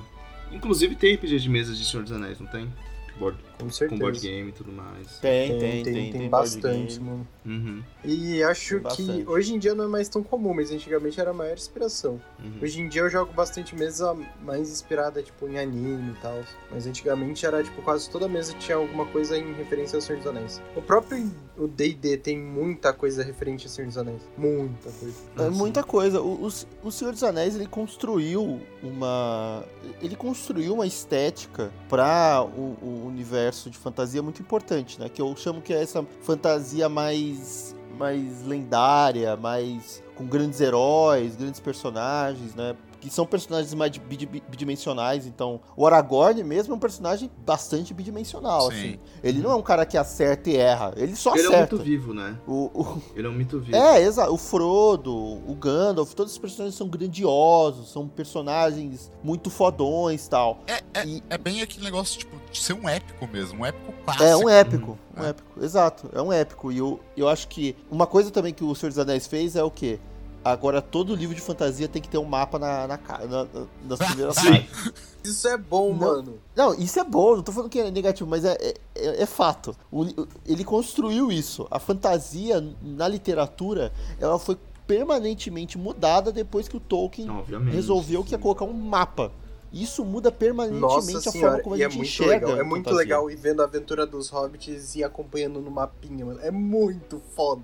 Inclusive 0.51 0.95
tem 0.95 1.15
RPG 1.15 1.39
de 1.39 1.49
mesa 1.49 1.73
de 1.73 1.83
Senhor 1.83 2.03
dos 2.03 2.11
Anéis, 2.11 2.39
não 2.39 2.45
tem? 2.47 2.71
Board, 3.19 3.37
Com 3.63 3.69
com 3.69 3.73
certeza. 3.73 4.01
board 4.01 4.19
game 4.19 4.49
e 4.49 4.51
tudo 4.51 4.71
mais. 4.71 5.07
Tem, 5.19 5.57
Tem, 5.59 5.83
tem, 5.83 5.93
tem, 5.93 6.11
board 6.11 6.29
bastante, 6.29 6.93
game. 6.99 7.09
mano. 7.09 7.27
Uhum, 7.45 7.83
E 8.05 8.41
acho 8.43 8.79
Tem 8.79 8.95
que 8.95 9.03
bastante. 9.03 9.27
hoje 9.29 9.53
em 9.53 9.59
dia 9.59 9.75
não 9.75 9.83
é 9.83 9.87
mais 9.87 10.07
tão 10.07 10.23
comum, 10.23 10.53
mas 10.53 10.71
antigamente 10.71 11.19
era 11.19 11.31
a 11.31 11.33
maior 11.33 11.53
inspiração. 11.55 12.21
uhum. 12.39 12.53
Hoje 12.61 12.79
em 12.79 12.87
dia 12.87 13.01
eu 13.01 13.09
jogo 13.09 13.33
bastante 13.33 13.75
mesa 13.75 14.15
mais 14.41 14.69
inspirada, 14.69 15.21
tipo, 15.21 15.47
em 15.47 15.57
anime 15.59 16.11
e 16.11 16.21
tal. 16.21 16.41
Mas 16.71 16.87
antigamente 16.87 17.45
era, 17.45 17.61
tipo, 17.63 17.81
quase 17.81 18.09
toda 18.09 18.27
mesa 18.27 18.53
tinha 18.59 18.77
alguma 18.77 19.05
coisa 19.05 19.37
em 19.37 19.53
referência 19.53 19.97
ao 19.97 20.01
Senhor 20.01 20.17
dos 20.19 20.27
Anéis. 20.27 20.61
O 20.75 20.81
próprio 20.81 21.29
o 21.57 21.67
D&D 21.67 22.17
tem 22.17 22.37
muita 22.39 22.91
coisa 22.93 23.23
referente 23.23 23.65
ao 23.67 23.71
Senhor 23.71 23.87
dos 23.87 23.97
Anéis. 23.97 24.21
Muita 24.37 24.89
coisa. 24.91 25.15
É 25.37 25.45
Ah, 25.47 25.51
muita 25.51 25.83
coisa. 25.83 26.21
O, 26.21 26.47
o, 26.47 26.87
o 26.87 26.91
Senhor 26.91 27.11
dos 27.11 27.23
Anéis 27.23 27.55
ele 27.55 27.67
construiu 27.67 28.61
uma 28.81 29.63
ele 30.01 30.15
construiu 30.15 30.73
uma 30.73 30.87
estética 30.87 31.71
para 31.89 32.43
o, 32.43 32.77
o 32.81 33.03
universo 33.07 33.52
de 33.69 33.77
fantasia 33.77 34.21
muito 34.21 34.41
importante, 34.41 34.99
né? 34.99 35.09
Que 35.09 35.21
eu 35.21 35.35
chamo 35.35 35.61
que 35.61 35.73
é 35.73 35.81
essa 35.81 36.05
fantasia 36.21 36.89
mais 36.89 37.75
mais 37.97 38.43
lendária, 38.45 39.37
mais 39.37 40.01
com 40.15 40.25
grandes 40.25 40.59
heróis, 40.59 41.35
grandes 41.35 41.59
personagens, 41.59 42.55
né? 42.55 42.75
Que 43.03 43.09
são 43.13 43.25
personagens 43.25 43.73
mais 43.73 43.91
bid- 43.97 44.41
bidimensionais. 44.49 45.27
Então, 45.27 45.59
o 45.75 45.85
Aragorn 45.85 46.41
mesmo 46.43 46.73
é 46.73 46.77
um 46.77 46.79
personagem 46.79 47.29
bastante 47.45 47.93
bidimensional, 47.93 48.71
Sim. 48.71 48.77
assim. 48.77 48.99
Ele 49.21 49.39
não 49.41 49.51
é 49.51 49.55
um 49.55 49.61
cara 49.61 49.85
que 49.85 49.97
acerta 49.97 50.49
e 50.49 50.55
erra, 50.55 50.93
ele 50.95 51.13
só 51.15 51.33
Ele 51.35 51.41
é 51.45 51.49
um 51.49 51.53
acerta. 51.53 51.75
mito 51.75 51.85
vivo, 51.85 52.13
né? 52.13 52.37
o, 52.47 52.71
o- 52.73 53.01
Ele 53.15 53.27
é 53.27 53.29
um 53.29 53.33
mito 53.33 53.59
vivo. 53.59 53.75
É, 53.75 54.01
exato. 54.01 54.33
O 54.33 54.37
Frodo, 54.37 55.13
o 55.13 55.53
Gandalf, 55.59 56.13
todos 56.13 56.31
os 56.31 56.39
personagens 56.39 56.75
são 56.75 56.87
grandiosos, 56.87 57.91
são 57.91 58.07
personagens 58.07 59.11
muito 59.21 59.49
fodões 59.49 60.25
e 60.25 60.29
tal. 60.29 60.59
É, 60.67 60.81
é, 60.93 61.05
E- 61.05 61.23
é 61.29 61.37
bem 61.37 61.61
aquele 61.61 61.83
negócio, 61.83 62.17
tipo, 62.19 62.35
de 62.51 62.59
ser 62.61 62.73
um 62.73 62.87
épico 62.87 63.27
mesmo, 63.27 63.59
um 63.61 63.65
épico 63.65 63.91
clássico. 64.05 64.23
É 64.23 64.37
um 64.37 64.47
épico, 64.49 64.97
um 65.17 65.23
É. 65.23 65.29
épico, 65.29 65.63
exato, 65.63 66.09
é 66.13 66.21
um 66.21 66.31
épico. 66.31 66.71
E 66.71 66.77
eu, 66.77 66.99
eu 67.17 67.27
acho 67.27 67.47
que 67.49 67.75
uma 67.91 68.07
coisa 68.07 68.31
também 68.31 68.53
que 68.53 68.63
o 68.63 68.73
Senhor 68.73 68.89
dos 68.91 68.99
Anéis 68.99 69.27
fez 69.27 69.55
é 69.57 69.63
o 69.63 69.69
quê? 69.69 69.99
Agora 70.43 70.81
todo 70.81 71.15
livro 71.15 71.33
de 71.35 71.41
fantasia 71.41 71.87
tem 71.87 72.01
que 72.01 72.09
ter 72.09 72.17
um 72.17 72.25
mapa 72.25 72.59
na, 72.59 72.87
na, 72.87 72.97
na- 72.97 73.27
na- 73.45 73.65
nas 73.87 73.99
primeiras 73.99 74.35
Sim. 74.35 74.49
páginas. 74.51 74.93
Isso 75.23 75.47
é 75.47 75.57
bom, 75.57 75.89
Não. 75.93 75.95
mano. 76.07 76.39
Não, 76.55 76.73
isso 76.73 76.99
é 76.99 77.03
bom, 77.05 77.37
não 77.37 77.43
tô 77.43 77.51
falando 77.53 77.69
que 77.69 77.79
é 77.79 77.89
negativo, 77.89 78.29
mas 78.29 78.43
é, 78.43 78.57
é, 78.59 78.73
é- 78.95 79.21
é 79.23 79.25
fato. 79.25 79.73
O 79.91 80.05
ele 80.45 80.63
construiu 80.65 81.31
isso. 81.31 81.65
A 81.71 81.79
fantasia 81.79 82.61
na 82.81 83.07
literatura, 83.07 83.93
ela 84.19 84.37
foi 84.37 84.57
permanentemente 84.85 85.77
mudada 85.77 86.31
depois 86.31 86.67
que 86.67 86.75
o 86.75 86.79
Tolkien 86.79 87.29
Obviamente. 87.29 87.73
resolveu 87.73 88.23
que 88.23 88.33
ia 88.33 88.37
colocar 88.37 88.65
um 88.65 88.73
mapa. 88.73 89.31
Isso 89.73 90.05
muda 90.05 90.31
permanentemente 90.31 91.13
Nossa 91.13 91.29
a 91.29 91.31
forma 91.31 91.59
como 91.59 91.75
a 91.75 91.79
é 91.79 91.81
gente 91.81 91.97
muito 91.97 92.07
enxerga. 92.07 92.47
legal. 92.47 92.57
É 92.59 92.63
muito 92.63 92.83
fantasia. 92.85 92.99
legal 92.99 93.31
ir 93.31 93.35
vendo 93.35 93.61
a 93.61 93.65
aventura 93.65 94.05
dos 94.05 94.29
hobbits 94.29 94.95
e 94.95 95.03
acompanhando 95.03 95.59
no 95.59 95.71
mapinha, 95.71 96.23
mano. 96.23 96.39
É 96.41 96.51
muito 96.51 97.19
foda. 97.35 97.63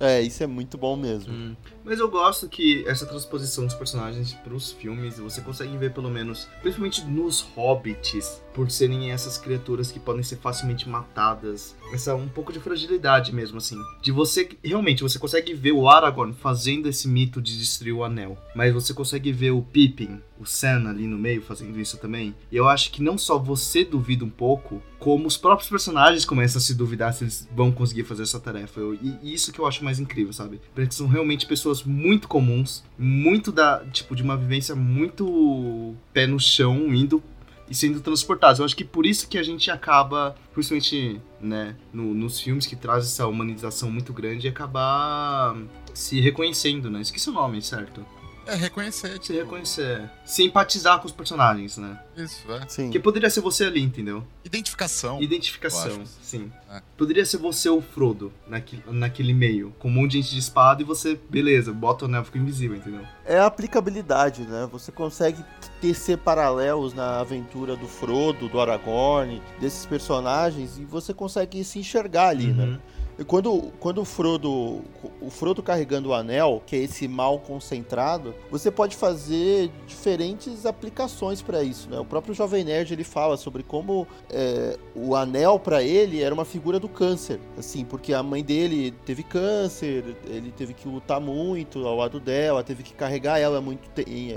É, 0.00 0.20
isso 0.22 0.42
é 0.42 0.46
muito 0.46 0.78
bom 0.78 0.96
mesmo. 0.96 1.32
Hum. 1.32 1.54
Mas 1.84 1.98
eu 1.98 2.08
gosto 2.10 2.48
que 2.48 2.82
essa 2.88 3.04
transposição 3.04 3.66
dos 3.66 3.74
personagens 3.74 4.32
pros 4.32 4.72
filmes, 4.72 5.18
você 5.18 5.42
consegue 5.42 5.76
ver 5.76 5.92
pelo 5.92 6.08
menos, 6.08 6.48
principalmente 6.62 7.04
nos 7.04 7.42
hobbits, 7.54 8.40
por 8.54 8.70
serem 8.70 9.10
essas 9.10 9.36
criaturas 9.38 9.90
que 9.90 9.98
podem 10.00 10.22
ser 10.22 10.36
facilmente 10.36 10.88
matadas. 10.88 11.74
Essa 11.92 12.14
um 12.14 12.28
pouco 12.28 12.52
de 12.52 12.60
fragilidade 12.60 13.34
mesmo, 13.34 13.58
assim. 13.58 13.78
De 14.02 14.10
você, 14.12 14.48
realmente, 14.62 15.02
você 15.02 15.18
consegue 15.18 15.54
ver 15.54 15.72
o 15.72 15.88
Aragorn 15.88 16.32
fazendo 16.32 16.88
esse 16.88 17.06
mito 17.08 17.40
de 17.40 17.58
destruir 17.58 17.92
o 17.92 18.04
anel. 18.04 18.36
Mas 18.54 18.72
você 18.72 18.92
consegue 18.94 19.32
ver 19.32 19.50
o 19.50 19.62
Pippin, 19.62 20.20
o 20.38 20.44
Sam 20.46 20.88
ali 20.88 21.06
no 21.06 21.18
meio 21.18 21.42
fazendo 21.42 21.78
isso 21.80 21.98
também. 21.98 22.34
E 22.50 22.56
eu 22.56 22.68
acho 22.68 22.90
que 22.90 23.02
não 23.02 23.16
só 23.18 23.38
você 23.38 23.84
duvida 23.84 24.24
um 24.24 24.30
pouco, 24.30 24.82
como 24.98 25.26
os 25.26 25.36
próprios 25.36 25.68
personagens 25.68 26.24
começam 26.24 26.58
a 26.58 26.62
se 26.62 26.74
duvidar 26.74 27.12
se 27.12 27.24
eles 27.24 27.48
vão 27.54 27.72
conseguir 27.72 28.04
fazer 28.04 28.22
essa 28.22 28.38
tarefa. 28.40 28.80
Eu- 28.80 28.94
e 28.94 29.12
e 29.22 29.34
isso 29.34 29.52
que 29.52 29.58
eu 29.60 29.66
acho 29.66 29.84
mais 29.84 29.98
incrível, 30.00 30.32
sabe? 30.32 30.60
Porque 30.74 30.92
são 30.92 31.06
realmente 31.06 31.46
pessoas 31.46 31.82
muito 31.82 32.26
comuns, 32.28 32.82
muito 32.98 33.50
da, 33.52 33.84
tipo, 33.92 34.14
de 34.16 34.22
uma 34.22 34.36
vivência 34.36 34.74
muito 34.74 35.94
pé 36.12 36.26
no 36.26 36.38
chão, 36.40 36.92
indo 36.94 37.22
e 37.68 37.74
sendo 37.74 38.00
transportados. 38.00 38.58
Eu 38.58 38.64
acho 38.64 38.76
que 38.76 38.84
por 38.84 39.06
isso 39.06 39.28
que 39.28 39.38
a 39.38 39.42
gente 39.42 39.70
acaba, 39.70 40.34
principalmente, 40.52 41.20
né, 41.40 41.74
no- 41.92 42.14
nos 42.14 42.40
filmes 42.40 42.66
que 42.66 42.76
traz 42.76 43.04
essa 43.06 43.26
humanização 43.26 43.90
muito 43.90 44.12
grande, 44.12 44.46
acabar 44.48 45.56
se 45.94 46.20
reconhecendo, 46.20 46.90
né? 46.90 47.00
Esqueci 47.00 47.28
o 47.30 47.32
nome, 47.32 47.60
certo? 47.62 48.04
É 48.46 48.54
reconhecer, 48.54 49.12
Se 49.12 49.18
tipo, 49.18 49.38
reconhecer. 49.38 50.10
Se 50.24 50.42
empatizar 50.42 50.98
com 50.98 51.06
os 51.06 51.12
personagens, 51.12 51.76
né? 51.76 51.98
isso, 52.16 52.50
é. 52.52 52.68
Sim. 52.68 52.90
Que 52.90 52.98
poderia 52.98 53.30
ser 53.30 53.40
você 53.40 53.64
ali, 53.64 53.80
entendeu? 53.80 54.24
Identificação. 54.44 55.22
Identificação, 55.22 56.02
sim. 56.20 56.50
É. 56.70 56.82
Poderia 56.96 57.24
ser 57.24 57.38
você 57.38 57.68
o 57.68 57.80
Frodo 57.80 58.32
naquele, 58.46 58.82
naquele 58.88 59.32
meio, 59.32 59.74
com 59.78 59.88
um 59.88 59.92
monte 59.92 60.12
de 60.12 60.22
gente 60.22 60.32
de 60.32 60.38
espada 60.38 60.82
e 60.82 60.84
você, 60.84 61.18
beleza, 61.30 61.72
bota 61.72 62.04
o 62.04 62.08
anel 62.08 62.24
fica 62.24 62.38
invisível, 62.38 62.76
entendeu? 62.76 63.02
É 63.24 63.38
a 63.38 63.46
aplicabilidade, 63.46 64.42
né? 64.42 64.68
Você 64.70 64.90
consegue 64.90 65.42
tecer 65.80 66.18
paralelos 66.18 66.92
na 66.94 67.20
aventura 67.20 67.76
do 67.76 67.86
Frodo, 67.86 68.48
do 68.48 68.60
Aragorn, 68.60 69.40
desses 69.60 69.86
personagens, 69.86 70.78
e 70.78 70.84
você 70.84 71.14
consegue 71.14 71.62
se 71.64 71.78
enxergar 71.78 72.28
ali, 72.28 72.52
né? 72.52 72.78
E 73.18 73.24
quando, 73.24 73.72
quando 73.78 74.00
o 74.00 74.04
Frodo. 74.04 74.82
O 75.20 75.30
Frodo 75.30 75.62
carregando 75.62 76.10
o 76.10 76.14
anel, 76.14 76.62
que 76.66 76.76
é 76.76 76.78
esse 76.80 77.06
mal 77.06 77.38
concentrado, 77.38 78.34
você 78.50 78.70
pode 78.70 78.96
fazer 78.96 79.70
diferentes 79.86 80.66
aplicações 80.66 81.42
pra 81.42 81.62
isso, 81.62 81.88
né? 81.90 81.98
O 81.98 82.04
próprio 82.04 82.34
Jovem 82.34 82.64
Nerd 82.64 82.92
ele 82.92 83.04
fala 83.04 83.36
sobre 83.36 83.62
como 83.62 84.06
é, 84.30 84.76
o 84.94 85.14
anel 85.14 85.58
pra 85.58 85.82
ele 85.82 86.22
era 86.22 86.34
uma 86.34 86.44
figura 86.44 86.80
do 86.80 86.88
câncer, 86.88 87.38
assim, 87.56 87.84
porque 87.84 88.12
a 88.14 88.22
mãe 88.22 88.42
dele 88.42 88.92
teve 89.04 89.22
câncer, 89.22 90.16
ele 90.26 90.52
teve 90.52 90.74
que 90.74 90.88
lutar 90.88 91.20
muito 91.20 91.86
ao 91.86 91.96
lado 91.96 92.18
dela, 92.18 92.64
teve 92.64 92.82
que 92.82 92.94
carregar 92.94 93.38
ela 93.38 93.60
muito, 93.60 93.88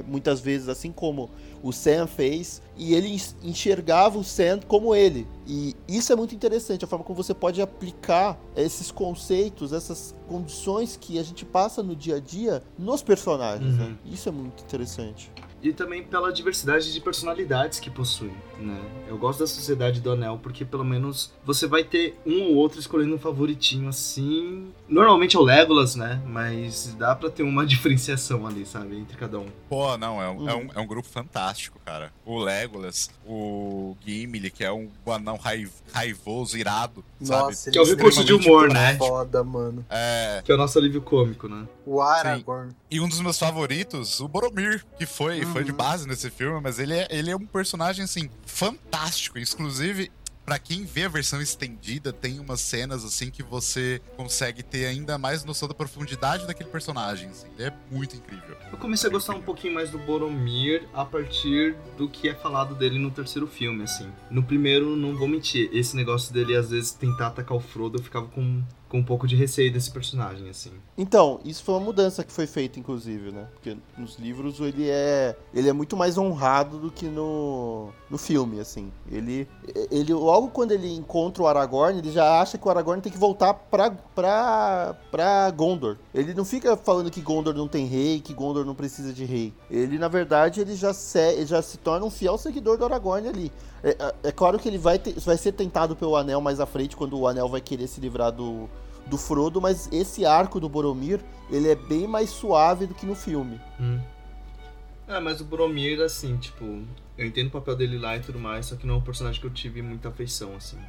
muitas 0.08 0.40
vezes, 0.40 0.68
assim 0.70 0.92
como 0.92 1.30
o 1.66 1.74
Sam 1.74 2.06
fez, 2.06 2.62
e 2.78 2.94
ele 2.94 3.20
enxergava 3.42 4.20
o 4.20 4.24
Sam 4.24 4.60
como 4.68 4.94
ele. 4.94 5.28
E 5.48 5.76
isso 5.88 6.14
é 6.14 6.16
muito 6.16 6.36
interessante, 6.36 6.86
a 6.86 6.88
forma 6.88 7.04
como 7.04 7.18
você 7.18 7.34
pode 7.34 7.60
aplicar 7.60 8.40
esses 8.56 8.92
conceitos, 8.92 9.74
essas 9.74 10.14
condições 10.28 10.96
que 10.96 11.18
a 11.18 11.24
gente 11.24 11.44
passa 11.44 11.82
no 11.82 11.96
dia 11.96 12.18
a 12.18 12.20
dia 12.20 12.62
nos 12.78 13.02
personagens. 13.02 13.74
Uhum. 13.80 13.90
né? 13.90 13.98
Isso 14.06 14.30
é 14.30 14.32
muito 14.32 14.64
interessante. 14.64 15.32
E 15.66 15.74
também 15.74 16.04
pela 16.04 16.32
diversidade 16.32 16.94
de 16.94 17.02
personalidades 17.02 17.80
que 17.80 17.90
possui, 17.90 18.32
né? 18.60 18.80
Eu 19.08 19.18
gosto 19.18 19.40
da 19.40 19.48
Sociedade 19.48 20.00
do 20.00 20.12
Anel 20.12 20.40
porque 20.42 20.64
pelo 20.64 20.86
menos 20.86 21.34
você 21.44 21.66
vai 21.66 21.84
ter 21.84 22.16
um 22.24 22.44
ou 22.50 22.56
outro 22.56 22.80
escolhendo 22.80 23.16
um 23.16 23.18
favoritinho 23.18 23.90
assim. 23.90 24.72
Normalmente 24.88 25.36
é 25.36 25.40
o 25.40 25.42
Legolas, 25.42 25.96
né? 25.96 26.22
Mas 26.28 26.94
dá 27.00 27.16
pra 27.16 27.32
ter 27.32 27.42
uma 27.42 27.66
diferenciação 27.66 28.46
ali, 28.46 28.64
sabe? 28.64 28.96
Entre 28.96 29.18
cada 29.18 29.40
um. 29.40 29.48
Pô, 29.68 29.98
não, 29.98 30.22
é 30.22 30.30
um, 30.30 30.48
é, 30.50 30.54
Uhum. 30.54 30.62
um, 30.62 30.70
é 30.76 30.80
um 30.80 30.86
grupo 30.86 31.08
fantástico, 31.10 31.80
cara. 31.84 32.14
O 32.24 32.38
Legolas, 32.38 33.10
o 33.26 33.98
Gimli, 34.06 34.52
que 34.52 34.64
é 34.64 34.72
um 34.72 34.88
anão 35.08 35.36
rai- 35.38 35.68
raivoso, 35.92 36.58
irado, 36.60 37.04
Nossa, 37.20 37.54
sabe? 37.54 37.72
Que 37.74 37.80
é 37.80 37.82
o 37.82 37.86
recurso 37.86 38.24
de 38.24 38.34
humor, 38.34 38.70
né? 38.72 38.98
Foda, 38.98 39.44
mano. 39.44 39.84
É, 39.90 40.44
Que 40.46 40.52
é 40.52 40.56
o 40.56 40.58
nosso 40.60 40.78
alívio 40.78 41.02
cômico, 41.02 41.48
né? 41.48 41.66
O 41.86 42.02
Aragorn. 42.02 42.74
e 42.90 43.00
um 43.00 43.08
dos 43.08 43.20
meus 43.22 43.38
favoritos, 43.38 44.20
o 44.20 44.28
Boromir, 44.28 44.84
que 44.98 45.06
foi, 45.06 45.44
foi 45.46 45.64
de 45.64 45.72
Uhum. 45.72 45.78
base 45.78 46.08
nesse 46.08 46.30
filme, 46.30 46.60
mas 46.62 46.80
ele 46.80 46.94
é, 46.94 47.08
ele 47.10 47.30
é 47.32 47.36
um 47.36 47.46
personagem, 47.46 48.04
assim, 48.06 48.30
fantástico. 48.46 49.38
Inclusive, 49.38 50.12
pra 50.46 50.60
quem 50.60 50.84
vê 50.86 51.04
a 51.06 51.10
versão 51.10 51.42
estendida, 51.42 52.14
tem 52.14 52.40
umas 52.40 52.62
cenas, 52.62 53.04
assim, 53.04 53.32
que 53.32 53.42
você 53.44 54.00
consegue 54.16 54.62
ter 54.62 54.86
ainda 54.86 55.18
mais 55.18 55.44
noção 55.44 55.68
da 55.68 55.74
profundidade 55.74 56.46
daquele 56.46 56.70
personagem, 56.70 57.30
assim. 57.30 57.48
Ele 57.58 57.68
é 57.70 57.74
muito 57.92 58.16
incrível. 58.16 58.56
Eu 58.72 58.78
comecei 58.78 59.10
a 59.10 59.12
gostar 59.12 59.34
um 59.36 59.42
pouquinho 59.42 59.74
mais 59.74 59.90
do 59.90 59.98
Boromir 60.00 60.88
a 60.94 61.04
partir 61.06 61.76
do 61.98 62.08
que 62.10 62.30
é 62.30 62.34
falado 62.36 62.76
dele 62.76 63.00
no 63.00 63.10
terceiro 63.12 63.48
filme, 63.48 63.84
assim. 63.84 64.08
No 64.30 64.44
primeiro, 64.44 64.96
não 64.96 65.16
vou 65.16 65.28
mentir, 65.28 65.70
esse 65.74 65.96
negócio 65.96 66.32
dele 66.34 66.56
às 66.56 66.70
vezes 66.70 66.92
tentar 66.92 67.28
atacar 67.28 67.58
o 67.58 67.60
Frodo, 67.60 67.98
eu 67.98 68.04
ficava 68.04 68.28
com, 68.28 68.64
com 68.90 69.00
um 69.00 69.04
pouco 69.04 69.28
de 69.28 69.36
receio 69.36 69.72
desse 69.72 69.92
personagem, 69.92 70.50
assim. 70.50 70.72
Então, 70.98 71.40
isso 71.44 71.64
foi 71.64 71.76
uma 71.76 71.82
mudança 71.82 72.24
que 72.24 72.32
foi 72.32 72.48
feita, 72.48 72.80
inclusive, 72.80 73.32
né? 73.32 73.48
Porque 73.54 73.78
nos 73.98 74.18
livros 74.18 74.60
ele 74.60 74.90
é, 74.90 75.36
ele 75.54 75.68
é 75.68 75.74
muito 75.74 75.98
mais 75.98 76.18
honrado 76.18 76.78
do 76.78 76.92
que 76.92 77.08
no, 77.08 77.90
no 78.10 78.18
filme, 78.18 78.60
assim. 78.60 78.92
Ele, 79.12 79.48
ele, 79.92 80.14
logo 80.14 80.50
quando 80.50 80.72
ele 80.72 80.94
encontra 80.94 81.44
o 81.44 81.48
Aragorn, 81.48 81.98
ele 81.98 82.12
já 82.12 82.40
acha 82.42 82.58
que 82.58 82.68
o 82.68 82.72
Aragorn 82.72 83.02
tem 83.02 83.12
que 83.12 83.18
voltar 83.18 83.54
pra, 83.54 83.92
pra, 83.92 84.96
pra 85.12 85.52
Gondor. 85.52 85.98
Ele 86.14 86.34
não 86.34 86.46
fica 86.46 86.78
falando 86.78 87.12
que 87.12 87.22
Gondor 87.22 87.54
não 87.54 87.68
tem 87.68 87.86
rei, 87.86 88.20
que 88.20 88.34
Gondor 88.34 88.66
não 88.66 88.76
precisa 88.76 89.12
de 89.12 89.26
rei. 89.26 89.54
Ele, 89.70 89.98
na 89.98 90.08
verdade, 90.08 90.62
ele 90.62 90.76
já 90.76 90.94
se, 90.94 91.34
ele 91.34 91.46
já 91.46 91.62
se 91.62 91.78
torna 91.78 92.06
um 92.06 92.12
fiel 92.12 92.38
seguidor 92.38 92.78
do 92.78 92.86
Aragorn 92.86 93.28
ali. 93.28 93.52
É, 93.86 93.90
é- 93.92 94.16
é 94.30 94.32
claro 94.32 94.58
que 94.58 94.68
ele 94.68 94.80
vai, 94.80 94.98
ter- 94.98 95.14
vai 95.20 95.38
ser 95.38 95.52
tentado 95.52 95.96
pelo 95.96 96.16
Anel 96.16 96.42
mais 96.42 96.60
à 96.60 96.66
frente, 96.66 96.96
quando 96.96 97.18
o 97.20 97.28
Anel 97.28 97.48
vai 97.48 97.62
querer 97.62 97.86
se 97.88 98.02
livrar 98.02 98.32
do, 98.32 98.68
do 99.06 99.16
Frodo, 99.16 99.62
mas 99.62 99.88
esse 99.92 100.26
arco 100.26 100.60
do 100.60 100.68
Boromir, 100.68 101.20
ele 101.52 101.70
é 101.70 101.76
bem 101.76 102.08
mais 102.08 102.32
suave 102.32 102.88
do 102.88 102.96
que 102.96 103.06
no 103.06 103.14
filme. 103.14 103.62
Hum. 103.80 104.00
É, 105.08 105.20
mas 105.20 105.40
o 105.40 105.46
Boromir, 105.46 106.02
assim, 106.02 106.36
tipo, 106.38 106.64
eu 107.16 107.28
entendo 107.28 107.48
o 107.48 107.52
papel 107.52 107.76
dele 107.76 108.00
lá 108.00 108.18
e 108.18 108.22
tudo 108.22 108.40
mais, 108.40 108.66
só 108.66 108.76
que 108.76 108.88
não 108.88 108.96
é 108.96 108.98
um 108.98 109.02
personagem 109.02 109.40
que 109.40 109.46
eu 109.46 109.52
tive 109.54 109.84
muita 109.84 110.10
afeição, 110.10 110.56
assim. 110.56 110.80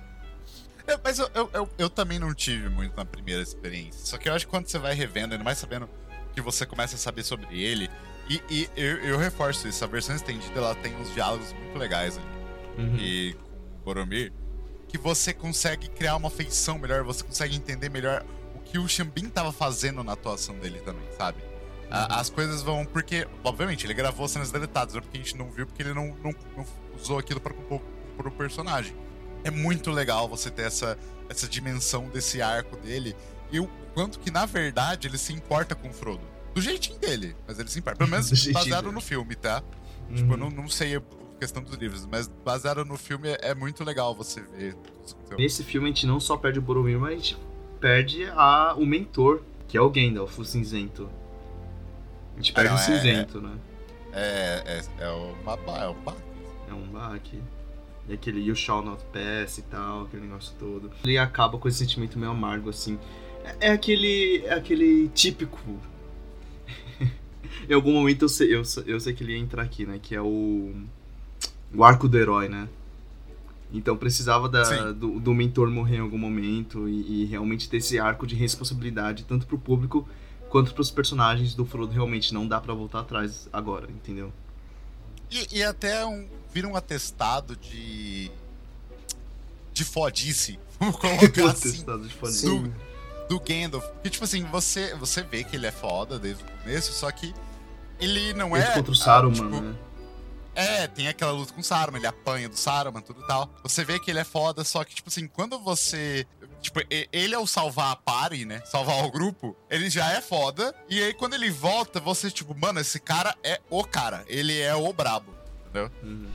É, 0.87 0.99
mas 1.05 1.19
eu, 1.19 1.29
eu, 1.35 1.51
eu, 1.53 1.69
eu 1.77 1.91
também 1.91 2.19
não 2.19 2.33
tive 2.33 2.71
muito 2.71 2.97
na 2.97 3.05
primeira 3.05 3.43
experiência. 3.43 4.07
Só 4.07 4.17
que 4.17 4.27
eu 4.27 4.33
acho 4.33 4.47
que 4.47 4.51
quando 4.51 4.69
você 4.69 4.79
vai 4.79 4.95
revendo, 4.95 5.33
ainda 5.35 5.45
mais 5.45 5.59
sabendo 5.59 5.87
que 6.33 6.41
você 6.41 6.65
começa 6.65 6.95
a 6.95 6.99
saber 6.99 7.25
sobre 7.25 7.61
ele. 7.61 7.91
E, 8.31 8.41
e 8.49 8.69
eu, 8.75 8.97
eu 9.05 9.19
reforço 9.19 9.69
isso, 9.69 9.85
a 9.85 9.87
versão 9.87 10.17
estendida 10.17 10.59
ela 10.59 10.75
tem 10.77 10.97
uns 10.97 11.13
diálogos 11.13 11.53
muito 11.53 11.77
legais 11.77 12.17
ali. 12.17 12.36
Uhum. 12.79 12.97
E 12.99 13.35
com 13.35 13.81
o 13.81 13.85
Boromir, 13.85 14.33
que 14.89 14.99
você 14.99 15.33
consegue 15.33 15.89
criar 15.89 16.17
uma 16.17 16.31
feição 16.31 16.79
melhor, 16.79 17.03
você 17.05 17.23
consegue 17.25 17.57
entender 17.57 17.89
melhor 17.91 18.25
o 18.55 18.59
que 18.61 18.79
o 18.79 18.89
Xambin 18.89 19.29
tava 19.29 19.53
fazendo 19.53 20.03
na 20.05 20.13
atuação 20.13 20.59
dele 20.59 20.81
também, 20.81 21.07
sabe? 21.17 21.39
A- 21.91 22.19
As 22.21 22.29
coisas 22.31 22.63
vão. 22.63 22.85
Porque, 22.85 23.27
obviamente, 23.45 23.87
ele 23.87 23.95
gravou 23.95 24.27
cenas 24.29 24.51
deletadas, 24.51 24.95
não 24.95 24.99
é 24.99 25.03
porque 25.03 25.19
a 25.19 25.21
gente 25.21 25.37
não 25.37 25.51
viu, 25.51 25.67
porque 25.67 25.83
ele 25.83 25.95
não, 25.95 26.09
não, 26.23 26.35
não 26.57 26.67
usou 27.01 27.19
aquilo 27.19 27.41
para 27.41 27.55
compor 27.55 27.81
pro 28.17 28.31
personagem. 28.31 28.95
É 29.45 29.51
muito 29.51 29.91
legal 29.91 30.29
você 30.29 30.51
ter 30.51 30.63
essa, 30.63 30.99
essa 31.29 31.47
dimensão 31.49 32.09
desse 32.09 32.43
arco 32.43 32.77
dele 32.77 33.15
e 33.53 33.61
o 33.61 33.69
quanto 33.95 34.19
que, 34.19 34.31
na 34.31 34.45
verdade, 34.47 35.07
ele 35.07 35.17
se 35.19 35.33
importa 35.33 35.75
com 35.77 35.89
o 35.89 35.93
Frodo. 35.93 36.23
do 36.55 36.61
jeitinho 36.61 36.99
dele. 36.99 37.37
Mas 37.47 37.59
ele 37.61 37.69
se 37.71 37.79
importa. 37.79 37.99
Pelo 37.99 38.11
menos 38.11 38.29
baseado 38.49 38.85
dele. 38.85 38.95
no 38.95 39.01
filme, 39.01 39.37
tá? 39.37 39.63
Uhum. 40.09 40.15
Tipo, 40.17 40.33
eu 40.33 40.37
não, 40.37 40.51
não 40.51 40.69
sei 40.69 41.01
questão 41.39 41.63
dos 41.63 41.75
livros, 41.77 42.07
mas 42.07 42.29
baseado 42.45 42.85
no 42.85 42.97
filme 42.97 43.29
é, 43.29 43.51
é 43.51 43.55
muito 43.55 43.85
legal 43.85 44.15
você 44.15 44.41
ver. 44.41 44.77
Nesse 45.39 45.63
filme 45.63 45.87
a 45.87 45.93
gente 45.93 46.07
não 46.07 46.19
só 46.19 46.37
perde 46.37 46.59
o 46.59 46.63
Boromir, 46.63 46.99
mas 46.99 47.13
a 47.13 47.17
gente 47.17 47.39
perde 47.81 48.25
a, 48.35 48.75
o 48.77 48.85
mentor, 48.87 49.43
que 49.69 49.77
é 49.77 49.81
o 49.81 49.91
Gandalf, 49.91 50.39
o 50.39 50.45
cinzento. 50.45 51.09
A 52.35 52.37
gente 52.37 52.53
perde 52.53 52.69
Ah, 52.71 52.73
não, 52.73 52.79
o 52.79 52.83
é- 52.83 52.85
cinzento, 52.85 53.41
né? 53.41 53.57
É, 54.13 54.81
é, 55.01 55.05
é 55.05 55.11
o 55.11 55.35
Babá, 55.45 55.79
é 55.85 55.89
o 55.89 55.95
Babá. 55.95 56.17
É 56.69 56.73
um 56.73 56.87
baque. 56.89 57.39
E 58.09 58.15
aquele 58.15 58.41
You 58.41 58.55
Shall 58.55 58.83
Not 58.83 59.03
Pass 59.13 59.59
e 59.59 59.63
tal, 59.63 60.05
aquele 60.05 60.23
negócio 60.23 60.55
todo. 60.59 60.91
Ele 61.05 61.19
acaba 61.19 61.59
com 61.59 61.69
esse 61.69 61.79
sentimento 61.79 62.19
meio 62.19 62.31
amargo, 62.33 62.71
assim. 62.71 62.99
É, 63.61 63.69
é 63.69 63.71
aquele. 63.73 64.43
É 64.47 64.55
aquele 64.55 65.09
típico. 65.09 65.59
em 67.69 67.73
algum 67.75 67.93
momento 67.93 68.23
eu 68.25 68.29
sei, 68.29 68.55
eu, 68.55 68.63
eu 68.87 69.01
sei 69.01 69.13
que 69.13 69.23
ele 69.23 69.33
ia 69.33 69.39
entrar 69.39 69.63
aqui, 69.63 69.85
né? 69.85 69.99
Que 70.01 70.15
é 70.15 70.21
o. 70.21 70.73
O 71.75 71.85
arco 71.85 72.09
do 72.09 72.19
herói, 72.19 72.49
né? 72.49 72.69
Então 73.73 73.97
precisava 73.97 74.49
da, 74.49 74.93
do, 74.93 75.19
do 75.19 75.35
mentor 75.35 75.69
morrer 75.71 75.97
em 75.97 76.01
algum 76.01 76.19
momento 76.19 76.89
e, 76.89 77.23
e 77.23 77.25
realmente 77.25 77.69
ter 77.69 77.79
esse 77.79 77.99
arco 77.99 78.27
de 78.27 78.35
responsabilidade, 78.35 79.25
tanto 79.25 79.47
pro 79.47 79.59
público 79.59 80.09
quanto 80.49 80.73
pros 80.73 80.91
personagens 80.91 81.55
do 81.55 81.65
Frodo. 81.65 81.93
Realmente 81.93 82.33
não 82.33 82.47
dá 82.47 82.61
pra 82.61 82.73
voltar 82.73 83.01
atrás 83.01 83.49
agora, 83.53 83.91
entendeu? 83.91 84.33
E, 85.31 85.59
e 85.59 85.63
até 85.63 86.07
um, 86.07 86.29
vira 86.53 86.69
um 86.69 86.77
atestado 86.77 87.57
de. 87.57 88.31
de 89.73 89.85
fodice. 89.85 90.59
Vamos 90.79 90.97
colocar 90.97 91.27
assim. 91.51 91.73
De 91.73 92.15
foda. 92.15 92.33
do, 92.43 92.75
do 93.29 93.41
Gandalf. 93.41 93.85
Porque, 93.95 94.11
tipo 94.11 94.25
assim, 94.25 94.45
você, 94.45 94.95
você 94.95 95.23
vê 95.23 95.43
que 95.43 95.57
ele 95.57 95.67
é 95.67 95.73
foda 95.73 96.19
desde 96.19 96.43
o 96.43 96.47
começo, 96.47 96.93
só 96.93 97.11
que 97.11 97.35
ele 97.99 98.33
não 98.35 98.57
Ele 98.57 98.65
é. 98.65 98.75
contra 98.75 98.93
o 98.93 98.95
ah, 98.95 98.99
Saruman, 98.99 99.35
tipo, 99.35 99.61
né? 99.61 99.75
É, 100.57 100.87
tem 100.87 101.07
aquela 101.07 101.33
luta 101.33 101.53
com 101.53 101.61
o 101.61 101.65
Saruman, 101.65 101.99
ele 101.99 102.07
apanha 102.07 102.49
do 102.49 102.57
Saruman, 102.57 103.03
tudo 103.03 103.21
e 103.23 103.27
tal. 103.27 103.51
Você 103.63 103.85
vê 103.85 104.01
que 104.01 104.11
ele 104.11 104.21
é 104.21 104.25
foda, 104.25 104.65
só 104.65 104.83
que, 104.83 104.95
tipo 104.95 105.11
assim, 105.11 105.29
quando 105.29 105.59
você. 105.59 106.27
Tipo, 106.63 106.81
ele 107.13 107.35
ao 107.35 107.47
salvar 107.47 107.93
a 107.93 107.97
party, 107.97 108.47
né? 108.47 108.63
Salvar 108.65 109.05
o 109.05 109.11
grupo, 109.11 109.55
ele 109.69 109.91
já 109.91 110.11
é 110.13 110.23
foda. 110.23 110.75
E 110.89 111.01
aí, 111.03 111.13
quando 111.13 111.35
ele 111.35 111.51
volta, 111.51 112.01
você, 112.01 112.31
tipo, 112.31 112.59
mano, 112.59 112.81
esse 112.81 112.99
cara 112.99 113.37
é 113.45 113.61
o 113.69 113.85
cara. 113.85 114.25
Ele 114.27 114.59
é 114.59 114.75
o 114.75 114.91
brabo. 114.93 115.33
Entendeu? 115.61 115.91
Uhum. 116.03 116.27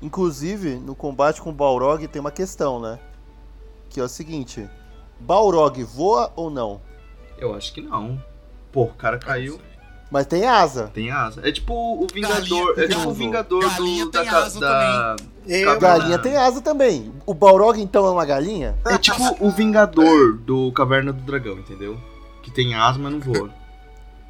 Inclusive, 0.00 0.76
no 0.76 0.94
combate 0.94 1.42
com 1.42 1.50
o 1.50 1.52
Balrog 1.52 2.06
tem 2.06 2.20
uma 2.20 2.30
questão, 2.30 2.80
né? 2.80 3.00
Que 3.90 3.98
é 3.98 4.02
o 4.04 4.08
seguinte: 4.08 4.68
Balrog 5.18 5.82
voa 5.82 6.32
ou 6.36 6.50
não? 6.50 6.80
Eu 7.36 7.54
acho 7.54 7.72
que 7.72 7.80
não. 7.80 8.22
Pô, 8.70 8.84
o 8.84 8.94
cara 8.94 9.18
caiu, 9.18 9.60
Mas 10.10 10.26
tem 10.26 10.46
asa. 10.46 10.88
tem 10.94 11.10
asa. 11.10 11.40
É 11.46 11.50
tipo 11.50 11.74
o 11.74 12.06
Vingador. 12.12 12.74
Galinha 12.76 12.84
é 12.84 12.88
tipo 12.88 13.08
o. 13.08 13.12
Vingador 13.12 13.60
Galinha 13.62 14.04
do. 14.04 14.10
tem 14.12 14.24
da, 14.24 14.38
asa 14.44 14.60
da- 14.60 15.16
Eu, 15.46 15.78
Galinha 15.80 16.18
tem 16.18 16.36
asa 16.36 16.60
também. 16.60 17.12
O 17.26 17.34
Balrog 17.34 17.80
então 17.80 18.06
é 18.06 18.10
uma 18.10 18.24
galinha? 18.24 18.76
É 18.86 18.96
tipo 18.98 19.22
o 19.40 19.50
Vingador 19.50 20.34
do 20.38 20.70
Caverna 20.72 21.12
do 21.12 21.20
Dragão, 21.22 21.54
entendeu? 21.58 21.98
Que 22.42 22.50
tem 22.52 22.74
asa, 22.74 22.98
mas 22.98 23.12
não 23.12 23.20
voa. 23.20 23.50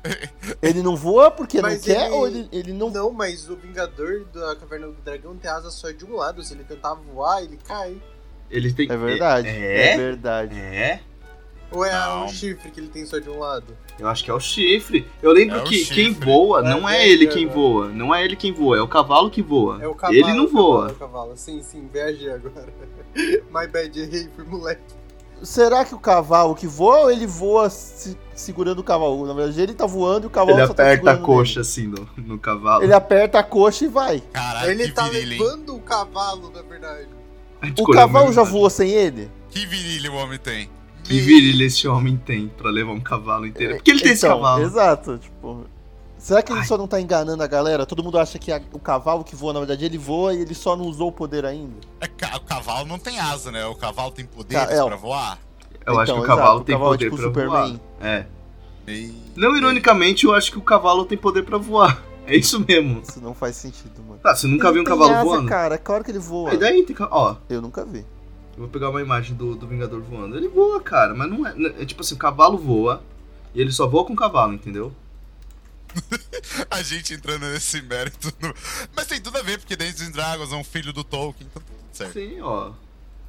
Ele 0.62 0.82
não 0.82 0.96
voa 0.96 1.30
porque 1.32 1.60
Mas 1.60 1.78
não 1.78 1.94
quer 1.94 2.06
ele- 2.06 2.14
ou 2.14 2.26
ele, 2.28 2.48
ele 2.52 2.72
não. 2.72 2.90
Não, 2.90 3.10
mas 3.10 3.50
o 3.50 3.56
Vingador 3.56 4.24
da 4.32 4.54
Caverna 4.56 4.86
do 4.86 4.92
Dragão 5.04 5.36
tem 5.36 5.50
asa 5.50 5.70
só 5.70 5.90
de 5.90 6.04
um 6.04 6.14
lado. 6.16 6.42
Se 6.44 6.54
ele 6.54 6.62
tentar 6.64 6.94
voar, 6.94 7.42
ele 7.42 7.58
cai. 7.66 7.96
Ele 8.48 8.72
tem. 8.72 8.90
É 8.90 8.96
verdade. 8.96 9.48
É? 9.48 9.94
É 9.94 9.96
verdade. 9.96 10.56
É? 10.58 11.00
Ou 11.70 11.84
é 11.84 11.92
Não. 11.92 12.24
um 12.26 12.28
chifre 12.28 12.70
que 12.70 12.78
ele 12.80 12.88
tem 12.88 13.04
só 13.04 13.18
de 13.18 13.28
um 13.28 13.38
lado? 13.38 13.76
Eu 13.98 14.08
acho 14.08 14.22
que 14.24 14.30
é 14.30 14.34
o 14.34 14.38
chifre. 14.40 15.06
Eu 15.22 15.32
lembro 15.32 15.58
É 15.58 15.62
que 15.62 15.76
chifre. 15.78 15.94
quem 15.94 16.12
voa 16.12 16.62
não 16.62 16.88
É, 16.88 16.98
é 17.02 17.08
ele 17.08 17.26
é, 17.26 17.28
quem 17.28 17.44
é. 17.44 17.48
voa. 17.48 17.88
Não 17.88 18.14
é 18.14 18.24
ele 18.24 18.36
quem 18.36 18.52
voa, 18.52 18.76
é 18.76 18.80
o 18.80 18.88
cavalo 18.88 19.30
que 19.30 19.42
voa. 19.42 19.82
É 19.82 19.86
o 19.88 19.94
cavalo. 19.94 20.16
ele 20.18 20.32
não 20.32 20.44
o 20.44 20.48
cavalo, 20.48 20.66
voa. 20.66 20.88
É 20.88 20.92
o 20.92 20.94
cavalo. 20.94 21.32
Sim, 21.36 21.62
sim, 21.62 21.88
viajei 21.92 22.30
agora. 22.30 22.72
My 23.52 23.66
bad, 23.66 23.98
errei, 23.98 24.28
fui 24.36 24.44
moleque. 24.44 24.82
Será 25.42 25.84
que 25.84 25.94
o 25.94 25.98
cavalo 25.98 26.54
que 26.54 26.66
voa 26.66 27.00
ou 27.00 27.10
ele 27.10 27.26
voa 27.26 27.68
se- 27.68 28.16
segurando 28.34 28.78
o 28.78 28.84
cavalo? 28.84 29.26
Na 29.26 29.34
verdade, 29.34 29.60
ele 29.60 29.74
tá 29.74 29.84
voando 29.84 30.24
e 30.24 30.28
o 30.28 30.30
cavalo 30.30 30.58
Ele 30.58 30.66
só 30.66 30.72
tá 30.72 30.84
aperta 30.84 31.10
a 31.10 31.16
coxa 31.18 31.60
assim 31.60 31.88
no, 31.88 32.08
no 32.16 32.38
cavalo. 32.38 32.78
nele. 32.80 32.86
Ele 32.86 32.94
aperta 32.94 33.38
a 33.40 33.42
coxa 33.42 33.84
e 33.84 33.88
vai. 33.88 34.22
Caralho, 34.32 34.70
ele 34.70 34.84
que 34.84 34.92
tá 34.92 35.04
virilha, 35.08 35.34
hein? 35.34 35.40
levando 35.42 35.74
o 35.76 35.80
cavalo, 35.80 36.50
na 36.54 36.62
verdade. 36.62 37.08
O 37.78 37.86
cavalo 37.90 38.32
já 38.32 38.42
voou 38.44 38.70
sem 38.70 38.90
ele? 38.90 39.30
Que 39.50 39.66
virilha 39.66 40.10
o 40.12 40.14
homem 40.16 40.38
tem. 40.38 40.70
Que 41.06 41.20
virilha 41.20 41.64
esse 41.64 41.86
homem 41.86 42.16
tem 42.16 42.48
pra 42.48 42.70
levar 42.70 42.92
um 42.92 43.00
cavalo 43.00 43.46
inteiro? 43.46 43.76
Porque 43.76 43.90
ele 43.90 44.00
tem 44.00 44.12
esse 44.12 44.26
Então, 44.26 44.38
cavalo. 44.38 44.62
Exato, 44.64 45.18
tipo. 45.18 45.64
Será 46.18 46.42
que 46.42 46.50
ele 46.50 46.60
Ai. 46.60 46.66
só 46.66 46.76
não 46.76 46.88
tá 46.88 47.00
enganando 47.00 47.42
a 47.42 47.46
galera? 47.46 47.86
Todo 47.86 48.02
mundo 48.02 48.18
acha 48.18 48.38
que 48.38 48.50
a- 48.50 48.60
o 48.72 48.78
cavalo 48.80 49.22
que 49.22 49.36
voa, 49.36 49.52
na 49.52 49.60
verdade, 49.60 49.84
ele 49.84 49.98
voa 49.98 50.34
e 50.34 50.40
ele 50.40 50.54
só 50.54 50.74
não 50.76 50.86
usou 50.86 51.08
o 51.08 51.12
poder 51.12 51.44
ainda. 51.44 51.76
É, 52.00 52.36
o 52.36 52.40
cavalo 52.40 52.86
não 52.86 52.98
tem 52.98 53.20
asa, 53.20 53.52
né? 53.52 53.64
O 53.66 53.74
cavalo 53.74 54.10
tem 54.10 54.24
poderes 54.24 54.66
Ca- 54.66 54.72
é, 54.74 54.84
pra 54.84 54.96
voar. 54.96 55.38
Eu 55.86 56.00
acho 56.00 56.12
que 56.12 56.18
Então, 56.18 56.24
o 56.24 56.26
cavalo 56.26 56.48
exato, 56.48 56.60
o 56.60 56.64
tem 56.64 56.74
cavalo 56.74 56.94
é 56.94 56.96
poder 56.96 57.04
tipo 57.04 57.16
pra 57.16 57.26
Superman. 57.26 57.80
voar. 58.00 58.08
É. 58.08 58.26
E- 58.88 59.14
Não, 59.36 59.56
ironicamente, 59.56 60.24
eu 60.24 60.34
acho 60.34 60.50
que 60.50 60.58
o 60.58 60.62
cavalo 60.62 61.04
tem 61.04 61.16
poder 61.18 61.42
pra 61.44 61.58
voar. 61.58 62.02
É 62.28 62.34
isso 62.36 62.58
mesmo. 62.66 63.02
Isso 63.08 63.20
não 63.20 63.32
faz 63.32 63.54
sentido, 63.54 64.02
mano. 64.02 64.18
Tá, 64.20 64.34
você 64.34 64.48
nunca 64.48 64.66
Ele 64.66 64.72
viu 64.72 64.82
um 64.82 64.84
tem 64.84 64.92
cavalo 64.98 65.14
asa, 65.14 65.24
voando? 65.24 65.48
cara, 65.48 65.76
é 65.76 65.78
claro 65.78 66.02
que 66.02 66.10
ele 66.10 66.18
voa. 66.18 66.52
E 66.52 66.56
daí, 66.56 66.82
tem 66.82 66.96
ca- 66.96 67.06
ó, 67.08 67.36
Eu 67.48 67.62
nunca 67.62 67.84
vi. 67.84 68.04
Eu 68.56 68.60
vou 68.62 68.68
pegar 68.68 68.90
uma 68.90 69.00
imagem 69.02 69.36
do, 69.36 69.54
do 69.54 69.66
Vingador 69.66 70.00
voando. 70.00 70.36
Ele 70.36 70.48
voa, 70.48 70.80
cara, 70.80 71.14
mas 71.14 71.28
não 71.30 71.46
é, 71.46 71.54
é. 71.82 71.84
tipo 71.84 72.00
assim, 72.02 72.14
o 72.14 72.18
cavalo 72.18 72.56
voa 72.56 73.02
e 73.54 73.60
ele 73.60 73.70
só 73.72 73.86
voa 73.86 74.04
com 74.04 74.12
o 74.12 74.16
cavalo, 74.16 74.52
entendeu? 74.54 74.92
A 76.70 76.82
gente 76.82 77.14
entrando 77.14 77.46
nesse 77.46 77.80
mérito. 77.82 78.32
no- 78.40 78.54
Mas 78.94 79.06
tem 79.06 79.20
tudo 79.20 79.38
a 79.38 79.42
ver, 79.42 79.58
porque 79.58 79.76
Dungeons 79.76 80.02
and 80.02 80.10
Dragons 80.10 80.52
é 80.52 80.56
um 80.56 80.64
filho 80.64 80.92
do 80.92 81.02
Tolkien, 81.04 81.46
então 81.50 81.62
tudo 81.62 81.76
certo. 81.92 82.12
Sim, 82.12 82.40
ó. 82.40 82.70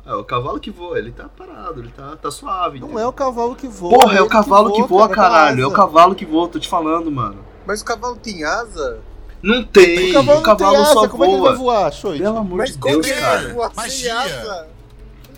É 0.06 0.14
o 0.14 0.24
cavalo 0.24 0.60
que 0.60 0.72
voa, 0.72 0.98
ele 0.98 1.12
tá 1.12 1.28
parado, 1.28 1.82
ele 1.82 1.90
tá, 1.90 2.16
tá 2.16 2.32
suave. 2.32 2.80
Não 2.80 2.88
entendeu? 2.88 3.04
é 3.04 3.08
o 3.08 3.14
cavalo 3.14 3.56
que 3.56 3.68
voa. 3.68 3.98
Porra, 4.00 4.18
é 4.18 4.22
o 4.22 4.28
cavalo 4.28 4.72
que 4.74 4.84
voa, 4.84 5.10
cara, 5.10 5.30
caralho. 5.30 5.64
É 5.64 5.68
o 5.68 5.72
cavalo 5.72 6.16
que 6.16 6.26
voa, 6.26 6.48
tô 6.48 6.60
te 6.60 6.68
falando, 6.70 7.12
mano. 7.12 7.44
Mas 7.66 7.82
o 7.82 7.86
cavalo 7.86 8.16
tem 8.16 8.44
asa? 8.46 9.00
Não 9.44 9.64
tem, 9.66 10.12
O 10.12 10.14
cavalo, 10.14 10.40
o 10.40 10.44
cavalo 10.44 10.78
não 10.78 10.84
tem 10.86 10.94
só 10.94 11.00
asa, 11.00 11.10
como 11.10 11.24
é 11.24 11.28
que 11.28 11.34
ele 11.34 11.42
vai 11.42 11.56
voa. 11.56 11.74
voar, 11.82 11.92
Shoit? 11.92 12.22
Pelo 12.22 12.38
amor 12.38 12.58
Mas 12.58 12.72
de 12.72 12.78
como 12.80 12.94
Deus, 13.02 13.06
que 13.06 13.14
cara. 13.22 13.54
voar 13.54 13.68
sem 13.70 13.76
Magia. 13.76 14.20
asa? 14.20 14.68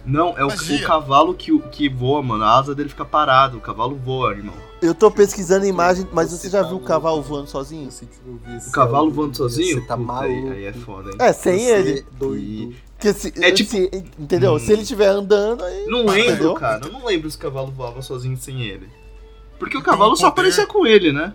Não, 0.10 0.38
é 0.38 0.44
o, 0.44 0.48
o 0.48 0.82
cavalo 0.86 1.34
que, 1.34 1.58
que 1.70 1.88
voa, 1.90 2.22
mano. 2.24 2.44
A 2.44 2.58
asa 2.58 2.74
dele 2.74 2.90
fica 2.90 3.06
parado. 3.06 3.58
O 3.58 3.62
cavalo 3.62 3.96
voa, 3.96 4.32
irmão. 4.32 4.54
Eu 4.82 4.96
tô 4.96 5.12
pesquisando 5.12 5.66
a 5.66 5.68
imagem, 5.68 6.08
mas 6.12 6.32
você, 6.32 6.44
Você 6.44 6.50
já 6.50 6.62
tá 6.64 6.70
viu 6.70 6.78
o 6.78 6.80
cavalo 6.80 7.22
voando 7.22 7.50
sozinho? 7.50 7.90
O 8.68 8.72
cavalo 8.72 9.12
voando 9.12 9.36
sozinho? 9.36 9.80
Você 9.82 9.86
tá 9.88 9.98
Puta, 9.98 10.22
aí, 10.22 10.34
maluco. 10.36 10.54
aí 10.54 10.66
é 10.66 10.74
foda, 10.74 11.10
hein? 11.12 11.16
É, 11.20 11.34
sem 11.34 11.60
Você 11.60 11.72
ele. 11.72 12.06
Doido. 12.14 12.76
Porque 12.96 13.14
se, 13.14 13.34
É 13.44 13.52
tipo- 13.52 13.70
se- 13.72 13.90
entendeu? 14.18 14.54
Hum. 14.56 14.60
Se 14.60 14.72
ele 14.72 14.82
estiver 14.84 15.08
andando, 15.08 15.64
aí. 15.64 15.86
Não 15.86 16.00
lembro, 16.06 16.32
Entendeu? 16.34 16.54
cara. 16.56 16.86
Eu 16.86 16.92
não 16.94 17.06
lembro 17.06 17.30
se 17.30 17.36
o 17.38 17.40
cavalo 17.40 17.72
voava 17.72 18.02
sozinho 18.02 18.38
sem 18.38 18.62
ele. 18.64 18.90
Porque 19.60 19.78
o 19.78 19.82
cavalo 19.84 20.16
só 20.16 20.28
aparecia 20.28 20.66
com 20.66 20.88
ele, 20.88 21.12
né? 21.12 21.34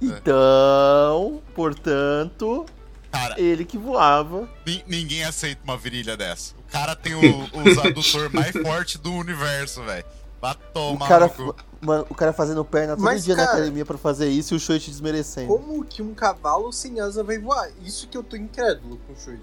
Então, 0.00 1.40
portanto, 1.54 2.66
Cara, 3.10 3.40
ele 3.40 3.64
que 3.64 3.78
voava. 3.78 4.48
ni- 4.66 4.84
ninguém 4.86 5.24
aceita 5.24 5.60
uma 5.64 5.76
virilha 5.76 6.16
dessa. 6.16 6.54
O 6.72 6.78
cara 6.78 6.96
tem 6.96 7.14
o, 7.14 7.20
o 7.52 7.80
adutor 7.86 8.32
mais 8.32 8.50
forte 8.52 8.96
do 8.96 9.12
universo, 9.12 9.82
velho. 9.82 10.04
Vai 10.40 10.52
O 10.52 10.56
tomar 10.72 11.06
cara, 11.06 11.28
cu. 11.28 11.54
mano, 11.82 12.06
o 12.08 12.14
cara 12.14 12.32
fazendo 12.32 12.64
perna 12.64 12.96
todo 12.96 13.04
Mas, 13.04 13.24
dia 13.24 13.36
na 13.36 13.44
cara- 13.44 13.58
academia 13.58 13.84
pra 13.84 13.98
fazer 13.98 14.28
isso 14.30 14.54
e 14.54 14.56
o 14.56 14.60
Shoit 14.60 14.90
desmerecendo. 14.90 15.48
Como 15.48 15.84
que 15.84 16.00
um 16.02 16.14
cavalo 16.14 16.72
sem 16.72 16.98
asa 16.98 17.22
vai 17.22 17.38
voar? 17.38 17.68
Isso 17.84 18.08
que 18.08 18.16
eu 18.16 18.22
tô 18.22 18.36
incrédulo 18.36 18.98
com 19.06 19.12
o 19.12 19.16
Shoji. 19.16 19.38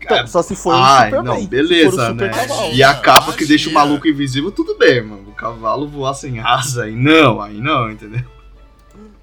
Então, 0.00 0.26
só 0.26 0.42
se 0.42 0.56
for 0.56 0.72
Ai, 0.74 1.08
o 1.12 1.16
Superman. 1.16 1.40
não, 1.42 1.46
beleza, 1.46 2.08
super 2.08 2.14
né? 2.14 2.28
cavalo. 2.30 2.72
E 2.72 2.82
a 2.82 2.94
capa 2.94 3.32
que 3.34 3.44
deixa 3.46 3.70
o 3.70 3.72
maluco 3.72 4.08
invisível, 4.08 4.50
tudo 4.50 4.76
bem, 4.76 5.00
mano. 5.00 5.28
O 5.28 5.32
cavalo 5.34 5.86
voar 5.86 6.14
sem 6.14 6.40
asa, 6.40 6.84
aí 6.84 6.96
não, 6.96 7.40
aí 7.40 7.60
não, 7.60 7.88
entendeu? 7.88 8.24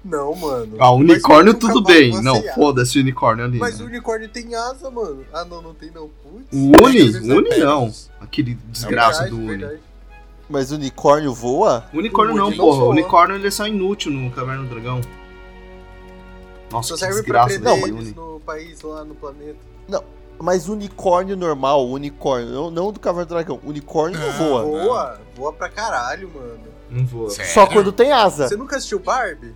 Não, 0.04 0.34
mano. 0.34 0.76
Ah, 0.78 0.90
o 0.90 0.98
Mas 0.98 1.10
unicórnio 1.10 1.52
o 1.52 1.56
tudo 1.56 1.82
bem. 1.82 2.22
Não, 2.22 2.42
foda-se 2.54 2.98
o 2.98 3.02
unicórnio 3.02 3.44
ali. 3.44 3.58
Mas 3.58 3.78
o 3.80 3.84
né? 3.84 3.90
unicórnio 3.90 4.28
tem 4.28 4.54
asa, 4.54 4.90
mano. 4.90 5.24
Ah, 5.32 5.44
não, 5.44 5.60
não 5.60 5.74
tem 5.74 5.90
não. 5.90 6.08
Putz. 6.22 6.46
O 6.52 6.84
Uni, 6.84 7.16
é 7.16 7.34
o 7.34 7.36
Uni 7.36 7.56
não. 7.58 7.92
Aquele 8.20 8.54
desgraça 8.54 9.24
Verdade, 9.24 9.30
do 9.30 9.36
Uni. 9.36 9.58
verdade. 9.58 9.80
Mas 10.48 10.72
o 10.72 10.74
unicórnio 10.76 11.34
voa? 11.34 11.84
O 11.92 11.98
unicórnio 11.98 12.34
O 12.34 12.38
não, 12.38 12.50
não 12.50 12.56
porra. 12.56 12.84
O 12.84 12.90
unicórnio 12.90 13.36
ele 13.36 13.46
é 13.46 13.50
só 13.50 13.66
inútil 13.66 14.10
no 14.10 14.30
Caverna 14.30 14.64
do 14.64 14.70
Dragão. 14.70 15.00
Nossa, 16.72 16.88
Só 16.88 16.94
que 16.94 17.00
serve 17.00 17.22
pra 17.24 17.44
desgraça 17.46 17.76
desse 17.76 17.88
eles 17.90 18.06
Uni. 18.08 18.14
no 18.16 18.40
país, 18.40 18.80
lá 18.82 19.04
no 19.04 19.14
planeta. 19.14 19.70
Mas 20.42 20.68
unicórnio 20.68 21.36
normal, 21.36 21.86
unicórnio, 21.86 22.48
não, 22.50 22.70
não 22.70 22.90
do 22.90 22.98
Cavalo 22.98 23.26
do 23.26 23.28
Dragão. 23.28 23.60
Unicórnio 23.62 24.18
não 24.18 24.28
Ah, 24.30 24.32
voa. 24.32 24.62
Não. 24.62 24.70
Voa, 24.70 25.20
voa 25.36 25.52
pra 25.52 25.68
caralho, 25.68 26.30
mano. 26.34 26.58
Não 26.90 27.04
voa. 27.04 27.28
Sério? 27.28 27.52
Só 27.52 27.66
quando 27.66 27.92
tem 27.92 28.10
asa. 28.10 28.48
Você 28.48 28.56
nunca 28.56 28.76
assistiu 28.76 28.98
Barbie? 28.98 29.54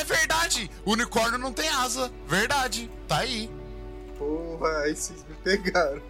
É 0.00 0.04
verdade! 0.04 0.70
O 0.84 0.92
unicórnio 0.92 1.38
não 1.38 1.52
tem 1.52 1.68
asa. 1.68 2.10
Verdade. 2.26 2.90
Tá 3.06 3.18
aí. 3.18 3.50
Porra, 4.18 4.68
aí 4.84 4.94
vocês 4.96 5.18
me 5.28 5.34
pegaram. 5.42 6.00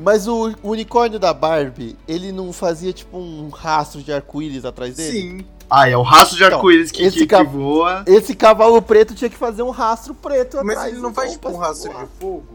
Mas 0.00 0.26
o, 0.28 0.50
o 0.62 0.70
unicórnio 0.70 1.18
da 1.18 1.32
Barbie, 1.32 1.96
ele 2.06 2.30
não 2.32 2.52
fazia 2.52 2.92
tipo 2.92 3.16
um 3.16 3.48
rastro 3.48 4.02
de 4.02 4.12
arco-íris 4.12 4.64
atrás 4.64 4.96
dele? 4.96 5.20
Sim. 5.20 5.44
Ah, 5.70 5.88
é 5.88 5.96
o 5.96 6.02
rastro 6.02 6.36
de 6.36 6.44
Então, 6.44 6.56
arco-íris 6.58 6.90
que, 6.90 7.02
esse 7.02 7.18
que, 7.20 7.26
que 7.26 7.42
voa. 7.44 8.02
Esse 8.06 8.34
cavalo 8.34 8.80
preto 8.82 9.14
tinha 9.14 9.30
que 9.30 9.36
fazer 9.36 9.62
um 9.62 9.70
rastro 9.70 10.14
preto 10.14 10.56
Mas 10.58 10.76
atrás. 10.76 10.92
ele 10.92 11.00
não 11.02 11.10
então, 11.10 11.14
faz 11.22 11.32
tipo 11.32 11.48
um 11.50 11.56
rastro 11.56 11.92
voar. 11.92 12.04
de 12.04 12.10
fogo 12.18 12.46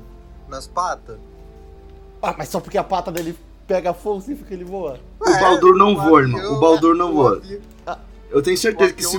nas 0.49 0.67
patas? 0.67 1.17
Ah, 2.21 2.35
mas 2.37 2.49
só 2.49 2.59
porque 2.59 2.77
a 2.77 2.83
pata 2.83 3.11
dele 3.11 3.37
pega 3.67 3.93
fogo 3.93 4.19
significa 4.21 4.47
que 4.49 4.53
ele 4.55 4.63
voa. 4.63 4.99
O 5.19 5.25
Baldur 5.39 5.75
não 5.75 5.89
É, 5.91 5.95
voa, 5.95 6.21
irmão. 6.21 6.53
O 6.53 6.59
Baldur 6.59 6.95
não 6.95 7.13
voa. 7.13 7.37
avi- 7.37 7.61
Eu 8.29 8.41
tenho 8.41 8.57
certeza 8.57 8.93
que 8.93 9.03
se. 9.03 9.17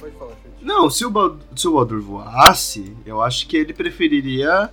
Pode 0.00 0.14
falar. 0.16 0.32
Não, 0.62 0.88
se 0.90 1.04
o, 1.04 1.10
Bal- 1.10 1.36
se 1.56 1.68
o 1.68 1.74
Baldur 1.74 2.00
voasse, 2.00 2.96
eu 3.06 3.20
acho 3.22 3.46
que 3.46 3.56
ele 3.56 3.72
preferiria 3.74 4.70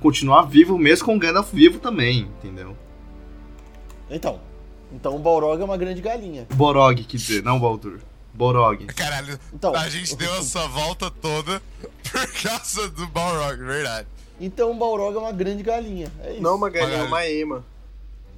continuar 0.00 0.42
vivo 0.42 0.78
mesmo 0.78 1.04
com 1.06 1.16
o 1.16 1.18
Gandalf 1.18 1.52
vivo 1.52 1.78
também, 1.78 2.20
entendeu? 2.38 2.76
Então, 4.10 4.40
então 4.92 5.14
o 5.14 5.18
Balrog 5.18 5.60
é 5.60 5.64
uma 5.64 5.76
grande 5.76 6.00
galinha. 6.00 6.46
Borog, 6.54 7.04
quer 7.04 7.16
dizer, 7.16 7.42
não 7.42 7.60
Baldur. 7.60 7.98
Borog. 8.32 8.86
Caralho, 8.86 9.38
Então, 9.52 9.74
a 9.74 9.88
gente 9.88 10.16
deu 10.16 10.32
essa 10.36 10.66
volta 10.68 11.10
toda 11.10 11.60
por 12.10 12.42
causa 12.42 12.88
do 12.88 13.06
Balrog, 13.08 13.58
verdade. 13.62 14.08
então 14.40 14.70
o 14.70 14.74
Balrog 14.74 15.16
é 15.16 15.18
uma 15.20 15.32
grande 15.32 15.62
galinha. 15.62 16.10
É 16.22 16.32
isso. 16.32 16.42
Não 16.42 16.56
uma 16.56 16.70
galinha, 16.70 16.98
Uma 16.98 17.06
uma 17.06 17.26
ema. 17.28 17.64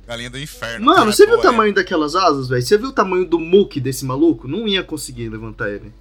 Galinha 0.07 0.30
do 0.30 0.38
inferno. 0.38 0.84
Mano, 0.86 0.99
cara, 0.99 1.12
você 1.12 1.24
viu 1.26 1.36
o 1.36 1.38
é. 1.38 1.43
tamanho 1.43 1.72
daquelas 1.74 2.16
asas, 2.16 2.49
velho? 2.49 2.61
Você 2.62 2.76
viu 2.76 2.88
o 2.88 2.93
tamanho 2.93 3.24
do 3.24 3.38
muque 3.38 3.80
desse 3.80 4.05
maluco? 4.05 4.49
Não 4.49 4.66
ia 4.66 4.82
conseguir 4.82 5.28
levantar 5.28 5.70
ele. 5.70 5.93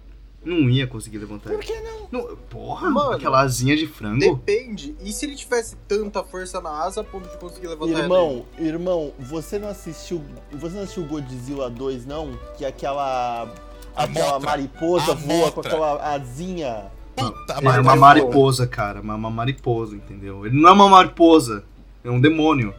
Não 0.44 0.68
ia 0.70 0.88
conseguir 0.88 1.20
levantar 1.20 1.52
Por 1.52 1.60
que 1.60 1.80
não? 1.82 2.08
Não, 2.12 2.36
porra, 2.50 2.90
Mano, 2.90 3.12
aquela 3.12 3.42
asinha 3.42 3.78
de 3.78 3.86
frango. 3.86 4.20
Depende. 4.20 4.96
E 5.00 5.14
se 5.14 5.26
ele 5.28 5.36
tivesse 5.36 5.76
tanta 5.88 6.24
força 6.24 6.60
na 6.60 6.72
asa 6.84 7.02
a 7.02 7.04
ponto 7.04 7.30
de 7.30 7.38
conseguir 7.38 7.68
levantar 7.68 8.00
Irmão, 8.00 8.46
irmão, 8.58 9.14
você 9.20 9.60
não 9.60 9.68
assistiu. 9.70 10.24
Você 10.54 10.76
não 10.76 10.84
assistiu 10.84 11.06
Godzilla 11.06 11.70
2, 11.70 12.06
não? 12.08 12.32
Que 12.58 12.66
aquela. 12.66 13.44
A 13.96 14.04
aquela 14.04 14.34
motra. 14.34 14.50
mariposa 14.50 15.12
A 15.12 15.16
voa 15.16 15.52
com 15.52 15.56
motra. 15.58 15.72
aquela 15.72 16.14
asinha. 16.16 16.92
Puta, 17.16 17.54
É 17.62 17.80
uma 17.82 17.96
mariposa, 17.96 18.66
cara. 18.66 19.02
Uma, 19.02 19.14
uma 19.16 19.30
mariposa, 19.30 19.96
entendeu? 19.96 20.46
Ele 20.46 20.60
não 20.60 20.70
é 20.70 20.74
uma 20.74 20.90
mariposa. 20.90 21.64
É 22.04 22.10
um 22.10 22.20
demônio. 22.20 22.74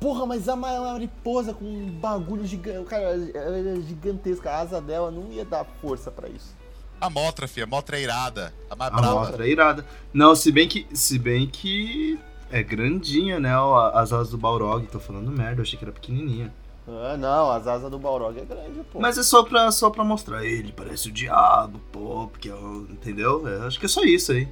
Porra, 0.00 0.24
mas 0.24 0.48
a 0.48 0.56
ma- 0.56 0.80
mariposa 0.80 1.52
com 1.52 1.64
um 1.64 1.90
bagulho 1.90 2.46
gigante. 2.46 2.88
Cara, 2.88 3.02
ela 3.34 3.58
é 3.58 3.80
gigantesca. 3.82 4.50
A 4.50 4.60
asa 4.60 4.80
dela 4.80 5.10
não 5.10 5.30
ia 5.32 5.44
dar 5.44 5.64
força 5.82 6.10
pra 6.10 6.28
isso. 6.28 6.54
A 7.00 7.10
Motra, 7.10 7.46
filha. 7.46 7.64
A 7.64 7.66
Motra 7.66 7.98
é 7.98 8.02
irada. 8.02 8.52
A 8.70 8.76
mais 8.76 8.92
A 8.92 8.96
brava. 8.96 9.14
mostra 9.14 9.46
é 9.46 9.50
irada. 9.50 9.84
Não, 10.12 10.34
se 10.34 10.50
bem 10.50 10.66
que. 10.68 10.86
Se 10.92 11.18
bem 11.18 11.46
que. 11.46 12.18
É 12.50 12.62
grandinha, 12.62 13.40
né? 13.40 13.56
ó, 13.58 13.90
As 13.94 14.12
asas 14.12 14.30
do 14.30 14.38
Balrog. 14.38 14.86
Tô 14.86 15.00
falando 15.00 15.30
merda, 15.30 15.60
eu 15.60 15.62
achei 15.62 15.78
que 15.78 15.84
era 15.84 15.92
pequenininha. 15.92 16.52
Ah, 16.88 17.16
não, 17.18 17.50
as 17.50 17.66
asas 17.66 17.90
do 17.90 17.98
Balrog 17.98 18.38
é 18.38 18.44
grande, 18.44 18.80
pô. 18.92 19.00
Mas 19.00 19.18
é 19.18 19.22
só 19.24 19.42
pra, 19.42 19.70
só 19.72 19.90
pra 19.90 20.04
mostrar. 20.04 20.44
Ele 20.44 20.72
parece 20.72 21.08
o 21.08 21.12
diabo, 21.12 21.80
pô, 21.92 22.28
porque. 22.28 22.48
eu- 22.48 22.86
Entendeu? 22.90 23.46
É, 23.48 23.66
acho 23.66 23.78
que 23.80 23.86
é 23.86 23.88
só 23.88 24.02
isso 24.04 24.30
aí. 24.32 24.48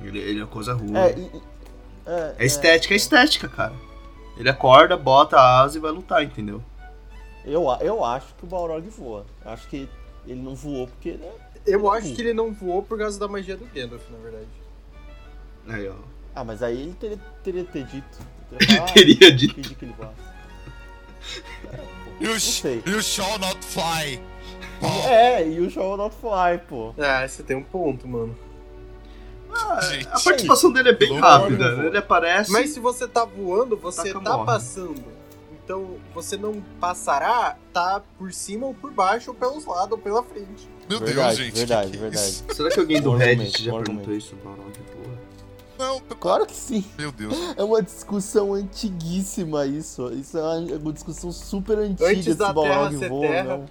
Ele, 0.00 0.18
ele 0.18 0.42
é 0.42 0.46
coisa 0.46 0.74
ruim. 0.74 0.96
É, 0.96 1.10
É, 1.10 1.18
e- 1.18 1.20
e- 1.22 1.42
é, 2.38 2.46
estética, 2.46 2.94
é 2.94 2.96
estética, 2.96 3.48
cara. 3.48 3.74
Ele 4.36 4.48
acorda, 4.48 4.96
bota 4.96 5.36
a 5.38 5.60
asa 5.60 5.78
e 5.78 5.80
vai 5.80 5.90
lutar, 5.90 6.22
entendeu? 6.22 6.62
Eu, 7.44 7.64
eu 7.80 8.04
acho 8.04 8.34
que 8.34 8.44
o 8.44 8.46
Balrog 8.46 8.86
voa. 8.90 9.24
Acho 9.44 9.68
que 9.68 9.88
ele 10.26 10.40
não 10.42 10.54
voou 10.54 10.86
porque. 10.88 11.12
Né? 11.12 11.30
Eu 11.66 11.90
acho 11.90 12.14
que 12.14 12.20
ele 12.22 12.32
não 12.34 12.52
voou 12.52 12.82
por 12.82 12.96
causa 12.98 13.18
da 13.18 13.26
magia 13.26 13.56
do 13.56 13.64
Gandalf, 13.66 14.02
na 14.10 14.18
verdade. 14.18 14.46
Aí, 15.68 15.88
ó. 15.88 15.94
Ah, 16.34 16.44
mas 16.44 16.62
aí 16.62 16.82
ele 16.82 16.94
teria, 16.94 17.18
teria 17.42 17.64
ter 17.64 17.84
dito. 17.84 18.18
Ele 18.52 18.66
falar, 18.76 18.88
"Ah, 18.88 18.92
teria 18.92 19.32
dito. 19.32 19.54
Pedir 19.56 19.74
que 19.74 19.84
ele 19.86 19.94
voasse. 19.98 20.14
É, 21.72 22.24
You, 22.24 22.38
sh 22.38 22.60
sei. 22.60 22.82
you 22.86 23.02
shall 23.02 23.38
not 23.40 23.58
fly. 23.64 24.20
Pô, 24.80 24.86
É, 25.08 25.46
e 25.48 25.58
o 25.60 25.68
show 25.70 25.96
not 25.96 26.14
fly, 26.14 26.58
pô. 26.68 26.94
Ah, 26.98 27.26
você 27.26 27.42
tem 27.42 27.56
um 27.56 27.62
ponto, 27.62 28.06
mano. 28.06 28.36
gente. 29.90 30.06
A 30.08 30.20
participação 30.20 30.70
dele 30.70 30.90
é 30.90 30.92
bem 30.92 31.18
rápida. 31.18 31.86
Ele 31.86 31.96
aparece. 31.98 32.52
Mas 32.52 32.70
se 32.70 32.78
você 32.80 33.08
tá 33.08 33.24
voando, 33.24 33.76
você 33.76 34.12
tá 34.12 34.20
morre. 34.20 34.44
passando. 34.46 35.02
Então 35.66 35.96
você 36.14 36.36
não 36.36 36.62
passará, 36.80 37.56
tá 37.72 38.00
por 38.16 38.32
cima 38.32 38.68
ou 38.68 38.72
por 38.74 38.92
baixo, 38.92 39.32
ou 39.32 39.36
pelos 39.36 39.64
lados, 39.66 39.90
ou 39.90 39.98
pela 39.98 40.22
frente. 40.22 40.68
Meu 40.88 41.00
Verdade, 41.00 41.36
Deus, 41.38 41.46
gente. 41.48 41.56
verdade, 41.58 41.90
que 41.90 41.96
verdade. 41.96 42.26
isso? 42.28 42.44
Será 42.54 42.70
que 42.70 42.78
alguém 42.78 43.02
do 43.02 43.10
Reddit 43.16 43.64
já 43.64 43.72
perguntou 43.72 44.14
isso? 44.14 44.36
Balrog, 44.44 44.70
porra. 44.70 45.16
Não, 45.76 46.00
Claro 46.20 46.46
que 46.46 46.54
sim. 46.54 46.84
meu 46.96 47.10
Deus. 47.10 47.34
É 47.56 47.64
uma 47.64 47.82
discussão 47.82 48.54
antiguíssima 48.54 49.66
isso. 49.66 50.08
Isso 50.12 50.38
é 50.38 50.40
uma, 50.40 50.76
uma 50.76 50.92
discussão 50.92 51.32
super 51.32 51.78
antiga 51.78 52.08
Antes 52.10 52.24
se 52.24 52.34
da 52.34 52.52
Balrog 52.52 52.94
voa 53.08 53.42
não. 53.42 53.64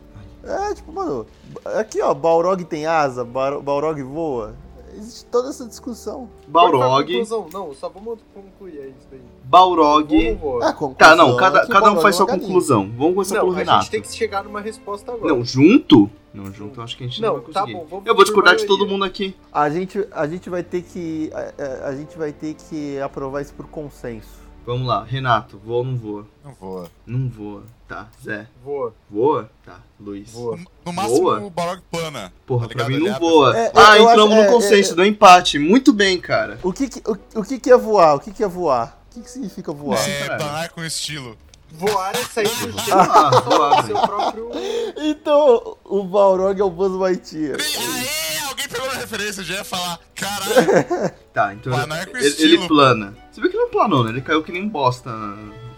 É, 0.44 0.74
tipo, 0.74 0.92
mano, 0.92 1.26
aqui 1.64 2.02
ó, 2.02 2.14
Balrog 2.14 2.64
tem 2.66 2.86
asa, 2.86 3.24
Balrog 3.24 4.04
voa. 4.04 4.54
Existe 4.98 5.26
toda 5.26 5.50
essa 5.50 5.66
discussão. 5.68 6.30
Balrog. 6.48 7.12
Não, 7.52 7.74
só 7.74 7.90
vamos 7.90 8.20
concluir 8.34 8.78
é 8.80 8.88
isso 8.88 9.08
daí. 9.12 9.20
Balrog. 9.44 10.40
Ah, 10.62 10.74
Tá, 10.98 11.16
não, 11.16 11.36
é 11.36 11.40
cada, 11.40 11.68
cada 11.68 11.92
um 11.92 12.00
faz 12.02 12.16
é 12.16 12.18
sua 12.18 12.26
galinha. 12.26 12.46
conclusão. 12.48 12.90
Vamos 12.98 13.14
começar 13.16 13.36
pelo 13.36 13.48
Não, 13.48 13.56
a 13.56 13.60
Renato. 13.60 13.82
gente 13.84 13.92
tem 13.92 14.02
que 14.02 14.14
chegar 14.14 14.44
numa 14.44 14.62
resposta 14.62 15.12
agora. 15.12 15.34
Não, 15.34 15.44
junto? 15.44 16.10
Não, 16.34 16.52
junto 16.52 16.80
eu 16.80 16.84
acho 16.84 16.98
que 16.98 17.04
a 17.04 17.08
gente 17.08 17.22
não, 17.22 17.36
Não, 17.36 17.42
vai 17.42 17.52
tá 17.54 17.62
conseguir. 17.62 17.74
bom, 17.80 17.86
vamos 17.90 18.06
eu 18.06 18.16
vou 18.16 18.24
discordar 18.24 18.56
de 18.56 18.66
todo 18.66 18.86
mundo 18.88 19.06
aqui. 19.06 19.36
A 19.54 19.70
gente, 19.70 20.06
a 20.12 20.28
gente 20.28 20.50
vai 20.50 20.64
ter 20.64 20.82
que. 20.82 21.32
A, 21.34 21.40
a- 21.86 21.90
a 21.90 21.96
gente 21.96 22.18
vai 22.18 22.32
ter 22.34 22.54
que 22.56 23.00
aprovar 23.00 23.42
isso 23.42 23.54
por 23.54 23.68
consenso. 23.68 24.45
Vamos 24.66 24.88
lá, 24.88 25.04
Renato, 25.04 25.60
voa 25.64 25.78
ou 25.78 25.86
não 25.86 25.96
voa? 25.98 26.28
Não 26.44 26.54
voa. 26.60 26.92
Não 27.06 27.30
voa. 27.30 27.64
Tá, 27.88 28.08
Zé. 28.24 28.48
Voa, 28.64 28.94
Voa? 29.10 29.48
Tá, 29.64 29.80
Luiz. 30.00 30.32
voa. 30.32 30.58
No, 30.58 30.66
no 30.86 30.94
máximo, 30.94 31.18
Voa? 31.22 31.40
o 31.42 31.50
Balrog 31.52 31.82
plana. 31.92 32.34
Porra, 32.48 32.68
Tá 32.68 32.74
pra 32.74 32.90
mim 32.90 32.98
não 32.98 33.14
abre 33.14 33.20
voa. 33.20 33.56
É, 33.56 33.72
ah, 33.76 34.00
entramos 34.00 34.34
acho- 34.34 34.42
no 34.42 34.42
é, 34.42 34.48
consenso, 34.52 34.94
é, 34.94 34.96
deu 34.96 35.06
empate. 35.06 35.60
Muito 35.60 35.94
bem, 35.94 36.20
cara. 36.20 36.60
O 36.64 36.74
que 36.74 36.88
que, 36.90 37.00
o, 37.08 37.16
o 37.40 37.44
que, 37.44 37.60
que 37.60 37.70
é 37.72 37.78
voar? 37.78 38.16
O 38.16 38.20
que, 38.20 38.32
que 38.32 38.44
é 38.44 38.48
voar? 38.48 39.00
O 39.12 39.14
que, 39.14 39.22
que 39.22 39.30
significa 39.30 39.72
voar? 39.72 40.00
É, 40.10 40.26
planar 40.36 40.70
com 40.70 40.84
estilo. 40.84 41.38
Voar 41.72 42.16
é 42.16 42.24
sair 42.24 42.48
do 42.48 42.72
jeito 42.72 42.94
Ah, 42.94 43.30
voar, 43.42 43.86
seu 43.86 43.96
velho. 43.96 44.08
próprio. 44.08 44.50
Então, 44.98 45.78
o 45.84 46.04
Balrog 46.04 46.60
é 46.60 46.64
o 46.64 46.70
Buzz 46.72 46.94
Lightyear. 46.94 47.58
Aê, 47.60 48.25
pegou 48.76 48.90
a 48.90 48.94
referência, 48.96 49.44
já 49.44 49.56
ia 49.56 49.64
falar. 49.64 50.00
Caralho. 50.16 51.14
Tá, 51.36 51.54
então 51.54 51.74
Planar 51.74 52.10
com 52.10 52.16
ele, 52.16 52.28
estilo. 52.30 52.54
ele 52.64 52.68
plana. 52.70 53.14
Você 53.30 53.42
viu 53.42 53.52
que 53.52 53.58
não 53.58 53.68
planou, 53.70 54.06
né? 54.06 54.12
Ele 54.12 54.22
caiu 54.22 54.42
que 54.42 54.54
nem 54.54 54.70
bosta. 54.70 55.10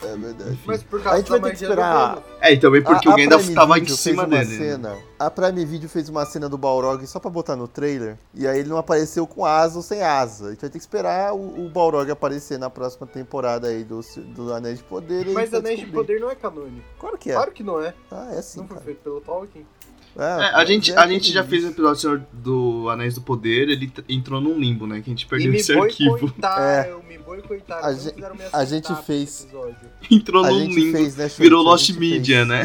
É 0.03 0.15
verdade. 0.15 0.59
Mas 0.67 0.83
por 0.83 0.99
A 0.99 1.03
causa 1.03 1.17
gente 1.17 1.31
da 1.31 1.37
vai 1.39 1.49
ter 1.49 1.57
que 1.57 1.63
esperar. 1.63 2.19
É, 2.39 2.53
e 2.53 2.59
também 2.59 2.83
porque 2.83 3.09
A- 3.09 3.11
a 3.13 3.15
Gandalf 3.15 3.41
Prime 3.41 3.55
tava 3.55 3.79
em 3.79 3.87
cima 3.87 3.97
fez 3.97 4.15
uma 4.17 4.27
dele. 4.45 4.59
né? 4.59 4.71
Cena, 4.73 4.97
a 5.17 5.31
Prime 5.31 5.65
Video 5.65 5.89
fez 5.89 6.09
uma 6.09 6.23
cena 6.27 6.47
do 6.47 6.59
Balrog 6.59 7.07
só 7.07 7.19
pra 7.19 7.31
botar 7.31 7.55
no 7.55 7.67
trailer. 7.67 8.19
E 8.35 8.47
aí 8.47 8.59
ele 8.59 8.69
não 8.69 8.77
apareceu 8.77 9.25
com 9.25 9.43
asa 9.43 9.77
ou 9.77 9.81
sem 9.81 10.03
asa. 10.03 10.45
A 10.45 10.49
gente 10.51 10.61
vai 10.61 10.69
ter 10.69 10.77
que 10.77 10.83
esperar 10.83 11.33
o, 11.33 11.65
o 11.65 11.69
Balrog 11.69 12.11
aparecer 12.11 12.59
na 12.59 12.69
próxima 12.69 13.07
temporada 13.07 13.67
aí 13.67 13.83
do, 13.83 14.01
do 14.35 14.53
Anéis 14.53 14.77
de 14.77 14.83
Poder. 14.83 15.27
a 15.27 15.31
Mas 15.31 15.49
gente 15.49 15.55
Anéis 15.55 15.79
de. 15.79 15.87
Poder 15.87 16.19
não 16.19 16.29
é 16.29 16.35
canônico. 16.35 16.85
Claro 16.99 17.17
que 17.17 17.31
é. 17.31 17.33
Claro 17.33 17.51
que 17.51 17.63
não 17.63 17.81
é. 17.81 17.95
Ah, 18.11 18.27
é 18.35 18.41
sim, 18.43 18.59
Não 18.59 18.67
foi 18.67 18.75
cara. 18.75 18.85
feito 18.85 18.99
pelo 19.01 19.21
Tolkien. 19.21 19.65
É, 20.17 20.23
É, 20.23 20.55
a 20.55 20.65
gente, 20.65 20.91
é 20.91 20.97
a 20.97 21.07
gente 21.07 21.31
já 21.31 21.43
fez 21.43 21.63
um 21.63 21.69
episódio 21.69 22.01
Senhor 22.01 22.23
do 22.33 22.89
Anéis 22.89 23.15
do 23.15 23.21
Poder, 23.21 23.69
ele 23.69 23.91
entrou 24.09 24.41
num 24.41 24.57
limbo, 24.59 24.87
né? 24.87 25.01
Que 25.01 25.09
a 25.09 25.13
gente 25.13 25.25
perdeu 25.27 25.53
esse 25.53 25.71
arquivo. 25.73 26.33
me 27.07 27.17
boicotaram. 27.19 27.85
A 27.85 27.93
gente- 27.93 28.15
a 28.53 28.65
gente 28.65 28.95
fez-. 29.03 29.47
Entrou 30.09 30.43
A 30.43 30.49
num 30.49 30.59
gente 30.61 30.75
limbo. 30.75 30.97
fez, 30.97 31.15
né? 31.15 31.27
Virou 31.37 31.61
Lost 31.63 31.89
Media, 31.91 32.45
fez. 32.45 32.47
né? 32.47 32.63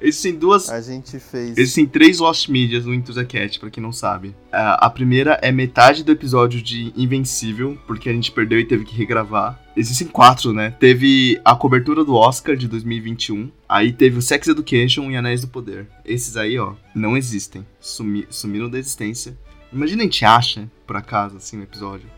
Existem 0.00 0.34
duas. 0.34 0.68
A 0.70 0.80
gente 0.80 1.18
fez. 1.18 1.56
Existem 1.56 1.86
três 1.86 2.18
Lost 2.18 2.48
Medias 2.48 2.84
no 2.84 2.94
Into 2.94 3.12
the 3.12 3.24
Cat, 3.24 3.60
pra 3.60 3.70
quem 3.70 3.82
não 3.82 3.92
sabe. 3.92 4.34
A 4.50 4.86
a 4.86 4.90
primeira 4.90 5.38
é 5.42 5.52
metade 5.52 6.02
do 6.02 6.10
episódio 6.10 6.60
de 6.62 6.92
Invencível, 6.96 7.78
porque 7.86 8.08
a 8.08 8.12
gente 8.12 8.32
perdeu 8.32 8.58
e 8.58 8.64
teve 8.64 8.84
que 8.84 8.96
regravar. 8.96 9.60
Existem 9.76 10.06
quatro, 10.06 10.52
né? 10.52 10.74
Teve 10.80 11.40
a 11.44 11.54
cobertura 11.54 12.04
do 12.04 12.14
Oscar 12.14 12.56
de 12.56 12.66
2021. 12.66 13.50
Aí 13.68 13.92
teve 13.92 14.18
o 14.18 14.22
Sex 14.22 14.48
Education 14.48 15.10
e 15.10 15.16
Anéis 15.16 15.42
do 15.42 15.48
Poder. 15.48 15.86
Esses 16.04 16.36
aí, 16.36 16.58
ó, 16.58 16.74
não 16.94 17.16
existem. 17.16 17.64
Sumi 17.78 18.26
sumiram 18.30 18.68
da 18.68 18.78
existência. 18.78 19.38
Imagina 19.72 20.02
a 20.02 20.04
gente 20.04 20.24
acha, 20.24 20.68
por 20.86 20.96
acaso, 20.96 21.36
assim, 21.36 21.58
um 21.58 21.62
episódio. 21.62 22.08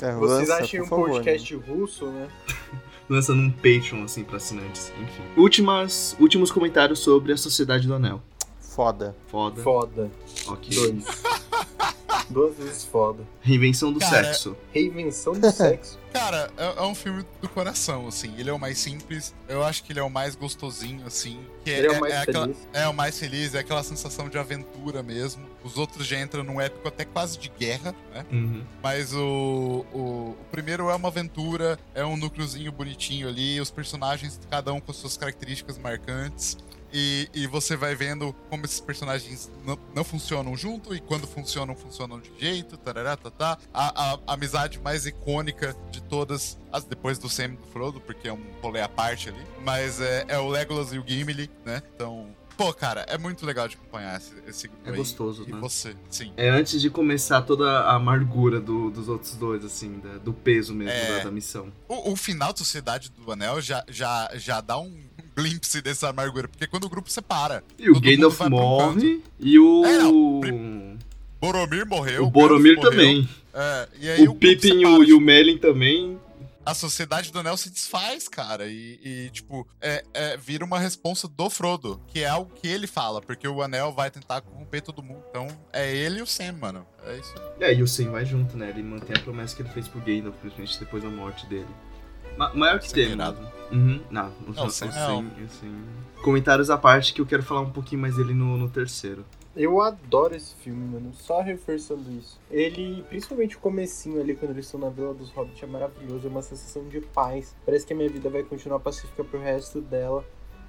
É, 0.00 0.12
Vocês 0.14 0.48
lança, 0.48 0.62
achem 0.62 0.80
por 0.80 0.86
um 0.86 0.88
favor, 0.88 1.10
podcast 1.10 1.54
russo, 1.54 2.06
né? 2.06 2.28
Lança 3.08 3.34
num 3.34 3.50
Patreon, 3.50 4.04
assim, 4.04 4.22
pra 4.24 4.36
assinantes. 4.36 4.92
Enfim. 5.00 5.22
Últimas, 5.36 6.14
últimos 6.20 6.50
comentários 6.50 6.98
sobre 6.98 7.32
a 7.32 7.36
Sociedade 7.36 7.86
do 7.86 7.94
Anel. 7.94 8.22
Foda. 8.60 9.16
Foda. 9.28 9.62
Foda. 9.62 10.10
Ok. 10.46 10.74
Dois. 10.74 11.04
Duas 12.30 12.54
vezes 12.58 12.84
foda. 12.84 13.26
Reinvenção 13.40 13.90
do 13.90 13.98
Cara, 13.98 14.24
sexo. 14.24 14.54
Reinvenção 14.70 15.32
de 15.32 15.48
sexo. 15.50 15.98
Cara, 16.12 16.50
é, 16.58 16.74
é 16.78 16.82
um 16.82 16.94
filme 16.94 17.24
do 17.40 17.48
coração, 17.48 18.06
assim. 18.06 18.34
Ele 18.36 18.50
é 18.50 18.52
o 18.52 18.58
mais 18.58 18.78
simples. 18.78 19.34
Eu 19.48 19.64
acho 19.64 19.82
que 19.82 19.92
ele 19.92 20.00
é 20.00 20.02
o 20.02 20.10
mais 20.10 20.36
gostosinho, 20.36 21.06
assim. 21.06 21.40
Que 21.64 21.70
Ele 21.70 21.86
é 21.86 21.90
o 21.92 22.00
mais 22.00 22.14
aquela, 22.14 22.44
feliz. 22.46 22.68
é 22.74 22.86
o 22.88 22.92
mais 22.92 23.18
feliz, 23.18 23.54
é 23.54 23.60
aquela 23.60 23.82
sensação 23.82 24.28
de 24.28 24.36
aventura 24.36 25.02
mesmo. 25.02 25.47
Os 25.62 25.76
outros 25.76 26.06
já 26.06 26.20
entram 26.20 26.42
num 26.44 26.60
épico 26.60 26.86
até 26.86 27.04
quase 27.04 27.38
de 27.38 27.48
guerra, 27.48 27.94
né? 28.12 28.24
Uhum. 28.30 28.64
Mas 28.82 29.12
o, 29.12 29.84
o, 29.92 29.98
o 30.30 30.46
primeiro 30.50 30.88
é 30.88 30.94
uma 30.94 31.08
aventura, 31.08 31.78
é 31.94 32.04
um 32.04 32.16
núcleozinho 32.16 32.70
bonitinho 32.72 33.28
ali, 33.28 33.60
os 33.60 33.70
personagens, 33.70 34.40
cada 34.50 34.72
um 34.72 34.80
com 34.80 34.92
suas 34.92 35.16
características 35.16 35.78
marcantes. 35.78 36.56
E, 36.92 37.28
e 37.34 37.46
você 37.46 37.76
vai 37.76 37.94
vendo 37.94 38.34
como 38.48 38.64
esses 38.64 38.80
personagens 38.80 39.50
não, 39.64 39.78
não 39.94 40.02
funcionam 40.02 40.56
junto 40.56 40.94
e 40.94 41.00
quando 41.00 41.26
funcionam, 41.26 41.74
funcionam 41.76 42.18
de 42.18 42.32
jeito, 42.38 42.78
tarará, 42.78 43.14
tá, 43.14 43.58
A, 43.74 44.12
a, 44.12 44.18
a 44.26 44.32
amizade 44.32 44.78
mais 44.80 45.04
icônica 45.04 45.76
de 45.90 46.00
todas, 46.02 46.58
as, 46.72 46.84
depois 46.84 47.18
do 47.18 47.28
Sam 47.28 47.44
e 47.44 47.56
do 47.56 47.66
Frodo, 47.66 48.00
porque 48.00 48.28
é 48.28 48.32
um 48.32 48.42
rolê 48.62 48.80
à 48.80 48.88
parte 48.88 49.28
ali, 49.28 49.44
mas 49.62 50.00
é, 50.00 50.24
é 50.28 50.38
o 50.38 50.48
Legolas 50.48 50.92
e 50.92 50.98
o 50.98 51.04
Gimli, 51.06 51.50
né? 51.62 51.82
Então, 51.94 52.34
pô, 52.58 52.74
cara, 52.74 53.06
é 53.08 53.16
muito 53.16 53.46
legal 53.46 53.68
de 53.68 53.76
acompanhar 53.76 54.18
esse, 54.18 54.34
esse 54.46 54.68
grupo 54.68 54.82
É 54.88 54.90
aí. 54.90 54.96
gostoso, 54.96 55.44
E 55.48 55.52
né? 55.52 55.58
você, 55.60 55.94
sim. 56.10 56.32
É 56.36 56.50
antes 56.50 56.80
de 56.80 56.90
começar 56.90 57.40
toda 57.42 57.70
a 57.70 57.94
amargura 57.94 58.60
do- 58.60 58.90
dos 58.90 59.08
outros 59.08 59.34
dois, 59.36 59.64
assim, 59.64 60.00
da- 60.00 60.18
do 60.18 60.32
peso 60.32 60.74
mesmo 60.74 60.90
É. 60.92 61.18
da, 61.18 61.24
da 61.24 61.30
missão. 61.30 61.72
O, 61.88 62.12
o 62.12 62.16
final 62.16 62.52
da 62.52 62.58
Sociedade 62.58 63.10
do 63.16 63.30
Anel 63.32 63.60
já, 63.62 63.84
já, 63.88 64.28
já 64.34 64.60
dá 64.60 64.76
um 64.78 64.92
glimpse 65.36 65.80
dessa 65.80 66.08
amargura, 66.08 66.48
porque 66.48 66.66
quando 66.66 66.84
o 66.84 66.88
grupo 66.90 67.08
separa. 67.10 67.62
E 67.78 67.88
o 67.88 68.00
Gandalf 68.00 68.40
morre 68.50 69.22
e 69.38 69.56
o. 69.58 69.84
É, 69.86 69.98
não, 69.98 70.98
Boromir 71.40 71.86
morreu. 71.86 72.24
o 72.24 72.30
Boromir 72.30 72.74
morreu. 72.74 72.90
também. 72.90 73.28
É, 73.54 73.88
e 74.00 74.08
aí 74.10 74.22
O 74.22 74.24
grupo 74.34 74.40
Pippin 74.40 74.80
e 74.80 74.84
o, 74.86 74.98
e 74.98 75.02
o 75.02 75.04
tipo, 75.06 75.20
Merlin 75.20 75.58
também. 75.58 76.18
A 76.68 76.74
Sociedade 76.74 77.32
do 77.32 77.38
Anel 77.38 77.56
se 77.56 77.70
desfaz, 77.70 78.28
cara, 78.28 78.66
e, 78.66 79.00
e, 79.02 79.30
tipo, 79.30 79.66
é, 79.80 80.04
é, 80.12 80.36
vira 80.36 80.62
uma 80.62 80.78
responsa 80.78 81.26
do 81.26 81.48
Frodo, 81.48 81.98
que 82.08 82.20
é 82.20 82.28
algo 82.28 82.52
que 82.54 82.68
ele 82.68 82.86
fala, 82.86 83.22
porque 83.22 83.48
o 83.48 83.62
Anel 83.62 83.90
vai 83.90 84.10
tentar 84.10 84.42
corromper 84.42 84.82
todo 84.82 85.02
mundo. 85.02 85.24
Então, 85.30 85.48
é 85.72 85.90
ele 85.96 86.18
e 86.18 86.22
o 86.22 86.26
Sam, 86.26 86.52
mano. 86.60 86.86
É 87.06 87.16
isso. 87.16 87.34
É, 87.58 87.72
e 87.72 87.82
o 87.82 87.88
Sam 87.88 88.10
vai 88.10 88.26
junto, 88.26 88.54
né? 88.54 88.68
Ele 88.68 88.82
mantém 88.82 89.16
a 89.16 89.20
promessa 89.20 89.56
que 89.56 89.62
ele 89.62 89.70
fez 89.70 89.88
pro 89.88 89.98
Gandalf, 90.00 90.36
principalmente 90.36 90.78
depois 90.78 91.02
da 91.02 91.08
morte 91.08 91.46
dele. 91.46 91.74
Ma 92.36 92.52
maior 92.52 92.78
que 92.78 92.92
tem, 92.92 93.16
mano. 93.16 93.50
Uhum, 93.72 94.02
não, 94.10 94.30
Não, 94.46 94.64
o 94.64 94.66
o 94.66 94.70
Sam 94.70 94.92
Sam, 94.92 95.24
é 95.40 96.22
Comentários 96.22 96.68
à 96.68 96.76
parte 96.76 97.14
que 97.14 97.20
eu 97.22 97.26
quero 97.26 97.42
falar 97.42 97.62
um 97.62 97.70
pouquinho 97.70 98.02
mais 98.02 98.14
dele 98.16 98.34
no, 98.34 98.58
no 98.58 98.68
terceiro. 98.68 99.24
Eu 99.58 99.80
adoro 99.82 100.34
esse 100.36 100.54
filme, 100.54 100.86
mano. 100.94 101.12
Só 101.14 101.40
reforçando 101.42 102.10
isso. 102.12 102.38
Ele, 102.50 103.02
principalmente 103.08 103.56
o 103.56 103.60
comecinho 103.60 104.20
ali, 104.20 104.36
quando 104.36 104.52
eles 104.52 104.66
estão 104.66 104.78
na 104.78 104.88
Vila 104.88 105.12
dos 105.12 105.30
Hobbits, 105.30 105.62
é 105.62 105.66
maravilhoso. 105.66 106.26
É 106.26 106.30
uma 106.30 106.42
sensação 106.42 106.86
de 106.88 107.00
paz. 107.00 107.56
Parece 107.66 107.84
que 107.84 107.92
a 107.92 107.96
minha 107.96 108.08
vida 108.08 108.30
vai 108.30 108.42
continuar 108.44 108.78
pacífica 108.78 109.24
pro 109.24 109.40
resto 109.40 109.80
dela. 109.80 110.24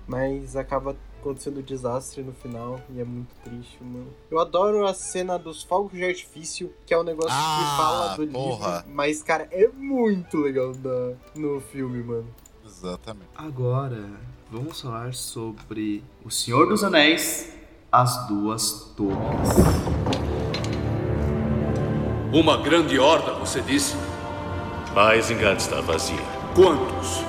Mas 0.07 0.55
acaba 0.55 0.95
acontecendo 1.19 1.61
desastre 1.61 2.23
no 2.23 2.33
final. 2.33 2.81
E 2.89 2.99
é 2.99 3.03
muito 3.03 3.33
triste, 3.43 3.77
mano. 3.83 4.07
Eu 4.31 4.39
adoro 4.39 4.87
a 4.87 4.93
cena 4.95 5.37
dos 5.37 5.61
fogos 5.61 5.91
de 5.91 6.03
artifício, 6.03 6.73
que 6.83 6.91
é 6.91 6.97
um 6.99 7.03
negócio 7.03 7.29
Ah, 7.31 7.59
que 7.59 7.77
fala 7.77 8.17
do 8.17 8.27
porra. 8.33 8.77
livro. 8.77 8.91
Mas, 8.95 9.21
cara, 9.21 9.47
é 9.51 9.67
muito 9.67 10.37
legal 10.37 10.71
da, 10.73 11.13
no 11.35 11.61
filme, 11.61 12.01
mano. 12.01 12.27
Exatamente. 12.65 13.29
Agora, 13.35 14.03
vamos 14.49 14.81
falar 14.81 15.13
sobre 15.13 16.03
O 16.25 16.31
Senhor 16.31 16.67
dos 16.67 16.83
Anéis, 16.83 17.53
As 17.91 18.27
Duas 18.27 18.93
Torres. 18.95 19.49
Uma 22.31 22.57
grande 22.57 22.99
horda, 22.99 23.33
você 23.33 23.61
disse? 23.61 23.97
A 24.95 25.15
Isengard 25.15 25.59
está 25.59 25.81
vazia. 25.81 26.21
Quantos? 26.53 27.23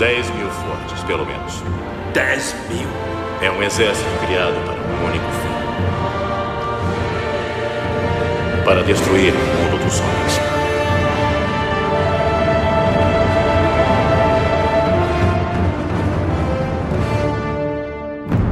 10 0.00 0.30
mil 0.30 0.50
fortes, 0.50 1.04
pelo 1.04 1.24
menos. 1.24 1.62
Dez 2.12 2.56
mil. 2.68 2.88
É 3.40 3.52
um 3.52 3.62
exército 3.62 4.10
criado 4.26 4.56
para 4.64 4.74
um 4.74 5.06
único 5.06 5.30
fim. 5.30 5.54
Para 8.64 8.82
destruir 8.82 9.32
o 9.32 9.36
mundo 9.36 9.84
dos 9.84 10.00
homens. 10.00 10.49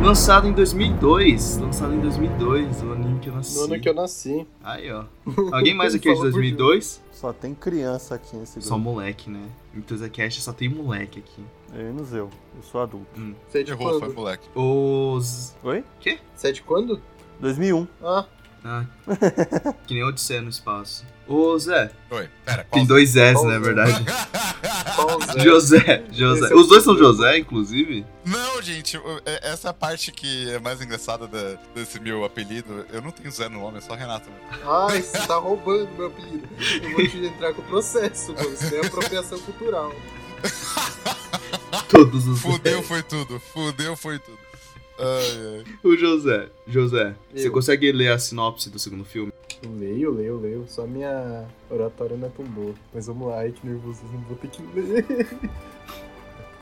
Lançado 0.02 0.46
em 0.48 0.52
2002. 0.52 1.58
Lançado 1.58 1.92
em 1.94 2.00
2002, 2.00 2.82
o 2.82 2.92
anime 2.92 3.18
que 3.20 3.28
eu 3.28 3.34
nasci. 3.34 3.58
No 3.58 3.64
ano 3.64 3.80
que 3.80 3.88
eu 3.88 3.94
nasci. 3.94 4.46
Aí, 4.62 4.90
ó. 4.90 5.04
Alguém 5.52 5.74
mais 5.74 5.94
aqui 5.94 6.08
é 6.08 6.12
de 6.12 6.18
Fala 6.18 6.30
por 6.30 6.40
2002? 6.40 7.02
Só 7.12 7.32
tem 7.32 7.54
criança 7.54 8.14
aqui 8.14 8.36
nesse 8.36 8.54
grupo. 8.54 8.68
Só 8.68 8.78
moleque, 8.78 9.28
né? 9.28 9.42
Em 9.74 9.80
Tuzacast 9.80 10.40
só 10.40 10.52
tem 10.52 10.68
moleque 10.68 11.18
aqui. 11.18 11.44
Menos 11.72 12.12
eu. 12.14 12.30
Eu 12.56 12.62
sou 12.62 12.80
adulto. 12.80 13.20
Você 13.48 13.58
é 13.58 13.62
de 13.62 13.72
Errou, 13.72 13.90
foi 13.90 14.00
quando? 14.00 14.14
moleque. 14.14 14.48
Os. 14.54 15.54
Oi? 15.62 15.84
Você 16.34 16.48
é 16.48 16.52
de 16.52 16.62
quando? 16.62 17.02
2001. 17.40 17.86
Ah, 18.02 18.24
Ah, 18.64 18.84
que 19.86 19.94
nem 19.94 20.04
Odisseia 20.04 20.40
no 20.40 20.48
espaço. 20.48 21.04
Ô, 21.28 21.58
Zé. 21.58 21.90
Oi, 22.10 22.26
pera, 22.44 22.64
qual 22.64 22.80
Tem 22.80 22.86
dois 22.86 23.14
S, 23.14 23.34
Qual 23.34 23.44
na 23.46 23.54
Zé? 23.54 23.60
verdade. 23.60 24.04
qual 24.96 25.20
Zé? 25.20 25.44
José. 25.44 26.04
José. 26.10 26.48
É 26.50 26.54
Os 26.54 26.66
dois 26.68 26.82
são. 26.82 26.96
José, 26.96 27.38
inclusive? 27.38 28.06
Não, 28.24 28.62
gente, 28.62 28.96
é- 29.26 29.50
essa 29.52 29.74
parte 29.74 30.10
que 30.10 30.50
é 30.50 30.58
mais 30.58 30.80
engraçada 30.80 31.26
da- 31.28 31.58
desse 31.74 32.00
meu 32.00 32.24
apelido, 32.24 32.86
eu 32.92 33.02
não 33.02 33.10
tenho 33.10 33.30
Zé 33.30 33.46
no 33.48 33.60
nome, 33.60 33.76
é 33.78 33.80
só 33.82 33.94
Renato. 33.94 34.30
Né? 34.30 34.36
Ai, 34.64 35.02
você 35.02 35.18
tá 35.26 35.36
roubando 35.36 35.90
meu 35.96 36.06
apelido. 36.06 36.48
Eu 36.82 36.90
vou 36.92 37.06
te 37.06 37.18
entrar 37.18 37.52
com 37.52 37.60
o 37.60 37.64
processo, 37.66 38.32
mano. 38.32 38.50
Isso 38.54 38.74
é 38.74 38.86
apropriação 38.86 39.38
cultural. 39.40 39.94
Todos 41.90 42.26
os 42.26 42.40
Fudeu 42.40 42.82
foi 42.82 43.02
tudo, 43.02 43.40
fudeu 43.40 43.96
foi 43.96 44.18
tudo. 44.18 44.38
Ai, 44.98 45.64
ai. 45.66 45.74
O 45.82 45.96
José. 45.96 46.48
José, 46.66 47.14
você 47.34 47.48
Eu. 47.48 47.52
consegue 47.52 47.90
ler 47.92 48.12
a 48.12 48.18
sinopse 48.18 48.68
do 48.70 48.78
segundo 48.78 49.04
filme? 49.04 49.32
Eu 49.62 49.72
leio, 49.72 50.10
leio, 50.12 50.38
leio. 50.38 50.64
Só 50.68 50.86
minha 50.86 51.44
oratória 51.68 52.16
não 52.16 52.28
é 52.28 52.30
tão 52.30 52.44
boa. 52.44 52.74
Mas 52.94 53.06
vamos 53.06 53.28
lá, 53.28 53.40
ai 53.40 53.52
que 53.52 53.66
nervosismo, 53.66 54.24
vou 54.28 54.36
ter 54.36 54.48
que 54.48 54.62
ler. 54.74 55.04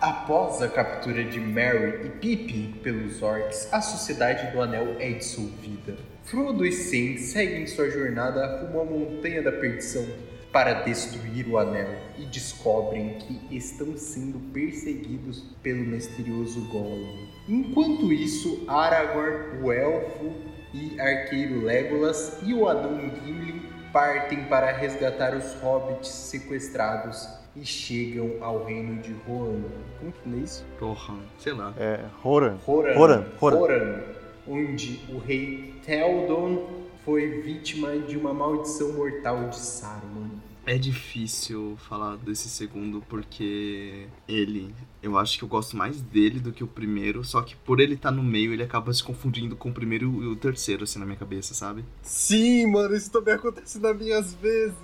Após 0.01 0.63
a 0.63 0.69
captura 0.69 1.25
de 1.25 1.41
Merry 1.41 2.07
e 2.07 2.11
Pippin 2.11 2.73
pelos 2.83 3.23
orcs, 3.23 3.73
a 3.73 3.81
Sociedade 3.81 4.53
do 4.53 4.61
Anel 4.61 4.97
é 4.99 5.13
dissolvida. 5.13 5.97
Frodo 6.25 6.67
e 6.67 6.73
Sam 6.73 7.19
seguem 7.19 7.67
sua 7.67 7.91
jornada 7.91 8.61
rumo 8.61 8.81
à 8.81 8.85
Montanha 8.85 9.43
da 9.43 9.53
Perdição 9.53 10.07
para 10.53 10.85
destruir 10.85 11.47
o 11.49 11.59
Anel 11.59 11.95
e 12.19 12.25
descobrem 12.25 13.19
que 13.19 13.57
estão 13.57 13.97
sendo 13.97 14.39
perseguidos 14.53 15.45
pelo 15.63 15.85
misterioso 15.85 16.61
Gollum. 16.69 17.27
Enquanto 17.49 18.13
isso, 18.13 18.65
Aragorn, 18.67 19.63
o 19.63 19.73
elfo 19.73 20.33
e 20.73 21.01
arqueiro 21.01 21.65
Legolas 21.65 22.39
e 22.43 22.53
o 22.53 22.69
anão 22.69 22.99
Gimli 23.25 23.63
partem 23.93 24.45
para 24.45 24.73
resgatar 24.73 25.35
os 25.35 25.55
hobbits 25.61 26.09
sequestrados 26.09 27.29
e 27.55 27.65
chegam 27.65 28.33
ao 28.41 28.65
reino 28.65 29.01
de 29.01 29.13
Rohan. 29.27 29.63
Como 29.99 30.13
que 30.13 30.29
lê 30.29 30.39
isso? 30.39 30.65
Porra, 30.79 31.15
sei 31.39 31.55
lá. 31.55 31.73
É. 31.79 32.05
Roran. 32.23 32.57
Roran. 32.65 32.95
Roran, 32.95 33.25
Roran. 33.39 33.57
Roran, 33.59 34.03
onde 34.47 35.01
o 35.09 35.19
rei 35.19 35.75
Theoden 35.85 36.63
foi 37.05 37.41
vítima 37.41 37.97
de 37.99 38.17
uma 38.17 38.35
maldição 38.35 38.93
mortal 38.93 39.49
de 39.49 39.57
Saruman. 39.57 40.31
É 40.67 40.77
difícil 40.77 41.77
falar 41.89 42.17
desse 42.17 42.49
segundo 42.49 43.01
porque 43.09 44.09
ele, 44.29 44.75
eu 45.07 45.19
acho 45.19 45.39
que 45.39 45.45
eu 45.45 45.49
gosto 45.49 45.77
mais 45.77 46.01
dele 46.01 46.41
do 46.41 46.53
que 46.53 46.65
o 46.65 46.67
primeiro, 46.67 47.25
só 47.25 47.43
que 47.43 47.55
por 47.57 47.81
ele 47.81 47.95
estar 47.95 48.11
no 48.11 48.23
meio, 48.23 48.53
ele 48.53 48.63
acaba 48.63 48.93
se 48.93 49.03
confundindo 49.03 49.57
com 49.57 49.71
o 49.71 49.73
primeiro 49.73 50.07
e 50.23 50.27
o 50.27 50.37
terceiro, 50.37 50.85
assim, 50.85 50.99
na 50.99 51.07
minha 51.07 51.17
cabeça, 51.19 51.55
sabe? 51.55 51.85
Sim, 52.03 52.67
mano, 52.71 52.95
isso 52.95 53.11
também 53.11 53.35
acontece 53.35 53.79
nas 53.79 53.97
minhas 53.97 54.35
vezes. 54.35 54.77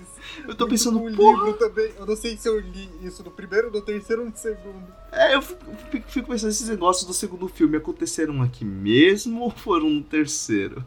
Eu 0.47 0.55
tô 0.55 0.67
pensando, 0.67 0.99
no 0.99 1.15
porra, 1.15 1.45
livro 1.45 1.53
também. 1.59 1.91
Eu 1.97 2.05
não 2.05 2.15
sei 2.15 2.37
se 2.37 2.47
eu 2.47 2.59
li 2.59 2.89
isso 3.03 3.23
no 3.23 3.31
primeiro, 3.31 3.69
no 3.71 3.81
terceiro 3.81 4.23
ou 4.23 4.29
no 4.29 4.35
segundo. 4.35 4.87
é, 5.11 5.35
eu 5.35 5.41
fico- 5.41 5.65
fico 6.07 6.29
pensando, 6.29 6.49
esses 6.51 6.67
negócios 6.69 7.05
do 7.05 7.13
segundo 7.13 7.47
filme 7.47 7.77
aconteceram 7.77 8.41
aqui 8.41 8.63
mesmo 8.65 9.41
ou 9.41 9.51
foram 9.51 9.89
no 9.89 10.01
terceiro? 10.03 10.83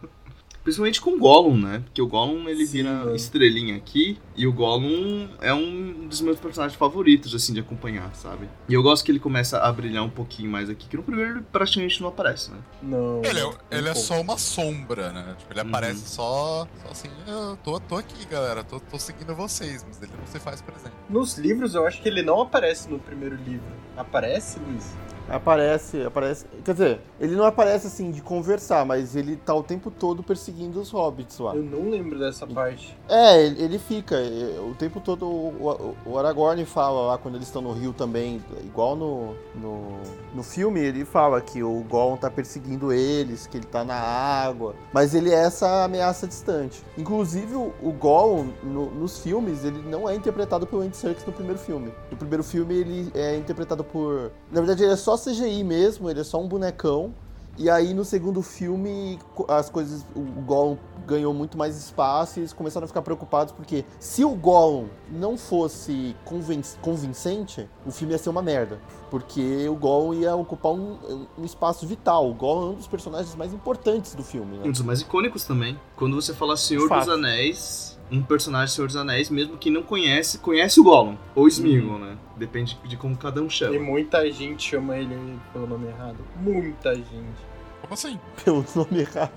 Principalmente 0.66 1.00
com 1.00 1.10
o 1.10 1.18
Gollum, 1.20 1.56
né? 1.56 1.78
Porque 1.84 2.02
o 2.02 2.08
Gollum, 2.08 2.48
ele 2.48 2.66
Sim, 2.66 2.72
vira 2.72 2.90
mano. 2.92 3.14
estrelinha 3.14 3.76
aqui, 3.76 4.18
e 4.34 4.48
o 4.48 4.52
Gollum 4.52 5.28
é 5.40 5.54
um 5.54 6.08
dos 6.08 6.20
meus 6.20 6.40
personagens 6.40 6.76
favoritos, 6.76 7.32
assim, 7.36 7.52
de 7.52 7.60
acompanhar, 7.60 8.12
sabe? 8.16 8.48
E 8.68 8.74
eu 8.74 8.82
gosto 8.82 9.04
que 9.04 9.12
ele 9.12 9.20
começa 9.20 9.60
a 9.60 9.70
brilhar 9.72 10.02
um 10.02 10.10
pouquinho 10.10 10.50
mais 10.50 10.68
aqui, 10.68 10.88
que 10.88 10.96
no 10.96 11.04
primeiro 11.04 11.34
ele 11.36 11.42
praticamente 11.52 12.00
não 12.02 12.08
aparece, 12.08 12.50
né? 12.50 12.56
Não. 12.82 13.22
Ele, 13.24 13.38
é, 13.38 13.78
ele 13.78 13.88
é 13.88 13.94
só 13.94 14.20
uma 14.20 14.36
sombra, 14.36 15.12
né? 15.12 15.36
Tipo, 15.38 15.52
ele 15.52 15.60
Uhum. 15.60 15.68
aparece 15.68 16.00
só, 16.08 16.66
só 16.82 16.88
assim, 16.90 17.10
eu 17.28 17.56
tô, 17.62 17.78
tô 17.78 17.94
aqui, 17.94 18.24
galera, 18.26 18.64
tô, 18.64 18.80
tô 18.80 18.98
seguindo 18.98 19.36
vocês, 19.36 19.84
mas 19.86 20.02
ele 20.02 20.10
não 20.18 20.26
se 20.26 20.40
faz 20.40 20.60
presente. 20.60 20.94
Nos 21.08 21.38
livros, 21.38 21.76
eu 21.76 21.86
acho 21.86 22.02
que 22.02 22.08
ele 22.08 22.22
não 22.22 22.40
aparece 22.40 22.90
no 22.90 22.98
primeiro 22.98 23.36
livro. 23.36 23.62
Aparece, 23.96 24.58
Luiz? 24.58 24.96
Aparece, 25.28 26.02
aparece. 26.02 26.46
Quer 26.64 26.72
dizer, 26.72 27.00
ele 27.20 27.34
não 27.34 27.44
aparece 27.44 27.86
assim 27.88 28.10
de 28.10 28.22
conversar, 28.22 28.84
mas 28.86 29.16
ele 29.16 29.36
tá 29.36 29.54
o 29.54 29.62
tempo 29.62 29.90
todo 29.90 30.22
perseguindo 30.22 30.80
os 30.80 30.90
hobbits 30.90 31.38
lá. 31.38 31.54
Eu 31.54 31.62
não 31.62 31.90
lembro 31.90 32.18
dessa 32.18 32.46
parte. 32.46 32.96
É, 33.08 33.42
ele, 33.44 33.62
ele 33.62 33.78
fica. 33.78 34.16
O 34.70 34.74
tempo 34.74 35.00
todo 35.00 35.26
o, 35.26 35.94
o- 36.06 36.10
o 36.12 36.18
Aragorn 36.18 36.64
fala 36.64 37.08
lá 37.08 37.18
quando 37.18 37.34
eles 37.36 37.48
estão 37.48 37.60
no 37.62 37.72
rio 37.72 37.92
também, 37.92 38.42
igual 38.64 38.94
no, 38.94 39.34
no, 39.54 39.98
no 40.34 40.42
filme, 40.42 40.80
ele 40.80 41.04
fala 41.04 41.40
que 41.40 41.62
o 41.62 41.80
Gollum 41.88 42.16
tá 42.16 42.30
perseguindo 42.30 42.92
eles, 42.92 43.46
que 43.46 43.56
ele 43.56 43.66
tá 43.66 43.84
na 43.84 43.94
água. 43.96 44.74
Mas 44.92 45.14
ele 45.14 45.30
é 45.30 45.42
essa 45.44 45.84
ameaça 45.84 46.26
distante. 46.26 46.82
Inclusive, 46.96 47.54
o, 47.54 47.72
o 47.82 47.92
Gollum, 47.92 48.50
no- 48.62 48.90
nos 48.90 49.18
filmes, 49.20 49.64
ele 49.64 49.82
não 49.88 50.08
é 50.08 50.14
interpretado 50.14 50.66
pelo 50.66 50.82
Andy 50.82 50.96
Serkis 50.96 51.26
no 51.26 51.32
primeiro 51.32 51.58
filme. 51.58 51.92
No 52.10 52.16
primeiro 52.16 52.44
filme, 52.44 52.74
ele 52.74 53.10
é 53.14 53.36
interpretado 53.36 53.82
por. 53.82 54.30
Na 54.50 54.60
verdade, 54.60 54.84
ele 54.84 54.92
é 54.92 54.96
só 54.96 55.15
CGI 55.18 55.62
mesmo, 55.64 56.10
ele 56.10 56.20
é 56.20 56.24
só 56.24 56.40
um 56.40 56.46
bonecão. 56.48 57.12
E 57.58 57.70
aí 57.70 57.94
no 57.94 58.04
segundo 58.04 58.42
filme 58.42 59.18
as 59.48 59.70
coisas. 59.70 60.04
O 60.14 60.20
Gollum 60.42 60.76
ganhou 61.06 61.32
muito 61.32 61.56
mais 61.56 61.74
espaço 61.78 62.38
e 62.38 62.40
eles 62.40 62.52
começaram 62.52 62.84
a 62.84 62.88
ficar 62.88 63.00
preocupados 63.00 63.50
porque 63.54 63.82
se 63.98 64.22
o 64.26 64.34
Gollum 64.34 64.88
não 65.10 65.38
fosse 65.38 66.14
convincente, 66.82 67.68
o 67.86 67.90
filme 67.90 68.12
ia 68.12 68.18
ser 68.18 68.28
uma 68.28 68.42
merda. 68.42 68.78
Porque 69.10 69.66
o 69.68 69.74
Gollum 69.74 70.14
ia 70.14 70.34
ocupar 70.34 70.72
um, 70.72 70.98
um 71.38 71.44
espaço 71.44 71.86
vital. 71.86 72.28
O 72.30 72.34
Gollum 72.34 72.66
é 72.66 72.70
um 72.72 72.74
dos 72.74 72.86
personagens 72.86 73.34
mais 73.34 73.54
importantes 73.54 74.14
do 74.14 74.22
filme, 74.22 74.58
Um 74.58 74.62
né? 74.62 74.70
dos 74.70 74.82
mais 74.82 75.00
icônicos 75.00 75.44
também. 75.44 75.78
Quando 75.96 76.14
você 76.20 76.34
fala 76.34 76.56
Senhor 76.56 76.88
Fato. 76.88 77.06
dos 77.06 77.14
Anéis, 77.14 77.95
um 78.10 78.22
personagem 78.22 78.74
Senhor 78.74 78.86
dos 78.86 78.96
Anéis, 78.96 79.28
mesmo 79.30 79.56
que 79.56 79.70
não 79.70 79.82
conhece, 79.82 80.38
conhece 80.38 80.78
o 80.80 80.84
Gollum. 80.84 81.16
Ou 81.34 81.48
Smeagol, 81.48 81.98
né? 81.98 82.16
Depende 82.36 82.78
de 82.84 82.96
como 82.96 83.16
cada 83.16 83.42
um 83.42 83.46
E 83.46 83.50
chama. 83.50 83.78
muita 83.80 84.30
gente 84.30 84.68
chama 84.70 84.96
ele 84.96 85.38
pelo 85.52 85.66
nome 85.66 85.88
errado. 85.88 86.18
Muita 86.40 86.94
gente. 86.94 87.40
Como 87.80 87.94
assim? 87.94 88.18
Pelo 88.44 88.64
nome 88.74 89.00
errado. 89.00 89.32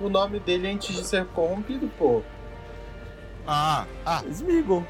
O 0.00 0.08
nome 0.08 0.38
dele 0.40 0.66
é 0.68 0.72
antes 0.72 0.94
de 0.94 1.02
ser 1.04 1.24
corrompido, 1.26 1.90
pô. 1.98 2.22
Ah, 3.46 3.86
ah, 4.04 4.22
Smeagol. 4.30 4.84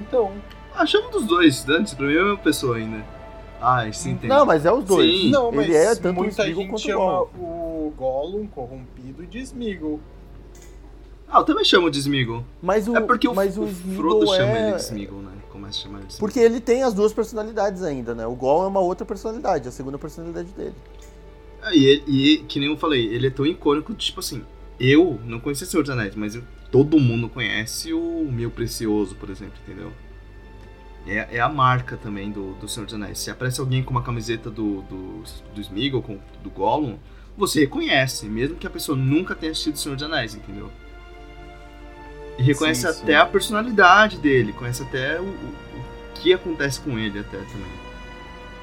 Então. 0.00 0.32
Ah, 0.74 0.86
chama 0.86 1.10
dos 1.10 1.26
dois, 1.26 1.68
antes, 1.68 1.94
pra 1.94 2.06
mim 2.06 2.14
é 2.14 2.20
a 2.20 2.24
mesma 2.24 2.38
pessoa 2.38 2.76
ainda. 2.76 3.04
Ah, 3.60 3.90
sim, 3.92 4.16
tem. 4.16 4.28
Não, 4.28 4.46
mas 4.46 4.64
é 4.64 4.72
os 4.72 4.84
dois. 4.84 5.10
Sim. 5.10 5.30
Não, 5.30 5.52
mas 5.52 5.66
Ele 5.66 5.76
é 5.76 5.94
tanto 5.94 6.18
o 6.18 6.22
muita 6.22 6.46
gente 6.46 6.54
quanto 6.68 6.74
o 6.74 6.78
chama 6.78 6.98
Gollum. 6.98 7.28
o 7.38 7.94
Gollum 7.96 8.46
corrompido 8.46 9.26
de 9.26 9.38
Smeagol. 9.40 10.00
Ah, 11.30 11.38
eu 11.38 11.44
também 11.44 11.64
chamo 11.64 11.90
de 11.90 11.98
Smeagol. 12.00 12.44
Mas 12.60 12.88
o, 12.88 12.96
é 12.96 13.00
porque 13.00 13.28
o, 13.28 13.34
mas 13.34 13.56
o, 13.56 13.62
o 13.62 13.68
Smeagol 13.68 13.96
Frodo 13.96 14.26
chama 14.34 14.58
é... 14.58 14.62
ele 14.62 14.76
de 14.76 14.82
Smeagol, 14.82 15.22
né? 15.22 15.30
Começa 15.50 15.78
a 15.78 15.82
chamar 15.82 15.98
ele 15.98 16.06
de 16.08 16.12
Smeagol. 16.14 16.28
Porque 16.28 16.40
ele 16.40 16.60
tem 16.60 16.82
as 16.82 16.92
duas 16.92 17.12
personalidades 17.12 17.82
ainda, 17.82 18.14
né? 18.14 18.26
O 18.26 18.34
Gollum 18.34 18.64
é 18.64 18.68
uma 18.68 18.80
outra 18.80 19.06
personalidade, 19.06 19.68
a 19.68 19.70
segunda 19.70 19.96
personalidade 19.98 20.50
dele. 20.52 20.74
Ah, 21.62 21.74
e, 21.74 22.02
e, 22.06 22.38
que 22.38 22.58
nem 22.58 22.68
eu 22.68 22.76
falei, 22.76 23.06
ele 23.06 23.26
é 23.26 23.30
tão 23.30 23.46
icônico, 23.46 23.94
tipo 23.94 24.20
assim, 24.20 24.42
eu 24.78 25.20
não 25.24 25.38
conhecia 25.38 25.66
Senhor 25.66 25.82
dos 25.82 25.90
Anéis, 25.90 26.14
mas 26.14 26.34
eu- 26.34 26.42
todo 26.70 26.98
mundo 26.98 27.28
conhece 27.28 27.92
o 27.92 28.28
Meu 28.30 28.50
Precioso, 28.50 29.14
por 29.14 29.28
exemplo, 29.28 29.54
entendeu? 29.66 29.92
É, 31.06 31.36
é 31.36 31.40
a 31.40 31.48
marca 31.48 31.96
também 31.96 32.30
do, 32.30 32.54
do 32.54 32.68
Senhor 32.68 32.86
dos 32.86 32.94
Anéis. 32.94 33.18
Se 33.18 33.30
aparece 33.30 33.60
alguém 33.60 33.82
com 33.82 33.90
uma 33.90 34.02
camiseta 34.02 34.50
do, 34.50 34.82
do, 34.82 35.22
do 35.54 35.60
Smeagol, 35.60 36.02
com, 36.02 36.18
do 36.42 36.50
Gollum, 36.50 36.96
você 37.36 37.60
reconhece, 37.60 38.26
mesmo 38.26 38.56
que 38.56 38.66
a 38.66 38.70
pessoa 38.70 38.96
nunca 38.96 39.34
tenha 39.34 39.52
assistido 39.52 39.78
Senhor 39.78 39.94
dos 39.94 40.04
Anéis, 40.04 40.34
entendeu? 40.34 40.70
E 42.40 42.42
reconhece 42.42 42.80
Sim, 42.80 42.88
até 42.88 43.12
sim. 43.12 43.12
a 43.12 43.26
personalidade 43.26 44.16
dele, 44.16 44.54
conhece 44.54 44.82
até 44.82 45.20
o, 45.20 45.24
o, 45.24 45.26
o 45.26 45.84
que 46.14 46.32
acontece 46.32 46.80
com 46.80 46.98
ele 46.98 47.18
até 47.18 47.36
também. 47.36 47.70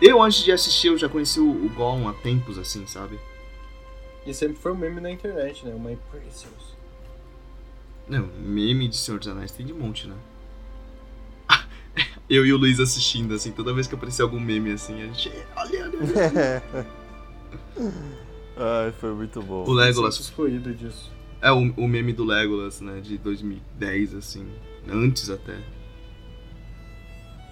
Eu, 0.02 0.20
antes 0.20 0.44
de 0.44 0.52
assistir, 0.52 0.88
eu 0.88 0.98
já 0.98 1.08
conheci 1.08 1.40
o, 1.40 1.48
o 1.48 1.70
Gollum 1.70 2.08
há 2.08 2.14
tempos, 2.14 2.58
assim, 2.58 2.88
sabe? 2.88 3.20
E 4.26 4.34
sempre 4.34 4.58
foi 4.58 4.72
um 4.72 4.76
meme 4.76 5.00
na 5.00 5.12
internet, 5.12 5.64
né? 5.64 5.76
Uma 5.76 5.96
Precious. 6.10 6.76
Não, 8.08 8.28
meme 8.40 8.88
de 8.88 8.98
Senhor 8.98 9.20
dos 9.20 9.28
Anéis 9.28 9.52
tem 9.52 9.64
de 9.64 9.74
monte, 9.74 10.08
né? 10.08 10.16
Eu 12.28 12.48
e 12.48 12.52
o 12.52 12.58
Luiz 12.58 12.80
assistindo, 12.80 13.36
assim, 13.36 13.52
toda 13.52 13.74
vez 13.74 13.86
que 13.86 13.94
aparecia 13.94 14.26
algum 14.26 14.40
meme 14.40 14.72
assim, 14.72 15.04
a 15.04 15.06
gente. 15.06 15.32
Olha, 15.56 15.84
olha, 15.84 16.00
olha. 16.00 16.88
Ai, 18.58 18.92
foi 19.00 19.14
muito 19.14 19.40
bom. 19.44 19.66
O 19.68 19.72
Legolas. 19.72 20.20
Excluído 20.20 20.74
disso. 20.74 21.16
É 21.42 21.52
o, 21.52 21.72
o 21.78 21.88
meme 21.88 22.14
do 22.14 22.24
Legolas, 22.24 22.82
né? 22.82 23.00
De 23.00 23.18
2010, 23.18 24.16
assim. 24.16 24.48
Antes 24.90 25.30
até. 25.30 25.58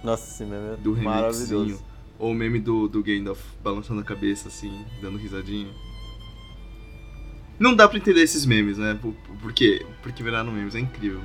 Nossa, 0.02 0.30
esse 0.30 0.44
meme 0.44 0.74
é 0.74 0.76
Do 0.76 0.96
maravilhoso. 0.96 1.82
Ou 2.18 2.30
o 2.30 2.34
meme 2.34 2.58
do, 2.58 2.88
do 2.88 3.02
Gandalf 3.02 3.40
balançando 3.62 4.00
a 4.00 4.04
cabeça, 4.04 4.48
assim, 4.48 4.84
dando 5.02 5.18
risadinha. 5.18 5.68
Não 7.58 7.74
dá 7.74 7.88
pra 7.88 7.98
entender 7.98 8.22
esses 8.22 8.44
memes, 8.46 8.78
né? 8.78 8.98
Por, 9.00 9.14
por 9.40 9.52
quê? 9.52 9.84
Porque 10.02 10.22
viraram 10.22 10.50
memes, 10.50 10.74
é 10.74 10.80
incrível. 10.80 11.20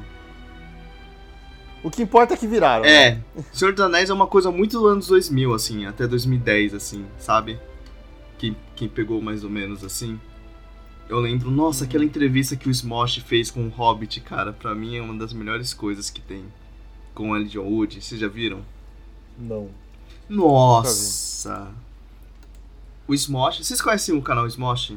O 1.84 1.90
que 1.90 2.02
importa 2.04 2.34
é 2.34 2.38
que 2.38 2.48
viraram. 2.48 2.84
né? 2.84 2.90
É, 3.08 3.22
Senhor 3.52 3.74
dos 3.74 3.84
Anéis 3.84 4.10
é 4.10 4.14
uma 4.14 4.28
coisa 4.28 4.52
muito 4.52 4.80
dos 4.80 4.92
anos 4.92 5.08
2000, 5.08 5.54
assim, 5.54 5.86
até 5.86 6.06
2010, 6.08 6.74
assim, 6.74 7.06
sabe? 7.18 7.60
Quem, 8.38 8.56
quem 8.76 8.88
pegou 8.88 9.22
mais 9.22 9.44
ou 9.44 9.50
menos, 9.50 9.84
assim. 9.84 10.20
Eu 11.12 11.20
lembro, 11.20 11.52
nossa, 11.52 11.84
aquela 11.84 12.06
entrevista 12.06 12.56
que 12.56 12.70
o 12.70 12.72
Smosh 12.72 13.18
fez 13.18 13.52
com 13.52 13.68
o 13.68 13.70
Hobbit, 13.70 14.22
cara, 14.22 14.54
pra 14.54 14.74
mim 14.74 14.96
é 14.96 15.02
uma 15.02 15.14
das 15.14 15.34
melhores 15.34 15.74
coisas 15.74 16.10
que 16.10 16.22
tem. 16.22 16.46
Com 17.14 17.32
o 17.32 17.36
Elijah 17.36 17.60
Wood, 17.60 18.02
vocês 18.02 18.18
já 18.18 18.30
viram? 18.30 18.62
Não. 19.38 19.70
Nossa! 20.30 21.70
O 23.06 23.14
Smosh, 23.14 23.58
vocês 23.58 23.82
conhecem 23.82 24.16
o 24.16 24.22
canal 24.22 24.48
Smosh? 24.48 24.94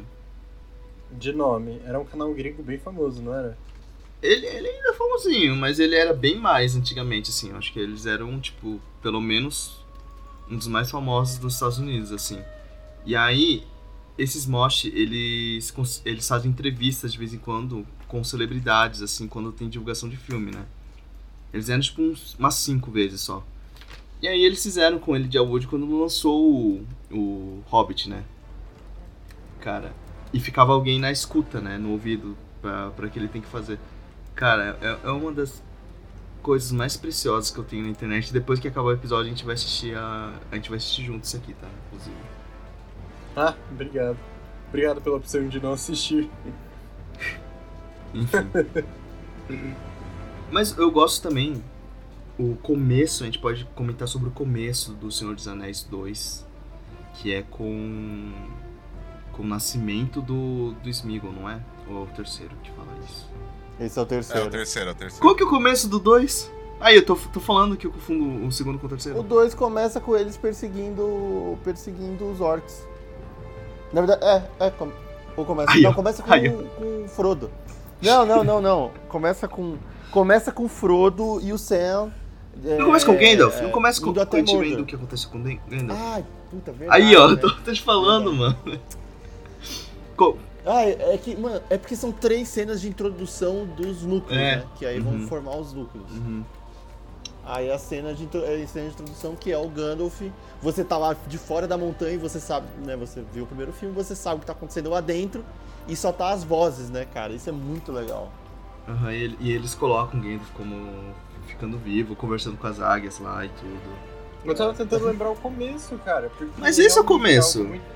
De 1.11 1.33
nome. 1.33 1.81
Era 1.85 1.99
um 1.99 2.05
canal 2.05 2.33
gringo 2.33 2.63
bem 2.63 2.79
famoso, 2.79 3.21
não 3.21 3.35
era? 3.35 3.59
Ele, 4.23 4.47
ele 4.47 4.69
ainda 4.69 4.91
é 4.91 4.93
famosinho, 4.93 5.57
mas 5.57 5.81
ele 5.81 5.97
era 5.97 6.15
bem 6.15 6.39
mais 6.39 6.77
antigamente, 6.77 7.31
assim. 7.31 7.51
Eu 7.51 7.57
acho 7.57 7.73
que 7.73 7.81
eles 7.81 8.07
eram, 8.07 8.39
tipo, 8.39 8.81
pelo 9.03 9.21
menos 9.21 9.85
um 10.49 10.57
dos 10.57 10.69
mais 10.69 10.89
famosos 10.93 11.39
dos 11.39 11.55
Estados 11.55 11.79
Unidos, 11.79 12.13
assim. 12.13 12.41
E 13.05 13.17
aí, 13.17 13.65
esses 14.17 14.47
Mosh, 14.47 14.85
eles, 14.87 15.73
eles 16.05 16.29
fazem 16.29 16.51
entrevistas 16.51 17.13
de 17.13 17.19
vez 17.19 17.35
em 17.35 17.39
quando 17.39 17.87
com 18.07 18.23
celebridades, 18.23 19.03
assim, 19.03 19.27
quando 19.27 19.51
tem 19.51 19.69
divulgação 19.69 20.09
de 20.09 20.17
filme, 20.17 20.53
né? 20.53 20.65
Eles 21.53 21.69
eram, 21.69 21.81
tipo, 21.81 22.03
uns, 22.03 22.35
umas 22.39 22.55
cinco 22.55 22.91
vezes 22.91 23.21
só. 23.21 23.45
E 24.23 24.29
aí 24.29 24.43
eles 24.45 24.63
fizeram 24.63 24.99
com 24.99 25.15
ele 25.15 25.29
de 25.29 25.39
Wood 25.39 25.67
quando 25.67 26.01
lançou 26.01 26.43
o, 26.51 26.87
o 27.11 27.63
Hobbit, 27.67 28.09
né? 28.09 28.25
Cara, 29.61 29.93
e 30.33 30.41
ficava 30.41 30.73
alguém 30.73 30.99
na 30.99 31.11
escuta, 31.11 31.61
né? 31.61 31.77
No 31.77 31.91
ouvido, 31.91 32.37
pra 32.61 33.09
que 33.09 33.19
ele 33.19 33.29
tem 33.29 33.43
que 33.43 33.49
fazer. 33.49 33.79
Cara, 34.35 34.79
é, 34.81 35.09
é 35.09 35.11
uma 35.11 35.33
das 35.33 35.63
coisas 36.43 36.73
mais 36.73 36.97
preciosas 36.97 37.51
que 37.51 37.59
eu 37.59 37.65
tenho 37.65 37.83
na 37.83 37.89
internet. 37.89 38.33
Depois 38.33 38.59
que 38.59 38.69
acabar 38.69 38.89
o 38.89 38.93
episódio, 38.93 39.27
a 39.27 39.31
gente 39.31 39.45
vai 39.45 39.55
assistir 39.55 39.97
a. 39.97 40.33
A 40.51 40.57
gente 40.57 40.69
vai 40.69 40.79
assistir 40.79 41.05
junto 41.05 41.25
isso 41.25 41.37
aqui, 41.37 41.55
tá? 41.55 41.69
Inclusive. 41.87 42.34
Ah, 43.37 43.55
obrigado. 43.71 44.17
Obrigado 44.69 45.01
pela 45.01 45.17
opção 45.17 45.49
de 45.49 45.61
não 45.61 45.73
assistir. 45.73 46.31
Enfim. 48.15 48.85
Mas 50.51 50.77
eu 50.77 50.91
gosto 50.91 51.23
também. 51.23 51.63
O 52.39 52.57
começo, 52.57 53.23
a 53.23 53.27
gente 53.27 53.39
pode 53.39 53.65
comentar 53.77 54.09
sobre 54.09 54.29
o 54.29 54.33
começo 54.33 54.93
do 54.93 55.11
Senhor 55.11 55.35
dos 55.35 55.47
Anéis 55.47 55.85
2. 55.85 56.45
Que 57.15 57.35
é 57.35 57.43
com. 57.43 58.33
Com 59.33 59.43
o 59.43 59.47
nascimento 59.47 60.21
do, 60.21 60.73
do 60.83 60.89
Smeagol, 60.89 61.33
não 61.33 61.51
é? 61.51 61.61
Ou 61.89 61.99
é 61.99 62.03
o 62.05 62.07
terceiro 62.07 62.55
que 62.63 62.71
fala 62.71 62.89
isso? 63.05 63.29
Esse 63.81 63.99
é 63.99 64.03
o 64.03 64.05
é 64.05 64.07
terceiro. 64.07 64.47
o 64.47 64.51
terceiro, 64.51 64.89
é 64.91 64.93
o 64.93 64.97
terceiro. 64.97 65.23
Qual 65.23 65.35
que 65.35 65.43
é 65.43 65.47
o 65.47 65.51
começo 65.51 65.89
do 65.89 65.99
2? 65.99 66.53
Aí, 66.81 66.97
eu 66.97 67.05
tô, 67.05 67.17
tô 67.17 67.41
falando 67.41 67.77
que 67.77 67.87
eu 67.87 67.93
confundo 67.93 68.47
o 68.47 68.53
segundo 68.53 68.79
com 68.79 68.87
o 68.87 68.89
terceiro. 68.89 69.19
O 69.19 69.23
2 69.23 69.55
começa 69.55 70.01
com 70.01 70.17
eles 70.17 70.37
perseguindo 70.37 71.59
perseguindo 71.65 72.31
os 72.31 72.41
orcs. 72.41 72.87
Na 73.95 74.01
verdade, 74.03 74.25
é, 74.25 74.67
é. 74.67 74.71
com- 74.71 74.91
Ou 75.37 75.45
começa. 75.45 75.79
Não, 75.79 75.95
começa 75.95 76.23
com, 76.23 76.31
ó. 76.31 76.39
com 76.77 77.05
o 77.05 77.09
Frodo. 77.09 77.51
Não, 78.03 78.27
não, 78.27 78.45
não, 78.45 78.61
não. 78.61 78.91
Começa 79.09 79.47
com. 79.49 79.77
Começa 80.11 80.53
com 80.53 80.65
o 80.65 80.69
Frodo 80.69 81.41
e 81.43 81.53
o 81.53 81.59
Sam. 81.59 82.11
Não 82.57 82.87
começa 82.87 83.07
com 83.07 83.13
o 83.13 83.19
Gandalf? 83.19 83.57
é, 83.59 83.63
Não 83.63 83.71
começa 83.71 84.01
com, 84.01 84.07
indo 84.11 84.15
com 84.17 84.23
até 84.23 84.37
a 84.37 84.41
gente 84.41 84.53
Mordor. 84.53 84.71
vendo 84.71 84.83
o 84.83 84.87
que 84.87 84.95
aconteceu 84.95 85.31
com 85.31 85.39
o 85.39 85.43
Gandalf? 85.43 86.01
Ai, 86.01 86.25
puta, 86.51 86.71
verdade. 86.73 87.03
Aí, 87.03 87.17
ó, 87.17 87.29
né? 87.29 87.37
tô, 87.41 87.51
tô 87.51 87.73
te 87.73 87.83
falando, 87.83 88.33
mano. 88.33 88.57
Co- 90.17 90.37
Ah, 90.67 90.83
é 90.85 91.15
é 91.15 91.19
que, 91.19 91.37
mano, 91.37 91.61
é 91.69 91.77
porque 91.77 91.95
são 91.97 92.11
três 92.13 92.49
cenas 92.49 92.81
de 92.81 92.89
introdução 92.89 93.67
dos 93.77 94.03
núcleos, 94.03 94.41
É. 94.41 94.57
né? 94.57 94.65
Que 94.77 94.87
aí 94.87 94.99
Uhum. 95.01 95.19
vão 95.19 95.29
formar 95.29 95.57
os 95.57 95.73
núcleos. 95.73 96.11
Uhum. 96.13 96.45
Aí 97.47 97.71
a 97.71 97.79
cena 97.79 98.15
de, 98.15 98.25
intro- 98.25 98.43
é 98.45 98.63
a 98.63 98.67
cena 98.67 98.87
de 98.89 98.93
introdução 98.95 99.37
que 99.37 99.53
é 99.53 99.59
o 99.59 99.69
Gandalf. 99.69 100.21
Você 100.63 100.83
tá 100.83 100.97
lá 100.97 101.15
de 101.27 101.37
fora 101.39 101.67
da 101.67 101.77
montanha 101.77 102.15
e 102.15 102.19
você 102.19 102.41
sabe, 102.41 102.67
né? 102.85 102.97
Você 102.97 103.23
viu 103.33 103.45
o 103.45 103.47
primeiro 103.47 103.73
filme, 103.73 103.95
você 103.95 104.15
sabe 104.17 104.37
o 104.37 104.41
que 104.41 104.47
tá 104.47 104.53
acontecendo 104.53 104.89
lá 104.91 105.01
dentro 105.01 105.45
e 105.87 105.95
só 105.95 106.11
tá 106.11 106.31
as 106.31 106.43
vozes, 106.43 106.89
né, 106.89 107.05
cara? 107.13 107.33
Isso 107.35 107.49
é 107.49 107.53
muito 107.53 107.93
legal. 107.93 108.31
Aham, 108.89 109.13
e, 109.13 109.37
e 109.41 109.53
eles 109.53 109.75
colocam 109.75 110.19
o 110.19 110.23
Gandalf 110.23 110.51
como 110.57 111.15
ficando 111.47 111.77
vivo, 111.79 112.17
conversando 112.17 112.57
com 112.57 112.67
as 112.67 112.81
águias 112.81 113.19
lá 113.19 113.45
e 113.45 113.49
tudo. 113.51 114.15
Eu 114.45 114.55
tava 114.55 114.73
tentando 114.75 115.05
lembrar 115.07 115.31
o 115.31 115.37
começo, 115.37 115.97
cara. 116.05 116.31
Mas 116.59 116.79
esse 116.79 116.99
é 116.99 117.01
o 117.01 117.05
realmente 117.05 117.07
começo. 117.07 117.65
muito- 117.65 117.95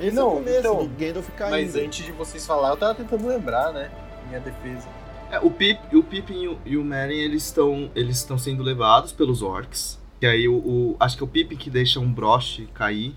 Esse 0.00 0.16
Não, 0.16 0.22
é 0.22 0.26
o 0.26 0.34
começo 0.36 0.58
então, 0.58 0.76
do 0.78 0.88
Gandalf 0.88 1.28
caindo. 1.36 1.50
Mas 1.52 1.76
antes 1.76 2.04
de 2.06 2.12
vocês 2.12 2.46
falar, 2.46 2.70
eu 2.70 2.76
tava 2.76 2.94
tentando 2.94 3.26
lembrar, 3.26 3.72
né? 3.72 3.90
Minha 4.28 4.40
defesa. 4.40 4.86
É, 5.32 5.38
o 5.40 5.50
Pip, 5.50 5.96
o 5.96 6.02
Pippin 6.02 6.42
e 6.42 6.48
o, 6.48 6.58
e 6.66 6.76
o 6.76 6.84
Merry, 6.84 7.18
eles 7.18 7.44
estão 7.46 7.90
eles 7.96 8.18
estão 8.18 8.36
sendo 8.36 8.62
levados 8.62 9.12
pelos 9.12 9.40
orcs. 9.42 9.98
E 10.20 10.26
aí 10.26 10.46
o, 10.46 10.54
o- 10.54 10.96
acho 11.00 11.16
que 11.16 11.22
é 11.22 11.26
o 11.26 11.28
Pippin 11.28 11.56
que 11.56 11.70
deixa 11.70 11.98
um 11.98 12.12
broche 12.12 12.66
cair 12.74 13.16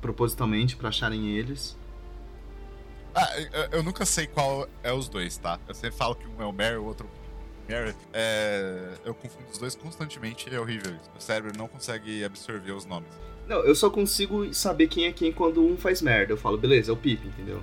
propositalmente 0.00 0.76
pra 0.76 0.90
acharem 0.90 1.26
eles. 1.36 1.76
Ah, 3.14 3.28
eu, 3.40 3.78
eu 3.78 3.82
nunca 3.82 4.04
sei 4.04 4.26
qual 4.26 4.68
é 4.82 4.92
os 4.92 5.08
dois, 5.08 5.36
tá? 5.38 5.58
Eu 5.66 5.74
sempre 5.74 5.96
falo 5.96 6.14
que 6.14 6.26
um 6.28 6.40
é 6.42 6.44
o 6.44 6.52
Mary, 6.52 6.76
o 6.76 6.84
outro 6.84 7.08
é 7.68 7.74
o 7.74 7.82
Mary. 7.84 7.96
É, 8.12 8.92
eu 9.06 9.14
confundo 9.14 9.46
os 9.50 9.56
dois 9.58 9.74
constantemente 9.74 10.48
e 10.50 10.54
é 10.54 10.60
horrível 10.60 10.92
isso. 10.94 11.10
O 11.18 11.20
cérebro 11.20 11.56
não 11.56 11.66
consegue 11.66 12.22
absorver 12.22 12.72
os 12.72 12.84
nomes. 12.84 13.08
Não, 13.48 13.64
eu 13.64 13.74
só 13.74 13.88
consigo 13.88 14.52
saber 14.52 14.86
quem 14.88 15.06
é 15.06 15.12
quem 15.12 15.32
quando 15.32 15.64
um 15.64 15.78
faz 15.78 16.02
merda. 16.02 16.34
Eu 16.34 16.36
falo, 16.36 16.58
beleza, 16.58 16.90
é 16.90 16.94
o 16.94 16.96
Pippin, 16.96 17.28
entendeu? 17.28 17.62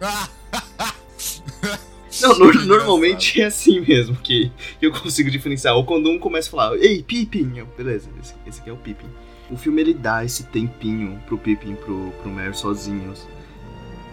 Não, 2.22 2.38
no- 2.38 2.52
normalmente 2.66 3.40
é 3.40 3.46
assim 3.46 3.80
mesmo 3.80 4.16
que, 4.16 4.50
eu 4.80 4.90
consigo 4.92 5.30
diferenciar. 5.30 5.74
Ou 5.74 5.84
quando 5.84 6.08
um 6.08 6.18
começa 6.18 6.48
a 6.48 6.50
falar, 6.50 6.76
ei, 6.78 7.02
Pippin, 7.02 7.52
eu, 7.56 7.66
beleza, 7.76 8.08
esse, 8.22 8.34
esse 8.46 8.60
aqui 8.60 8.70
é 8.70 8.72
o 8.72 8.76
Pippin. 8.76 9.06
O 9.50 9.56
filme 9.56 9.80
ele 9.80 9.94
dá 9.94 10.24
esse 10.24 10.44
tempinho 10.44 11.20
pro 11.26 11.38
Pippin, 11.38 11.74
pro, 11.74 12.12
pro 12.22 12.30
Merry 12.30 12.54
sozinhos. 12.56 13.26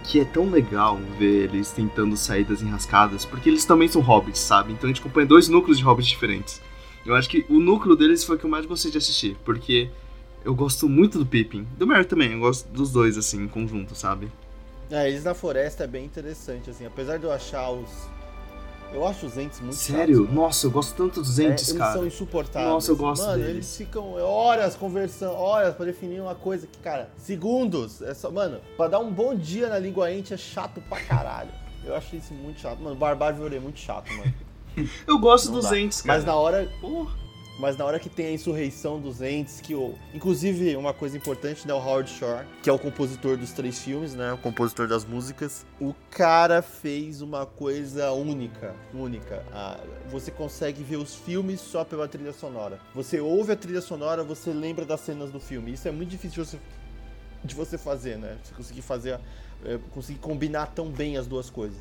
Que 0.05 0.19
é 0.19 0.25
tão 0.25 0.49
legal 0.51 0.99
ver 1.17 1.45
eles 1.45 1.71
tentando 1.71 2.15
sair 2.15 2.43
das 2.43 2.61
enrascadas, 2.61 3.25
porque 3.25 3.49
eles 3.49 3.65
também 3.65 3.87
são 3.87 4.01
hobbits, 4.01 4.39
sabe? 4.39 4.71
Então 4.71 4.87
a 4.87 4.93
gente 4.93 5.01
acompanha 5.01 5.25
dois 5.25 5.47
núcleos 5.49 5.77
de 5.79 5.83
hobbits 5.83 6.07
diferentes. 6.09 6.61
Eu 7.05 7.15
acho 7.15 7.27
que 7.29 7.43
o 7.49 7.59
núcleo 7.59 7.95
deles 7.95 8.23
foi 8.23 8.35
o 8.35 8.39
que 8.39 8.45
eu 8.45 8.49
mais 8.49 8.65
gostei 8.65 8.91
de 8.91 8.97
assistir, 8.99 9.35
porque 9.43 9.89
eu 10.43 10.53
gosto 10.53 10.87
muito 10.87 11.17
do 11.17 11.25
Pippin. 11.25 11.65
Do 11.77 11.87
Merry 11.87 12.05
também, 12.05 12.33
eu 12.33 12.39
gosto 12.39 12.67
dos 12.69 12.91
dois, 12.91 13.17
assim, 13.17 13.43
em 13.43 13.47
conjunto, 13.47 13.95
sabe? 13.95 14.27
É, 14.89 15.07
eles 15.09 15.23
na 15.23 15.33
floresta 15.33 15.83
é 15.83 15.87
bem 15.87 16.05
interessante, 16.05 16.69
assim. 16.69 16.85
Apesar 16.85 17.17
de 17.17 17.23
eu 17.25 17.31
achar 17.31 17.69
os. 17.71 17.89
Eu 18.93 19.05
acho 19.05 19.25
os 19.25 19.35
entes 19.37 19.59
muito 19.59 19.75
Sério? 19.75 20.19
chatos. 20.21 20.33
Nossa, 20.35 20.67
eu 20.67 20.71
gosto 20.71 20.95
tanto 20.95 21.21
dos 21.21 21.39
É, 21.39 21.45
entes, 21.45 21.67
eles 21.69 21.79
cara. 21.81 21.93
são 21.93 22.05
insuportáveis. 22.05 22.71
Nossa, 22.71 22.91
eu 22.91 22.95
gosto 22.95 23.23
Mano, 23.25 23.37
deles. 23.39 23.49
eles 23.55 23.77
ficam 23.77 24.13
horas 24.13 24.75
conversando, 24.75 25.33
horas 25.33 25.75
pra 25.75 25.85
definir 25.85 26.21
uma 26.21 26.35
coisa 26.35 26.67
que, 26.67 26.77
cara, 26.79 27.09
segundos. 27.17 28.01
É 28.01 28.13
só, 28.13 28.29
mano, 28.31 28.61
pra 28.77 28.87
dar 28.87 28.99
um 28.99 29.11
bom 29.11 29.35
dia 29.35 29.67
na 29.69 29.79
língua 29.79 30.11
ente 30.13 30.33
é 30.33 30.37
chato 30.37 30.79
pra 30.87 31.01
caralho. 31.01 31.49
Eu 31.83 31.95
acho 31.95 32.15
isso 32.15 32.33
muito 32.33 32.59
chato. 32.61 32.79
Mano, 32.79 32.95
Barbárvore 32.95 33.55
é 33.55 33.59
muito 33.59 33.79
chato, 33.79 34.11
mano. 34.13 34.33
Eu 35.07 35.17
gosto 35.19 35.47
Não 35.47 35.55
dos 35.55 35.69
dá. 35.69 35.79
entes, 35.79 36.01
cara. 36.01 36.17
Mas 36.19 36.25
na 36.25 36.35
hora. 36.35 36.69
Porra. 36.79 37.15
Mas 37.57 37.77
na 37.77 37.85
hora 37.85 37.99
que 37.99 38.09
tem 38.09 38.27
a 38.27 38.31
insurreição 38.31 38.99
dos 38.99 39.21
entes, 39.21 39.61
que 39.61 39.73
o. 39.73 39.95
Inclusive, 40.13 40.75
uma 40.75 40.93
coisa 40.93 41.15
importante, 41.15 41.65
né? 41.65 41.73
O 41.73 41.77
Howard 41.77 42.09
Shore, 42.09 42.45
que 42.61 42.69
é 42.69 42.73
o 42.73 42.77
compositor 42.77 43.37
dos 43.37 43.53
três 43.53 43.79
filmes, 43.79 44.13
né? 44.13 44.33
O 44.33 44.37
compositor 44.37 44.87
das 44.87 45.05
músicas. 45.05 45.65
O 45.79 45.95
cara 46.11 46.61
fez 46.61 47.21
uma 47.21 47.45
coisa 47.45 48.11
única. 48.11 48.75
Única. 48.93 49.41
Ah, 49.53 49.79
você 50.09 50.31
consegue 50.31 50.83
ver 50.83 50.97
os 50.97 51.15
filmes 51.15 51.61
só 51.61 51.85
pela 51.85 52.07
trilha 52.09 52.33
sonora. 52.33 52.79
Você 52.93 53.21
ouve 53.21 53.53
a 53.53 53.55
trilha 53.55 53.81
sonora, 53.81 54.23
você 54.23 54.51
lembra 54.51 54.83
das 54.83 54.99
cenas 54.99 55.31
do 55.31 55.39
filme. 55.39 55.71
Isso 55.71 55.87
é 55.87 55.91
muito 55.91 56.09
difícil 56.09 56.43
de 56.43 56.49
você, 56.49 56.59
de 57.43 57.55
você 57.55 57.77
fazer, 57.77 58.17
né? 58.17 58.37
Você 58.43 58.53
conseguir 58.53 58.81
fazer. 58.81 59.17
é, 59.63 59.79
conseguir 59.93 60.19
combinar 60.19 60.67
tão 60.67 60.89
bem 60.89 61.15
as 61.15 61.25
duas 61.25 61.49
coisas. 61.49 61.79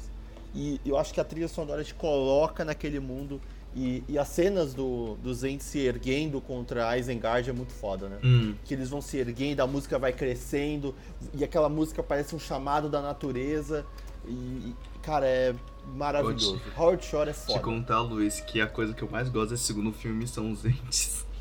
E 0.55 0.81
eu 0.87 0.97
acho 0.97 1.13
que 1.13 1.21
a 1.21 1.25
trilha 1.25 1.49
sonora 1.49 1.83
te 1.83 1.95
coloca 1.95 2.65
naquele 2.65 3.01
mundo. 3.01 3.41
E, 3.77 4.05
e 4.09 4.19
as 4.19 4.29
cenas 4.29 4.73
do, 4.73 5.17
dos 5.17 5.43
Ents 5.43 5.65
se 5.65 5.81
erguendo 5.81 6.41
contra 6.41 6.97
Isengard 6.97 7.51
é 7.51 7.53
muito 7.53 7.73
foda, 7.73 8.09
né? 8.09 8.19
Hum. 8.23 8.55
Que 8.65 8.75
eles 8.75 8.89
vão 8.89 9.01
se 9.01 9.17
erguendo, 9.17 9.61
a 9.61 9.67
música 9.67 9.99
vai 9.99 10.13
crescendo, 10.13 10.95
e 11.35 11.43
aquela 11.43 11.69
música 11.69 12.03
parece 12.03 12.37
um 12.37 12.39
chamado 12.39 12.89
da 12.89 13.03
natureza. 13.03 13.85
E, 14.27 14.33
e, 14.33 14.77
cara, 15.03 15.27
é 15.27 15.55
maravilhoso. 15.87 16.61
Howard 16.77 17.05
Shore 17.05 17.31
é 17.31 17.33
Te 17.33 17.39
foda. 17.41 17.61
contar, 17.61 18.01
Luiz, 18.01 18.41
que 18.41 18.61
a 18.61 18.67
coisa 18.67 18.95
que 18.95 19.03
eu 19.03 19.11
mais 19.11 19.29
gosto 19.29 19.51
desse 19.51 19.65
segundo 19.65 19.93
filme 19.93 20.27
são 20.27 20.51
os 20.51 20.65
entes. 20.65 21.25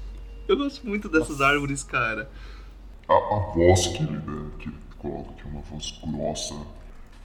Eu 0.46 0.58
gosto 0.58 0.86
muito 0.86 1.08
dessas 1.08 1.40
árvores, 1.40 1.84
cara. 1.84 2.30
A, 3.08 3.14
a 3.14 3.40
voz 3.54 3.88
que 3.88 4.04
ele, 4.04 4.12
né, 4.12 4.52
que 4.60 4.68
ele 4.68 4.78
coloca, 4.98 5.32
que 5.36 5.42
é 5.44 5.46
uma 5.46 5.62
voz 5.62 5.98
grossa. 6.04 6.54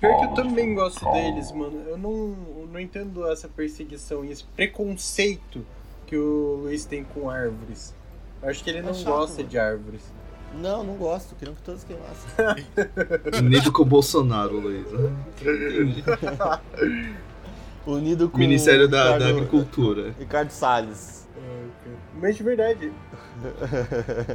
Pior 0.01 0.19
que 0.19 0.25
eu 0.27 0.35
também 0.35 0.75
gosto 0.75 1.05
deles, 1.13 1.51
mano. 1.53 1.83
Eu 1.89 1.99
não, 1.99 2.13
eu 2.61 2.69
não 2.73 2.79
entendo 2.81 3.27
essa 3.31 3.49
perseguição 3.49 4.25
e 4.25 4.31
esse 4.31 4.45
preconceito 4.45 5.65
que 6.07 6.17
o 6.17 6.61
Luiz 6.63 6.85
tem 6.85 7.03
com 7.05 7.29
árvores. 7.29 7.95
Eu 8.43 8.49
acho 8.49 8.63
que 8.63 8.71
ele 8.71 8.81
não 8.83 8.95
chato, 8.95 9.07
gosta 9.07 9.37
mano. 9.39 9.49
de 9.49 9.59
árvores. 9.59 10.03
Não, 10.55 10.83
não 10.85 10.95
gosto. 10.95 11.35
Queriam 11.35 11.55
que 11.55 11.63
todos 11.63 11.85
queimassem. 11.85 12.31
Unido 13.45 13.71
com 13.73 13.83
o 13.83 13.85
Bolsonaro, 13.85 14.59
Luiz. 14.61 14.87
Unido 17.87 18.29
com 18.29 18.39
Ministério 18.39 18.89
da, 18.89 19.05
Ricardo- 19.05 19.23
da 19.25 19.29
Agricultura. 19.31 20.15
Ricardo 20.19 20.51
Salles. 20.51 21.27
Mas 22.21 22.37
de 22.37 22.43
verdade, 22.43 22.93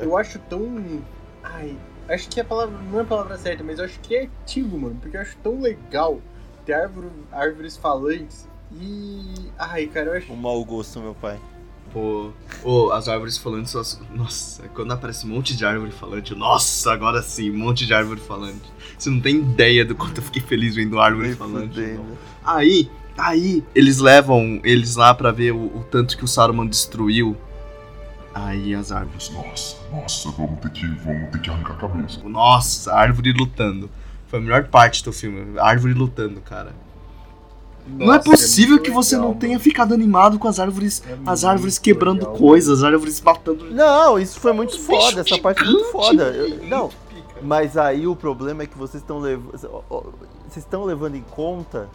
eu 0.01 0.17
acho 0.17 0.39
tão. 0.49 1.01
Ai, 1.43 1.75
acho 2.07 2.29
que 2.29 2.39
a 2.39 2.45
palavra. 2.45 2.77
Não 2.91 2.99
é 2.99 3.01
a 3.01 3.05
palavra 3.05 3.37
certa, 3.37 3.63
mas 3.63 3.79
eu 3.79 3.85
acho 3.85 3.99
criativo, 3.99 4.77
mano. 4.77 4.97
Porque 5.01 5.17
eu 5.17 5.21
acho 5.21 5.37
tão 5.43 5.59
legal 5.59 6.21
ter 6.65 6.73
árvore, 6.73 7.07
árvores 7.31 7.77
falantes. 7.77 8.47
E. 8.71 9.33
Ai, 9.57 9.87
cara, 9.87 10.07
eu 10.07 10.17
acho. 10.17 10.31
Um 10.31 10.35
mau 10.35 10.63
gosto, 10.63 10.99
meu 10.99 11.13
pai. 11.13 11.39
Pô, 11.93 12.31
ô, 12.63 12.91
as 12.91 13.07
árvores 13.07 13.37
falantes 13.37 13.71
são 13.71 13.79
as... 13.79 14.01
Nossa, 14.15 14.67
quando 14.69 14.91
aparece 14.91 15.27
um 15.27 15.29
monte 15.29 15.55
de 15.55 15.63
árvore 15.63 15.91
falante, 15.91 16.31
eu, 16.31 16.37
nossa, 16.37 16.91
agora 16.91 17.21
sim, 17.21 17.51
um 17.51 17.57
monte 17.57 17.85
de 17.85 17.93
árvore 17.93 18.19
falante. 18.19 18.63
Você 18.97 19.11
não 19.11 19.19
tem 19.19 19.35
ideia 19.35 19.85
do 19.85 19.93
quanto 19.93 20.17
eu 20.17 20.23
fiquei 20.23 20.41
feliz 20.41 20.73
vendo 20.73 20.99
árvore 20.99 21.27
Nem 21.27 21.35
falante. 21.35 21.99
Aí, 22.43 22.89
aí, 23.15 23.63
eles 23.75 23.99
levam 23.99 24.59
eles 24.63 24.95
lá 24.95 25.13
pra 25.13 25.31
ver 25.31 25.51
o, 25.51 25.65
o 25.65 25.85
tanto 25.91 26.17
que 26.17 26.23
o 26.23 26.27
Saruman 26.27 26.65
destruiu. 26.65 27.37
Aí 28.33 28.73
as 28.73 28.91
árvores. 28.91 29.29
Nossa, 29.29 29.75
nossa, 29.91 30.31
vamos 30.31 30.59
ter 30.59 30.69
que, 30.71 30.87
vamos 30.87 31.29
ter 31.31 31.39
que 31.41 31.49
arrancar 31.49 31.73
a 31.73 31.77
cabeça. 31.77 32.19
Nossa, 32.27 32.91
a 32.91 32.99
árvore 32.99 33.31
lutando. 33.31 33.89
Foi 34.27 34.39
a 34.39 34.41
melhor 34.41 34.63
parte 34.67 35.03
do 35.03 35.13
filme, 35.13 35.59
a 35.59 35.67
árvore 35.67 35.93
lutando, 35.93 36.41
cara. 36.41 36.73
não 37.87 38.05
é 38.13 38.17
Nossa, 38.17 38.23
possível 38.31 38.71
muito 38.75 38.83
que 38.85 38.89
você 38.91 39.15
legal, 39.15 39.29
não 39.31 39.37
tenha 39.37 39.59
ficado 39.59 39.93
animado 39.93 40.39
com 40.39 40.47
as 40.47 40.59
árvores, 40.59 41.03
É 41.07 41.13
as 41.13 41.43
muito 41.43 41.47
árvores 41.47 41.77
quebrando 41.77 42.19
legal. 42.21 42.33
coisas, 42.35 42.79
as 42.79 42.83
árvores 42.83 43.21
matando. 43.21 43.65
Não, 43.69 44.17
isso 44.17 44.39
foi 44.39 44.51
muito 44.53 44.71
Bicho 44.71 44.83
foda, 44.85 45.21
essa 45.21 45.37
parte 45.37 45.59
foi 45.63 45.67
muito 45.67 45.85
gigante, 45.85 45.91
foda. 45.91 46.23
Eu- 46.31 46.49
muito 46.49 46.65
não, 46.65 46.89
mas 47.43 47.77
aí 47.77 48.07
o 48.07 48.15
problema 48.15 48.63
é 48.63 48.65
que 48.65 48.77
vocês 48.77 49.03
estão 49.03 49.19
levando. 49.19 49.51
Vocês 49.51 50.65
estão 50.65 50.83
levando 50.85 51.15
em 51.15 51.21
conta 51.29 51.87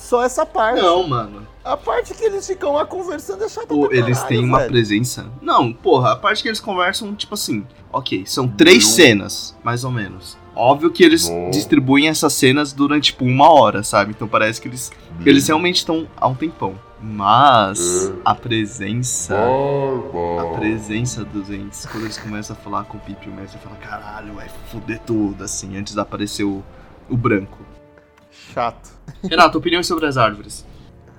só 0.00 0.22
essa 0.24 0.44
parte. 0.46 0.80
Não, 0.80 1.06
mano. 1.06 1.46
A 1.62 1.76
parte 1.76 2.14
que 2.14 2.24
eles 2.24 2.46
ficam 2.46 2.72
lá 2.72 2.86
conversando 2.86 3.44
é 3.44 3.48
chata 3.48 3.66
Pô, 3.66 3.86
pra 3.86 3.96
eles 3.96 4.18
caralho, 4.18 4.28
têm 4.28 4.44
uma 4.44 4.58
velho. 4.60 4.70
presença. 4.70 5.26
Não, 5.42 5.72
porra, 5.72 6.12
a 6.12 6.16
parte 6.16 6.42
que 6.42 6.48
eles 6.48 6.58
conversam, 6.58 7.14
tipo 7.14 7.34
assim, 7.34 7.64
ok, 7.92 8.24
são 8.26 8.48
três 8.48 8.86
cenas, 8.88 9.54
mais 9.62 9.84
ou 9.84 9.90
menos. 9.90 10.38
Óbvio 10.56 10.90
que 10.90 11.04
eles 11.04 11.28
Não. 11.28 11.50
distribuem 11.50 12.08
essas 12.08 12.32
cenas 12.32 12.72
durante, 12.72 13.12
tipo, 13.12 13.24
uma 13.24 13.50
hora, 13.50 13.82
sabe? 13.82 14.10
Então 14.12 14.26
parece 14.26 14.60
que 14.60 14.68
eles, 14.68 14.90
eles 15.24 15.46
realmente 15.46 15.76
estão 15.76 16.08
há 16.16 16.26
um 16.26 16.34
tempão. 16.34 16.74
Mas 17.02 18.08
É. 18.08 18.12
a 18.24 18.34
presença. 18.34 19.36
A 19.36 20.58
presença 20.58 21.24
dos 21.24 21.50
entes, 21.50 21.86
quando 21.86 22.04
eles 22.04 22.18
começam 22.18 22.56
a 22.56 22.58
falar 22.58 22.84
com 22.84 22.96
o 22.98 23.00
Pipe 23.00 23.26
e 23.26 23.30
o 23.30 23.34
mestre, 23.34 23.58
fala, 23.60 23.76
caralho, 23.76 24.34
vai 24.34 24.48
foder 24.70 24.98
tudo, 25.06 25.44
assim, 25.44 25.76
antes 25.76 25.94
de 25.94 26.00
aparecer 26.00 26.44
o, 26.44 26.62
o 27.08 27.16
branco. 27.16 27.58
Chato. 28.52 28.90
Renato, 29.28 29.58
opiniões 29.58 29.86
sobre 29.86 30.06
as 30.06 30.16
árvores. 30.16 30.64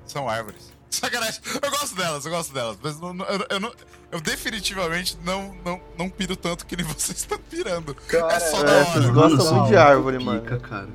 São 0.06 0.28
árvores. 0.30 0.72
Sacanagem. 0.90 1.42
Eu 1.62 1.72
gosto 1.72 1.96
delas, 1.96 2.26
eu 2.26 2.32
gosto 2.32 2.54
delas. 2.54 2.78
Mas 2.82 3.00
não- 3.00 3.14
não- 3.14 3.26
eu, 3.26 3.46
eu 3.50 3.60
não- 3.60 3.74
eu 4.12 4.20
definitivamente 4.22 5.18
não, 5.24 5.56
não, 5.64 5.82
não 5.98 6.10
piro 6.10 6.36
tanto 6.36 6.66
que 6.66 6.76
nem 6.76 6.86
vocês 6.88 7.20
estão 7.20 7.40
pirando. 7.50 7.96
Cara, 7.96 8.34
é 8.34 8.40
só 8.40 8.60
é, 8.60 8.64
da 8.64 8.72
hora. 8.74 8.86
vocês 8.86 9.10
gostam 9.10 9.40
são 9.42 9.56
muito 9.56 9.70
de 9.70 9.78
árvore, 9.78 10.18
pica, 10.18 10.32
mano. 10.32 10.60
cara. 10.62 10.90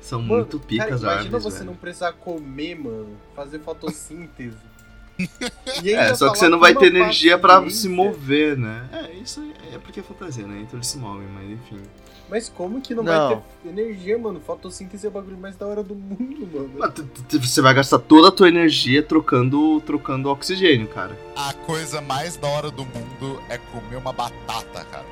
São 0.00 0.20
Mano, 0.20 0.34
muito 0.34 0.58
pica 0.58 0.82
cara, 0.84 0.94
as 0.96 1.00
imagina 1.02 1.24
árvores, 1.24 1.44
você 1.44 1.58
velho. 1.58 1.70
não 1.70 1.76
precisar 1.76 2.12
comer, 2.14 2.74
mano. 2.76 3.16
Fazer 3.36 3.58
fotossíntese. 3.60 4.56
É, 5.84 6.14
só 6.14 6.14
que 6.14 6.18
falar 6.18 6.34
você 6.36 6.48
não 6.48 6.58
vai 6.58 6.74
ter 6.74 6.86
energia 6.86 7.38
pra 7.38 7.54
paciência. 7.60 7.80
se 7.82 7.88
mover, 7.88 8.56
né? 8.56 8.88
É, 8.92 9.12
isso 9.14 9.40
é 9.72 9.78
porque 9.78 10.00
é 10.00 10.02
fantasia, 10.02 10.44
né? 10.46 10.60
Então 10.62 10.78
eles 10.78 10.88
se 10.88 10.98
movem, 10.98 11.28
mas 11.28 11.48
enfim. 11.50 11.80
Mas 12.32 12.48
como 12.48 12.80
que 12.80 12.94
não, 12.94 13.02
Não. 13.02 13.28
vai 13.28 13.42
ter 13.62 13.68
energia, 13.68 14.16
mano? 14.16 14.40
Fotossíntese 14.40 15.04
é 15.04 15.08
o 15.10 15.12
bagulho 15.12 15.36
mais 15.36 15.54
da 15.54 15.66
hora 15.66 15.82
do 15.82 15.94
mundo, 15.94 16.48
mano. 16.50 16.70
Mas 16.78 17.44
Você 17.46 17.60
vai 17.60 17.74
gastar 17.74 17.98
toda 17.98 18.28
a 18.28 18.32
tua 18.32 18.48
energia 18.48 19.02
trocando, 19.02 19.82
trocando 19.82 20.30
oxigênio, 20.30 20.88
cara. 20.88 21.14
A 21.36 21.52
coisa 21.52 22.00
mais 22.00 22.38
da 22.38 22.48
hora 22.48 22.70
do 22.70 22.86
mundo 22.86 23.38
é 23.50 23.58
comer 23.58 23.96
uma 23.96 24.14
batata, 24.14 24.82
cara. 24.90 25.04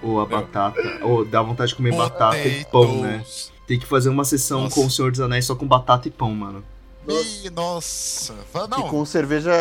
Ou 0.00 0.20
a 0.20 0.26
Meu. 0.28 0.38
batata. 0.38 0.80
Ou 1.02 1.24
dá 1.24 1.42
vontade 1.42 1.70
de 1.70 1.74
comer 1.74 1.92
batata 1.96 2.38
e 2.38 2.64
pão, 2.66 3.02
né? 3.02 3.24
Tem 3.66 3.76
que 3.76 3.86
fazer 3.86 4.08
uma 4.08 4.24
sessão 4.24 4.62
Nossa. 4.62 4.74
com 4.76 4.86
o 4.86 4.90
Senhor 4.90 5.10
dos 5.10 5.20
Anéis 5.20 5.46
só 5.46 5.56
com 5.56 5.66
batata 5.66 6.06
e 6.06 6.12
pão, 6.12 6.32
mano. 6.32 6.62
Ih, 7.08 7.50
nossa. 7.50 8.34
Fala- 8.52 8.66
E 8.66 8.70
Não, 8.70 8.88
com 8.88 9.04
cerveja. 9.04 9.52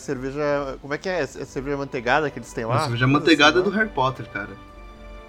cerveja. 0.00 0.78
Como 0.80 0.94
é 0.94 0.98
que 0.98 1.08
é? 1.08 1.20
É 1.20 1.26
cerveja 1.26 1.76
manteigada 1.76 2.30
que 2.30 2.38
eles 2.38 2.52
têm 2.52 2.64
lá? 2.64 2.80
Cerveja 2.82 3.06
manteigada 3.06 3.58
assim, 3.60 3.64
do 3.64 3.70
não? 3.70 3.76
Harry 3.78 3.90
Potter, 3.90 4.26
cara. 4.30 4.50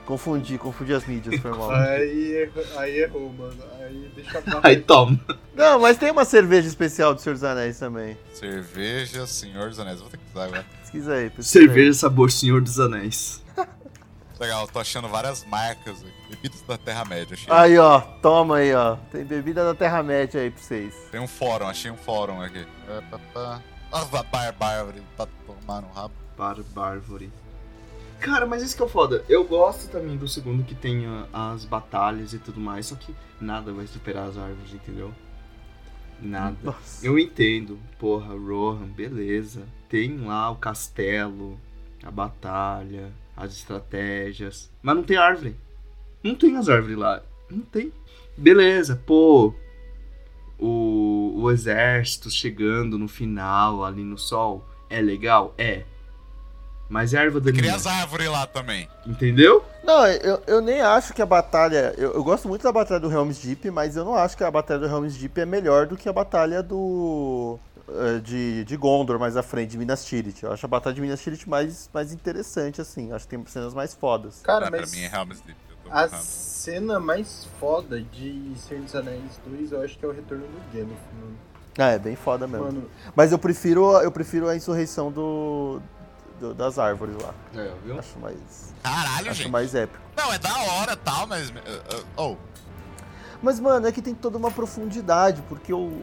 Confundi, 0.06 0.58
confundi 0.60 0.94
as 0.94 1.04
mídias, 1.06 1.42
foi 1.42 1.50
mal. 1.50 1.72
Aí, 1.72 2.34
errou- 2.34 2.80
aí 2.80 3.00
errou, 3.00 3.34
mano. 3.34 3.58
Aí 3.80 4.12
deixa 4.16 4.40
pra 4.42 4.60
Aí 4.62 4.78
toma. 4.80 5.20
Não, 5.56 5.80
mas 5.80 5.98
tem 5.98 6.12
uma 6.12 6.24
cerveja 6.24 6.68
especial 6.68 7.16
do 7.16 7.22
Senhor 7.22 7.34
dos 7.34 7.44
Anéis 7.44 7.80
também. 7.80 8.16
cerveja, 8.32 9.26
Senhor 9.26 9.70
dos 9.70 9.80
Anéis. 9.80 10.00
Vou 10.00 10.10
ter 10.10 10.18
que 10.18 10.24
usar 10.32 10.44
agora. 10.46 10.66
Pesquisa 10.82 11.14
aí, 11.16 11.30
pesquisa 11.32 11.60
aí. 11.60 11.66
Cerveja 11.66 11.94
sabor 11.96 12.32
Senhor 12.32 12.62
dos 12.62 12.80
Anéis. 12.80 13.44
Legal, 14.40 14.68
tô 14.68 14.80
achando 14.80 15.08
várias 15.08 15.44
marcas 15.46 15.96
aqui. 16.02 16.25
Bebidas 16.36 16.62
da 16.62 16.78
Terra-média. 16.78 17.34
Achei. 17.34 17.54
Aí, 17.54 17.78
ó, 17.78 18.00
toma 18.00 18.58
aí, 18.58 18.74
ó. 18.74 18.96
Tem 19.12 19.24
bebida 19.24 19.64
da 19.64 19.74
Terra-média 19.76 20.42
aí 20.42 20.52
pra 20.52 20.62
vocês. 20.62 20.94
Tem 21.12 21.20
um 21.20 21.28
fórum, 21.28 21.68
achei 21.68 21.90
um 21.92 21.98
fórum 21.98 22.42
aqui. 22.42 22.66
É, 22.90 23.02
pá, 23.10 23.20
pá. 23.34 23.62
Ah, 23.92 24.04
vai- 24.04 24.24
bar- 24.24 24.54
Bárbara, 24.54 25.02
pra 25.16 25.28
tomar 25.46 25.82
no 25.82 25.90
rabo. 25.92 26.14
Bar 26.38 26.58
Bárvore. 26.74 27.32
Cara, 28.20 28.46
mas 28.46 28.62
isso 28.64 28.76
que 28.76 28.84
é 28.84 28.88
foda. 28.88 29.24
Eu 29.30 29.44
gosto 29.46 29.90
também 29.90 30.18
do 30.18 30.28
segundo 30.28 30.64
que 30.64 30.76
tem 30.76 31.06
as 31.32 31.64
batalhas 31.66 32.34
e 32.34 32.40
tudo 32.40 32.60
mais, 32.60 32.88
só 32.88 32.96
que 32.96 33.14
nada 33.40 33.72
vai 33.72 33.88
superar 33.88 34.28
as 34.28 34.38
árvores, 34.38 34.74
entendeu? 34.74 35.14
Nada. 36.22 36.56
Nossa. 36.64 37.06
Eu 37.06 37.20
entendo, 37.20 37.78
porra, 38.00 38.34
Rohan, 38.34 38.88
beleza. 38.88 39.64
Tem 39.90 40.18
lá 40.18 40.50
o 40.50 40.56
castelo, 40.56 41.60
a 42.04 42.10
batalha, 42.12 43.12
as 43.36 43.54
estratégias. 43.54 44.70
Mas 44.82 44.96
não 44.96 45.04
tem 45.04 45.18
árvore. 45.18 45.56
Não 46.26 46.36
tem 46.36 46.58
as 46.58 46.68
árvores 46.68 46.98
lá. 46.98 47.22
Não 47.50 47.62
tem. 47.62 47.94
Beleza, 48.38 49.02
pô. 49.06 49.54
O, 50.60 51.34
o 51.36 51.52
exército 51.52 52.30
chegando 52.30 52.98
no 52.98 53.08
final, 53.08 53.84
ali 53.84 54.04
no 54.04 54.18
sol. 54.18 54.66
É 54.90 55.02
legal? 55.02 55.54
É. 55.58 55.84
Mas 56.88 57.14
é 57.14 57.18
a 57.20 57.24
erva 57.24 57.42
Cria 57.42 57.54
daninha. 57.54 57.76
as 57.76 57.86
árvores 57.88 58.28
lá 58.30 58.46
também. 58.48 58.88
Entendeu? 59.06 59.64
Não, 59.84 60.06
eu, 60.08 60.42
eu 60.48 60.62
nem 60.62 60.82
acho 60.82 61.14
que 61.14 61.22
a 61.22 61.26
batalha. 61.26 61.94
Eu, 61.98 62.14
eu 62.14 62.24
gosto 62.24 62.48
muito 62.48 62.62
da 62.64 62.72
batalha 62.72 63.00
do 63.00 63.12
Helm's 63.12 63.40
Deep, 63.40 63.70
mas 63.72 63.96
eu 63.96 64.06
não 64.06 64.16
acho 64.16 64.38
que 64.38 64.44
a 64.44 64.52
batalha 64.52 64.80
do 64.80 64.86
Helm's 64.88 65.18
Deep 65.18 65.40
é 65.42 65.46
melhor 65.46 65.88
do 65.88 65.98
que 65.98 66.08
a 66.08 66.14
batalha 66.14 66.62
do. 66.64 67.58
eh, 67.90 68.20
De, 68.20 68.64
de 68.66 68.78
Gondor 68.78 69.20
mais 69.20 69.36
à 69.36 69.42
frente, 69.44 69.72
de 69.72 69.78
Minas 69.80 70.06
Tirith. 70.06 70.44
Eu 70.44 70.54
acho 70.54 70.64
a 70.66 70.70
batalha 70.70 70.94
de 70.96 71.02
Minas 71.02 71.22
Tirith 71.22 71.48
mais, 71.48 71.90
mais 71.94 72.14
interessante, 72.14 72.80
assim. 72.80 73.12
Acho 73.12 73.28
que 73.28 73.36
tem 73.36 73.46
cenas 73.48 73.74
mais 73.74 73.94
fodas. 73.96 74.42
Cara, 74.44 74.68
Ah, 74.68 74.72
pra 74.72 74.82
mas 74.82 74.92
mim 74.94 75.00
é 75.02 75.12
Helm's 75.14 75.42
Deep. 75.42 75.58
A 75.90 76.08
cena 76.10 77.00
mais 77.00 77.46
foda 77.60 78.02
de 78.02 78.54
Senhor 78.58 78.84
dos 78.84 78.96
Anéis 78.96 79.40
2, 79.46 79.72
eu 79.72 79.82
acho 79.84 79.98
que 79.98 80.06
é 80.06 80.08
o 80.08 80.12
retorno 80.12 80.44
do 80.46 80.60
Gandalf, 80.74 81.00
mano. 81.20 81.36
Ah, 81.78 81.90
é 81.92 82.00
bem 82.00 82.16
foda 82.16 82.48
mesmo. 82.48 82.66
Mano, 82.66 82.90
Mas 83.16 83.32
eu 83.32 83.38
prefiro, 83.40 83.92
eu 84.02 84.12
prefiro 84.12 84.48
a 84.48 84.56
insurreição 84.56 85.12
do, 85.12 85.82
do- 86.40 86.54
das 86.54 86.80
árvores 86.80 87.16
lá. 87.22 87.34
É, 87.54 87.72
viu? 87.84 88.00
Acho 88.00 88.18
mais. 88.20 88.74
Caralho, 88.82 89.30
Acho 89.32 89.44
gente. 89.44 89.52
mais 89.52 89.76
épico. 89.76 90.00
Não, 90.16 90.32
é 90.32 90.40
da 90.40 90.58
hora 90.58 90.94
e 90.94 90.98
tal, 90.98 91.28
mas. 91.28 91.50
uh, 91.50 91.54
uh, 91.54 92.06
oh, 92.16 92.36
Mas, 93.42 93.60
mano, 93.60 93.86
é 93.88 93.92
que 93.92 94.02
tem 94.02 94.16
toda 94.16 94.38
uma 94.38 94.50
profundidade, 94.52 95.42
porque 95.50 95.74
o, 95.74 96.02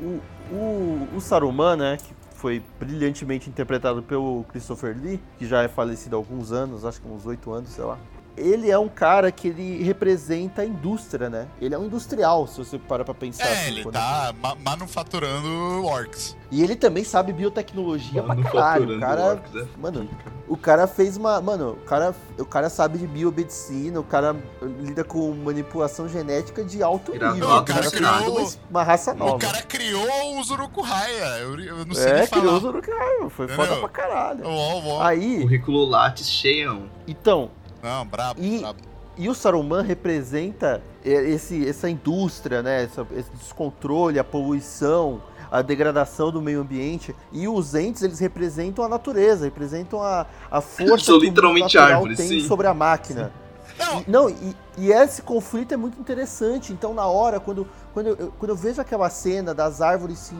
o, 0.00 0.20
o, 0.52 1.08
o 1.16 1.20
Saruman, 1.20 1.76
né, 1.76 1.96
que 1.96 2.14
foi 2.34 2.62
brilhantemente 2.78 3.48
interpretado 3.48 4.02
pelo 4.02 4.44
Christopher 4.50 4.94
Lee, 5.00 5.18
que 5.38 5.46
já 5.46 5.62
é 5.62 5.68
falecido 5.68 6.14
há 6.14 6.18
alguns 6.18 6.52
anos, 6.52 6.84
acho 6.84 7.00
que 7.00 7.08
uns 7.08 7.24
oito 7.24 7.50
anos, 7.52 7.70
sei 7.70 7.84
lá. 7.84 7.96
Ele 8.36 8.70
é 8.70 8.78
um 8.78 8.88
cara 8.88 9.32
que 9.32 9.48
ele 9.48 9.82
representa 9.82 10.60
a 10.62 10.64
indústria, 10.64 11.30
né? 11.30 11.48
Ele 11.60 11.74
é 11.74 11.78
um 11.78 11.84
industrial, 11.86 12.46
se 12.46 12.58
você 12.58 12.78
para 12.78 13.04
pra 13.04 13.14
pensar 13.14 13.46
é, 13.46 13.52
assim. 13.52 13.66
ele 13.68 13.82
quando- 13.82 13.94
tá 13.94 14.34
ma- 14.40 14.54
manufaturando 14.62 15.84
orcs. 15.86 16.36
E 16.50 16.62
ele 16.62 16.76
também 16.76 17.02
sabe 17.02 17.32
biotecnologia 17.32 18.22
pra 18.22 18.36
caralho. 18.36 18.96
O 18.96 19.00
cara, 19.00 19.22
orcs, 19.22 19.56
é 19.56 19.64
mano, 19.80 20.08
o 20.46 20.56
cara 20.56 20.86
fez 20.86 21.16
uma, 21.16 21.40
mano, 21.40 21.72
o 21.72 21.84
cara, 21.86 22.14
o 22.38 22.44
cara 22.44 22.68
sabe 22.70 22.98
de 22.98 23.06
biomedicina, 23.06 23.98
o 23.98 24.04
cara 24.04 24.36
lida 24.80 25.02
com 25.02 25.32
manipulação 25.34 26.08
genética 26.08 26.62
de 26.62 26.82
alto 26.82 27.14
Irado. 27.14 27.34
nível. 27.34 27.48
Não, 27.48 27.56
O 27.56 27.60
o 27.60 27.64
cara 27.64 27.78
cara 27.80 27.90
criou 27.90 28.38
uma, 28.38 28.50
uma 28.70 28.82
raça 28.84 29.14
nova. 29.14 29.36
O 29.36 29.38
cara 29.38 29.62
criou 29.62 30.38
o 30.38 30.44
Zurukuhaya. 30.44 31.38
Eu, 31.40 31.58
eu 31.58 31.84
não 31.86 31.94
sei 31.94 32.10
é, 32.12 32.14
nem 32.18 32.26
falar. 32.26 32.42
criou 32.42 32.56
o 32.56 32.60
Zurukai, 32.60 33.30
foi 33.30 33.48
foda 33.48 33.62
Entendeu? 33.72 33.80
pra 33.80 33.88
caralho. 33.88 34.44
Uou, 34.46 34.84
uou. 34.84 35.02
Aí, 35.02 35.40
Currículo 35.42 35.84
Lattes 35.86 36.28
cheião. 36.30 36.88
então, 37.08 37.50
Não, 37.86 38.04
brabo, 38.04 38.42
E- 38.42 38.58
brabo. 38.58 38.78
E 39.18 39.30
o 39.30 39.34
Saruman 39.34 39.80
representa 39.80 40.82
esse, 41.02 41.66
essa 41.66 41.88
indústria, 41.88 42.62
né? 42.62 42.84
Essa- 42.84 43.06
esse 43.16 43.30
descontrole, 43.30 44.18
a 44.18 44.24
poluição, 44.24 45.22
a 45.50 45.62
degradação 45.62 46.30
do 46.30 46.42
meio 46.42 46.60
ambiente. 46.60 47.14
E 47.32 47.48
os 47.48 47.74
entes, 47.74 48.02
eles 48.02 48.18
representam 48.18 48.84
a 48.84 48.88
natureza, 48.88 49.44
representam 49.46 50.02
a, 50.02 50.26
a 50.50 50.60
força 50.60 51.04
que 51.06 51.12
o 51.12 51.18
literalmente 51.18 51.76
natural 51.76 51.94
árvores, 51.98 52.18
tem 52.18 52.28
sim. 52.28 52.46
sobre 52.46 52.66
a 52.66 52.74
máquina. 52.74 53.32
Não, 53.78 54.00
E, 54.00 54.10
não, 54.10 54.28
e, 54.30 54.56
e 54.78 54.92
esse 54.92 55.22
conflito 55.22 55.72
é 55.72 55.76
muito 55.78 55.98
interessante. 55.98 56.72
Então, 56.72 56.92
na 56.92 57.06
hora, 57.06 57.38
quando, 57.40 57.66
quando, 57.94 58.08
eu, 58.08 58.32
quando 58.38 58.50
eu 58.50 58.56
vejo 58.56 58.80
aquela 58.82 59.08
cena 59.08 59.54
das 59.54 59.80
árvores 59.80 60.18
se. 60.18 60.34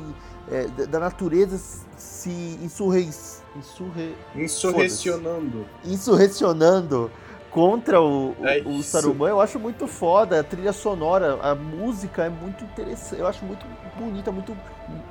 é, 0.50 0.66
da, 0.86 1.00
natureza 1.00 1.58
se 1.96 2.58
insurrei, 2.62 3.08
insurre, 3.56 4.14
insurrecionando. 4.34 5.66
insurrecionando 5.84 7.10
contra 7.56 8.02
o, 8.02 8.32
o, 8.38 8.46
É 8.46 8.60
o 8.60 8.72
isso. 8.72 8.90
Saruman, 8.90 9.30
eu 9.30 9.40
acho 9.40 9.58
muito 9.58 9.86
foda. 9.86 10.38
A 10.38 10.44
trilha 10.44 10.74
sonora, 10.74 11.38
a 11.40 11.54
música 11.54 12.24
é 12.24 12.28
muito 12.28 12.62
interessante. 12.62 13.18
Eu 13.18 13.26
acho 13.26 13.42
muito 13.46 13.64
bonita, 13.98 14.30
muito, 14.30 14.54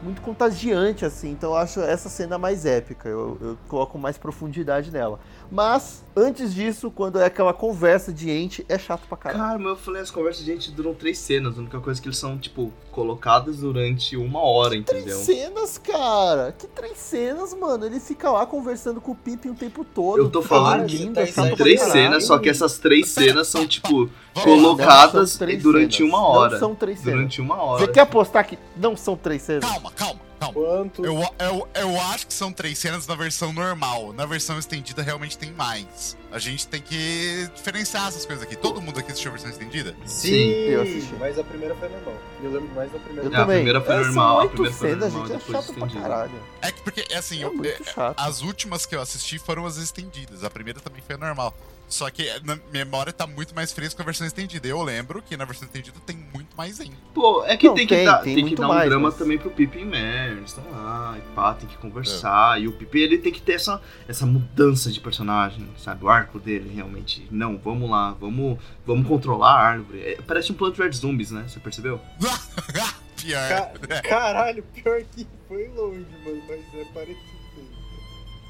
muito 0.02 0.22
contagiante, 0.22 1.06
assim. 1.06 1.32
Então 1.32 1.52
eu 1.52 1.58
acho 1.58 1.80
essa 1.82 2.10
cena 2.10 2.38
mais 2.38 2.66
épica. 2.66 3.10
Eu, 3.10 3.38
eu 3.42 3.58
coloco 3.68 3.98
mais 3.98 4.18
profundidade 4.18 4.92
nela. 4.92 5.20
Mas, 5.52 6.04
antes 6.16 6.54
disso, 6.54 6.90
quando 6.92 7.20
é 7.20 7.26
aquela 7.26 7.54
conversa 7.54 8.12
de 8.12 8.30
ente, 8.30 8.66
é 8.68 8.78
chato 8.78 9.08
pra 9.08 9.18
caralho. 9.18 9.44
Cara, 9.44 9.60
mas 9.60 9.68
eu 9.68 9.76
falei, 9.76 10.02
as 10.02 10.12
conversas 10.12 10.44
de 10.44 10.52
gente 10.52 10.72
duram 10.72 10.94
três 10.94 11.18
cenas. 11.18 11.58
A 11.58 11.62
única 11.62 11.80
coisa 11.80 12.00
é 12.00 12.02
que 12.02 12.08
eles 12.08 12.18
são, 12.18 12.38
tipo, 12.38 12.72
colocadas 12.92 13.58
durante 13.58 14.16
uma 14.18 14.40
hora, 14.40 14.76
entendeu? 14.76 15.18
Cenas, 15.18 15.78
cara! 15.78 16.54
Que 16.58 16.68
três 16.68 16.98
cenas, 16.98 17.54
mano? 17.54 17.86
Ele 17.86 18.00
fica 18.00 18.32
lá 18.32 18.46
conversando 18.46 19.00
com 19.00 19.12
o 19.12 19.16
Pippin 19.16 19.50
o 19.50 19.56
tempo 19.56 19.84
todo. 19.86 20.18
Eu 20.18 20.30
tô 20.30 20.42
falando 20.42 20.88
que 20.88 21.08
tá 21.34 21.56
três 21.56 21.82
cenas, 21.82 22.26
só 22.26 22.38
que 22.38 22.50
essas 22.50 22.78
três 22.78 23.10
cenas 23.10 23.48
são, 23.48 23.68
tipo. 23.68 24.10
Colocadas 24.44 25.40
Não 25.40 25.58
durante 25.58 25.98
cenas. 25.98 26.12
uma 26.14 26.18
Não 26.22 26.26
hora. 26.28 26.60
são 26.60 26.76
três 26.76 27.00
cenas. 27.00 27.14
Durante 27.16 27.42
uma 27.42 27.62
hora. 27.62 27.86
Você 27.86 27.92
quer 27.92 28.02
apostar 28.02 28.46
que 28.48 28.58
não 28.76 28.96
são 28.96 29.16
três 29.16 29.42
cenas? 29.42 29.70
Calma, 29.70 29.92
calma, 29.92 30.20
calma. 30.40 30.54
Quanto? 30.54 31.06
Eu, 31.06 31.18
eu, 31.40 31.68
eu 31.76 32.02
acho 32.12 32.28
que 32.28 32.34
são 32.34 32.52
três 32.52 32.78
cenas 32.78 33.08
na 33.08 33.16
versão 33.16 33.52
normal. 33.54 34.14
Na 34.14 34.26
versão 34.26 34.60
estendida 34.60 35.02
realmente 35.02 35.38
tem 35.38 35.52
mais. 35.54 36.18
A 36.32 36.38
gente 36.40 36.68
tem 36.68 36.82
que 36.82 37.50
diferenciar 37.56 38.10
essas 38.10 38.26
coisas 38.26 38.44
aqui. 38.44 38.56
Todo 38.58 38.82
mundo 38.82 39.00
aqui 39.00 39.10
assistiu 39.12 39.32
a 39.32 39.34
versão 39.36 39.50
estendida? 39.50 39.96
Sim, 40.06 40.36
eu 40.50 40.82
assisti. 40.82 41.14
mas 41.18 41.40
a 41.40 41.44
primeira 41.44 41.74
foi 41.76 41.88
normal. 41.88 42.14
Eu 42.44 42.52
lembro 42.52 42.76
mais 42.76 42.92
da 42.92 43.00
primeira. 43.00 43.30
Eu 43.30 43.32
É, 43.32 43.36
a 43.36 43.40
também. 43.40 43.56
primeira 43.58 43.82
foi 43.82 43.96
É, 43.96 44.00
normal, 44.00 44.38
a 44.38 44.42
São 44.42 44.50
primeira 44.50 44.76
foi 44.76 44.90
cenas, 44.90 45.14
normal, 45.14 45.28
gente. 45.32 45.36
É 45.38 45.40
chato 45.54 45.66
pra 45.74 45.86
estendido. 45.86 46.02
caralho. 46.02 46.32
É 46.62 46.72
que 46.72 46.82
porque, 46.82 47.14
assim, 47.16 47.42
É 47.42 47.46
eu- 47.46 47.54
muito 47.54 47.68
é- 47.70 47.94
chato. 47.94 48.20
as 48.20 48.42
últimas 48.42 48.86
que 48.86 48.96
eu 48.96 49.02
assisti 49.02 49.40
foram 49.40 49.66
as 49.66 49.78
estendidas. 49.78 50.44
A 50.44 50.50
primeira 50.50 50.80
também 50.82 51.02
foi 51.08 51.16
normal. 51.16 51.56
Só 51.88 52.10
que 52.10 52.28
na 52.44 52.58
memória 52.72 53.14
tá 53.14 53.28
muito 53.28 53.54
mais 53.54 53.72
fresca 53.72 53.96
com 53.96 54.02
a 54.02 54.06
versão 54.06 54.26
estendida. 54.26 54.68
Eu 54.68 54.82
lembro 54.82 55.22
que 55.22 55.38
na 55.38 55.46
versão 55.46 55.66
estendida 55.68 55.98
tem 56.06 56.18
muito 56.34 56.56
mais 56.58 56.82
ainda. 56.82 56.96
Pô, 57.14 57.44
é 57.46 57.56
que 57.56 57.68
Não, 57.68 57.76
tem 57.76 57.86
que 57.88 57.96
tem, 57.96 58.06
dar, 58.06 58.18
tem 58.20 58.36
tem 58.36 58.46
que 58.48 58.56
dar 58.56 58.66
um 58.66 58.74
mais, 58.74 58.90
drama 58.90 59.10
mas- 59.10 59.18
também 59.18 59.38
pro 59.38 59.52
Pippin 59.52 59.86
e. 59.86 60.32
Eles 60.32 60.50
estão 60.50 60.64
lá, 60.72 61.16
e 61.18 61.36
pá, 61.36 61.54
tem 61.54 61.70
que 61.70 61.78
conversar. 61.78 62.60
E 62.60 62.68
o 62.68 62.72
Pippin, 62.72 62.98
ele 63.00 63.18
tem 63.20 63.32
que 63.32 63.42
ter 63.42 63.54
essa, 63.54 63.82
essa 64.08 64.26
mudança 64.26 64.92
de 64.92 65.00
personagem, 65.00 65.68
sabe? 65.78 66.04
O 66.04 66.10
arco 66.10 66.40
dele, 66.40 66.72
realmente. 66.74 67.28
Não, 67.32 67.58
vamos 67.58 67.90
lá, 67.90 68.12
vamos, 68.20 68.58
vamos 68.86 69.08
controlar 69.08 69.52
a 69.54 69.60
árvore. 69.62 70.02
É, 70.02 70.18
parece 70.26 70.52
um 70.52 70.56
Plant 70.56 70.78
Red 70.78 70.92
Zombies, 70.92 71.32
né? 71.32 71.46
Você 71.48 71.60
percebeu? 71.60 72.02
Pior. 73.16 73.48
Ca- 73.88 74.02
Caralho, 74.02 74.64
pior 74.74 75.02
que 75.16 75.26
foi 75.48 75.68
longe, 75.70 76.06
mano, 76.24 76.42
mas 76.48 76.60
é 76.80 76.86
parecido. 76.94 77.35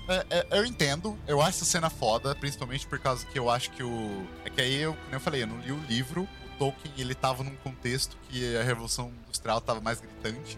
É, 0.08 0.26
é, 0.30 0.60
eu 0.60 0.66
entendo, 0.66 1.18
eu 1.28 1.42
acho 1.42 1.50
essa 1.58 1.66
cena 1.66 1.90
foda, 1.90 2.36
principalmente 2.36 2.86
por 2.88 3.00
causa 3.00 3.26
que 3.26 3.38
eu 3.40 3.50
acho 3.50 3.72
que 3.72 3.84
o. 3.84 4.28
É 4.44 4.50
que 4.50 4.62
aí 4.62 4.76
eu, 4.82 4.94
como 4.94 5.16
eu 5.16 5.20
falei, 5.20 5.44
eu 5.44 5.48
não 5.48 5.60
li 5.60 5.72
o 5.72 5.80
livro. 5.88 6.24
O 6.24 6.58
Tolkien 6.58 6.94
ele 6.98 7.14
tava 7.16 7.44
num 7.44 7.56
contexto 7.58 8.16
que 8.30 8.56
a 8.56 8.64
Revolução 8.64 9.12
Industrial 9.26 9.60
tava 9.60 9.82
mais 9.82 10.00
gritante. 10.00 10.58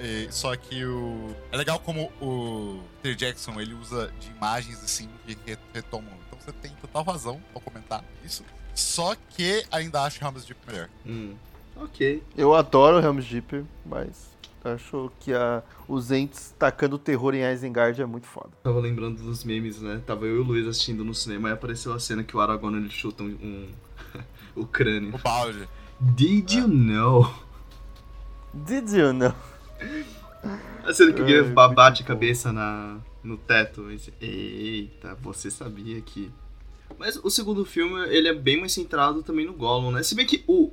e- 0.00 0.28
Só 0.30 0.56
que 0.56 0.84
o. 0.84 1.34
É 1.52 1.56
legal 1.56 1.78
como 1.78 2.10
o 2.20 2.82
Peter 3.02 3.14
Jackson 3.16 3.60
ele 3.60 3.74
usa 3.74 4.10
de 4.18 4.28
imagens 4.30 4.82
assim 4.82 5.08
que 5.26 5.36
re- 5.46 5.58
retomam. 5.72 6.10
Então 6.26 6.38
você 6.40 6.52
tem 6.52 6.72
total 6.80 7.04
razão 7.04 7.40
ao 7.54 7.60
comentar 7.60 8.02
isso. 8.24 8.44
Só 8.74 9.14
que 9.30 9.64
ainda 9.70 10.02
acho 10.02 10.22
Helm's 10.24 10.44
Deep 10.44 10.60
melhor. 10.66 10.88
Hum, 11.06 11.34
ok. 11.76 12.22
Eu 12.36 12.52
adoro 12.54 12.98
Helm's 12.98 13.24
Deep, 13.26 13.64
mas 13.84 14.35
acho 14.68 15.10
que 15.20 15.32
a, 15.32 15.62
os 15.88 16.10
entes 16.10 16.54
tacando 16.58 16.98
terror 16.98 17.34
em 17.34 17.42
Isengard 17.52 18.00
é 18.00 18.06
muito 18.06 18.26
foda. 18.26 18.50
Tava 18.62 18.78
lembrando 18.80 19.22
dos 19.22 19.44
memes, 19.44 19.80
né? 19.80 20.00
Tava 20.06 20.26
eu 20.26 20.36
e 20.36 20.38
o 20.40 20.42
Luiz 20.42 20.66
assistindo 20.66 21.04
no 21.04 21.14
cinema 21.14 21.48
e 21.48 21.52
apareceu 21.52 21.92
a 21.92 21.98
cena 22.00 22.22
que 22.24 22.36
o 22.36 22.40
Aragorn 22.40 22.76
ele 22.78 22.90
chuta 22.90 23.22
um, 23.22 23.26
um- 23.28 23.68
o 24.62 24.66
crânio. 24.66 25.14
O 25.14 25.18
balde. 25.18 25.68
Did 26.00 26.50
you 26.52 26.68
know? 26.68 27.32
Did 28.52 28.90
you 28.92 29.12
know? 29.12 29.34
A 30.84 30.92
cena 30.92 31.12
que 31.12 31.20
o 31.20 31.24
Guilherme 31.24 31.54
muito 31.54 31.74
bate 31.74 32.02
a 32.02 32.06
cabeça 32.06 32.52
na, 32.52 32.98
no 33.22 33.36
teto. 33.36 33.90
e 33.90 34.00
Eita, 34.20 35.14
você 35.20 35.50
sabia 35.50 36.00
que. 36.00 36.30
Mas 36.98 37.16
o 37.16 37.30
segundo 37.30 37.64
filme, 37.64 38.00
ele 38.08 38.28
é 38.28 38.34
bem 38.34 38.58
mais 38.58 38.72
centrado 38.72 39.22
também 39.22 39.44
no 39.46 39.52
Gollum, 39.52 39.90
né? 39.90 40.02
Se 40.02 40.14
bem 40.14 40.26
que 40.26 40.42
o, 40.46 40.68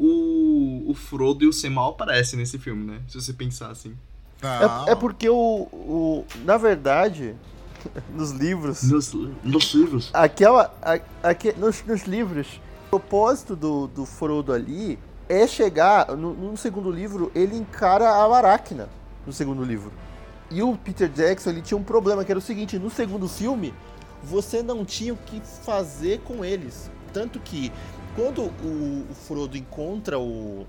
o, 0.88 0.92
o 0.92 0.94
Frodo 0.94 1.44
e 1.44 1.48
o 1.48 1.54
Sam 1.54 1.72
mal 1.72 1.92
aparecem 1.92 2.40
nesse 2.40 2.58
filme, 2.58 2.86
né? 2.86 3.02
Se 3.08 3.20
você 3.20 3.34
pensar 3.34 3.70
assim. 3.72 3.96
Não. 4.42 4.88
É, 4.88 4.92
é 4.92 4.96
porque 4.96 5.30
o, 5.30 5.36
o. 5.36 6.26
Na 6.46 6.58
verdade, 6.58 7.36
nos 8.14 8.32
livros. 8.32 8.84
Nos, 8.84 9.14
nos 9.44 9.74
livros. 9.74 10.10
Aquela. 10.14 10.74
A, 10.82 11.30
aque- 11.30 11.54
nos, 11.54 11.84
nos 11.86 12.04
livros, 12.04 12.48
o 12.88 12.90
propósito 12.92 13.56
do, 13.56 13.88
do 13.88 14.06
Frodo 14.06 14.54
ali 14.54 15.00
é 15.28 15.48
chegar. 15.48 16.16
No, 16.16 16.34
no 16.34 16.58
segundo 16.58 16.92
livro, 16.92 17.32
ele 17.34 17.56
encara 17.58 18.10
a 18.10 18.38
Aracna. 18.38 18.90
No 19.26 19.34
segundo 19.34 19.64
livro. 19.64 19.92
E 20.52 20.62
o 20.62 20.76
Peter 20.78 21.10
Jackson, 21.10 21.50
ele 21.50 21.62
tinha 21.62 21.78
um 21.78 21.84
problema, 21.84 22.24
que 22.24 22.32
era 22.32 22.38
o 22.38 22.42
seguinte, 22.42 22.78
no 22.78 22.90
segundo 22.90 23.28
filme, 23.28 23.74
você 24.24 24.64
não 24.64 24.86
tinha 24.86 25.14
o 25.14 25.18
que 25.18 25.42
fazer 25.42 26.20
com 26.22 26.44
eles. 26.44 26.90
Tanto 27.12 27.40
que, 27.40 27.72
quando 28.16 28.44
o, 28.44 29.06
o 29.10 29.14
Frodo 29.14 29.58
encontra 29.58 30.18
o, 30.18 30.66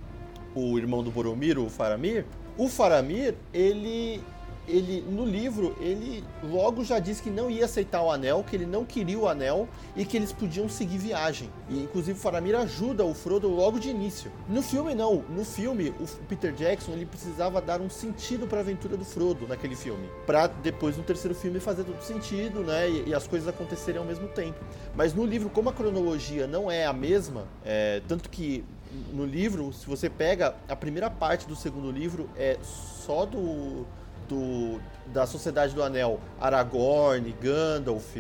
o 0.54 0.78
irmão 0.78 1.02
do 1.02 1.10
Boromir, 1.10 1.58
o 1.58 1.70
Faramir, 1.70 2.26
o 2.58 2.68
Faramir, 2.68 3.34
ele 3.52 4.22
ele 4.66 5.02
no 5.02 5.24
livro 5.24 5.76
ele 5.80 6.24
logo 6.42 6.84
já 6.84 6.98
disse 6.98 7.22
que 7.22 7.30
não 7.30 7.50
ia 7.50 7.64
aceitar 7.64 8.02
o 8.02 8.10
anel, 8.10 8.44
que 8.44 8.56
ele 8.56 8.66
não 8.66 8.84
queria 8.84 9.18
o 9.18 9.28
anel 9.28 9.68
e 9.96 10.04
que 10.04 10.16
eles 10.16 10.32
podiam 10.32 10.68
seguir 10.68 10.98
viagem. 10.98 11.50
E 11.68 11.82
inclusive 11.82 12.18
Faramir 12.18 12.56
ajuda 12.56 13.04
o 13.04 13.14
Frodo 13.14 13.48
logo 13.48 13.78
de 13.78 13.90
início. 13.90 14.30
No 14.48 14.62
filme 14.62 14.94
não, 14.94 15.24
no 15.28 15.44
filme 15.44 15.90
o 16.00 16.06
Peter 16.28 16.52
Jackson 16.52 16.92
ele 16.92 17.06
precisava 17.06 17.60
dar 17.60 17.80
um 17.80 17.90
sentido 17.90 18.46
para 18.46 18.58
a 18.58 18.60
aventura 18.60 18.96
do 18.96 19.04
Frodo 19.04 19.46
naquele 19.46 19.76
filme, 19.76 20.08
para 20.26 20.46
depois 20.46 20.96
no 20.96 21.02
terceiro 21.02 21.34
filme 21.34 21.60
fazer 21.60 21.84
todo 21.84 22.00
sentido, 22.02 22.60
né, 22.60 22.88
e, 22.88 23.08
e, 23.10 23.14
as 23.14 23.26
coisas 23.26 23.48
acontecerem 23.48 24.00
ao 24.00 24.06
mesmo 24.06 24.28
tempo. 24.28 24.58
Mas 24.94 25.14
no 25.14 25.24
livro 25.24 25.50
como 25.50 25.68
a 25.68 25.72
cronologia 25.72 26.46
não 26.46 26.70
é 26.70 26.86
a 26.86 26.92
mesma, 26.92 27.46
é, 27.64 28.00
tanto 28.08 28.28
que 28.28 28.64
no 29.12 29.24
livro, 29.24 29.72
se 29.72 29.86
você 29.86 30.08
pega 30.08 30.54
a 30.68 30.76
primeira 30.76 31.10
parte 31.10 31.46
do 31.46 31.56
segundo 31.56 31.90
livro, 31.90 32.28
é 32.36 32.58
só 32.62 33.26
do, 33.26 33.86
do 34.28 34.80
da 35.06 35.26
Sociedade 35.26 35.74
do 35.74 35.82
Anel, 35.82 36.18
Aragorn, 36.40 37.30
Gandalf, 37.40 38.16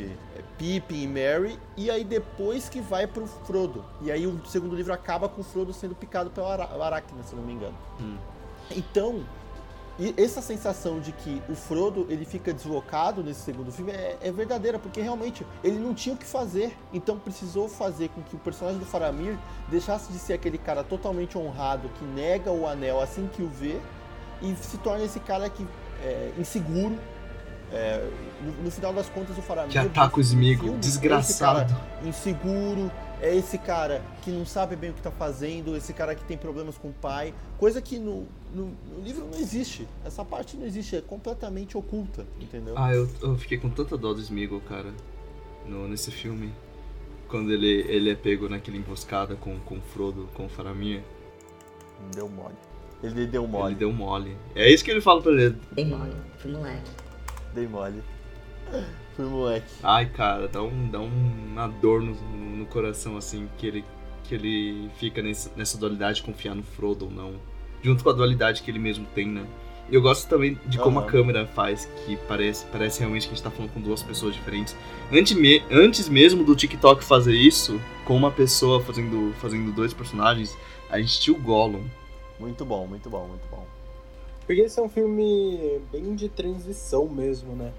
Pippin 0.58 1.02
e 1.02 1.06
Merry, 1.06 1.58
e 1.76 1.90
aí 1.90 2.04
depois 2.04 2.68
que 2.68 2.80
vai 2.80 3.06
pro 3.06 3.26
Frodo. 3.26 3.84
E 4.02 4.12
aí 4.12 4.26
o 4.26 4.44
segundo 4.46 4.76
livro 4.76 4.92
acaba 4.92 5.28
com 5.28 5.40
o 5.40 5.44
Frodo 5.44 5.72
sendo 5.72 5.94
picado 5.94 6.30
pelo 6.30 6.46
Aracna, 6.46 7.22
se 7.22 7.34
não 7.34 7.42
me 7.42 7.54
engano. 7.54 7.76
Hum. 8.00 8.16
Então, 8.70 9.24
e 9.98 10.12
essa 10.16 10.42
sensação 10.42 10.98
de 10.98 11.12
que 11.12 11.40
o 11.48 11.54
Frodo 11.54 12.06
ele 12.08 12.24
fica 12.24 12.52
deslocado 12.52 13.22
nesse 13.22 13.42
segundo 13.42 13.70
filme 13.70 13.92
é, 13.92 14.18
é, 14.20 14.32
verdadeira, 14.32 14.76
porque 14.76 15.00
realmente 15.00 15.46
ele 15.62 15.78
não 15.78 15.94
tinha 15.94 16.14
o 16.16 16.18
que 16.18 16.26
fazer. 16.26 16.76
Então 16.92 17.16
precisou 17.16 17.68
fazer 17.68 18.08
com 18.08 18.20
que 18.22 18.34
o 18.34 18.38
personagem 18.38 18.80
do 18.80 18.86
Faramir 18.86 19.38
deixasse 19.68 20.12
de 20.12 20.18
ser 20.18 20.32
aquele 20.32 20.58
cara 20.58 20.82
totalmente 20.82 21.38
honrado 21.38 21.88
que 21.90 22.04
nega 22.04 22.50
o 22.50 22.66
anel 22.66 23.00
assim 23.00 23.28
que 23.28 23.42
o 23.42 23.48
vê 23.48 23.80
e 24.42 24.54
se 24.56 24.78
torne 24.78 25.04
esse 25.04 25.20
cara 25.20 25.48
que 25.48 25.64
é 26.04 26.32
inseguro. 26.38 26.96
É, 27.72 28.08
no, 28.40 28.64
no, 28.64 28.70
final 28.70 28.92
das 28.92 29.08
contas, 29.08 29.36
o 29.36 29.42
Faramir. 29.42 29.72
Que 29.72 29.78
ataca 29.78 30.20
os 30.20 30.32
inimigos, 30.32 30.78
desgraçado. 30.78 31.74
inseguro, 32.04 32.90
é 33.20 33.34
esse 33.34 33.58
cara 33.58 34.02
que 34.22 34.30
não 34.30 34.44
sabe 34.46 34.76
bem 34.76 34.90
o 34.90 34.92
que 34.92 35.00
está 35.00 35.10
fazendo, 35.10 35.74
esse 35.74 35.92
cara 35.92 36.14
que 36.14 36.22
tem 36.24 36.36
problemas 36.36 36.76
com 36.76 36.88
o 36.88 36.92
pai, 36.92 37.34
coisa 37.58 37.80
que 37.80 37.98
no, 37.98 38.26
no, 38.54 38.66
no, 38.66 39.00
livro 39.02 39.26
não 39.26 39.38
existe. 39.38 39.88
Essa 40.04 40.24
parte 40.24 40.56
não 40.56 40.66
existe, 40.66 40.94
é 40.94 41.00
completamente 41.00 41.76
oculta, 41.76 42.26
entendeu? 42.40 42.74
Ah, 42.76 42.94
eu, 42.94 43.08
eu 43.22 43.36
fiquei 43.36 43.58
com 43.58 43.70
tanta 43.70 43.96
dó 43.96 44.12
do 44.12 44.20
Smeagol, 44.20 44.60
cara, 44.60 44.92
no, 45.66 45.88
nesse 45.88 46.10
filme. 46.10 46.52
Quando 47.28 47.50
ele, 47.50 47.84
ele 47.88 48.10
é 48.10 48.14
pego 48.14 48.48
naquela 48.48 48.76
emboscada 48.76 49.34
com, 49.34 49.58
com 49.60 49.78
o 49.78 49.80
Frodo, 49.80 50.28
com 50.34 50.44
o 50.44 50.48
Faramir. 50.48 51.02
Deu 52.14 52.28
mole. 52.28 52.54
Ele 53.04 53.26
deu 53.26 53.46
mole. 53.46 53.72
Ele 53.72 53.74
deu 53.74 53.92
mole. 53.92 54.36
É 54.54 54.70
isso 54.70 54.82
que 54.82 54.90
ele 54.90 55.00
fala 55.02 55.20
pra 55.20 55.32
ele. 55.32 55.56
Dei 55.72 55.84
mole, 55.84 56.12
fui 56.38 56.50
moleque. 56.50 56.90
Dei 57.54 57.68
mole. 57.68 58.02
Fui 59.14 59.26
moleque. 59.26 59.66
Ai, 59.82 60.06
cara, 60.06 60.48
dá, 60.48 60.62
um, 60.62 60.88
dá 60.88 61.00
uma 61.00 61.68
dor 61.68 62.00
no, 62.00 62.14
no 62.14 62.66
coração, 62.66 63.16
assim, 63.16 63.48
que 63.58 63.66
ele, 63.66 63.84
que 64.24 64.34
ele 64.34 64.90
fica 64.96 65.22
nessa, 65.22 65.50
nessa 65.54 65.76
dualidade 65.76 66.16
de 66.16 66.22
confiar 66.22 66.54
no 66.54 66.62
Frodo 66.62 67.04
ou 67.04 67.10
não. 67.10 67.34
Junto 67.82 68.02
com 68.02 68.08
a 68.08 68.14
dualidade 68.14 68.62
que 68.62 68.70
ele 68.70 68.78
mesmo 68.78 69.06
tem, 69.14 69.28
né? 69.28 69.46
E 69.90 69.94
eu 69.94 70.00
gosto 70.00 70.26
também 70.26 70.58
de 70.64 70.78
como 70.78 70.98
uhum. 70.98 71.04
a 71.04 71.08
câmera 71.08 71.46
faz, 71.46 71.86
que 72.06 72.16
parece, 72.26 72.64
parece 72.72 73.00
realmente 73.00 73.26
que 73.26 73.34
a 73.34 73.36
gente 73.36 73.44
tá 73.44 73.50
falando 73.50 73.72
com 73.72 73.80
duas 73.82 74.02
pessoas 74.02 74.34
diferentes. 74.34 74.74
Antes, 75.12 75.36
me, 75.36 75.62
antes 75.70 76.08
mesmo 76.08 76.42
do 76.42 76.56
TikTok 76.56 77.04
fazer 77.04 77.34
isso, 77.34 77.78
com 78.06 78.16
uma 78.16 78.30
pessoa 78.30 78.80
fazendo, 78.80 79.34
fazendo 79.34 79.70
dois 79.72 79.92
personagens, 79.92 80.56
a 80.88 80.98
gente 80.98 81.20
tinha 81.20 81.36
o 81.36 81.40
Gollum. 81.40 81.84
Muito 82.38 82.64
bom, 82.64 82.86
muito 82.86 83.08
bom, 83.08 83.26
muito 83.28 83.46
bom. 83.50 83.64
Porque 84.46 84.62
esse 84.62 84.78
é 84.78 84.82
um 84.82 84.88
filme 84.88 85.80
bem 85.90 86.14
de 86.14 86.28
transição 86.28 87.08
mesmo, 87.08 87.54
né? 87.54 87.72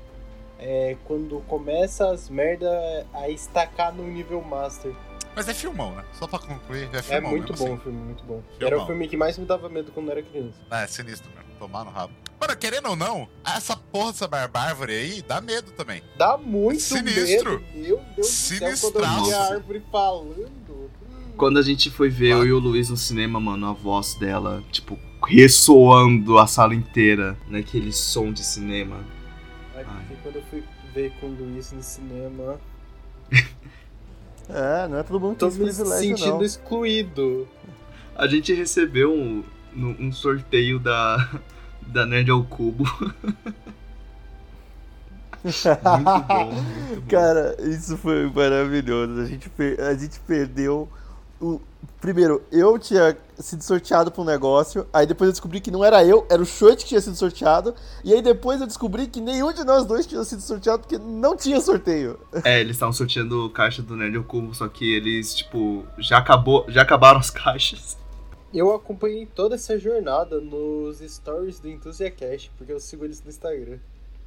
é 0.59 0.95
quando 1.05 1.41
começa 1.47 2.09
as 2.11 2.29
merda 2.29 3.05
a 3.13 3.29
estacar 3.29 3.93
no 3.93 4.03
nível 4.03 4.41
master. 4.41 4.93
Mas 5.35 5.49
é 5.49 5.53
filmão, 5.53 5.93
né? 5.93 6.05
Só 6.13 6.27
pra 6.27 6.39
concluir, 6.39 6.89
é 6.93 7.01
filmão. 7.01 7.29
É 7.29 7.33
muito 7.33 7.53
bom 7.53 7.63
o 7.63 7.73
assim. 7.73 7.83
filme, 7.83 7.97
muito 7.99 8.23
bom. 8.23 8.41
Filmão. 8.41 8.67
Era 8.67 8.81
o 8.81 8.85
filme 8.85 9.07
que 9.07 9.17
mais 9.17 9.37
me 9.37 9.45
dava 9.45 9.67
medo 9.67 9.91
quando 9.91 10.07
eu 10.07 10.11
era 10.13 10.23
criança. 10.23 10.57
É, 10.71 10.87
sinistro 10.87 11.29
mesmo. 11.35 11.45
Tomar 11.59 11.83
no 11.83 11.91
rabo. 11.91 12.13
Mano, 12.39 12.55
querendo 12.57 12.89
ou 12.89 12.95
não, 12.95 13.27
essa 13.45 13.75
porra 13.75 14.11
dessa 14.11 14.27
barbárvore 14.27 14.93
aí 14.93 15.21
dá 15.21 15.41
medo 15.41 15.71
também. 15.71 16.01
Dá 16.17 16.37
muito 16.37 16.81
Sinistro. 16.81 17.59
medo. 17.59 17.65
Meu 17.73 18.01
Deus 18.15 18.27
Sinistraço. 18.27 18.91
do 18.91 18.99
céu, 18.99 19.01
quando 19.01 19.19
eu 19.19 19.25
vi 19.25 19.33
a 19.33 19.41
árvore 19.41 19.83
falando. 19.91 20.91
Quando 21.37 21.59
a 21.59 21.61
gente 21.61 21.91
foi 21.91 22.09
ver 22.09 22.31
eu 22.31 22.45
e 22.45 22.51
o 22.53 22.59
Luiz 22.59 22.89
no 22.89 22.95
cinema, 22.95 23.39
mano, 23.39 23.67
a 23.67 23.73
voz 23.73 24.15
dela, 24.15 24.63
tipo, 24.71 24.97
ressoando 25.27 26.37
a 26.37 26.47
sala 26.47 26.73
inteira 26.73 27.37
naquele 27.49 27.91
som 27.91 28.31
de 28.31 28.43
cinema. 28.43 29.03
Ai. 29.75 29.85
quando 30.23 30.37
eu 30.37 30.43
fui 30.49 30.63
ver 30.93 31.11
com 31.19 31.27
o 31.27 31.35
Luiz 31.35 31.73
no 31.73 31.83
cinema. 31.83 32.57
é, 34.49 34.87
não 34.87 34.99
é 34.99 35.03
todo 35.03 35.19
mundo 35.19 35.33
que 35.33 35.39
Tô 35.39 35.49
me 35.51 35.73
sentindo 35.73 36.35
não. 36.35 36.41
excluído. 36.43 37.47
A 38.15 38.27
gente 38.27 38.53
recebeu 38.53 39.13
um, 39.13 39.43
um 39.75 40.11
sorteio 40.13 40.79
da, 40.79 41.41
da 41.81 42.05
Nerd 42.05 42.31
ao 42.31 42.43
Cubo. 42.45 42.85
muito 45.43 45.79
bom, 45.83 45.97
muito 45.97 46.27
bom. 46.27 47.01
Cara, 47.09 47.57
isso 47.59 47.97
foi 47.97 48.29
maravilhoso. 48.31 49.19
A 49.19 49.25
gente, 49.25 49.51
a 49.81 49.93
gente 49.93 50.19
perdeu 50.21 50.89
o, 51.41 51.59
primeiro, 51.99 52.41
eu 52.51 52.77
tinha 52.79 53.17
sido 53.37 53.63
sorteado 53.63 54.11
para 54.11 54.21
um 54.21 54.25
negócio, 54.25 54.87
aí 54.93 55.05
depois 55.05 55.27
eu 55.27 55.31
descobri 55.33 55.59
que 55.59 55.71
não 55.71 55.83
era 55.83 56.03
eu, 56.03 56.25
era 56.29 56.41
o 56.41 56.45
Short 56.45 56.77
que 56.83 56.89
tinha 56.89 57.01
sido 57.01 57.15
sorteado, 57.15 57.75
e 58.03 58.13
aí 58.13 58.21
depois 58.21 58.61
eu 58.61 58.67
descobri 58.67 59.07
que 59.07 59.19
nenhum 59.19 59.51
de 59.51 59.63
nós 59.63 59.85
dois 59.85 60.05
tinha 60.05 60.23
sido 60.23 60.41
sorteado 60.41 60.79
porque 60.79 60.97
não 60.97 61.35
tinha 61.35 61.59
sorteio. 61.59 62.19
É, 62.43 62.61
eles 62.61 62.75
estavam 62.75 62.93
sorteando 62.93 63.49
caixa 63.49 63.81
do 63.81 63.95
Nerd 63.95 64.19
Cubo, 64.23 64.53
só 64.53 64.67
que 64.67 64.95
eles, 64.95 65.33
tipo, 65.35 65.85
já, 65.97 66.17
acabou, 66.19 66.65
já 66.69 66.81
acabaram 66.81 67.19
as 67.19 67.29
caixas. 67.31 67.97
Eu 68.53 68.73
acompanhei 68.73 69.25
toda 69.25 69.55
essa 69.55 69.77
jornada 69.77 70.39
nos 70.39 70.99
stories 70.99 71.59
do 71.59 71.67
Enthusiacast, 71.67 72.51
porque 72.57 72.71
eu 72.71 72.79
sigo 72.79 73.03
eles 73.03 73.21
no 73.21 73.29
Instagram. 73.29 73.79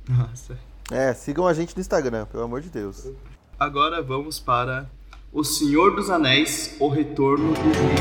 Nossa. 0.07 0.59
É, 0.91 1.15
sigam 1.15 1.47
a 1.47 1.55
gente 1.55 1.75
no 1.75 1.81
Instagram, 1.81 2.27
pelo 2.27 2.43
amor 2.43 2.61
de 2.61 2.69
Deus. 2.69 3.11
Agora 3.59 4.03
vamos 4.03 4.39
para 4.39 4.89
o 5.33 5.45
Senhor 5.45 5.95
dos 5.95 6.11
Anéis, 6.11 6.77
O 6.81 6.89
Retorno 6.89 7.53
do 7.53 7.61
Rei. 7.61 7.97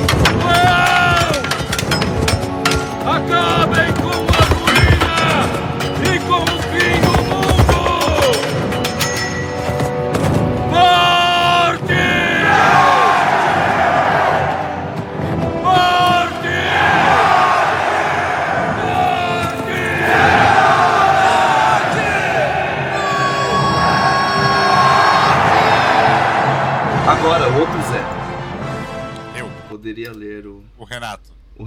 Acabem 3.06 3.94
com 4.02 4.07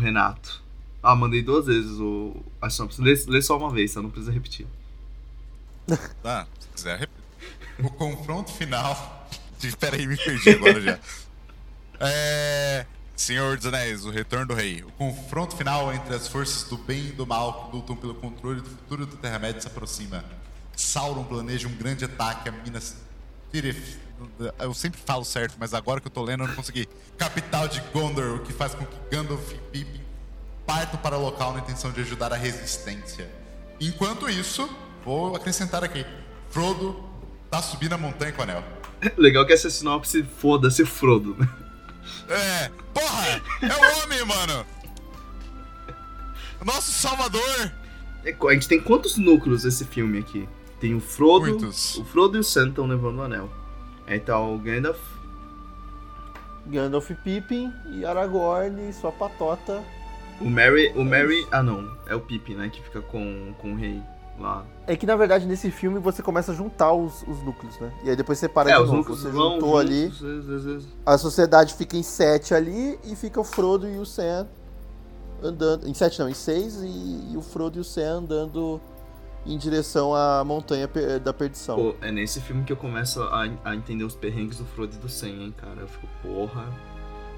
Renato. 0.01 0.63
Ah, 1.03 1.15
mandei 1.15 1.43
duas 1.43 1.67
vezes 1.67 1.99
o. 1.99 2.37
A. 2.61 2.69
Lê, 2.99 3.15
lê 3.27 3.43
só 3.43 3.57
uma 3.57 3.71
vez, 3.71 3.95
tá? 3.95 4.03
Não 4.03 4.11
precisa 4.11 4.33
repetir. 4.33 4.67
Ah, 6.25 6.47
se 6.59 6.69
quiser 6.69 6.99
repetir. 6.99 7.25
O 7.79 7.91
confronto 7.91 8.51
final. 8.53 9.29
Espera 9.63 9.97
aí, 9.97 10.07
me 10.07 10.17
perdi 10.17 10.51
agora 10.51 10.81
já. 10.81 10.99
É. 12.01 12.87
Senhor 13.21 13.59
dos 13.59 13.67
Anéis, 13.67 14.07
o 14.07 14.11
Retorno 14.11 14.47
do 14.47 14.55
Rei. 14.55 14.83
O 14.83 14.91
confronto 14.93 15.55
final 15.55 15.93
entre 15.93 16.15
as 16.15 16.27
forças 16.27 16.67
do 16.71 16.79
bem 16.79 17.09
e 17.09 17.13
do 17.13 17.27
mal 17.27 17.69
que 17.69 17.77
lutam 17.77 17.95
pelo 17.95 18.15
controle 18.15 18.63
do 18.63 18.69
futuro 18.71 19.05
da 19.05 19.17
Terra-média 19.19 19.61
se 19.61 19.67
aproxima. 19.67 20.25
Sauron 20.75 21.25
planeja 21.25 21.69
um 21.69 21.75
grande 21.75 22.03
ataque 22.07 22.49
a 22.49 22.53
Minas 22.53 22.97
Tirith. 23.53 23.99
Eu 24.59 24.75
sempre 24.75 25.01
falo 25.05 25.25
certo, 25.25 25.57
mas 25.59 25.75
agora 25.75 26.01
que 26.01 26.07
eu 26.07 26.11
tô 26.11 26.23
lendo 26.23 26.45
eu 26.45 26.49
não 26.49 26.55
consegui. 26.55 26.89
Capital 27.17 27.69
de 27.69 27.81
Gondor, 27.93 28.37
o 28.37 28.39
que 28.41 28.53
faz 28.53 28.75
com 28.75 28.85
que 28.85 28.97
Gandalf 29.11 29.53
e 29.53 29.57
Pippin 29.73 30.01
partam 30.67 31.01
para 31.01 31.17
o 31.19 31.23
local 31.23 31.53
na 31.53 31.61
intenção 31.61 31.91
de 31.91 32.01
ajudar 32.01 32.33
a 32.33 32.37
resistência. 32.37 33.29
Enquanto 33.81 34.29
isso, 34.29 34.69
vou 35.05 35.35
acrescentar 35.35 35.83
aqui: 35.83 36.05
Frodo 36.51 37.03
tá 37.51 37.61
subindo 37.61 37.93
a 37.95 37.99
montanha 37.99 38.33
com 38.33 38.41
o 38.41 38.43
anel. 38.45 38.63
Legal 39.17 39.47
que 39.47 39.53
essa 39.53 39.71
sinopse 39.71 40.23
foda-se 40.23 40.85
Frodo, 40.85 41.35
né? 41.39 41.49
É, 42.29 42.71
porra! 42.93 43.43
É 43.63 43.75
o 43.75 44.03
homem, 44.05 44.25
mano! 44.25 44.67
Nosso 46.65 46.93
salvador! 46.93 47.73
É, 48.25 48.37
A 48.49 48.53
gente 48.53 48.69
tem 48.69 48.81
quantos 48.81 49.17
núcleos 49.17 49.65
esse 49.65 49.85
filme 49.85 50.19
aqui? 50.19 50.49
Tem 50.79 50.95
o 50.95 51.01
Frodo. 51.01 51.47
Muitos. 51.47 51.97
O 51.97 52.05
Frodo 52.05 52.37
e 52.37 52.41
o 52.41 52.45
Sam 52.45 52.69
estão 52.69 52.87
levando 52.87 53.19
o 53.19 53.23
anel. 53.23 53.51
Aí 54.11 54.19
tá 54.19 54.39
o 54.41 54.59
Gandalf. 54.59 54.99
Gandalf 56.67 57.11
Pippin 57.23 57.73
e 57.93 58.05
Aragorn 58.05 58.89
e 58.89 58.93
sua 58.93 59.13
patota. 59.13 59.83
O 60.41 60.45
Merry. 60.51 60.93
O 60.97 61.05
Merry. 61.05 61.47
Ah 61.53 61.63
não. 61.63 61.89
É 62.09 62.15
o 62.15 62.21
Pippin, 62.21 62.55
né? 62.55 62.69
Que 62.69 62.83
fica 62.83 63.01
com, 63.01 63.55
com 63.59 63.73
o 63.73 63.77
rei 63.77 64.03
lá. 64.39 64.65
É 64.87 64.97
que 64.97 65.07
na 65.07 65.15
verdade 65.15 65.47
nesse 65.47 65.71
filme 65.71 66.01
você 66.01 66.23
começa 66.23 66.51
a 66.51 66.55
juntar 66.55 66.93
os, 66.93 67.23
os 67.23 67.41
núcleos, 67.43 67.79
né? 67.79 67.93
E 68.03 68.11
aí 68.11 68.17
depois 68.17 68.39
você 68.39 68.49
para 68.49 68.71
é, 68.71 68.75
de 68.75 68.81
os 68.81 68.87
novo. 68.87 68.99
núcleos 68.99 69.21
Você 69.21 69.29
vão 69.31 69.53
juntou 69.53 69.81
juntos, 69.81 69.81
ali, 69.81 70.09
vezes, 70.09 70.65
vezes. 70.65 70.89
a 71.07 71.17
sociedade 71.19 71.75
fica 71.75 71.97
em 71.97 72.03
sete 72.03 72.53
ali 72.55 72.99
e 73.05 73.15
fica 73.15 73.41
o 73.41 73.45
Frodo 73.45 73.89
e 73.89 73.97
o 73.99 74.05
Sam 74.07 74.49
andando. 75.43 75.87
Em 75.87 75.95
sete 75.95 76.19
não, 76.19 76.29
em 76.29 76.35
seis 76.35 76.77
e, 76.83 77.33
e 77.33 77.37
o 77.37 77.43
Frodo 77.43 77.79
e 77.79 77.81
o 77.81 77.85
Sam 77.85 78.19
andando 78.19 78.81
em 79.47 79.57
direção 79.57 80.15
à 80.15 80.45
montanha 80.45 80.87
per- 80.87 81.19
da 81.21 81.33
perdição. 81.33 81.77
Pô, 81.77 81.95
é 82.01 82.11
nesse 82.13 82.41
filme 82.41 82.65
que 82.65 82.73
eu 82.73 82.77
começo 82.77 83.23
a, 83.23 83.49
a 83.65 83.75
entender 83.75 84.05
os 84.05 84.15
perrengues 84.15 84.59
do 84.59 84.65
Frodo 84.65 84.95
e 84.95 84.99
do 84.99 85.09
Sam, 85.09 85.29
hein, 85.29 85.55
cara. 85.57 85.81
Eu 85.81 85.89
fico, 85.89 86.07
porra. 86.23 86.67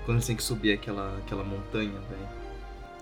Quando 0.04 0.16
eles 0.16 0.26
têm 0.26 0.34
que 0.36 0.42
subir 0.42 0.72
aquela, 0.72 1.16
aquela 1.18 1.44
montanha, 1.44 1.92
velho. 1.92 2.42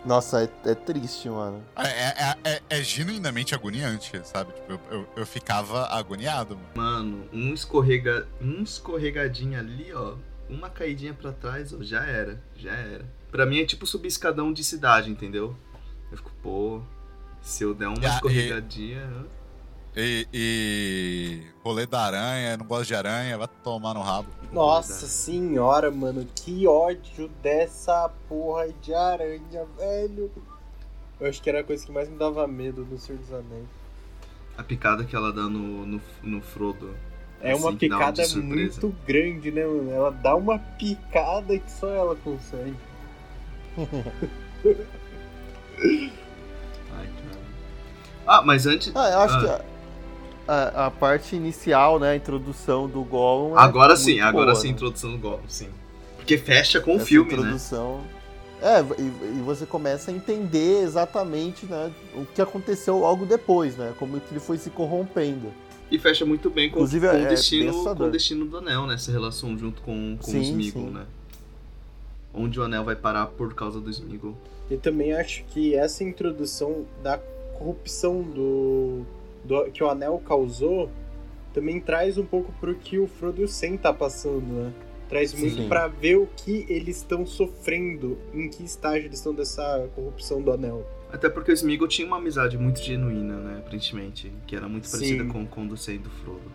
Nossa, 0.05 0.43
é, 0.45 0.71
é 0.71 0.75
triste, 0.75 1.29
mano. 1.29 1.63
É, 1.77 1.89
é, 1.89 2.37
é, 2.45 2.63
é 2.71 2.83
genuinamente 2.83 3.55
agoniante, 3.55 4.21
sabe? 4.25 4.53
Tipo, 4.53 4.73
eu, 4.73 4.81
eu, 4.91 5.09
eu 5.17 5.27
ficava 5.27 5.87
agoniado, 5.87 6.57
mano. 6.57 6.69
Mano, 6.75 7.25
um 7.33 7.53
escorrega. 7.53 8.27
Um 8.41 8.63
escorregadinho 8.63 9.59
ali, 9.59 9.93
ó. 9.93 10.15
Uma 10.49 10.69
caidinha 10.71 11.15
pra 11.15 11.33
trás, 11.33 11.73
ó, 11.73 11.83
já 11.83 12.05
era. 12.05 12.43
Já 12.57 12.73
era. 12.73 13.05
Pra 13.31 13.47
mim 13.47 13.61
é 13.61 13.65
tipo 13.67 13.87
subir 13.87 14.09
escadão 14.09 14.53
de 14.53 14.65
cidade, 14.65 15.11
entendeu? 15.11 15.55
Eu 16.11 16.17
fico, 16.17 16.31
pô. 16.43 16.83
Se 17.43 17.65
eu 17.65 17.75
der 17.75 17.89
uma 17.89 17.99
escorregadinha. 17.99 19.27
E, 19.97 20.27
e 20.33 21.43
rolê 21.65 21.85
da 21.85 22.01
aranha, 22.01 22.57
não 22.57 22.65
gosto 22.65 22.87
de 22.87 22.95
aranha, 22.95 23.37
vai 23.37 23.49
tomar 23.63 23.95
no 23.95 24.01
rabo. 24.01 24.29
Nossa 24.53 25.07
senhora, 25.07 25.91
mano, 25.91 26.27
que 26.35 26.67
ódio 26.67 27.29
dessa 27.43 28.09
porra 28.29 28.69
de 28.81 28.95
aranha, 28.95 29.67
velho. 29.77 30.31
Eu 31.21 31.29
acho 31.29 31.43
que 31.43 31.51
era 31.51 31.61
a 31.61 31.65
coisa 31.65 31.85
que 31.85 31.91
mais 31.91 32.09
me 32.09 32.17
dava 32.17 32.47
medo 32.47 32.85
do 32.85 32.99
Senhor 32.99 33.19
dos 33.19 33.33
Anéis. 33.33 33.67
A 34.57 34.63
picada 34.63 35.05
que 35.05 35.17
ela 35.17 35.33
dá 35.33 35.43
no, 35.43 35.85
no, 35.85 36.01
no 36.23 36.41
Frodo. 36.41 36.95
É 37.41 37.55
uma 37.55 37.71
assim, 37.71 37.89
dá 37.89 37.97
picada 37.97 38.23
muito 38.37 38.95
grande, 39.07 39.51
né, 39.51 39.65
mano? 39.65 39.91
Ela 39.91 40.11
dá 40.11 40.37
uma 40.37 40.59
picada 40.59 41.59
que 41.59 41.71
só 41.71 41.89
ela 41.89 42.15
consegue. 42.15 42.77
Ah, 48.27 48.43
mas 48.43 48.67
antes. 48.67 48.93
Ah, 48.95 49.11
eu 49.11 49.19
acho 49.21 49.35
ah, 49.35 49.41
que 49.41 49.47
a, 49.47 50.53
a, 50.53 50.87
a 50.87 50.91
parte 50.91 51.37
inicial, 51.37 51.99
né, 51.99 52.11
a 52.11 52.17
introdução 52.17 52.89
do 52.89 53.03
Gollum. 53.03 53.57
é 53.57 53.61
Agora 53.61 53.95
muito 53.95 54.01
sim, 54.01 54.21
agora 54.21 54.47
boa, 54.47 54.57
sim, 54.57 54.69
a 54.69 54.71
né? 54.71 54.77
introdução 54.77 55.13
do 55.13 55.19
Gollum, 55.19 55.49
sim. 55.49 55.69
Porque 56.17 56.39
fecha 56.39 56.81
com 56.81 56.93
o 56.93 56.97
Essa 56.97 57.07
filme, 57.07 57.33
né? 57.33 57.39
introdução. 57.39 58.01
É, 58.63 58.81
e, 59.01 59.39
e 59.39 59.43
você 59.43 59.65
começa 59.65 60.11
a 60.11 60.15
entender 60.15 60.83
exatamente 60.83 61.65
né, 61.65 61.91
o 62.15 62.27
que 62.27 62.43
aconteceu 62.43 62.99
logo 62.99 63.25
depois, 63.25 63.77
né? 63.77 63.95
Como 63.99 64.21
que 64.21 64.33
ele 64.33 64.41
foi 64.41 64.59
se 64.59 64.69
corrompendo. 64.69 65.51
E 65.91 65.99
fecha 65.99 66.25
muito 66.25 66.49
bem 66.51 66.69
com, 66.69 66.77
Inclusive, 66.77 67.07
com 67.07 67.13
é 67.13 67.17
o, 67.17 67.21
bem 67.21 67.29
destino, 67.29 67.73
com 67.97 68.05
o 68.05 68.11
destino 68.11 68.45
do 68.45 68.59
anel, 68.59 68.87
né? 68.87 68.95
Essa 68.95 69.11
relação 69.11 69.59
junto 69.59 69.81
com, 69.83 70.17
com 70.21 70.31
o 70.31 70.31
Sim, 70.31 70.43
Smeagol, 70.43 70.83
sim. 70.85 70.91
né? 70.91 71.07
Onde 72.33 72.61
o 72.61 72.63
anel 72.63 72.85
vai 72.85 72.95
parar 72.95 73.27
por 73.27 73.55
causa 73.55 73.81
do 73.81 73.91
Smeagol. 73.91 74.37
Eu 74.71 74.79
também 74.79 75.13
acho 75.15 75.43
que 75.45 75.75
essa 75.75 76.05
introdução 76.05 76.85
da 77.03 77.19
corrupção 77.61 78.23
do, 78.23 79.03
do- 79.45 79.71
que 79.71 79.85
o 79.85 79.89
Anel 79.91 80.21
causou 80.27 80.91
também 81.53 81.79
traz 81.81 82.17
um 82.17 82.25
pouco 82.25 82.53
pro 82.61 82.75
que 82.75 82.99
o 82.99 83.07
Frodo 83.07 83.43
e 83.43 83.45
o 83.45 83.49
Sam 83.49 83.77
tá 83.77 83.93
passando, 83.93 84.41
né? 84.47 84.73
Traz 85.09 85.35
muito 85.35 85.57
Sim. 85.57 85.69
pra 85.69 85.89
ver 85.89 86.17
o 86.17 86.29
que 86.37 86.65
eles 86.69 86.99
estão 86.99 87.27
sofrendo, 87.27 88.17
em 88.33 88.49
que 88.49 88.63
estágio 88.65 89.07
eles 89.09 89.19
estão 89.19 89.35
dessa 89.35 89.89
corrupção 89.97 90.41
do 90.41 90.53
Anel. 90.53 90.87
Até 91.13 91.29
porque 91.29 91.51
o 91.51 91.55
Smeagol 91.55 91.89
tinha 91.89 92.07
uma 92.07 92.19
amizade 92.19 92.57
muito 92.57 92.81
genuína, 92.81 93.37
né? 93.39 93.59
Aparentemente. 93.59 94.33
Que 94.47 94.55
era 94.55 94.69
muito 94.69 94.87
Sim. 94.87 94.93
parecida 94.93 95.25
com, 95.25 95.45
com 95.45 95.65
o 95.65 95.69
do 95.69 95.77
Sam 95.77 95.95
e 95.95 95.99
do 95.99 96.11
Frodo. 96.11 96.53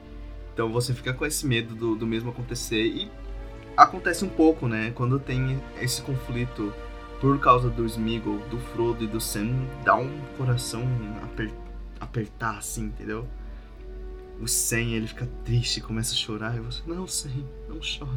Então 0.54 0.72
você 0.72 0.94
fica 0.94 1.14
com 1.14 1.26
esse 1.26 1.46
medo 1.46 1.76
do, 1.76 1.96
do 1.98 2.08
mesmo 2.08 2.30
acontecer. 2.30 2.82
E 2.86 3.12
acontece 3.76 4.24
um 4.24 4.30
pouco, 4.30 4.70
né? 4.70 4.94
Quando 4.96 5.20
tem 5.20 5.60
esse 5.82 6.02
conflito 6.02 6.74
por 7.22 7.40
causa 7.40 7.70
do 7.70 7.86
Smeagol, 7.86 8.40
do 8.50 8.60
Frodo 8.60 9.04
e 9.04 9.08
do 9.08 9.20
Sam, 9.22 9.50
dá 9.84 9.96
um 9.96 10.22
coração 10.38 10.84
aper- 11.24 11.54
apertar 12.00 12.58
assim, 12.58 12.86
entendeu? 12.86 13.28
O 14.42 14.48
Sam, 14.48 14.82
ele 14.82 15.08
fica 15.08 15.28
triste, 15.46 15.80
começa 15.82 16.14
a 16.14 16.18
chorar. 16.18 16.56
E 16.56 16.60
você, 16.60 16.82
não, 16.86 17.08
Sam, 17.08 17.30
não 17.70 17.80
chora. 17.80 18.12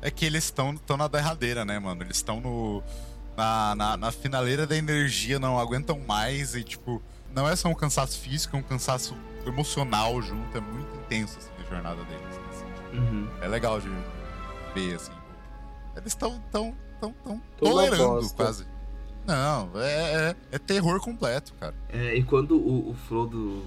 É 0.00 0.10
que 0.10 0.24
eles 0.24 0.44
estão 0.44 0.78
na 0.96 1.08
derradeira, 1.08 1.64
né, 1.64 1.78
mano? 1.78 2.02
Eles 2.02 2.16
estão 2.16 2.40
no. 2.40 2.82
Na, 3.36 3.74
na, 3.74 3.96
na 3.96 4.12
finaleira 4.12 4.66
da 4.66 4.76
energia, 4.76 5.38
não 5.38 5.58
aguentam 5.58 5.98
mais 6.00 6.54
e, 6.54 6.62
tipo, 6.62 7.00
não 7.34 7.48
é 7.48 7.54
só 7.56 7.68
um 7.68 7.74
cansaço 7.74 8.18
físico, 8.18 8.56
é 8.56 8.58
um 8.58 8.62
cansaço 8.62 9.16
emocional 9.46 10.20
junto. 10.20 10.56
É 10.56 10.60
muito 10.60 10.94
intenso, 10.96 11.38
assim, 11.38 11.50
a 11.64 11.68
jornada 11.70 12.02
deles. 12.04 12.38
assim, 12.50 12.64
tipo, 12.66 12.96
Uhum. 12.96 13.28
é 13.40 13.48
legal 13.48 13.80
de 13.80 13.88
ver, 14.74 14.94
assim. 14.96 15.12
Eles 15.96 16.06
estão 16.12 16.38
tão, 16.52 16.72
tão, 16.72 16.76
tão 17.00 17.40
Toda 17.58 17.72
tolerando, 17.72 18.04
bosta. 18.20 18.36
quase. 18.36 18.66
Não, 19.26 19.70
é, 19.80 20.30
é, 20.30 20.36
é 20.52 20.58
terror 20.58 21.00
completo, 21.00 21.52
cara. 21.60 21.74
É, 21.88 22.16
e 22.16 22.22
quando 22.22 22.56
o, 22.56 22.90
o 22.90 22.94
Frodo 22.94 23.62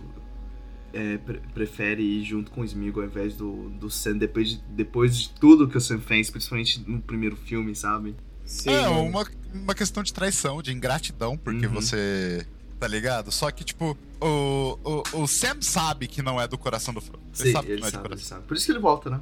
é, 0.92 1.18
pre- 1.18 1.42
prefere 1.54 2.02
ir 2.04 2.24
junto 2.24 2.52
com 2.52 2.62
o 2.62 2.66
Smeagol 2.66 3.04
ao 3.04 3.10
invés 3.10 3.36
do, 3.36 3.70
do 3.70 3.90
Sam, 3.90 4.18
depois 4.18 4.50
de, 4.50 4.58
depois 4.70 5.18
de 5.18 5.30
tudo 5.30 5.68
que 5.68 5.78
o 5.78 5.82
Sam 5.82 6.00
fez, 6.00 6.30
principalmente 6.30 6.84
no 6.88 7.02
primeiro 7.02 7.36
filme, 7.36 7.76
sabe? 7.76 8.16
Sim, 8.46 8.72
é 8.72 8.88
uma, 8.90 9.26
uma 9.54 9.74
questão 9.76 10.04
de 10.04 10.12
traição, 10.12 10.62
de 10.62 10.72
ingratidão, 10.74 11.38
porque 11.38 11.66
Uhum. 11.68 11.74
você. 11.74 12.46
Tá 12.80 12.88
ligado? 12.90 13.32
Só 13.32 13.50
que, 13.50 13.64
tipo, 13.64 13.98
o, 14.20 14.78
o, 14.84 15.22
o 15.22 15.28
Sam 15.28 15.62
sabe 15.62 16.06
que 16.06 16.22
não 16.22 16.42
é 16.42 16.46
do 16.50 16.58
coração 16.58 16.94
do 16.94 17.00
Frodo. 17.00 17.24
Ele 17.40 17.48
Sim, 17.48 17.52
sabe 17.54 17.68
que 17.68 17.72
ele 17.72 17.82
não 17.82 17.88
é 17.88 17.92
sabe, 17.92 18.04
ele 18.04 18.10
coração. 18.16 18.42
Por 18.42 18.58
isso 18.58 18.66
que 18.66 18.72
ele 18.74 18.80
volta, 18.80 19.10
né? 19.10 19.22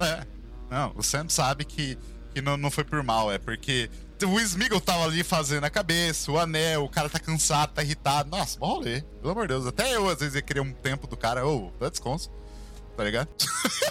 É. 0.00 0.26
Não, 0.70 0.92
o 0.96 1.02
Sam 1.02 1.26
sabe 1.30 1.64
que, 1.64 1.96
que 2.32 2.42
não, 2.42 2.56
não 2.56 2.70
foi 2.70 2.84
por 2.84 3.02
mal, 3.02 3.30
é 3.30 3.38
porque 3.38 3.88
o 4.24 4.40
Smeagol 4.40 4.80
tava 4.80 5.04
ali 5.04 5.22
fazendo 5.22 5.64
a 5.64 5.70
cabeça, 5.70 6.30
o 6.30 6.38
anel, 6.38 6.84
o 6.84 6.88
cara 6.88 7.08
tá 7.08 7.18
cansado, 7.18 7.72
tá 7.72 7.82
irritado. 7.82 8.30
Nossa, 8.30 8.58
bom 8.58 8.74
rolê. 8.74 9.02
Pelo 9.20 9.32
amor 9.32 9.42
de 9.46 9.54
Deus. 9.54 9.66
Até 9.66 9.94
eu, 9.94 10.08
às 10.08 10.20
vezes, 10.20 10.34
ia 10.34 10.42
querer 10.42 10.60
um 10.60 10.72
tempo 10.72 11.06
do 11.06 11.16
cara. 11.16 11.46
Ô, 11.46 11.70
dá 11.80 11.88
desconto. 11.88 12.30
Tá 12.96 13.04
ligado? 13.04 13.28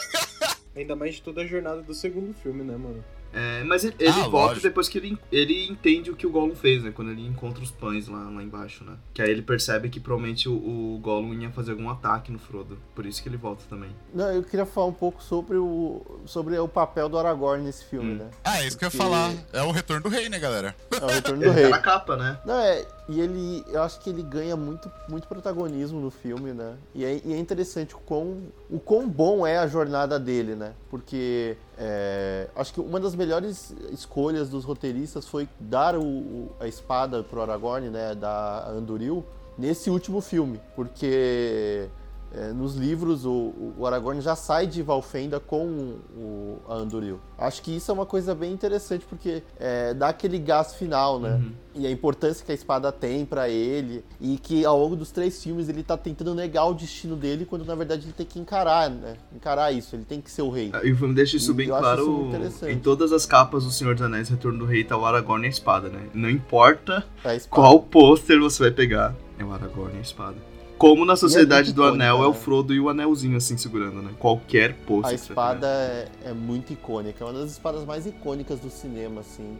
Ainda 0.76 0.96
mais 0.96 1.16
de 1.16 1.22
toda 1.22 1.42
a 1.42 1.46
jornada 1.46 1.82
do 1.82 1.94
segundo 1.94 2.34
filme, 2.34 2.64
né, 2.64 2.78
mano? 2.78 3.04
É, 3.34 3.64
mas 3.64 3.84
ele, 3.84 3.96
ele 4.00 4.10
Ah, 4.10 4.28
volta 4.28 4.38
lógico. 4.48 4.62
depois 4.68 4.88
que 4.90 4.98
ele, 4.98 5.18
ele 5.32 5.68
entende 5.68 6.12
o 6.12 6.16
que 6.16 6.28
o 6.28 6.30
Gollum 6.32 6.56
fez, 6.56 6.84
né? 6.84 6.92
Quando 6.94 7.12
ele 7.12 7.26
encontra 7.26 7.64
os 7.64 7.72
pães 7.72 8.08
lá, 8.08 8.30
lá 8.30 8.44
embaixo, 8.44 8.84
né? 8.84 8.94
Que 9.14 9.22
aí 9.22 9.30
ele 9.32 9.42
percebe 9.42 9.90
que 9.90 10.00
provavelmente 10.00 10.50
o, 10.50 10.54
o 10.54 11.00
Gollum 11.02 11.34
ia 11.34 11.50
fazer 11.52 11.72
algum 11.72 11.90
ataque 11.90 12.32
no 12.32 12.40
Frodo. 12.40 12.78
Por 12.96 13.06
isso 13.06 13.22
que 13.24 13.30
ele 13.30 13.38
volta 13.38 13.64
também. 13.70 13.90
Não, 14.14 14.32
eu 14.32 14.44
queria 14.44 14.66
falar 14.66 14.88
um 14.88 14.94
pouco 14.94 15.22
sobre 15.24 15.58
o, 15.58 16.02
sobre 16.26 16.58
o 16.58 16.68
papel 16.68 17.08
do 17.08 17.18
Aragorn 17.18 17.64
nesse 17.64 17.86
filme, 17.86 18.14
Hum. 18.14 18.18
né? 18.18 18.30
Ah, 18.44 18.62
é 18.62 18.68
isso 18.68 18.78
que 18.78 18.84
eu 18.86 18.88
ia 18.88 18.92
Porque- 18.92 19.04
falar. 19.04 19.34
É 19.54 19.62
o 19.64 19.72
retorno 19.72 20.04
do 20.04 20.10
rei, 20.10 20.28
né, 20.30 20.38
galera? 20.40 20.76
É 20.92 21.04
o 21.04 21.08
Retorno 21.08 21.40
do 21.42 21.46
Ele 21.46 21.54
Rei. 21.54 21.64
tá 21.64 21.70
na 21.70 21.80
capa, 21.80 22.18
né? 22.18 22.40
Não, 22.46 22.56
é, 22.60 22.86
e 23.12 23.20
ele, 23.20 23.64
eu 23.68 23.82
acho 23.84 24.00
que 24.00 24.10
ele 24.10 24.24
ganha 24.24 24.56
muito, 24.56 24.90
muito 25.10 25.28
protagonismo 25.28 26.00
no 26.00 26.10
filme, 26.10 26.54
né? 26.54 26.76
E 26.96 27.04
é, 27.04 27.22
e 27.26 27.34
é 27.34 27.38
interessante 27.38 27.94
o 27.96 28.00
quão, 28.00 28.38
o 28.70 28.80
quão 28.80 29.08
bom 29.10 29.46
é 29.46 29.58
a 29.58 29.68
jornada 29.68 30.20
dele, 30.20 30.56
né? 30.56 30.74
Porque 30.90 31.58
é, 31.78 32.48
acho 32.56 32.74
que 32.74 32.80
uma 32.80 33.00
das 33.00 33.14
melhores 33.16 33.74
escolhas 33.92 34.50
dos 34.50 34.64
roteiristas 34.64 35.28
foi 35.28 35.48
dar 35.60 35.96
o, 35.96 36.02
o- 36.04 36.52
a 36.60 36.68
espada 36.68 37.22
pro 37.24 37.42
Aragorn, 37.42 37.90
né? 37.90 38.16
Da 38.16 38.68
Anduril, 38.70 39.24
nesse 39.58 39.90
último 39.90 40.22
filme. 40.22 40.60
Porque 40.76 41.88
é, 42.34 42.54
nos 42.54 42.76
livros 42.76 43.26
o, 43.26 43.74
o 43.78 43.86
Aragorn 43.86 44.22
já 44.22 44.36
sai 44.36 44.66
de 44.68 44.82
Valfenda 44.82 45.40
com 45.40 45.96
o, 46.16 46.60
a 46.68 46.76
Anduril. 46.76 47.20
Acho 47.38 47.62
que 47.62 47.76
isso 47.76 47.92
é 47.92 47.94
uma 47.94 48.06
coisa 48.06 48.34
bem 48.34 48.52
interessante, 48.54 49.06
porque 49.08 49.44
é, 49.60 49.94
dá 49.94 50.10
aquele 50.10 50.38
gás 50.40 50.76
final, 50.76 51.20
né? 51.20 51.36
Uhum. 51.36 51.52
E 51.74 51.88
a 51.88 51.92
importância 51.92 52.46
que 52.46 52.52
a 52.52 52.56
espada 52.56 52.92
tem 52.92 53.26
pra 53.26 53.50
ele. 53.50 54.04
E 54.20 54.38
que 54.38 54.66
ao 54.66 54.78
longo 54.78 54.96
dos 54.96 55.12
três 55.12 55.42
filmes 55.42 55.70
ele 55.70 55.84
tá 55.84 55.98
tentando 55.98 56.36
negar 56.36 56.66
o 56.66 56.74
destino 56.74 57.16
dele, 57.16 57.46
quando 57.46 57.66
na 57.66 57.76
verdade 57.76 58.06
ele 58.06 58.14
tem 58.14 58.26
que 58.26 58.40
encarar, 58.40 58.90
né? 58.90 59.16
Encarar 59.36 59.72
isso, 59.72 59.96
ele 59.96 60.06
tem 60.06 60.22
que 60.22 60.30
ser 60.30 60.42
o 60.42 60.50
rei. 60.50 60.72
E 60.84 60.92
o 60.92 60.98
filme 60.98 61.14
deixa 61.14 61.38
isso 61.38 61.52
E 61.52 61.56
bem 61.56 61.68
eu 61.68 61.76
acho 61.76 61.84
claro. 61.84 62.02
isso 62.02 62.28
interessante. 62.28 62.74
em 62.74 62.80
todas 62.80 63.12
as 63.12 63.26
capas 63.26 63.64
do 63.64 63.72
Senhor 63.72 63.94
dos 63.96 64.04
Anéis 64.04 64.30
Retorno 64.30 64.60
do 64.60 64.66
Rei 64.66 64.84
tá 64.84 64.98
o 64.98 65.06
Aragorn 65.06 65.44
e 65.44 65.48
a 65.48 65.50
espada, 65.50 65.90
né? 65.90 66.08
Não 66.14 66.30
importa 66.30 67.06
espada. 67.18 67.48
qual 67.50 67.80
pôster 67.82 68.40
você 68.40 68.64
vai 68.64 68.72
pegar, 68.72 69.16
é 69.40 69.44
o 69.44 69.52
Aragorn 69.52 69.96
e 69.96 70.00
a 70.00 70.02
espada. 70.02 70.51
Como 70.82 71.06
na 71.06 71.16
Sociedade 71.16 71.74
do 71.74 71.84
Anel 71.84 72.16
icônica, 72.16 72.24
é 72.24 72.28
o 72.28 72.32
né? 72.32 72.40
Frodo 72.40 72.74
e 72.74 72.80
o 72.80 72.90
anelzinho 72.90 73.38
assim 73.38 73.56
segurando, 73.56 74.02
né? 74.02 74.16
Qualquer 74.18 74.74
pôster. 74.78 75.12
A 75.12 75.14
espada 75.14 75.68
é, 75.68 76.08
é 76.30 76.34
muito 76.34 76.74
icônica, 76.74 77.24
é 77.24 77.28
uma 77.28 77.40
das 77.40 77.52
espadas 77.52 77.86
mais 77.86 78.08
icônicas 78.08 78.60
do 78.60 78.72
cinema, 78.72 79.22
assim. 79.22 79.60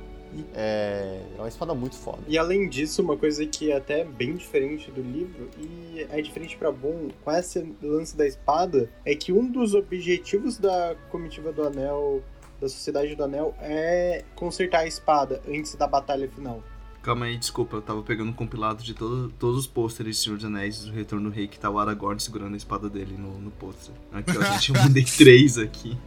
É, 0.56 1.22
é 1.38 1.40
uma 1.40 1.48
espada 1.48 1.76
muito 1.76 1.96
foda. 1.96 2.24
E 2.28 2.40
além 2.40 2.68
disso, 2.68 3.04
uma 3.04 3.16
coisa 3.16 3.46
que 3.46 3.72
é 3.72 3.78
até 3.78 4.04
bem 4.04 4.36
diferente 4.36 4.90
do 4.90 5.04
livro, 5.04 5.48
e 5.60 6.08
é 6.10 6.20
diferente 6.24 6.58
pra 6.58 6.72
bom 6.72 7.10
com 7.24 7.32
esse 7.32 7.72
lance 7.84 8.18
da 8.18 8.26
espada, 8.26 8.90
é 9.06 9.14
que 9.14 9.32
um 9.32 9.46
dos 9.46 9.76
objetivos 9.76 10.58
da 10.58 10.96
comitiva 11.12 11.52
do 11.52 11.62
Anel, 11.62 12.24
da 12.60 12.68
Sociedade 12.68 13.14
do 13.14 13.24
Anel, 13.24 13.54
é 13.62 14.24
consertar 14.34 14.80
a 14.80 14.88
espada 14.88 15.40
antes 15.48 15.76
da 15.76 15.86
batalha 15.86 16.28
final. 16.28 16.64
Calma 17.02 17.26
aí, 17.26 17.36
desculpa, 17.36 17.78
eu 17.78 17.82
tava 17.82 18.04
pegando 18.04 18.30
um 18.30 18.34
compilado 18.34 18.84
de 18.84 18.94
todo, 18.94 19.34
todos 19.40 19.58
os 19.62 19.68
pôsteres 19.68 20.18
de 20.18 20.24
Senhor 20.24 20.36
dos 20.36 20.46
Anéis 20.46 20.86
do 20.86 20.92
Retorno 20.92 21.30
do 21.32 21.36
Rei, 21.36 21.48
que 21.48 21.60
tá 21.60 21.68
o 21.70 21.80
Aragorn 21.80 22.20
segurando 22.20 22.54
a 22.54 22.58
espada 22.58 22.88
dele 22.88 23.16
no, 23.18 23.40
no 23.40 23.50
pôster. 23.50 23.94
Aqui, 24.14 24.38
ó, 24.38 24.44
gente, 24.54 24.70
eu 24.74 24.82
mandei 24.82 25.04
três 25.18 25.58
aqui. 25.58 25.98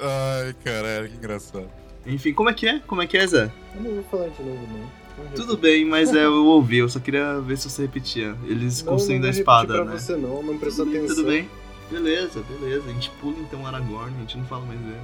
Ai, 0.00 0.54
caralho, 0.64 1.08
que 1.08 1.16
engraçado. 1.16 1.68
Enfim, 2.04 2.32
como 2.32 2.50
é 2.50 2.54
que 2.54 2.66
é? 2.66 2.80
Como 2.80 3.00
é 3.02 3.06
que 3.06 3.16
é, 3.16 3.24
Zé? 3.24 3.52
Eu 3.76 3.82
não 3.82 3.90
vou 3.92 4.02
falar 4.04 4.28
de 4.30 4.42
novo, 4.42 4.66
não. 4.72 5.24
não 5.24 5.32
Tudo 5.32 5.56
bem, 5.56 5.84
mas 5.84 6.12
é, 6.12 6.24
eu 6.24 6.32
ouvi, 6.46 6.78
eu 6.78 6.88
só 6.88 6.98
queria 6.98 7.38
ver 7.40 7.56
se 7.56 7.70
você 7.70 7.82
repetia. 7.82 8.36
Eles 8.44 8.82
Não, 8.82 8.94
construindo 8.94 9.22
não 9.22 9.28
a 9.28 9.32
espada, 9.32 9.74
pra 9.74 9.84
né? 9.84 9.96
você 9.96 10.16
não, 10.16 10.42
não 10.42 10.58
prestou 10.58 10.84
Tudo 10.84 10.92
bem, 10.94 11.04
atenção. 11.04 11.16
tudo 11.24 11.28
bem. 11.32 11.48
Beleza, 11.88 12.42
beleza. 12.48 12.84
A 12.88 12.92
gente 12.92 13.10
pula 13.20 13.36
então 13.38 13.62
o 13.62 13.66
Aragorn, 13.66 14.12
a 14.16 14.20
gente 14.20 14.38
não 14.38 14.44
fala 14.46 14.66
mais 14.66 14.80
dele. 14.80 14.96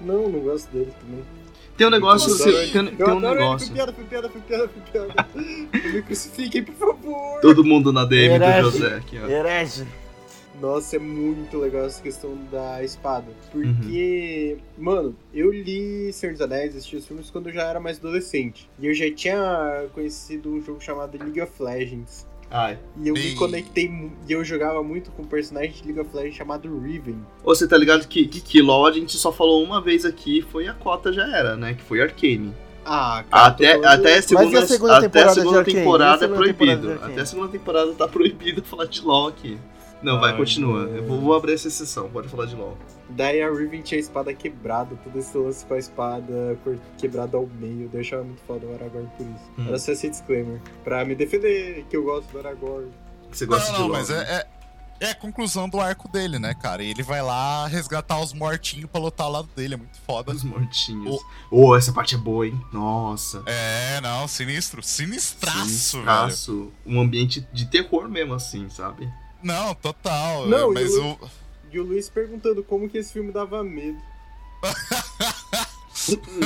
Não, 0.00 0.28
não 0.28 0.40
gosto 0.40 0.68
dele 0.72 0.90
também. 1.00 1.22
Tem 1.80 1.86
um 1.86 1.90
negócio, 1.90 2.36
tem, 2.36 2.70
tem, 2.72 2.94
tem 2.94 3.06
um 3.06 3.16
adoro 3.16 3.26
ele, 3.26 3.34
negócio. 3.36 3.66
Foi 3.68 3.74
piada, 3.74 3.92
foi 3.94 4.04
piada, 4.04 4.28
foi 4.28 4.40
piada, 4.42 4.68
foi 4.68 4.82
piada. 4.92 5.28
Me 5.94 6.02
crucifiquem, 6.02 6.62
por 6.62 6.74
favor. 6.74 7.40
Todo 7.40 7.64
mundo 7.64 7.90
na 7.90 8.04
DM 8.04 8.38
do 8.38 8.44
Herege. 8.44 8.60
José 8.60 8.96
aqui, 8.96 9.18
ó. 9.18 9.26
Herege. 9.26 9.86
Nossa, 10.60 10.96
é 10.96 10.98
muito 10.98 11.56
legal 11.56 11.86
essa 11.86 12.02
questão 12.02 12.36
da 12.52 12.84
espada. 12.84 13.28
Porque, 13.50 14.58
mano, 14.76 15.16
eu 15.32 15.50
li 15.50 16.12
Senhor 16.12 16.32
dos 16.32 16.42
Anéis, 16.42 16.76
assisti 16.76 16.96
os 16.96 17.06
filmes 17.06 17.30
quando 17.30 17.48
eu 17.48 17.54
já 17.54 17.62
era 17.62 17.80
mais 17.80 17.96
adolescente. 17.96 18.68
E 18.78 18.86
eu 18.86 18.92
já 18.92 19.10
tinha 19.10 19.86
conhecido 19.94 20.50
um 20.50 20.60
jogo 20.60 20.82
chamado 20.82 21.16
League 21.16 21.40
of 21.40 21.50
Legends. 21.62 22.26
Ai. 22.50 22.78
E 23.00 23.08
eu 23.08 23.14
me 23.14 23.20
Ei. 23.20 23.34
conectei 23.36 24.10
e 24.28 24.32
eu 24.32 24.44
jogava 24.44 24.82
muito 24.82 25.10
com 25.12 25.22
um 25.22 25.26
personagem 25.26 25.70
de 25.72 25.84
League 25.84 26.00
of 26.00 26.10
Legends 26.14 26.36
chamado 26.36 26.78
Riven. 26.80 27.24
Você 27.44 27.66
tá 27.68 27.76
ligado 27.76 28.06
que, 28.08 28.26
que, 28.26 28.40
que 28.40 28.60
LOL 28.60 28.86
a 28.86 28.92
gente 28.92 29.16
só 29.16 29.30
falou 29.30 29.62
uma 29.62 29.80
vez 29.80 30.04
aqui, 30.04 30.42
foi 30.42 30.66
a 30.66 30.74
cota 30.74 31.12
já 31.12 31.24
era, 31.36 31.56
né? 31.56 31.74
Que 31.74 31.82
foi 31.82 32.00
Arcane. 32.02 32.52
Ah, 32.84 33.22
cara, 33.30 33.46
Até, 33.46 33.68
falando- 33.74 33.84
até 33.86 34.16
a 34.18 34.22
segunda, 34.22 34.58
a 34.58 34.66
segunda 34.66 34.96
até 34.96 35.06
a 35.06 35.10
temporada 35.10 35.34
de 35.34 35.40
segunda 35.40 35.64
temporada 35.64 36.10
E 36.10 36.10
a 36.10 36.14
é 36.14 36.28
temporada 36.28 36.54
proibido. 36.54 36.90
Arcane? 36.92 37.12
Até 37.12 37.20
a 37.20 37.26
segunda 37.26 37.48
temporada 37.48 37.92
tá 37.92 38.08
proibido 38.08 38.62
falar 38.66 38.86
de 38.86 39.00
LOL 39.02 39.28
aqui. 39.28 39.58
Não, 40.02 40.18
vai, 40.18 40.30
Ai, 40.30 40.36
continua. 40.36 40.82
Eu 40.82 41.06
vou, 41.06 41.20
vou 41.20 41.34
abrir 41.34 41.54
essa 41.54 41.68
exceção, 41.68 42.08
pode 42.08 42.28
falar 42.28 42.46
de 42.46 42.54
LOL. 42.54 42.76
Daí 43.10 43.42
a 43.42 43.50
Riven 43.50 43.82
tinha 43.82 43.98
a 43.98 44.00
espada 44.00 44.32
quebrada, 44.32 44.96
todo 45.02 45.18
esse 45.18 45.36
lance 45.36 45.64
com 45.66 45.74
a 45.74 45.78
espada 45.78 46.58
quebrada 46.96 47.36
ao 47.36 47.46
meio. 47.46 47.90
Eu 47.92 48.00
achava 48.00 48.24
muito 48.24 48.40
foda 48.46 48.66
o 48.66 48.74
Aragorn 48.74 49.08
por 49.16 49.26
isso. 49.26 49.50
Hum. 49.58 49.68
Era 49.68 49.78
só 49.78 49.92
esse 49.92 50.08
disclaimer. 50.08 50.60
Pra 50.84 51.04
me 51.04 51.14
defender 51.14 51.84
que 51.90 51.96
eu 51.96 52.04
gosto 52.04 52.30
do 52.30 52.38
Aragorn. 52.38 52.90
Que 53.30 53.36
você 53.36 53.46
gosta 53.46 53.72
não, 53.72 53.74
de 53.74 53.80
não, 53.80 53.88
LOL. 53.88 53.98
mas 53.98 54.08
né? 54.08 54.26
é, 54.28 54.34
é, 54.36 54.46
é 55.08 55.10
a 55.10 55.14
conclusão 55.14 55.68
do 55.68 55.80
arco 55.80 56.08
dele, 56.08 56.38
né, 56.38 56.54
cara? 56.54 56.82
E 56.82 56.90
ele 56.90 57.02
vai 57.02 57.20
lá 57.20 57.66
resgatar 57.66 58.20
os 58.20 58.32
mortinhos 58.32 58.88
pra 58.90 59.00
lutar 59.00 59.26
ao 59.26 59.32
lado 59.32 59.48
dele, 59.56 59.74
é 59.74 59.76
muito 59.76 59.98
foda. 60.06 60.32
Os 60.32 60.44
mortinhos. 60.44 61.20
Ô, 61.50 61.76
essa 61.76 61.92
parte 61.92 62.14
é 62.14 62.18
boa, 62.18 62.46
hein? 62.46 62.60
Nossa. 62.72 63.42
É, 63.46 64.00
não, 64.00 64.28
sinistro. 64.28 64.82
Sinistraço, 64.82 65.58
velho. 65.58 65.68
Sinistraço. 65.68 66.72
Um 66.86 67.00
ambiente 67.00 67.46
de 67.52 67.66
terror 67.66 68.08
mesmo, 68.08 68.34
assim, 68.34 68.68
sabe? 68.68 69.10
Não, 69.42 69.74
total. 69.74 70.46
Não, 70.46 70.72
mas 70.72 70.92
o. 70.94 71.12
o- 71.12 71.30
E 71.72 71.78
o 71.80 71.84
Luiz 71.84 72.08
perguntando 72.08 72.62
como 72.64 72.88
que 72.88 72.98
esse 72.98 73.12
filme 73.12 73.30
dava 73.32 73.62
medo. 73.64 73.98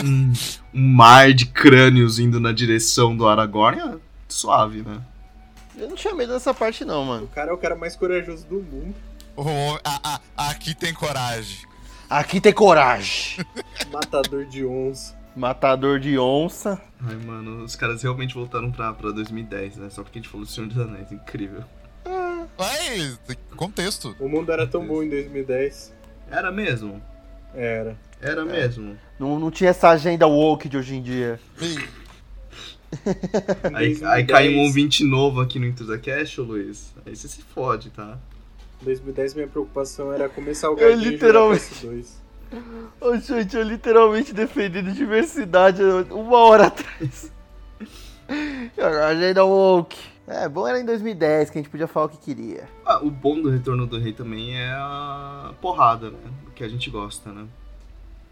um, 0.05 0.33
um 0.75 0.89
mar 0.89 1.33
de 1.33 1.47
crânios 1.47 2.19
indo 2.19 2.39
na 2.41 2.53
direção 2.53 3.16
do 3.16 3.27
Aragorn 3.27 3.81
é 3.81 3.97
suave, 4.29 4.83
né? 4.83 5.01
Eu 5.77 5.89
não 5.89 5.97
tinha 5.97 6.15
medo 6.15 6.33
dessa 6.33 6.55
parte, 6.55 6.85
não, 6.85 7.03
O 7.03 7.07
mano. 7.07 7.27
cara 7.29 7.51
é 7.51 7.55
o 7.55 7.59
cara 7.59 7.75
mais 7.75 7.97
corajoso 7.97 8.47
do 8.47 8.57
mundo. 8.62 8.95
o- 9.37 9.79
a- 9.85 10.21
a- 10.37 10.51
aqui 10.51 10.75
tem 10.75 10.93
coragem. 10.95 11.66
Aqui 12.09 12.41
tem 12.41 12.53
coragem. 12.53 13.45
Matador 13.91 14.45
de 14.47 14.65
onça. 14.65 15.16
Matador 15.35 15.99
de 15.99 16.16
onça. 16.16 16.81
Ai, 17.05 17.16
mano, 17.16 17.65
os 17.65 17.75
caras 17.75 18.03
realmente 18.03 18.35
voltaram 18.35 18.71
pra, 18.71 18.93
pra 18.93 19.11
2010, 19.11 19.77
né? 19.79 19.91
Só 19.91 20.03
porque 20.05 20.19
a 20.19 20.23
gente 20.23 20.31
falou 20.31 20.47
do 20.47 20.53
Senhor 20.53 20.69
dos 20.69 20.79
Anéis, 20.79 21.11
incrível. 21.11 21.65
Vai, 22.57 23.17
tem 23.27 23.37
contexto. 23.57 24.15
O 24.21 24.29
mundo 24.29 24.53
era 24.53 24.67
tão 24.67 24.87
bom 24.87 25.03
em 25.03 25.09
2010. 25.09 25.93
Era 26.31 26.53
mesmo? 26.53 27.03
Era. 27.55 27.97
Era 28.21 28.45
mesmo. 28.45 28.97
Não, 29.19 29.39
não 29.39 29.51
tinha 29.51 29.71
essa 29.71 29.89
agenda 29.91 30.27
woke 30.27 30.69
de 30.69 30.77
hoje 30.77 30.97
em 30.97 31.03
dia. 31.03 31.39
Aí, 31.61 31.77
2010, 33.95 34.03
aí 34.05 34.25
cai 34.25 34.55
um 34.55 34.61
ouvinte 34.61 35.05
novo 35.05 35.41
aqui 35.41 35.59
no 35.59 35.67
Into 35.67 35.87
the 35.87 35.99
Cash, 35.99 36.39
ô 36.39 36.43
Luiz. 36.45 36.95
Aí 37.05 37.15
você 37.15 37.29
se 37.29 37.43
fode, 37.43 37.91
tá? 37.91 38.19
Em 38.81 38.85
2010 38.85 39.35
minha 39.35 39.49
preocupação 39.49 40.13
era 40.13 40.29
começar 40.29 40.71
o 40.71 40.79
Eu 40.79 40.95
literalmente- 40.95 41.65
e 41.73 41.81
jogar 41.83 41.97
PS2. 41.97 42.07
Ô, 43.01 43.17
gente, 43.17 43.57
eu 43.57 43.63
literalmente 43.63 44.33
defendendo 44.33 44.93
diversidade 44.93 45.83
uma 45.83 46.39
hora 46.39 46.67
atrás. 46.67 47.33
A 48.79 49.07
agenda 49.09 49.45
woke. 49.45 49.99
É, 50.27 50.49
bom 50.49 50.67
era 50.67 50.81
em 50.81 50.85
2010 50.87 51.51
que 51.51 51.59
a 51.59 51.61
gente 51.63 51.71
podia 51.71 51.87
falar 51.87 52.07
o 52.07 52.09
que 52.09 52.17
queria. 52.19 52.69
Ah, 52.85 52.99
o 53.03 53.11
bom 53.11 53.41
do 53.43 53.51
Retorno 53.51 53.87
do 53.87 53.99
Rei 53.99 54.13
também 54.13 54.57
é 54.59 54.71
a 54.73 55.53
porrada, 55.61 56.11
né? 56.11 56.19
O 56.47 56.51
que 56.53 56.65
a 56.65 56.69
gente 56.69 56.89
gosta, 56.91 57.31
né? 57.31 57.45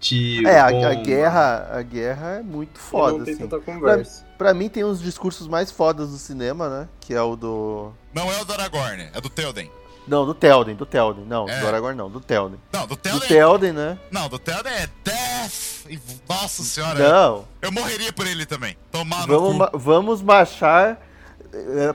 Tiro, 0.01 0.49
É, 0.49 0.59
a, 0.59 0.67
a 0.67 0.95
guerra, 0.95 1.69
a 1.73 1.83
guerra 1.83 2.31
é 2.39 2.43
muito 2.43 2.77
E 2.77 2.81
foda, 2.81 3.19
não 3.19 3.25
tem 3.25 3.35
assim. 3.35 3.47
tanta 3.47 3.61
conversa. 3.63 4.25
Pra 4.37 4.53
mim 4.53 4.69
tem 4.69 4.83
uns 4.85 5.01
discursos 5.01 5.47
mais 5.47 5.71
fodas 5.71 6.11
do 6.11 6.17
cinema, 6.17 6.69
né? 6.69 6.89
Que 7.01 7.15
é 7.15 7.23
o 7.23 7.37
do. 7.37 7.93
Não 8.13 8.31
é 8.33 8.41
o 8.41 8.45
do 8.45 8.53
Aragorn, 8.53 9.09
é 9.15 9.21
do 9.21 9.31
Theoden. 9.31 9.71
Não, 10.09 10.27
do 10.27 10.35
Telden, 10.35 10.75
do 10.75 10.85
Telden. 10.85 11.25
Não, 11.25 11.49
É. 11.49 11.61
do 11.61 11.69
Aragorn 11.69 11.97
não, 11.97 12.11
do 12.11 12.19
Telden. 12.19 12.59
Não, 12.73 12.81
do 12.83 12.89
Do 12.89 12.97
Theoden. 12.97 13.29
Telden, 13.29 13.73
né? 13.73 13.97
Não, 14.11 14.29
do 14.29 14.37
Theoden 14.41 14.73
é 14.73 14.89
Death. 15.05 15.87
E, 15.89 16.01
Nossa 16.29 16.63
senhora. 16.65 16.99
Não, 16.99 17.45
Eu 17.61 17.71
morreria 17.71 18.13
por 18.13 18.27
ele 18.27 18.45
também. 18.45 18.77
Tomar 18.91 19.29
no 19.29 19.39
vamos, 19.39 19.53
cu. 19.53 19.59
ma- 19.59 19.71
vamos 19.73 20.21
marchar 20.23 20.91
eh, 20.91 20.97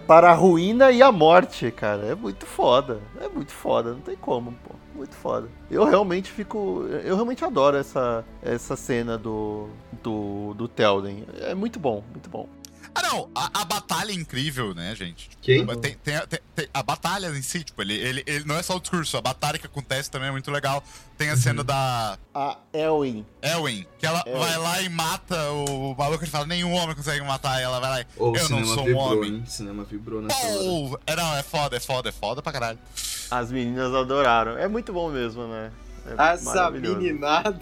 para 0.06 0.32
a 0.32 0.34
ruína 0.34 0.92
e 0.92 1.02
a 1.02 1.12
morte, 1.12 1.72
cara. 1.72 2.06
É 2.06 2.16
muito 2.16 2.46
foda. 2.46 3.00
É 3.20 3.28
muito 3.28 3.52
foda, 3.52 3.92
não 3.92 4.02
tem 4.02 4.16
como, 4.16 4.52
pô. 4.52 4.76
Muito 4.96 5.16
foda. 5.16 5.48
Eu 5.70 5.84
realmente 5.84 6.32
fico. 6.32 6.86
Eu 7.04 7.16
realmente 7.16 7.46
adoro 7.46 7.78
essa, 7.78 8.26
essa 8.42 8.76
cena 8.76 9.18
do, 9.18 9.70
do, 10.02 10.54
do 10.56 10.68
Telden. 10.68 11.26
É 11.42 11.54
muito 11.54 11.80
bom, 11.80 12.04
muito 12.12 12.30
bom. 12.30 12.48
Ah, 12.98 13.02
não. 13.04 13.30
A, 13.36 13.62
a 13.62 13.66
batalha 13.66 14.12
é 14.12 14.16
incrível, 14.16 14.74
né, 14.74 14.96
gente? 14.96 15.30
Quem? 15.42 15.64
Mas 15.64 15.78
Tem, 15.78 15.94
tem- 16.04 16.20
tem- 16.28 16.40
tem- 16.56 16.68
a 16.74 16.82
batalha 16.82 17.28
em 17.28 17.42
si, 17.44 17.64
tipo, 17.64 17.80
ele, 17.82 17.94
ele, 17.94 18.24
ele 18.26 18.44
não 18.46 18.56
é 18.58 18.64
só 18.64 18.76
o 18.76 18.80
discurso. 18.80 19.18
A 19.18 19.22
batalha 19.22 19.60
que 19.60 19.68
acontece 19.68 20.10
também 20.10 20.30
é 20.30 20.32
muito 20.32 20.50
legal. 20.50 20.84
Tem 21.18 21.30
a 21.30 21.34
Uhum. 21.34 21.38
cena 21.38 21.64
da 21.64 22.18
A 22.34 22.58
Elwin. 22.74 23.24
Elwin, 23.42 23.86
que 24.00 24.06
ela 24.06 24.24
Elwin. 24.26 24.40
vai 24.40 24.58
lá 24.58 24.82
e 24.82 24.90
mata 24.90 25.52
o 25.52 25.96
maluco. 25.96 26.24
Ele 26.24 26.32
fala, 26.32 26.46
nenhum 26.48 26.74
homem 26.74 26.96
consegue 26.96 27.24
matar. 27.24 27.60
E 27.60 27.64
ela 27.64 27.80
vai 27.80 27.90
lá 27.90 28.02
e, 28.02 28.06
Ô, 28.18 28.32
o 28.32 28.36
eu 28.36 28.50
não 28.50 28.66
sou 28.66 28.82
um 28.82 28.86
vibrou, 28.86 29.18
homem. 29.18 29.30
hein? 29.36 29.44
Cinema 29.48 29.84
vibrou 29.84 30.22
nessa 30.22 30.36
hora. 30.48 30.58
Pô, 30.58 31.00
é, 31.06 31.16
não, 31.16 31.36
é 31.38 31.44
foda, 31.44 31.78
é 31.78 31.80
foda, 31.80 32.10
é 32.10 32.12
foda 32.12 32.42
pra 32.42 32.52
caralho. 32.52 32.80
As 33.30 33.52
meninas 33.52 33.94
adoraram. 33.94 34.58
É 34.58 34.68
muito 34.68 34.92
bom 34.92 35.10
mesmo, 35.12 35.46
né? 35.48 35.72
É 36.18 36.34
Essa 36.34 36.44
maravilhoso. 36.46 36.98
meninada. 36.98 37.60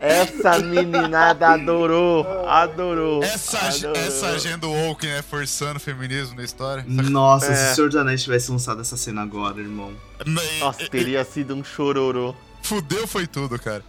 Essa 0.00 0.58
meninada 0.58 1.48
adorou. 1.48 2.24
Adorou. 2.48 3.22
Essa, 3.22 3.58
adorou. 3.58 3.96
essa 3.96 4.26
agenda 4.28 4.66
woke, 4.66 5.06
né, 5.06 5.22
forçando 5.22 5.76
o 5.76 5.80
feminismo 5.80 6.36
na 6.36 6.44
história. 6.44 6.84
Nossa, 6.86 7.46
É. 7.52 7.54
se 7.54 7.72
o 7.72 7.74
Senhor 7.76 7.88
dos 7.88 7.96
Anéis 7.96 8.22
tivesse 8.22 8.50
lançado 8.50 8.80
essa 8.80 8.96
cena 8.96 9.22
agora, 9.22 9.60
irmão. 9.60 9.92
Nossa, 10.60 10.88
teria 10.88 11.24
sido 11.24 11.54
um 11.54 11.62
chororô. 11.64 12.34
Fudeu 12.62 13.06
foi 13.06 13.26
tudo, 13.26 13.58
cara. 13.58 13.82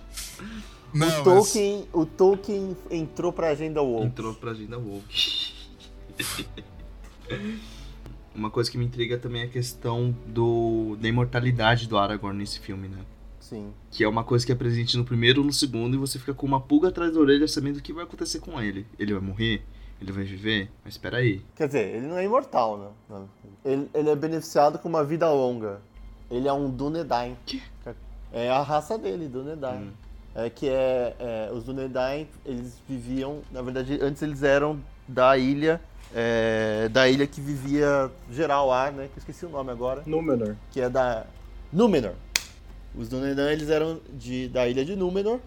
Não, 0.93 1.07
o, 1.07 1.11
mas- 1.11 1.23
Tolkien, 1.23 1.87
o 1.91 2.05
Tolkien 2.05 2.77
entrou 2.91 3.31
pra 3.33 3.49
agenda 3.49 3.81
woke. 3.81 4.05
Entrou 4.05 4.33
pra 4.35 4.51
agenda 4.51 4.77
woke. 4.77 5.53
Uma 8.35 8.49
coisa 8.49 8.69
que 8.69 8.77
me 8.77 8.85
intriga 8.85 9.17
também 9.17 9.43
é 9.43 9.45
a 9.45 9.49
questão 9.49 10.15
do, 10.27 10.97
da 10.99 11.07
imortalidade 11.07 11.87
do 11.87 11.97
Aragorn 11.97 12.37
nesse 12.37 12.59
filme, 12.59 12.87
né? 12.87 12.97
Sim. 13.53 13.71
Que 13.91 14.03
é 14.03 14.07
uma 14.07 14.23
coisa 14.23 14.43
que 14.43 14.51
é 14.51 14.55
presente 14.55 14.97
no 14.97 15.05
primeiro 15.05 15.41
ou 15.41 15.45
no 15.45 15.53
segundo 15.53 15.95
e 15.95 15.99
você 15.99 16.17
fica 16.17 16.33
com 16.33 16.47
uma 16.47 16.59
pulga 16.59 16.87
atrás 16.87 17.13
da 17.13 17.19
orelha 17.19 17.47
sabendo 17.47 17.77
o 17.77 17.81
que 17.81 17.93
vai 17.93 18.03
acontecer 18.03 18.39
com 18.39 18.59
ele. 18.59 18.87
Ele 18.97 19.13
vai 19.13 19.21
morrer? 19.21 19.61
Ele 20.01 20.11
vai 20.11 20.23
viver? 20.23 20.71
Mas 20.83 20.95
espera 20.95 21.17
aí. 21.17 21.39
Quer 21.55 21.67
dizer, 21.67 21.95
ele 21.95 22.07
não 22.07 22.17
é 22.17 22.25
imortal, 22.25 22.77
né? 22.77 22.87
Não. 23.07 23.29
Ele, 23.63 23.87
ele 23.93 24.09
é 24.09 24.15
beneficiado 24.15 24.79
com 24.79 24.89
uma 24.89 25.03
vida 25.03 25.31
longa. 25.31 25.81
Ele 26.31 26.47
é 26.47 26.53
um 26.53 26.67
Dunedain. 26.69 27.37
É 28.31 28.49
a 28.49 28.63
raça 28.63 28.97
dele, 28.97 29.27
Dunedain. 29.27 29.83
Hum. 29.83 29.91
É 30.33 30.49
que 30.49 30.67
é, 30.67 31.15
é, 31.19 31.51
os 31.53 31.63
Dunedain, 31.63 32.27
eles 32.43 32.81
viviam, 32.89 33.41
na 33.51 33.61
verdade, 33.61 33.99
antes 34.01 34.23
eles 34.23 34.41
eram 34.41 34.81
da 35.07 35.37
ilha, 35.37 35.79
é, 36.11 36.89
da 36.89 37.07
ilha 37.07 37.27
que 37.27 37.39
vivia 37.39 38.09
geral 38.31 38.67
lá, 38.67 38.89
né? 38.89 39.09
Que 39.13 39.19
eu 39.19 39.19
esqueci 39.19 39.45
o 39.45 39.49
nome 39.49 39.69
agora. 39.69 40.01
Númenor. 40.07 40.55
que 40.71 40.81
é 40.81 40.89
da 40.89 41.27
Númenor. 41.71 42.13
Os 42.95 43.09
Dunedain, 43.09 43.51
eles 43.53 43.69
eram 43.69 43.99
de, 44.13 44.47
da 44.47 44.67
ilha 44.67 44.85
de 44.85 44.95
Númenor. 44.95 45.39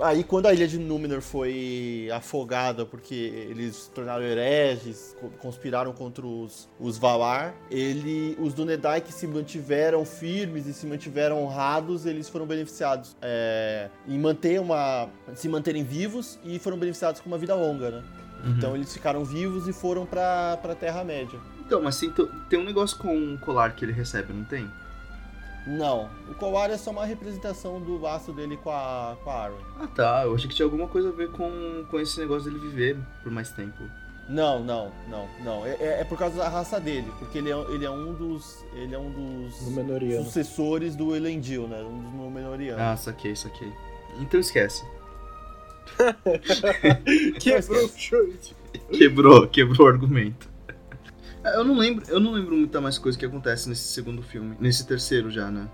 Aí 0.00 0.22
quando 0.22 0.46
a 0.46 0.54
ilha 0.54 0.68
de 0.68 0.78
Númenor 0.78 1.20
foi 1.20 2.08
afogada 2.12 2.86
porque 2.86 3.14
eles 3.50 3.74
se 3.74 3.90
tornaram 3.90 4.22
hereges, 4.24 5.16
co- 5.20 5.28
conspiraram 5.40 5.92
contra 5.92 6.24
os, 6.24 6.68
os 6.78 6.96
Valar, 6.96 7.52
ele, 7.68 8.36
os 8.40 8.54
Dúnedain 8.54 9.00
que 9.00 9.12
se 9.12 9.26
mantiveram 9.26 10.04
firmes 10.04 10.66
e 10.68 10.72
se 10.72 10.86
mantiveram 10.86 11.42
honrados, 11.42 12.06
eles 12.06 12.28
foram 12.28 12.46
beneficiados 12.46 13.16
é, 13.20 13.88
em 14.06 14.16
manter 14.16 14.60
uma, 14.60 15.08
se 15.34 15.48
manterem 15.48 15.82
vivos 15.82 16.38
e 16.44 16.60
foram 16.60 16.78
beneficiados 16.78 17.20
com 17.20 17.28
uma 17.28 17.38
vida 17.38 17.56
longa, 17.56 17.90
né? 17.90 18.02
Então 18.56 18.76
eles 18.76 18.92
ficaram 18.92 19.24
vivos 19.24 19.66
e 19.66 19.72
foram 19.72 20.06
pra, 20.06 20.56
pra 20.62 20.76
Terra-média. 20.76 21.40
Então, 21.66 21.82
mas 21.82 21.98
tem, 21.98 22.08
tem 22.48 22.56
um 22.60 22.64
negócio 22.64 22.96
com 22.96 23.34
o 23.34 23.38
colar 23.40 23.74
que 23.74 23.84
ele 23.84 23.90
recebe, 23.92 24.32
não 24.32 24.44
tem? 24.44 24.70
Não, 25.66 26.08
o 26.30 26.34
colar 26.34 26.70
é 26.70 26.78
só 26.78 26.90
uma 26.90 27.04
representação 27.04 27.78
do 27.80 28.00
laço 28.00 28.32
dele 28.32 28.56
com 28.56 28.70
a, 28.70 29.16
com 29.22 29.30
a 29.30 29.34
Arwen. 29.34 29.60
Ah 29.78 29.86
tá, 29.88 30.22
eu 30.24 30.34
achei 30.34 30.48
que 30.48 30.54
tinha 30.56 30.64
alguma 30.64 30.88
coisa 30.88 31.10
a 31.10 31.12
ver 31.12 31.30
com, 31.32 31.84
com 31.90 32.00
esse 32.00 32.18
negócio 32.18 32.50
dele 32.50 32.58
viver 32.66 32.96
por 33.22 33.30
mais 33.30 33.50
tempo. 33.50 33.82
Não, 34.30 34.62
não, 34.62 34.92
não, 35.08 35.28
não. 35.42 35.66
É, 35.66 35.70
é- 35.80 36.00
é 36.00 36.04
por 36.04 36.18
causa 36.18 36.36
da 36.36 36.48
raça 36.48 36.78
dele, 36.78 37.10
porque 37.18 37.38
ele 37.38 37.50
é, 37.50 37.56
ele 37.70 37.84
é 37.84 37.90
um 37.90 38.12
dos. 38.14 38.62
Ele 38.74 38.94
é 38.94 38.98
um 38.98 39.10
dos 39.10 39.54
sucessores 40.24 40.94
do 40.94 41.14
Elendil, 41.16 41.66
né? 41.66 41.82
Um 41.82 41.98
dos 42.02 42.12
Númenorianos. 42.12 42.80
Ah, 42.80 42.96
saquei, 42.96 43.34
saquei. 43.34 43.72
Então 44.20 44.38
esquece. 44.40 44.84
Quebrou 47.40 47.84
o 47.84 47.88
chute. 47.88 48.56
Quebrou, 48.92 49.48
quebrou 49.48 49.86
o 49.86 49.90
argumento. 49.90 50.47
Eu 51.54 51.64
não 51.64 51.76
lembro, 51.76 52.04
eu 52.08 52.20
não 52.20 52.32
lembro 52.32 52.56
muita 52.56 52.80
mais 52.80 52.98
coisa 52.98 53.18
que 53.18 53.24
acontece 53.24 53.68
nesse 53.68 53.88
segundo 53.88 54.22
filme, 54.22 54.56
nesse 54.60 54.86
terceiro 54.86 55.30
já, 55.30 55.50
né? 55.50 55.68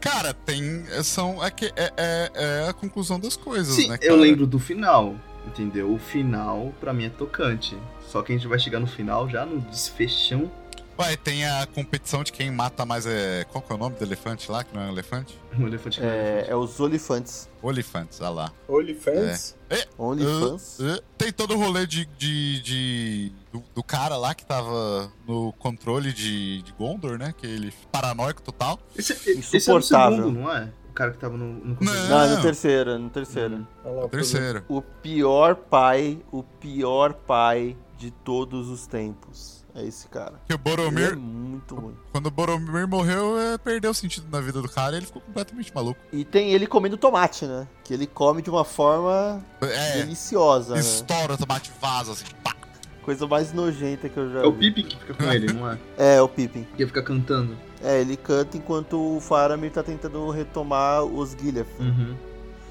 Cara, 0.00 0.32
tem. 0.32 0.84
São. 1.02 1.44
É, 1.44 1.50
que, 1.50 1.66
é, 1.76 1.92
é, 1.96 2.30
é 2.34 2.68
a 2.68 2.72
conclusão 2.72 3.18
das 3.18 3.36
coisas, 3.36 3.74
Sim, 3.74 3.88
né? 3.88 3.98
eu 4.00 4.10
cara? 4.10 4.20
lembro 4.20 4.46
do 4.46 4.58
final, 4.58 5.16
entendeu? 5.46 5.92
O 5.92 5.98
final 5.98 6.72
pra 6.80 6.92
mim 6.92 7.06
é 7.06 7.10
tocante. 7.10 7.76
Só 8.06 8.22
que 8.22 8.32
a 8.32 8.36
gente 8.36 8.46
vai 8.46 8.58
chegar 8.58 8.78
no 8.78 8.86
final 8.86 9.28
já 9.28 9.44
no 9.44 9.60
desfechão. 9.62 10.50
Ué, 10.98 11.14
tem 11.16 11.44
a 11.46 11.66
competição 11.66 12.24
de 12.24 12.32
quem 12.32 12.50
mata 12.50 12.86
mais. 12.86 13.06
É... 13.06 13.44
Qual 13.52 13.60
que 13.62 13.70
é 13.70 13.74
o 13.74 13.78
nome 13.78 13.96
do 13.96 14.02
elefante 14.04 14.50
lá, 14.50 14.64
que 14.64 14.74
não 14.74 14.82
é 14.82 14.86
um 14.86 14.92
elefante? 14.92 15.38
Um 15.58 15.66
elefante 15.66 15.98
que 16.00 16.06
não 16.06 16.10
É, 16.12 16.46
é 16.48 16.56
os 16.56 16.80
Olifantes. 16.80 17.50
Olifantes, 17.62 18.20
olha 18.20 18.30
lá. 18.30 18.52
OnlyFans? 18.68 19.56
É. 19.68 19.86
Uh, 19.98 20.12
uh, 20.54 21.02
tem 21.18 21.32
todo 21.32 21.54
o 21.54 21.58
rolê 21.58 21.86
de, 21.86 22.06
de, 22.16 22.62
de- 22.62 23.32
do, 23.52 23.62
do 23.74 23.82
cara 23.82 24.16
lá 24.16 24.34
que 24.34 24.46
tava 24.46 25.10
no 25.26 25.52
controle 25.54 26.12
de, 26.12 26.62
de 26.62 26.72
Gondor, 26.72 27.18
né? 27.18 27.34
Que 27.36 27.46
ele 27.46 27.72
paranoico 27.92 28.40
total. 28.40 28.78
Esse, 28.96 29.12
esse 29.12 29.30
é 29.30 29.34
no 29.34 29.38
Insuportável. 29.56 30.16
segundo, 30.18 30.40
não 30.40 30.52
é? 30.56 30.70
O 30.88 30.92
cara 30.92 31.10
que 31.10 31.18
tava 31.18 31.36
no, 31.36 31.46
no 31.52 31.76
Não. 31.80 32.08
Não, 32.08 32.20
é 32.22 32.36
no 32.36 32.42
terceiro, 32.42 32.90
é 32.92 32.98
no 32.98 33.10
terceiro. 33.10 33.66
Olha 33.84 33.94
lá, 33.94 34.04
o 34.06 34.08
Terceiro. 34.08 34.64
O 34.68 34.80
pior 34.80 35.54
pai, 35.56 36.18
o 36.32 36.42
pior 36.42 37.12
pai 37.12 37.76
de 37.98 38.10
todos 38.10 38.68
os 38.70 38.86
tempos. 38.86 39.55
É 39.76 39.84
esse 39.84 40.08
cara. 40.08 40.34
Que 40.48 40.54
o 40.54 40.56
Ele 40.56 40.62
é 40.72 40.76
Boromir, 40.76 41.16
muito 41.18 41.74
ruim. 41.74 41.94
quando 42.10 42.26
o 42.26 42.30
Boromir 42.30 42.88
morreu, 42.88 43.38
é, 43.38 43.58
perdeu 43.58 43.90
o 43.90 43.94
sentido 43.94 44.26
na 44.32 44.40
vida 44.40 44.62
do 44.62 44.68
cara 44.70 44.94
e 44.94 44.98
ele 45.00 45.06
ficou 45.06 45.20
completamente 45.20 45.70
maluco. 45.74 46.00
E 46.10 46.24
tem 46.24 46.52
ele 46.52 46.66
comendo 46.66 46.96
tomate, 46.96 47.44
né? 47.44 47.68
Que 47.84 47.92
ele 47.92 48.06
come 48.06 48.40
de 48.40 48.48
uma 48.48 48.64
forma 48.64 49.44
É, 49.60 49.98
deliciosa, 49.98 50.74
né? 50.74 50.80
estoura 50.80 51.34
o 51.34 51.36
tomate 51.36 51.70
vaza, 51.80 52.12
assim, 52.12 52.24
pá. 52.42 52.56
Coisa 53.02 53.26
mais 53.26 53.52
nojenta 53.52 54.08
que 54.08 54.16
eu 54.16 54.32
já 54.32 54.40
É 54.40 54.46
o 54.46 54.52
vi. 54.52 54.72
Pippin 54.72 54.88
que 54.88 54.96
fica 54.98 55.14
com 55.14 55.30
ele, 55.30 55.52
não 55.52 55.70
é? 55.70 55.78
É, 56.16 56.22
o 56.22 56.28
Pippin. 56.28 56.66
Que 56.76 56.86
fica 56.86 57.02
cantando. 57.02 57.56
É, 57.82 58.00
ele 58.00 58.16
canta 58.16 58.56
enquanto 58.56 58.98
o 59.16 59.20
Faramir 59.20 59.70
tá 59.70 59.82
tentando 59.82 60.28
retomar 60.30 61.04
os 61.04 61.32
Gilliath. 61.32 61.68
Uhum. 61.78 62.16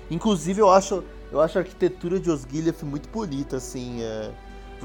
Inclusive, 0.10 0.60
eu 0.62 0.70
acho, 0.70 1.04
eu 1.32 1.40
acho 1.40 1.58
a 1.58 1.62
arquitetura 1.62 2.20
de 2.20 2.30
Osgiliath 2.30 2.84
muito 2.84 3.08
bonita, 3.10 3.58
assim. 3.58 4.02
é. 4.02 4.32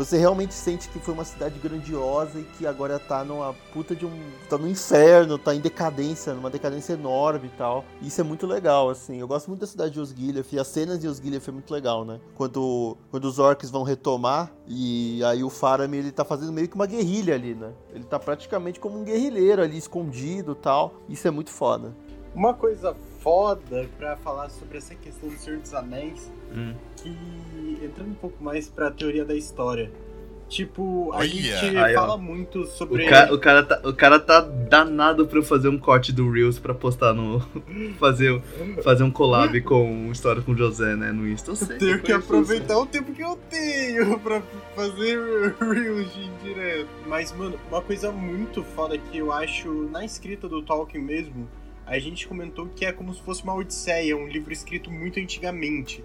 Você 0.01 0.17
realmente 0.17 0.55
sente 0.55 0.89
que 0.89 0.99
foi 0.99 1.13
uma 1.13 1.27
cidade 1.27 1.59
grandiosa 1.59 2.41
e 2.41 2.43
que 2.43 2.67
agora 2.67 2.99
tá 2.99 3.23
numa 3.23 3.53
puta 3.71 3.95
de 3.95 4.07
um. 4.07 4.11
tá 4.49 4.57
no 4.57 4.67
inferno, 4.67 5.37
tá 5.37 5.55
em 5.55 5.61
decadência, 5.61 6.33
numa 6.33 6.49
decadência 6.49 6.95
enorme 6.95 7.49
e 7.49 7.59
tal. 7.59 7.85
Isso 8.01 8.19
é 8.19 8.25
muito 8.25 8.47
legal, 8.47 8.89
assim. 8.89 9.21
Eu 9.21 9.29
gosto 9.29 9.49
muito 9.49 9.61
da 9.61 9.67
cidade 9.67 9.93
de 9.93 10.01
Osgiliath 10.01 10.51
e 10.55 10.59
as 10.59 10.69
cenas 10.69 10.99
de 10.99 11.07
Osgiliath 11.07 11.47
é 11.47 11.53
muito 11.53 11.71
legal, 11.71 12.07
né? 12.07 12.19
Quando, 12.35 12.97
quando 13.11 13.27
os 13.27 13.39
orcs 13.39 13.69
vão 13.69 13.83
retomar 13.83 14.51
e 14.67 15.23
aí 15.23 15.45
o 15.45 15.51
Faramir 15.51 16.01
ele 16.01 16.13
tá 16.13 16.25
fazendo 16.25 16.51
meio 16.51 16.67
que 16.67 16.77
uma 16.77 16.87
guerrilha 16.87 17.35
ali, 17.35 17.55
né? 17.55 17.71
Ele 17.93 18.05
tá 18.05 18.19
praticamente 18.19 18.81
como 18.81 18.99
um 18.99 19.05
guerrilheiro 19.05 19.61
ali, 19.61 19.77
escondido 19.77 20.53
e 20.53 20.63
tal. 20.63 20.95
Isso 21.11 21.29
é 21.29 21.31
muito 21.31 21.51
foda. 21.51 21.95
Uma 22.35 22.55
coisa 22.55 22.97
foda 23.19 23.87
pra 23.99 24.17
falar 24.17 24.49
sobre 24.49 24.79
essa 24.79 24.95
questão 24.95 25.29
do 25.29 25.37
Senhor 25.37 25.61
dos 25.61 25.75
Anéis, 25.75 26.31
Hum. 26.53 26.75
Que 27.03 27.79
entrando 27.85 28.11
um 28.11 28.15
pouco 28.15 28.43
mais 28.43 28.69
pra 28.69 28.91
teoria 28.91 29.25
da 29.25 29.35
história. 29.35 29.91
Tipo, 30.49 31.13
a 31.13 31.19
Olha! 31.19 31.29
gente 31.29 31.77
Aí, 31.79 31.95
ó. 31.95 32.01
fala 32.01 32.17
muito 32.19 32.67
sobre. 32.67 33.07
O, 33.07 33.09
ca- 33.09 33.33
o 33.33 33.39
cara 33.39 33.63
tá, 33.63 33.81
o 33.89 33.93
cara 33.95 34.19
tá 34.19 34.41
danado 34.41 35.25
pra 35.29 35.39
eu 35.39 35.45
fazer 35.45 35.69
um 35.69 35.79
corte 35.79 36.13
do 36.13 36.29
Reels 36.29 36.59
pra 36.59 36.75
postar 36.75 37.15
no. 37.15 37.39
fazer, 38.01 38.41
fazer 38.83 39.05
um 39.05 39.13
collab 39.13 39.61
com 39.61 40.11
História 40.11 40.43
com 40.43 40.57
José, 40.57 40.97
né? 40.97 41.13
No 41.13 41.29
Insta. 41.29 41.53
Eu 41.53 41.57
sei, 41.57 41.79
Tenho 41.79 41.93
eu 41.93 42.03
que 42.03 42.11
aproveitar 42.13 42.77
o 42.81 42.85
tempo 42.85 43.13
que 43.13 43.23
eu 43.23 43.39
tenho 43.49 44.19
pra 44.19 44.43
fazer 44.75 45.21
Reels 45.61 46.13
de 46.13 46.29
direto. 46.43 46.89
Mas, 47.07 47.33
mano, 47.33 47.55
uma 47.71 47.81
coisa 47.81 48.11
muito 48.11 48.65
foda 48.65 48.99
que 48.99 49.19
eu 49.19 49.31
acho 49.33 49.71
na 49.93 50.05
escrita 50.05 50.49
do 50.49 50.63
Tolkien 50.63 51.01
mesmo, 51.05 51.49
a 51.87 51.97
gente 52.01 52.27
comentou 52.27 52.67
que 52.75 52.85
é 52.85 52.91
como 52.91 53.15
se 53.15 53.23
fosse 53.23 53.45
uma 53.45 53.55
Odisseia, 53.55 54.17
um 54.17 54.27
livro 54.27 54.53
escrito 54.53 54.91
muito 54.91 55.21
antigamente. 55.21 56.03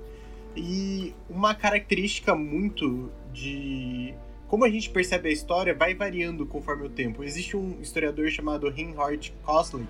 E 0.55 1.13
uma 1.29 1.53
característica 1.53 2.33
muito 2.35 3.11
de 3.33 4.13
como 4.47 4.63
a 4.63 4.69
gente 4.69 4.89
percebe 4.89 5.29
a 5.29 5.31
história 5.31 5.73
vai 5.73 5.93
variando 5.93 6.45
conforme 6.45 6.85
o 6.85 6.89
tempo. 6.89 7.23
Existe 7.23 7.57
um 7.57 7.81
historiador 7.81 8.29
chamado 8.29 8.69
Reinhard 8.69 9.33
Koslik 9.43 9.89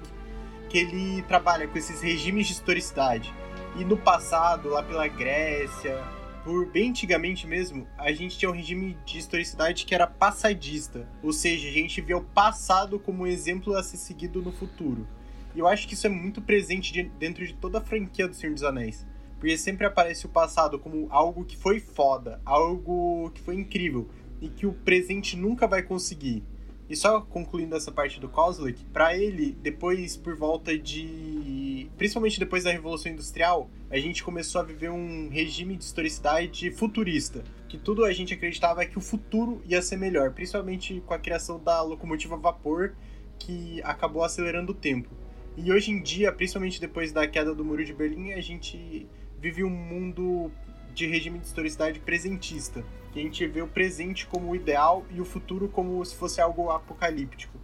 que 0.69 0.79
ele 0.79 1.21
trabalha 1.23 1.67
com 1.67 1.77
esses 1.77 2.01
regimes 2.01 2.47
de 2.47 2.53
historicidade. 2.53 3.33
E 3.77 3.85
no 3.85 3.95
passado, 3.97 4.69
lá 4.69 4.81
pela 4.81 5.07
Grécia, 5.07 6.03
por 6.43 6.65
bem 6.67 6.89
antigamente 6.89 7.45
mesmo, 7.45 7.87
a 7.97 8.11
gente 8.11 8.37
tinha 8.37 8.49
um 8.49 8.53
regime 8.53 8.97
de 9.05 9.17
historicidade 9.19 9.85
que 9.85 9.93
era 9.93 10.07
passadista. 10.07 11.07
Ou 11.21 11.31
seja, 11.31 11.67
a 11.67 11.71
gente 11.71 12.01
via 12.01 12.17
o 12.17 12.23
passado 12.23 12.97
como 12.99 13.23
um 13.23 13.27
exemplo 13.27 13.75
a 13.75 13.83
ser 13.83 13.97
seguido 13.97 14.41
no 14.41 14.51
futuro. 14.51 15.07
E 15.53 15.59
eu 15.59 15.67
acho 15.67 15.87
que 15.87 15.93
isso 15.93 16.07
é 16.07 16.09
muito 16.09 16.41
presente 16.41 16.91
de- 16.91 17.03
dentro 17.03 17.45
de 17.45 17.53
toda 17.53 17.77
a 17.77 17.81
franquia 17.81 18.27
do 18.27 18.33
Senhor 18.35 18.53
dos 18.53 18.63
Anéis. 18.63 19.05
Porque 19.45 19.59
sempre 19.59 19.85
aparece 19.85 20.25
o 20.25 20.29
passado 20.29 20.79
como 20.79 21.05
algo 21.11 21.45
que 21.45 21.55
foi 21.55 21.79
foda, 21.79 22.41
algo 22.43 23.29
que 23.29 23.39
foi 23.39 23.53
incrível 23.53 24.09
e 24.41 24.49
que 24.49 24.65
o 24.65 24.73
presente 24.73 25.37
nunca 25.37 25.67
vai 25.67 25.83
conseguir. 25.83 26.43
E 26.89 26.95
só 26.95 27.21
concluindo 27.21 27.75
essa 27.75 27.91
parte 27.91 28.19
do 28.19 28.27
Kozlik, 28.27 28.83
pra 28.85 29.15
ele, 29.15 29.55
depois 29.61 30.17
por 30.17 30.35
volta 30.35 30.75
de. 30.75 31.91
Principalmente 31.95 32.39
depois 32.39 32.63
da 32.63 32.71
Revolução 32.71 33.11
Industrial, 33.11 33.69
a 33.87 33.99
gente 33.99 34.23
começou 34.23 34.61
a 34.61 34.63
viver 34.63 34.89
um 34.89 35.29
regime 35.29 35.77
de 35.77 35.83
historicidade 35.83 36.71
futurista. 36.71 37.43
Que 37.69 37.77
tudo 37.77 38.03
a 38.03 38.11
gente 38.11 38.33
acreditava 38.33 38.83
que 38.83 38.97
o 38.97 39.01
futuro 39.01 39.61
ia 39.63 39.79
ser 39.79 39.97
melhor, 39.97 40.31
principalmente 40.31 41.03
com 41.05 41.13
a 41.13 41.19
criação 41.19 41.63
da 41.63 41.83
locomotiva 41.83 42.33
a 42.33 42.39
vapor, 42.39 42.95
que 43.37 43.79
acabou 43.83 44.23
acelerando 44.23 44.71
o 44.71 44.75
tempo. 44.75 45.09
E 45.55 45.71
hoje 45.71 45.91
em 45.91 46.01
dia, 46.01 46.31
principalmente 46.31 46.81
depois 46.81 47.11
da 47.11 47.27
queda 47.27 47.53
do 47.53 47.63
Muro 47.63 47.85
de 47.85 47.93
Berlim, 47.93 48.33
a 48.33 48.41
gente 48.41 49.07
vive 49.41 49.63
um 49.63 49.69
mundo 49.69 50.51
de 50.93 51.05
regime 51.07 51.39
de 51.39 51.45
historicidade 51.47 51.99
presentista. 51.99 52.83
Que 53.11 53.19
a 53.19 53.23
gente 53.23 53.45
vê 53.47 53.61
o 53.61 53.67
presente 53.67 54.27
como 54.27 54.51
o 54.51 54.55
ideal 54.55 55.05
e 55.09 55.21
o 55.21 55.25
futuro 55.25 55.69
como 55.69 56.03
se 56.05 56.15
fosse 56.15 56.41
algo 56.41 56.69
apocalíptico. 56.69 57.57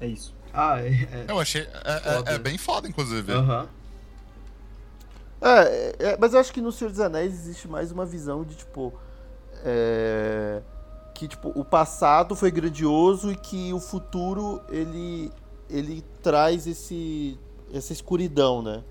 É 0.00 0.06
isso. 0.06 0.34
Ah, 0.52 0.80
é. 0.80 0.88
é. 0.88 1.24
Eu 1.28 1.38
achei. 1.38 1.62
É, 1.62 2.30
é- 2.30 2.34
é 2.34 2.38
bem 2.38 2.56
foda, 2.58 2.88
inclusive. 2.88 3.32
Aham. 3.32 3.68
É, 5.40 5.96
é, 5.98 6.16
mas 6.20 6.34
eu 6.34 6.40
acho 6.40 6.52
que 6.52 6.60
no 6.60 6.70
Senhor 6.70 6.90
dos 6.90 7.00
Anéis 7.00 7.32
existe 7.32 7.66
mais 7.66 7.90
uma 7.90 8.06
visão 8.06 8.44
de 8.44 8.54
tipo. 8.54 8.92
é, 9.64 10.62
que 11.14 11.28
tipo, 11.28 11.50
o 11.54 11.64
passado 11.64 12.34
foi 12.34 12.50
grandioso 12.50 13.30
e 13.30 13.36
que 13.36 13.72
o 13.72 13.78
futuro 13.78 14.60
ele, 14.70 15.30
ele 15.68 16.02
traz 16.22 16.66
esse, 16.66 17.38
essa 17.72 17.92
escuridão, 17.92 18.62
né? 18.62 18.82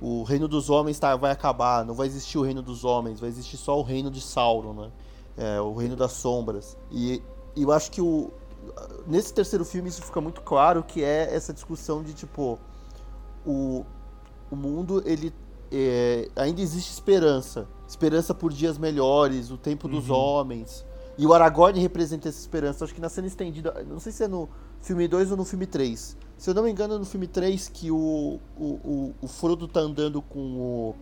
O 0.00 0.22
reino 0.22 0.46
dos 0.46 0.68
homens 0.68 0.98
tá, 0.98 1.16
vai 1.16 1.30
acabar, 1.30 1.84
não 1.84 1.94
vai 1.94 2.06
existir 2.06 2.38
o 2.38 2.42
reino 2.42 2.62
dos 2.62 2.84
homens, 2.84 3.18
vai 3.18 3.28
existir 3.28 3.56
só 3.56 3.78
o 3.78 3.82
reino 3.82 4.10
de 4.10 4.20
Sauron, 4.20 4.74
né? 4.74 4.90
É, 5.36 5.60
o 5.60 5.74
reino 5.74 5.96
das 5.96 6.12
sombras. 6.12 6.76
E, 6.90 7.22
e 7.54 7.62
eu 7.62 7.72
acho 7.72 7.90
que 7.90 8.00
o, 8.00 8.30
nesse 9.06 9.32
terceiro 9.32 9.64
filme 9.64 9.88
isso 9.88 10.02
fica 10.02 10.20
muito 10.20 10.40
claro 10.40 10.82
que 10.82 11.02
é 11.02 11.34
essa 11.34 11.52
discussão 11.52 12.02
de 12.02 12.12
tipo 12.12 12.58
o, 13.44 13.84
o 14.50 14.56
mundo 14.56 15.02
ele 15.06 15.32
é, 15.70 16.28
ainda 16.36 16.60
existe 16.60 16.92
esperança 16.92 17.68
esperança 17.88 18.34
por 18.34 18.52
dias 18.52 18.78
melhores 18.78 19.50
o 19.50 19.56
tempo 19.56 19.88
dos 19.88 20.10
homens 20.10 20.84
e 21.18 21.26
o 21.26 21.32
Aragorn 21.32 21.78
representa 21.80 22.28
essa 22.28 22.38
esperança 22.38 22.84
acho 22.84 22.94
que 22.94 23.00
na 23.00 23.08
cena 23.08 23.26
estendida 23.26 23.84
não 23.88 23.98
sei 23.98 24.12
se 24.12 24.24
é 24.24 24.28
no 24.28 24.48
filme 24.80 25.06
2 25.08 25.30
ou 25.30 25.36
no 25.36 25.44
filme 25.44 25.66
3 25.66 26.16
Se 26.36 26.50
eu 26.50 26.54
não 26.54 26.62
me 26.62 26.70
engano, 26.70 26.98
no 26.98 27.04
filme 27.04 27.26
3, 27.26 27.68
que 27.68 27.90
o, 27.90 28.38
o, 28.58 29.14
o, 29.22 29.26
Frodo 29.26 29.66
tá 29.66 29.80
andando 29.80 30.20
com 30.20 30.38
o, 30.38 30.94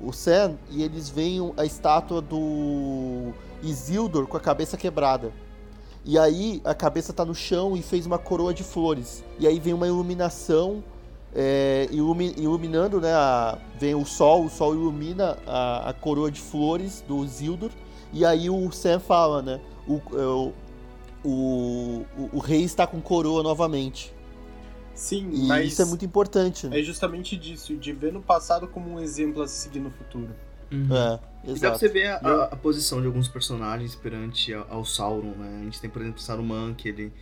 o 0.00 0.12
Sam 0.12 0.56
e 0.70 0.82
eles 0.82 1.08
veem 1.08 1.52
a 1.56 1.64
estátua 1.64 2.20
do 2.20 3.32
Isildur 3.62 4.26
com 4.26 4.36
a 4.36 4.40
cabeça 4.40 4.76
quebrada. 4.76 5.32
E 6.04 6.18
aí 6.18 6.60
a 6.64 6.74
cabeça 6.74 7.12
tá 7.12 7.24
no 7.24 7.34
chão 7.34 7.76
e 7.76 7.82
fez 7.82 8.06
uma 8.06 8.18
coroa 8.18 8.52
de 8.52 8.64
flores. 8.64 9.24
E 9.38 9.46
aí 9.46 9.60
vem 9.60 9.72
uma 9.72 9.86
iluminação, 9.86 10.82
é, 11.32 11.86
ilumi, 11.92 12.34
iluminando, 12.36 13.00
né? 13.00 13.12
A, 13.14 13.56
vem 13.78 13.94
o 13.94 14.04
sol, 14.04 14.46
o 14.46 14.50
sol 14.50 14.74
ilumina 14.74 15.38
a, 15.46 15.90
a 15.90 15.92
coroa 15.92 16.30
de 16.30 16.40
flores 16.40 17.04
do 17.06 17.24
Isildur. 17.24 17.70
E 18.12 18.24
aí 18.24 18.50
o 18.50 18.70
Sam 18.72 18.98
fala, 18.98 19.42
né? 19.42 19.60
O, 19.86 20.00
o, 20.12 20.52
o, 21.24 22.06
o, 22.32 22.38
rei 22.40 22.64
está 22.64 22.84
com 22.84 23.00
coroa 23.00 23.44
novamente. 23.44 24.12
Sim, 24.94 25.30
e 25.32 25.46
mas 25.46 25.72
isso 25.72 25.82
é 25.82 25.84
muito 25.84 26.04
importante. 26.04 26.68
É 26.70 26.82
justamente 26.82 27.36
disso, 27.36 27.76
de 27.76 27.92
ver 27.92 28.12
no 28.12 28.22
passado 28.22 28.68
como 28.68 28.90
um 28.90 29.00
exemplo 29.00 29.42
a 29.42 29.48
seguir 29.48 29.80
no 29.80 29.90
futuro. 29.90 30.34
Uhum. 30.70 30.88
É, 30.94 31.20
e 31.44 31.58
dá 31.58 31.70
pra 31.70 31.78
você 31.78 31.88
ver 31.88 32.06
a, 32.06 32.16
a, 32.16 32.44
a, 32.44 32.56
posição 32.56 33.00
de 33.00 33.06
alguns 33.06 33.28
personagens 33.28 33.94
perante 33.94 34.54
ao 34.54 34.84
Sauron, 34.84 35.34
né? 35.36 35.58
A 35.60 35.64
gente 35.64 35.80
tem, 35.80 35.90
por 35.90 36.00
exemplo, 36.00 36.18
o 36.18 36.22
Saruman, 36.22 36.74
que 36.74 36.88
ele, 36.88 37.12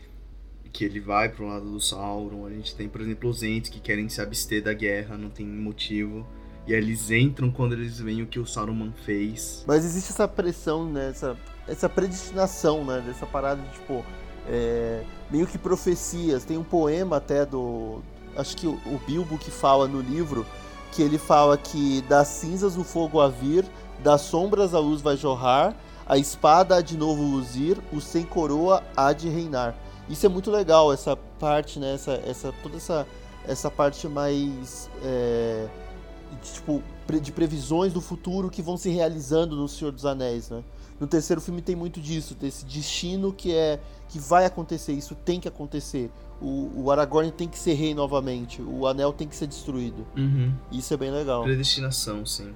que 0.73 0.85
ele 0.85 1.01
vai 1.01 1.29
pro 1.29 1.47
lado 1.47 1.71
do 1.71 1.81
Sauron. 1.81 2.47
A 2.47 2.51
gente 2.51 2.75
tem, 2.75 2.89
por 2.89 3.01
exemplo, 3.01 3.29
os 3.29 3.43
Ents 3.43 3.69
que 3.69 3.81
querem 3.81 4.09
se 4.09 4.21
abster 4.21 4.63
da 4.63 4.73
guerra, 4.73 5.17
não 5.17 5.31
tem 5.31 5.47
motivo. 5.47 6.27
E 6.67 6.75
aí 6.75 6.81
eles 6.81 7.11
entram 7.11 7.51
quando 7.51 7.73
eles 7.73 7.99
veem 7.99 8.23
o 8.23 8.27
que 8.27 8.39
o 8.39 8.47
Saruman 8.47 8.93
fez. 9.05 9.65
Mas 9.67 9.85
existe 9.85 10.11
essa 10.11 10.29
pressão, 10.29 10.89
né? 10.89 11.09
Essa, 11.09 11.37
essa 11.67 11.89
predestinação, 11.89 12.85
né? 12.85 13.03
Dessa 13.05 13.27
parada 13.27 13.61
de, 13.63 13.73
tipo, 13.73 14.05
é, 14.51 15.05
meio 15.31 15.47
que 15.47 15.57
profecias. 15.57 16.45
Tem 16.45 16.59
um 16.59 16.65
poema 16.65 17.17
até 17.17 17.47
do. 17.47 18.03
Acho 18.37 18.57
que 18.57 18.67
o, 18.67 19.01
Bilbo 19.07 19.39
que 19.39 19.51
fala 19.51 19.87
no 19.87 20.01
livro 20.01 20.45
que 20.93 21.03
ele 21.03 21.19
fala 21.19 21.57
que 21.57 22.03
das 22.03 22.27
cinzas 22.27 22.77
o 22.77 22.83
fogo 22.83 23.21
a 23.21 23.29
vir, 23.29 23.65
das 24.03 24.23
sombras 24.23 24.75
a 24.75 24.81
luz 24.81 25.01
vai 25.01 25.17
jorrar, 25.17 25.77
a 26.05 26.19
espada 26.19 26.77
há 26.77 26.81
de 26.81 26.97
novo 26.97 27.23
luzir, 27.23 27.79
o 27.93 28.01
sem 28.01 28.25
coroa 28.25 28.83
há 28.97 29.13
de 29.13 29.29
reinar. 29.29 29.77
Isso 30.09 30.27
é 30.27 30.29
muito 30.29 30.51
legal, 30.51 30.93
essa 30.93 31.17
parte, 31.39 31.79
né? 31.79 31.95
Essa, 31.95 32.21
essa, 32.27 32.53
toda 32.61 32.77
essa, 32.77 33.07
essa 33.47 33.71
parte 33.71 34.09
mais. 34.09 34.91
É, 35.05 35.69
de, 36.43 36.53
tipo, 36.53 36.83
de 37.21 37.33
previsões 37.33 37.93
do 37.93 38.01
futuro 38.01 38.51
que 38.51 38.63
vão 38.63 38.77
se 38.77 38.89
realizando 38.89 39.57
no 39.57 39.69
Senhor 39.69 39.93
dos 39.93 40.07
Anéis, 40.07 40.51
né? 40.51 40.63
No 40.99 41.07
terceiro 41.07 41.41
filme 41.41 41.63
tem 41.63 41.75
muito 41.75 42.01
disso, 42.01 42.35
desse 42.35 42.65
destino 42.65 43.33
que 43.33 43.55
é 43.55 43.81
que 44.11 44.19
vai 44.19 44.45
acontecer, 44.45 44.93
isso 44.93 45.15
tem 45.15 45.39
que 45.39 45.47
acontecer. 45.47 46.11
O, 46.41 46.71
o 46.75 46.91
Aragorn 46.91 47.31
tem 47.31 47.47
que 47.47 47.59
ser 47.59 47.75
rei 47.75 47.95
novamente, 47.95 48.61
o 48.61 48.87
anel 48.87 49.13
tem 49.13 49.29
que 49.29 49.37
ser 49.37 49.47
destruído. 49.47 50.07
Uhum. 50.17 50.53
Isso 50.73 50.93
é 50.93 50.97
bem 50.97 51.11
legal. 51.11 51.45
Predestinação, 51.45 52.27
sim. 52.27 52.53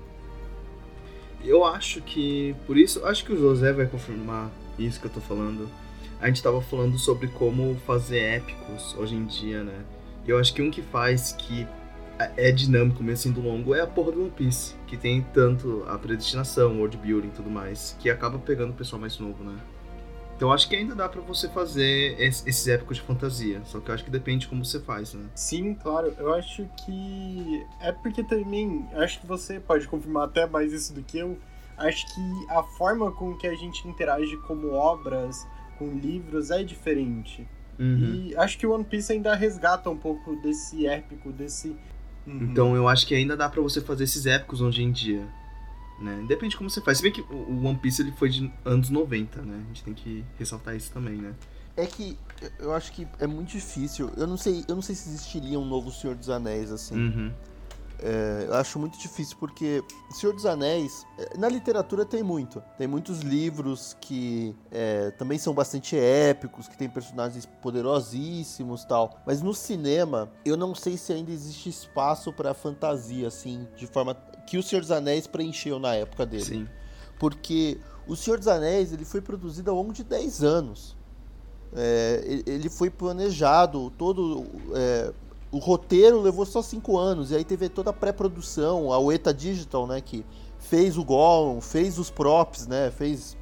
Eu 1.45 1.65
acho 1.65 2.01
que, 2.01 2.57
por 2.67 2.77
isso, 2.77 3.05
acho 3.07 3.25
que 3.25 3.33
o 3.33 3.39
José 3.39 3.73
vai 3.73 3.87
confirmar 3.87 4.51
isso 4.79 4.99
que 4.99 5.07
eu 5.07 5.11
tô 5.11 5.21
falando. 5.21 5.69
A 6.21 6.27
gente 6.27 6.43
tava 6.43 6.61
falando 6.61 6.99
sobre 6.99 7.29
como 7.29 7.77
fazer 7.87 8.19
épicos 8.19 8.97
hoje 8.99 9.15
em 9.15 9.25
dia, 9.27 9.63
né? 9.63 9.85
E 10.27 10.31
eu 10.31 10.39
acho 10.39 10.55
que 10.55 10.63
um 10.63 10.71
que 10.71 10.83
faz 10.83 11.33
que 11.33 11.69
é 12.37 12.51
dinâmico 12.51 13.03
mesmo 13.03 13.35
sendo 13.35 13.47
longo 13.47 13.75
é 13.75 13.81
a 13.81 13.87
porra 13.87 14.13
do 14.13 14.23
One 14.23 14.31
Piece, 14.31 14.75
que 14.87 14.97
tem 14.97 15.21
tanto 15.35 15.85
a 15.87 15.99
predestinação, 15.99 16.79
world 16.79 16.97
building 16.97 17.29
e 17.29 17.33
tudo 17.33 17.51
mais, 17.51 17.95
que 18.01 18.09
acaba 18.09 18.39
pegando 18.39 18.71
o 18.71 18.75
pessoal 18.75 18.99
mais 18.99 19.19
novo, 19.19 19.45
né? 19.45 19.57
Então 20.37 20.53
acho 20.53 20.69
que 20.69 20.77
ainda 20.77 20.95
dá 20.95 21.09
para 21.09 21.21
você 21.21 21.49
fazer 21.49 22.17
esses 22.19 22.67
épicos 22.67 22.97
de 22.97 23.03
fantasia, 23.03 23.63
só 23.65 23.81
que 23.81 23.89
eu 23.89 23.95
acho 23.95 24.05
que 24.05 24.11
depende 24.11 24.49
como 24.49 24.65
você 24.65 24.81
faz, 24.81 25.15
né? 25.15 25.25
Sim, 25.35 25.75
claro. 25.75 26.15
Eu 26.19 26.35
acho 26.35 26.69
que 26.85 27.65
é 27.81 27.93
porque 27.93 28.23
também 28.23 28.87
acho 28.95 29.21
que 29.21 29.27
você 29.27 29.61
pode 29.61 29.87
confirmar 29.87 30.25
até 30.25 30.47
mais 30.47 30.73
isso 30.73 30.93
do 30.93 31.03
que 31.03 31.19
eu. 31.19 31.39
Acho 31.77 32.07
que 32.15 32.47
a 32.51 32.63
forma 32.63 33.11
com 33.13 33.37
que 33.37 33.47
a 33.47 33.55
gente 33.55 33.87
interage 33.89 34.37
como 34.47 34.73
obras, 34.73 35.47
com 35.79 35.93
livros 35.93 36.51
é 36.51 36.63
diferente. 36.63 37.47
Uhum. 37.79 38.29
E 38.31 38.37
acho 38.37 38.57
que 38.57 38.67
o 38.67 38.73
One 38.73 38.85
Piece 38.85 39.13
ainda 39.13 39.35
resgata 39.35 39.91
um 39.91 39.97
pouco 39.97 40.37
desse 40.37 40.87
épico, 40.87 41.33
desse 41.33 41.77
Uhum. 42.27 42.45
Então 42.45 42.77
eu 42.77 42.89
acho 42.89 43.07
que 43.07 43.15
ainda 43.15 43.37
dá 43.37 43.49
para 43.49 43.61
você 43.61 43.81
fazer 43.81 44.05
esses 44.05 44.27
épicos 44.27 44.61
hoje 44.61 44.83
em 44.83 44.91
dia. 44.91 45.27
Né? 46.01 46.25
Depende 46.27 46.51
de 46.51 46.57
como 46.57 46.69
você 46.69 46.81
faz. 46.81 46.99
Se 46.99 47.03
bem 47.03 47.13
que 47.13 47.21
o 47.23 47.65
One 47.65 47.79
Piece 47.79 48.03
ele 48.03 48.13
foi 48.13 48.29
de 48.29 48.53
anos 48.65 48.91
90, 48.91 49.43
né? 49.43 49.61
A 49.63 49.67
gente 49.69 49.85
tem 49.85 49.95
que 49.95 50.25
ressaltar 50.39 50.75
isso 50.75 50.91
também, 50.93 51.17
né? 51.17 51.35
É 51.77 51.87
que 51.87 52.19
eu 52.59 52.73
acho 52.73 52.93
que 52.93 53.07
é 53.19 53.27
muito 53.27 53.51
difícil. 53.51 54.11
Eu 54.17 54.27
não 54.27 54.37
sei, 54.37 54.65
eu 54.69 54.75
não 54.75 54.83
sei 54.83 54.95
se 54.95 55.09
existiria 55.09 55.59
um 55.59 55.65
novo 55.65 55.91
Senhor 55.91 56.17
dos 56.17 56.31
Anéis 56.31 56.71
assim. 56.71 56.97
Uhum. 56.97 57.33
É, 58.01 58.45
eu 58.49 58.55
acho 58.55 58.79
muito 58.79 58.99
difícil 58.99 59.37
porque 59.39 59.83
Senhor 60.11 60.35
dos 60.35 60.45
Anéis, 60.45 61.07
é, 61.19 61.39
na 61.39 61.49
literatura 61.49 62.05
tem 62.05 62.23
muito. 62.23 62.63
Tem 62.77 62.87
muitos 62.87 63.21
livros 63.21 63.97
que 64.01 64.55
é, 64.71 65.11
também 65.13 65.39
são 65.39 65.55
bastante 65.55 65.97
épicos, 65.97 66.69
que 66.69 66.77
tem 66.77 66.89
personagens 66.89 67.47
poderosíssimos 67.63 68.85
tal. 68.85 69.23
Mas 69.27 69.41
no 69.41 69.55
cinema, 69.55 70.31
eu 70.45 70.57
não 70.57 70.75
sei 70.75 70.97
se 70.97 71.13
ainda 71.13 71.31
existe 71.31 71.69
espaço 71.69 72.33
para 72.33 72.53
fantasia, 72.53 73.29
assim, 73.29 73.67
de 73.77 73.87
forma 73.87 74.15
que 74.47 74.59
o 74.59 74.63
Senhor 74.63 74.83
dos 74.83 74.91
Anéis 74.91 75.27
preencheu 75.27 75.79
na 75.79 75.95
época 75.95 76.25
dele. 76.27 76.45
Sim. 76.45 76.69
Porque 77.19 77.79
o 78.07 78.17
Senhor 78.17 78.39
dos 78.39 78.49
Anéis 78.49 78.93
ele 78.93 79.05
foi 79.05 79.21
produzido 79.21 79.71
ao 79.71 79.77
longo 79.77 79.93
de 79.93 80.05
10 80.05 80.43
anos. 80.43 80.97
É, 81.77 82.43
ele 82.47 82.69
foi 82.69 82.89
planejado 82.89 83.91
todo 83.99 84.47
é, 84.75 85.13
o 85.55 85.59
roteiro 85.59 86.21
levou 86.21 86.45
só 86.45 86.61
cinco 86.61 86.99
anos, 86.99 87.31
e 87.31 87.37
aí 87.37 87.45
teve 87.45 87.69
toda 87.69 87.91
a 87.91 87.93
pré-produção, 87.93 88.93
a 88.93 88.99
Ueta 88.99 89.33
Digital, 89.33 89.87
né, 89.87 90.01
que 90.01 90.27
fez 90.59 90.99
o 90.99 91.05
Gollum, 91.05 91.61
fez 91.61 91.97
os 91.97 92.11
props, 92.11 92.67
né, 92.67 92.91
fez 92.91 93.37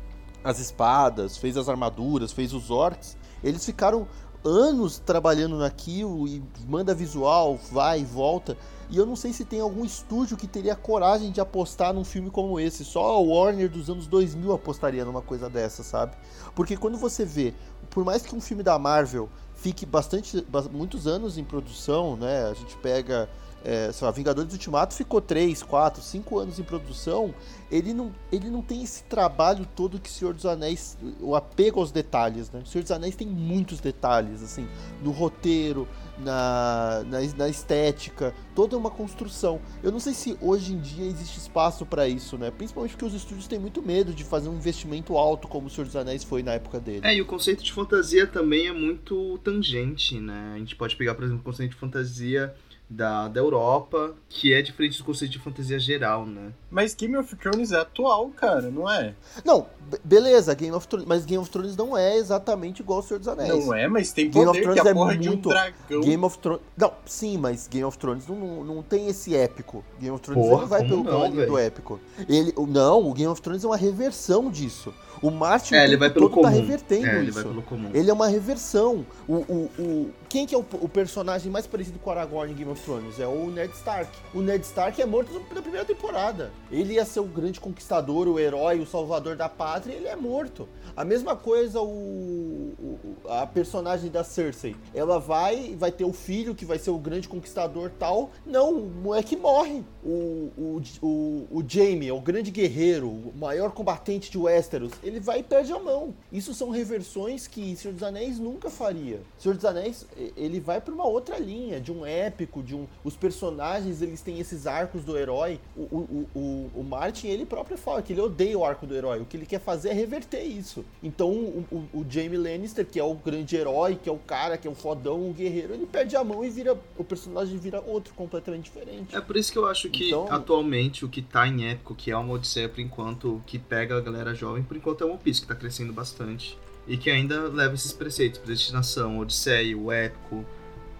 as 0.45 0.59
espadas, 0.59 1.39
fez 1.39 1.57
as 1.57 1.71
armaduras, 1.71 2.31
fez 2.31 2.53
os 2.53 2.71
orcs. 2.71 3.17
Eles 3.43 3.65
ficaram 3.65 4.07
anos 4.45 4.99
trabalhando 4.99 5.57
naquilo 5.57 6.27
e 6.27 6.43
manda 6.67 6.95
visual, 6.95 7.59
vai 7.71 8.01
e 8.01 8.05
volta. 8.05 8.57
E 8.91 8.99
eu 8.99 9.07
não 9.07 9.17
sei 9.17 9.33
se 9.33 9.45
tem 9.45 9.61
algum 9.61 9.85
estúdio 9.85 10.37
que 10.37 10.47
teria 10.47 10.77
coragem 10.77 11.31
de 11.31 11.41
apostar 11.41 11.95
num 11.95 12.05
filme 12.05 12.31
como 12.31 12.61
esse. 12.61 12.85
Só 12.85 13.13
a 13.13 13.19
Warner 13.19 13.71
dos 13.71 13.89
anos 13.89 14.07
2000 14.07 14.53
apostaria 14.53 15.05
numa 15.05 15.23
coisa 15.23 15.49
dessa, 15.49 15.83
sabe? 15.83 16.15
Porque 16.55 16.77
quando 16.77 16.99
você 16.99 17.25
vê, 17.25 17.55
por 17.89 18.05
mais 18.05 18.23
que 18.23 18.35
um 18.37 18.41
filme 18.41 18.63
da 18.63 18.79
Marvel 18.79 19.31
fique 19.55 19.87
bastante, 19.87 20.47
muitos 20.71 21.07
anos 21.07 21.39
em 21.39 21.45
produção, 21.45 22.17
né? 22.17 22.45
A 22.45 22.55
gente 22.55 22.77
pega, 22.79 23.31
é, 23.65 23.93
sei 23.93 24.05
lá, 24.05 24.11
Vingadores 24.11 24.53
Ultimato 24.53 24.95
ficou 24.95 25.21
3, 25.21 25.63
4, 25.63 26.03
5 26.03 26.39
anos 26.39 26.59
em 26.59 26.63
produção. 26.63 27.35
Ele 27.71 27.95
não, 27.95 28.13
ele 28.31 28.51
não 28.51 28.61
tem 28.61 28.83
esse 28.83 29.05
trabalho 29.05 29.67
todo 29.75 29.99
que 29.99 30.11
Senhor 30.11 30.35
dos 30.35 30.45
Anéis, 30.45 30.99
o 31.21 31.35
apego 31.35 31.81
aos 31.81 31.91
detalhes, 31.91 32.51
né? 32.51 32.61
O 32.65 32.67
Senhor 32.67 32.83
dos 32.83 32.91
Anéis 32.91 33.17
tem 33.17 33.27
muitos 33.27 33.81
detalhes, 33.81 34.43
assim, 34.43 34.69
no 35.03 35.11
roteiro, 35.11 35.89
na, 36.19 37.03
na, 37.07 37.21
na, 37.37 37.49
estética, 37.49 38.35
toda 38.55 38.77
uma 38.77 38.91
construção. 38.91 39.61
Eu 39.83 39.91
não 39.91 40.01
sei 40.01 40.13
se 40.13 40.37
hoje 40.41 40.75
em 40.75 40.81
dia 40.81 41.07
existe 41.07 41.39
espaço 41.39 41.87
para 41.87 42.07
isso, 42.07 42.37
né? 42.37 42.51
Principalmente 42.51 42.93
porque 42.93 43.07
os 43.07 43.15
estúdios 43.15 43.47
têm 43.47 43.59
muito 43.59 43.83
medo 43.83 44.13
de 44.13 44.25
fazer 44.25 44.49
um 44.49 44.55
investimento 44.55 45.17
alto 45.17 45.49
como 45.49 45.69
o 45.69 45.71
Senhor 45.71 45.87
dos 45.87 45.97
Anéis 45.97 46.23
foi 46.23 46.43
na 46.43 46.53
época 46.53 46.79
dele. 46.79 47.01
É, 47.05 47.17
e 47.17 47.23
o 47.23 47.27
conceito 47.27 47.63
de 47.63 47.73
fantasia 47.73 48.27
também 48.27 48.67
é 48.67 48.73
muito 48.73 49.39
tangente, 49.39 50.21
né? 50.21 50.53
A 50.55 50.59
gente 50.59 50.77
pode 50.77 50.97
pegar, 50.97 51.15
por 51.15 51.25
exemplo, 51.25 51.41
o 51.41 51.45
conceito 51.45 51.71
de 51.71 51.77
fantasia 51.77 52.55
da, 52.93 53.29
da 53.29 53.41
Europa, 53.41 54.15
que 54.29 54.53
é 54.53 54.61
diferente 54.61 54.99
do 54.99 55.05
conceito 55.05 55.33
de 55.33 55.39
fantasia 55.39 55.79
geral, 55.79 56.27
né? 56.27 56.53
Mas 56.71 56.95
Game 56.95 57.17
of 57.17 57.35
Thrones 57.37 57.73
é 57.73 57.81
atual, 57.81 58.29
cara, 58.31 58.71
não 58.71 58.89
é? 58.91 59.15
Não, 59.45 59.67
beleza, 60.05 60.55
Game 60.55 60.75
of 60.75 60.87
Thrones, 60.87 61.07
mas 61.09 61.25
Game 61.25 61.41
of 61.41 61.51
Thrones 61.51 61.77
não 61.77 61.97
é 61.97 62.17
exatamente 62.17 62.81
igual 62.81 62.99
ao 62.99 63.03
Senhor 63.03 63.19
dos 63.19 63.29
Anéis. 63.29 63.67
Não 63.67 63.75
é, 63.75 63.89
mas 63.89 64.13
tem 64.13 64.31
Game 64.31 64.45
poder 64.45 64.59
of 64.59 64.61
Thrones 64.61 64.83
que 64.83 64.89
a 64.89 64.91
é 64.91 64.95
porra 64.95 65.15
muito... 65.15 65.23
de 65.23 65.29
um 65.31 65.37
dragão. 65.37 66.01
Game 66.03 66.25
of 66.25 66.39
Thrones, 66.39 66.61
não, 66.77 66.93
sim, 67.07 67.39
mas 67.39 67.67
Game 67.67 67.85
of 67.85 67.99
Thrones 67.99 68.27
não, 68.27 68.37
não, 68.37 68.65
não 68.65 68.83
tem 68.83 69.09
esse 69.09 69.35
épico. 69.35 69.83
Game 69.99 70.15
of 70.15 70.23
Thrones 70.23 70.47
porra, 70.47 70.61
não 70.61 70.69
vai 70.69 70.87
pelo 70.87 71.05
caminho 71.05 71.47
do 71.47 71.59
épico. 71.59 72.01
Ele, 72.29 72.53
não, 72.69 73.09
o 73.09 73.15
Game 73.15 73.31
of 73.31 73.41
Thrones 73.41 73.65
é 73.65 73.67
uma 73.67 73.77
reversão 73.77 74.51
disso. 74.51 74.93
O 75.23 75.31
Martin 75.31 75.75
é, 75.75 75.85
ele 75.85 75.97
vai 75.97 76.11
pelo 76.11 76.29
tá 76.29 76.35
comum. 76.35 76.43
tá 76.43 76.51
revertendo 76.51 77.07
é, 77.07 77.19
ele 77.19 77.31
isso. 77.31 77.35
Vai 77.35 77.45
pelo 77.45 77.63
comum. 77.63 77.91
Ele 77.95 78.11
é 78.11 78.13
uma 78.13 78.27
reversão. 78.27 79.07
O, 79.29 79.35
o, 79.35 79.71
o, 79.79 80.11
quem 80.33 80.47
que 80.47 80.55
é 80.55 80.59
o, 80.59 80.65
o, 80.81 80.89
personagem 80.89 81.53
mais 81.53 81.67
parecido 81.67 81.99
com 81.99 82.09
o 82.09 82.13
Aragorn 82.15 82.51
em 82.51 82.57
Game 82.57 82.71
of 82.71 82.83
Thrones? 82.83 83.21
É 83.21 83.27
o 83.27 83.51
Ned 83.51 83.71
Stark. 83.75 84.11
O 84.33 84.41
Ned 84.41 84.65
Stark 84.65 84.99
é 84.99 85.05
morto 85.05 85.31
na 85.31 85.61
primeira 85.61 85.85
temporada. 85.85 86.51
Ele 86.71 86.95
ia 86.95 87.05
ser 87.05 87.21
o 87.21 87.25
grande 87.25 87.61
conquistador, 87.61 88.27
o 88.27 88.41
herói, 88.41 88.81
o 88.81 88.87
salvador 88.87 89.37
da 89.37 89.47
pátria, 89.47 89.93
ele 89.93 90.09
é 90.09 90.17
morto. 90.17 90.67
A 90.97 91.05
mesma 91.05 91.37
coisa 91.37 91.83
o, 91.83 91.85
o 91.85 93.13
a 93.29 93.47
personagem 93.47 94.11
da 94.11 94.25
Cersei, 94.25 94.75
ela 94.95 95.19
vai 95.21 95.77
vai 95.77 95.93
ter 95.93 96.05
o 96.05 96.13
filho 96.13 96.55
que 96.55 96.65
vai 96.65 96.79
ser 96.79 96.91
o 96.91 96.99
grande 96.99 97.29
conquistador 97.29 97.91
tal. 97.99 98.31
Não, 98.47 98.73
o 98.73 98.91
moleque 98.91 99.37
morre. 99.37 99.85
O, 100.03 100.51
o, 100.57 100.83
o, 101.03 101.49
o 101.51 101.65
Jaime 101.67 102.11
o 102.11 102.21
grande 102.21 102.51
guerreiro, 102.51 103.07
o 103.09 103.35
maior 103.37 103.73
combatente 103.73 104.31
de 104.31 104.39
Westeros. 104.39 104.93
Ele 105.03 105.21
vai 105.21 105.41
e 105.41 105.43
perde 105.43 105.73
a 105.73 105.79
mão. 105.79 106.15
Isso 106.33 106.55
são 106.55 106.71
reversões 106.71 107.47
que 107.47 107.77
Senhor 107.77 107.93
dos 107.93 108.03
Anéis 108.03 108.39
nunca 108.39 108.71
faria. 108.71 109.21
Senhor 109.39 109.55
dos 109.55 109.65
Anéis, 109.67 110.07
ele 110.37 110.61
vai 110.61 110.81
pra 110.81 110.93
uma 110.93 111.07
outra 111.07 111.39
linha, 111.39 111.81
de 111.81 111.91
um 111.91 112.05
épico, 112.05 112.63
de 112.63 112.75
um. 112.75 112.87
Os 113.03 113.17
personagens, 113.17 114.03
eles 114.03 114.21
têm 114.21 114.39
esses 114.39 114.67
arcos 114.67 115.05
do 115.05 115.17
herói. 115.17 115.59
O, 115.77 115.81
o, 115.83 116.29
o, 116.35 116.71
o 116.77 116.83
Martin, 116.85 117.29
ele 117.29 117.47
próprio 117.47 117.77
fala 117.77 118.03
que 118.03 118.13
ele 118.13 118.21
odeia 118.21 118.59
o 118.59 118.65
arco 118.65 118.87
do 118.87 118.95
herói. 118.95 119.21
O 119.21 119.25
que 119.25 119.37
ele 119.37 119.47
quer 119.47 119.61
fazer 119.61 119.91
é 119.91 119.93
reverter 119.93 120.43
isso. 120.43 120.85
Então, 121.03 121.31
o, 121.31 121.65
o, 121.71 122.01
o 122.01 122.07
Jaime 122.09 122.37
Lannister, 122.37 122.87
que 122.87 122.99
é 122.99 123.05
o 123.05 123.15
grande 123.15 123.57
herói, 123.57 123.97
que 123.97 124.09
é 124.09 124.13
o 124.13 124.19
cara, 124.19 124.57
que 124.57 124.67
é 124.69 124.71
o 124.71 124.75
fodão, 124.75 125.29
o 125.29 125.33
guerreiro, 125.33 125.75
ele 125.75 125.87
perde 125.87 126.17
a 126.17 126.23
mão 126.25 126.45
e 126.45 126.51
vira. 126.51 126.79
O 126.97 127.05
personagem 127.05 127.57
vira 127.59 127.81
outro, 127.87 128.15
completamente 128.15 128.65
diferente. 128.65 129.15
É 129.15 129.21
por 129.21 129.37
isso 129.37 129.51
que 129.53 129.59
eu 129.59 129.67
acho 129.67 129.89
que 129.91 130.09
Então- 130.09 130.27
atualmente 130.31 131.05
o 131.05 131.09
que 131.09 131.23
tá 131.23 131.47
em 131.47 131.67
épico, 131.71 131.95
que 131.95 132.11
é 132.11 132.17
uma 132.17 132.33
Odisseia 132.35 132.69
por 132.69 132.81
enquanto, 132.81 133.37
o 133.37 133.43
que 133.47 133.59
pega 133.59 133.97
a 133.97 134.01
galera 134.01 134.35
jovem, 134.35 134.63
por 134.63 134.77
enquanto 134.77 135.03
é 135.03 135.07
One 135.07 135.19
Piece, 135.19 135.41
que 135.41 135.47
tá 135.47 135.55
crescendo 135.55 135.93
bastante. 135.93 136.59
E 136.87 136.97
que 136.97 137.11
ainda 137.11 137.43
leva 137.49 137.75
esses 137.75 137.93
preceitos, 137.93 138.39
predestinação, 138.41 139.19
Odisseia, 139.19 139.77
o 139.79 139.91
épico, 139.93 140.45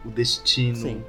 o 0.05 0.11
destino. 0.11 0.77
Sim. 0.77 1.05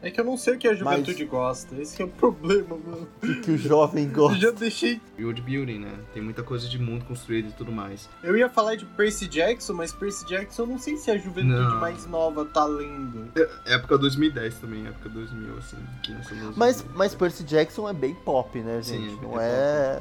É 0.00 0.12
que 0.12 0.20
eu 0.20 0.24
não 0.24 0.36
sei 0.36 0.54
o 0.54 0.58
que 0.58 0.68
a 0.68 0.70
Mas- 0.70 0.78
juventude 0.78 1.24
gosta. 1.24 1.74
Esse 1.74 2.00
é 2.00 2.04
o 2.04 2.08
problema, 2.20 2.76
mano. 2.86 3.08
Que, 3.20 3.34
que 3.40 3.50
o 3.50 3.58
jovem 3.58 4.04
Eu 4.04 4.12
gosta. 4.12 4.38
já 4.38 4.50
deixei. 4.52 5.00
World 5.18 5.42
building, 5.42 5.80
né? 5.80 5.92
Tem 6.14 6.22
muita 6.22 6.42
coisa 6.44 6.68
de 6.68 6.78
mundo 6.78 7.04
construído 7.04 7.48
e 7.48 7.52
tudo 7.52 7.72
mais. 7.72 8.08
Eu 8.22 8.36
ia 8.36 8.48
falar 8.48 8.76
de 8.76 8.84
Percy 8.84 9.26
Jackson, 9.26 9.72
mas 9.72 9.90
Percy 9.90 10.24
Jackson 10.28 10.62
eu 10.62 10.66
não 10.68 10.78
sei 10.78 10.96
se 10.98 11.10
a 11.10 11.18
juventude 11.18 11.48
Não. 11.60 11.80
mais 11.80 12.06
nova 12.06 12.44
tá 12.44 12.64
lendo. 12.64 13.28
É- 13.34 13.74
Época 13.74 13.98
2010 13.98 14.54
também, 14.60 14.86
época 14.86 15.08
2000, 15.08 15.56
assim. 15.58 15.76
Que 16.04 16.12
somos- 16.28 16.56
Mas, 16.56 16.84
mas 16.94 17.12
Percy 17.16 17.42
Jackson 17.42 17.88
é 17.88 17.92
bem 17.92 18.14
pop, 18.14 18.56
né, 18.60 18.80
Sim, 18.82 18.98
gente? 19.02 19.14
é 19.14 19.16
bem 19.16 19.28
Não 19.30 19.40
é. 19.40 20.00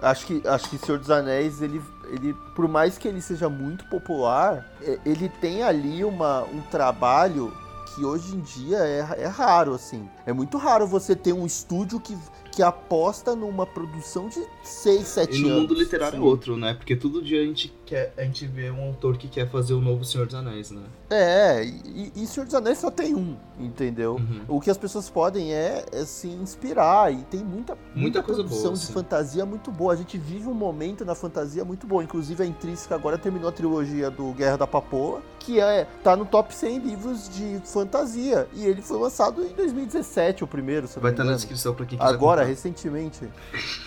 Acho 0.00 0.26
que, 0.26 0.42
acho 0.48 0.70
que 0.70 0.78
Senhor 0.78 0.98
dos 0.98 1.10
Anéis, 1.10 1.60
ele, 1.60 1.82
ele, 2.08 2.34
por 2.54 2.68
mais 2.68 2.98
que 2.98 3.08
ele 3.08 3.20
seja 3.20 3.48
muito 3.48 3.84
popular, 3.86 4.64
é- 4.82 4.98
ele 5.04 5.28
tem 5.28 5.62
ali 5.62 6.04
uma, 6.04 6.42
um 6.44 6.60
trabalho 6.70 7.52
que 7.94 8.04
hoje 8.04 8.34
em 8.34 8.40
dia 8.40 8.78
é, 8.78 9.22
é 9.22 9.26
raro, 9.26 9.72
assim. 9.74 10.08
É 10.26 10.32
muito 10.32 10.58
raro 10.58 10.86
você 10.86 11.14
ter 11.14 11.32
um 11.32 11.46
estúdio 11.46 12.00
que, 12.00 12.16
que 12.50 12.62
aposta 12.62 13.36
numa 13.36 13.64
produção 13.66 14.28
de 14.28 14.44
6, 14.64 15.06
7 15.06 15.36
E 15.36 15.42
no 15.42 15.48
anos. 15.48 15.60
mundo 15.60 15.74
literário 15.74 16.16
é 16.16 16.20
outro, 16.20 16.56
né? 16.56 16.74
Porque 16.74 16.96
todo 16.96 17.22
dia 17.22 17.40
a 17.40 17.44
gente 17.44 17.72
quer, 17.84 18.12
a 18.16 18.22
gente 18.22 18.46
vê 18.46 18.70
um 18.70 18.82
autor 18.88 19.16
que 19.16 19.28
quer 19.28 19.48
fazer 19.48 19.74
o 19.74 19.80
novo 19.80 20.04
Senhor 20.04 20.26
dos 20.26 20.34
Anéis, 20.34 20.70
né? 20.70 20.82
É, 21.10 21.64
e, 21.64 22.12
e 22.16 22.26
Senhor 22.26 22.46
dos 22.46 22.54
Anéis 22.54 22.78
só 22.78 22.90
tem 22.90 23.14
um, 23.14 23.36
entendeu? 23.58 24.14
Uhum. 24.14 24.40
O 24.48 24.60
que 24.60 24.70
as 24.70 24.78
pessoas 24.78 25.08
podem 25.10 25.52
é, 25.52 25.84
é 25.92 26.04
se 26.04 26.28
inspirar 26.28 27.12
e 27.12 27.22
tem 27.24 27.44
muita, 27.44 27.76
muita, 27.94 28.22
coisa 28.22 28.42
produção 28.42 28.70
boa, 28.70 28.74
de 28.74 28.86
sim. 28.86 28.92
fantasia 28.92 29.44
muito 29.46 29.70
boa. 29.70 29.92
A 29.92 29.96
gente 29.96 30.16
vive 30.16 30.48
um 30.48 30.54
momento 30.54 31.04
na 31.04 31.14
fantasia 31.14 31.64
muito 31.64 31.86
bom. 31.86 32.02
Inclusive 32.02 32.42
a 32.42 32.46
Intrínseca 32.46 32.94
agora 32.94 33.18
terminou 33.18 33.48
a 33.48 33.52
trilogia 33.52 34.10
do 34.10 34.32
Guerra 34.32 34.56
da 34.56 34.66
Papoa, 34.66 35.22
que 35.38 35.60
é 35.60 35.86
tá 36.02 36.16
no 36.16 36.24
top 36.24 36.54
100 36.54 36.78
livros 36.78 37.28
de 37.28 37.60
fantasia. 37.64 38.48
E 38.54 38.64
ele 38.64 38.80
foi 38.80 38.98
lançado 38.98 39.44
em 39.44 39.52
2017, 39.54 40.44
o 40.44 40.46
primeiro, 40.46 40.86
Vai 40.96 41.10
estar 41.10 41.22
na 41.22 41.30
engano. 41.30 41.36
descrição 41.36 41.74
pra 41.74 41.84
quem 41.86 41.98
quiser 41.98 42.10
Agora, 42.10 42.40
comprar. 42.42 42.48
recentemente. 42.48 43.28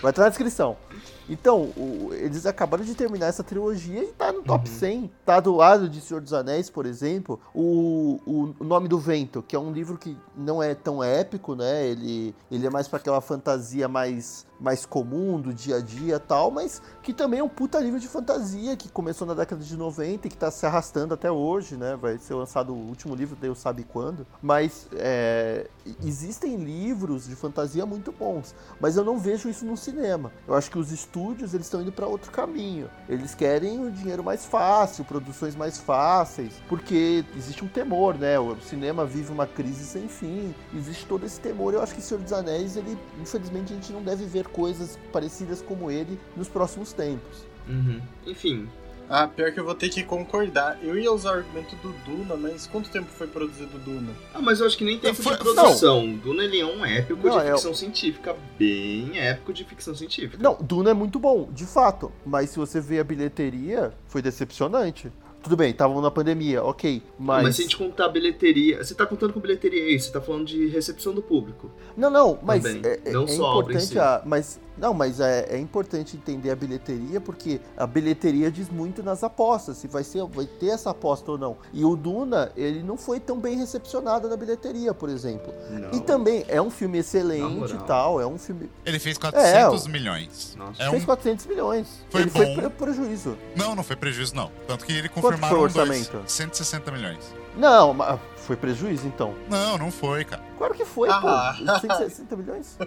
Vai 0.02 0.12
estar 0.12 0.24
na 0.24 0.30
descrição. 0.30 0.67
intéressant. 0.68 1.17
Então, 1.30 1.64
o- 1.78 2.10
eles 2.14 2.46
acabaram 2.46 2.84
de 2.84 2.96
terminar 2.96 3.28
essa 3.28 3.44
trilogia 3.44 4.04
e 4.04 4.08
tá 4.08 4.32
no 4.32 4.42
top 4.44 4.70
100. 4.70 5.12
Tá 5.26 5.40
do 5.40 5.56
lado 5.56 5.90
de 5.90 6.00
Senhor 6.02 6.22
dos 6.22 6.34
Anéis, 6.34 6.70
por 6.70 6.86
exemplo, 6.86 7.40
o, 7.54 8.20
o, 8.26 8.56
o 8.60 8.64
Nome 8.64 8.88
do 8.88 8.98
Vento, 8.98 9.44
que 9.46 9.56
é 9.56 9.60
um 9.60 9.72
livro 9.72 9.98
que 9.98 10.18
não 10.36 10.62
é 10.64 10.74
tão 10.74 11.04
épico, 11.04 11.56
né? 11.56 11.86
Ele, 11.88 12.34
ele 12.52 12.66
é 12.66 12.70
mais 12.70 12.88
para 12.88 12.98
aquela 13.00 13.20
fantasia 13.22 13.88
mais, 13.88 14.46
mais 14.60 14.86
comum, 14.86 15.40
do 15.40 15.54
dia 15.54 15.78
a 15.78 15.82
dia 15.82 16.16
e 16.16 16.20
tal, 16.20 16.50
mas 16.50 16.82
que 17.04 17.14
também 17.14 17.40
é 17.40 17.44
um 17.44 17.50
puta 17.50 17.80
livro 17.80 18.00
de 18.00 18.08
fantasia, 18.08 18.76
que 18.78 18.88
começou 18.90 19.28
na 19.28 19.34
década 19.34 19.64
de 19.64 19.76
90 19.78 20.28
e 20.28 20.30
que 20.30 20.38
tá 20.38 20.50
se 20.50 20.66
arrastando 20.66 21.14
até 21.14 21.30
hoje, 21.32 21.76
né? 21.76 21.98
Vai 22.00 22.18
ser 22.18 22.34
lançado 22.36 22.74
o 22.74 22.78
último 22.78 23.14
livro, 23.16 23.36
Deus 23.36 23.60
sabe 23.60 23.84
quando. 23.84 24.26
Mas 24.42 24.88
é, 24.94 25.68
existem 26.04 26.56
livros 26.56 27.28
de 27.28 27.36
fantasia 27.36 27.86
muito 27.86 28.12
bons, 28.12 28.56
mas 28.80 28.96
eu 28.98 29.04
não 29.04 29.18
vejo 29.18 29.50
isso 29.50 29.66
no 29.66 29.76
cinema. 29.76 30.32
Eu 30.48 30.56
acho 30.56 30.70
que 30.72 30.78
os 30.80 30.92
estúdios 31.18 31.54
eles 31.54 31.66
estão 31.66 31.82
indo 31.82 31.92
para 31.92 32.06
outro 32.06 32.32
caminho. 32.32 32.90
Eles 33.10 33.34
querem 33.34 33.84
o 33.84 33.92
dinheiro 33.92 34.24
mais 34.24 34.46
fácil, 34.46 35.04
produções 35.04 35.56
mais 35.56 35.78
fáceis, 35.78 36.62
porque 36.70 37.26
existe 37.36 37.66
um 37.66 37.68
temor, 37.68 38.18
né? 38.18 38.40
O 38.40 38.56
cinema 38.62 39.06
vive 39.06 39.32
uma 39.32 39.48
crise 39.48 39.84
sem 39.84 40.08
fim. 40.08 40.54
Existe 40.76 41.06
todo 41.06 41.26
esse 41.26 41.40
temor. 41.40 41.74
Eu 41.74 41.82
acho 41.82 41.96
que 41.96 42.02
Senhor 42.02 42.22
dos 42.22 42.32
Anéis, 42.32 42.78
ele, 42.78 42.98
infelizmente, 43.20 43.74
a 43.74 43.76
gente 43.76 43.92
não 43.92 44.04
deve 44.04 44.26
ver 44.26 44.48
coisas 44.48 44.98
parecidas 45.12 45.62
como 45.62 45.90
ele 45.90 46.20
nos 46.36 46.48
próximos 46.48 46.94
tempos. 46.94 47.46
Uhum. 47.68 48.00
Enfim, 48.26 48.70
Ah, 49.10 49.28
pior 49.28 49.52
que 49.54 49.60
eu 49.60 49.64
vou 49.64 49.74
ter 49.74 49.88
que 49.90 50.04
concordar. 50.04 50.78
Eu 50.84 50.98
ia 50.98 51.12
usar 51.12 51.32
o 51.32 51.34
argumento 51.36 51.76
do 51.78 51.94
Duna, 52.06 52.36
mas 52.36 52.68
quanto 52.68 52.90
tempo 52.90 53.08
foi 53.08 53.26
produzido 53.28 53.78
Duna? 53.80 54.12
Ah, 54.34 54.42
mas 54.42 54.60
eu 54.60 54.68
acho 54.68 54.78
que 54.78 54.84
nem 54.84 55.00
tempo 55.00 55.22
Foi- 55.22 55.34
de 55.34 55.40
produção. 55.40 56.14
Duna 56.18 56.44
ele 56.44 56.60
é 56.60 56.66
um 56.66 56.86
épico 56.86 57.26
Não, 57.28 57.40
de 57.40 57.46
é- 57.48 57.52
ficção 57.54 57.74
científica, 57.74 58.36
bem 58.60 59.18
épico 59.18 59.54
de 59.54 59.64
ficção 59.64 59.96
científica. 59.96 60.42
Não, 60.44 60.56
Duna 60.62 60.90
é 60.90 60.94
muito 60.94 61.20
bom, 61.20 61.50
de 61.52 61.66
fato. 61.66 62.12
Mas 62.26 62.50
se 62.50 62.58
você 62.58 62.82
vê 62.82 63.00
a 63.00 63.04
bilheteria, 63.04 63.94
foi 64.08 64.22
decepcionante. 64.22 65.10
Tudo 65.48 65.56
bem, 65.56 65.72
estavam 65.72 66.02
na 66.02 66.12
pandemia, 66.12 66.62
ok. 66.62 67.02
mas... 67.18 67.44
Mas. 67.44 67.56
se 67.56 67.62
a 67.62 67.64
gente 67.64 67.78
contar 67.78 68.10
bilheteria, 68.10 68.84
você 68.84 68.94
tá 68.94 69.06
contando 69.06 69.32
com 69.32 69.40
bilheteria 69.40 69.82
aí, 69.86 69.98
você 69.98 70.12
tá 70.12 70.20
falando 70.20 70.44
de 70.46 70.68
recepção 70.68 71.14
do 71.14 71.22
público. 71.22 71.72
Não, 71.96 72.10
não, 72.10 72.38
mas 72.44 72.64
Também, 72.64 72.82
é, 72.84 73.00
é- 73.06 73.12
não 73.14 73.24
é 73.24 73.28
só 73.28 73.46
a 73.46 73.56
obra 73.56 73.74
em 73.74 73.78
importante 73.78 73.88
si. 73.94 73.98
a. 74.00 74.22
Mas. 74.26 74.60
Não, 74.78 74.94
mas 74.94 75.20
é, 75.20 75.56
é 75.56 75.58
importante 75.58 76.16
entender 76.16 76.52
a 76.52 76.56
bilheteria, 76.56 77.20
porque 77.20 77.60
a 77.76 77.88
bilheteria 77.88 78.52
diz 78.52 78.70
muito 78.70 79.02
nas 79.02 79.24
apostas, 79.24 79.78
se 79.78 79.88
vai, 79.88 80.04
ser, 80.04 80.24
vai 80.26 80.46
ter 80.46 80.68
essa 80.68 80.92
aposta 80.92 81.32
ou 81.32 81.38
não. 81.38 81.58
E 81.74 81.84
o 81.84 81.96
Duna, 81.96 82.52
ele 82.56 82.84
não 82.84 82.96
foi 82.96 83.20
tão 83.20 83.40
bem 83.40 83.58
recepcionado 83.58 84.30
na 84.30 84.38
bilheteria, 84.38 84.94
por 84.94 85.10
exemplo. 85.10 85.52
Não. 85.72 85.98
E 85.98 86.00
também 86.02 86.46
é 86.48 86.62
um 86.62 86.70
filme 86.70 87.00
excelente 87.00 87.74
e 87.74 87.78
tal, 87.88 88.22
é 88.22 88.28
um 88.28 88.38
filme. 88.38 88.70
Ele 88.86 89.00
fez 89.00 89.18
400 89.18 89.88
É, 89.88 89.90
milhões. 89.90 90.56
Nossa. 90.56 90.84
É 90.84 90.90
Fez 90.92 91.02
um... 91.02 91.06
400 91.08 91.46
milhões. 91.48 91.88
Foi 92.12 92.22
ele 92.22 92.30
foi 92.30 92.46
bom. 92.46 92.56
pre- 92.58 92.70
prejuízo. 92.70 93.36
Não, 93.56 93.74
não 93.74 93.82
foi 93.84 93.96
prejuízo, 93.96 94.36
não. 94.36 94.52
Tanto 94.68 94.86
que 94.86 94.92
ele 94.94 95.10
Quanto 95.10 95.37
confirmaram 95.40 95.56
foi 95.58 95.70
o 95.70 95.74
dois. 95.74 95.90
orçamento? 96.08 96.30
160 96.32 96.92
milhões. 96.92 97.34
Não, 97.56 97.94
mas 97.94 98.20
foi 98.38 98.56
prejuízo 98.56 99.08
então. 99.08 99.34
Não, 99.50 99.78
não 99.78 99.92
foi, 99.92 100.24
cara. 100.24 100.44
Claro 100.58 100.74
que 100.76 100.86
foi, 100.86 101.10
Ah. 101.10 101.56
pô. 101.58 101.80
160 101.80 102.36
milhões? 102.36 102.78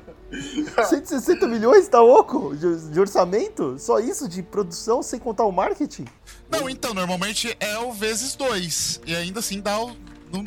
160 0.89 1.47
milhões, 1.47 1.89
tá 1.89 2.01
louco? 2.01 2.55
De, 2.57 2.91
de 2.91 3.01
orçamento? 3.01 3.77
Só 3.79 3.99
isso 3.99 4.29
de 4.29 4.43
produção, 4.43 5.03
sem 5.03 5.19
contar 5.19 5.45
o 5.45 5.53
marketing? 5.53 6.05
Não, 6.49 6.69
então, 6.71 6.95
normalmente 6.95 7.57
é 7.61 7.79
o 7.79 7.93
vezes 7.93 8.35
dois. 8.37 9.01
E 9.07 9.15
ainda 9.15 9.41
assim 9.41 9.61
dá 9.61 9.79
o. 9.81 9.89
não- 10.33 10.45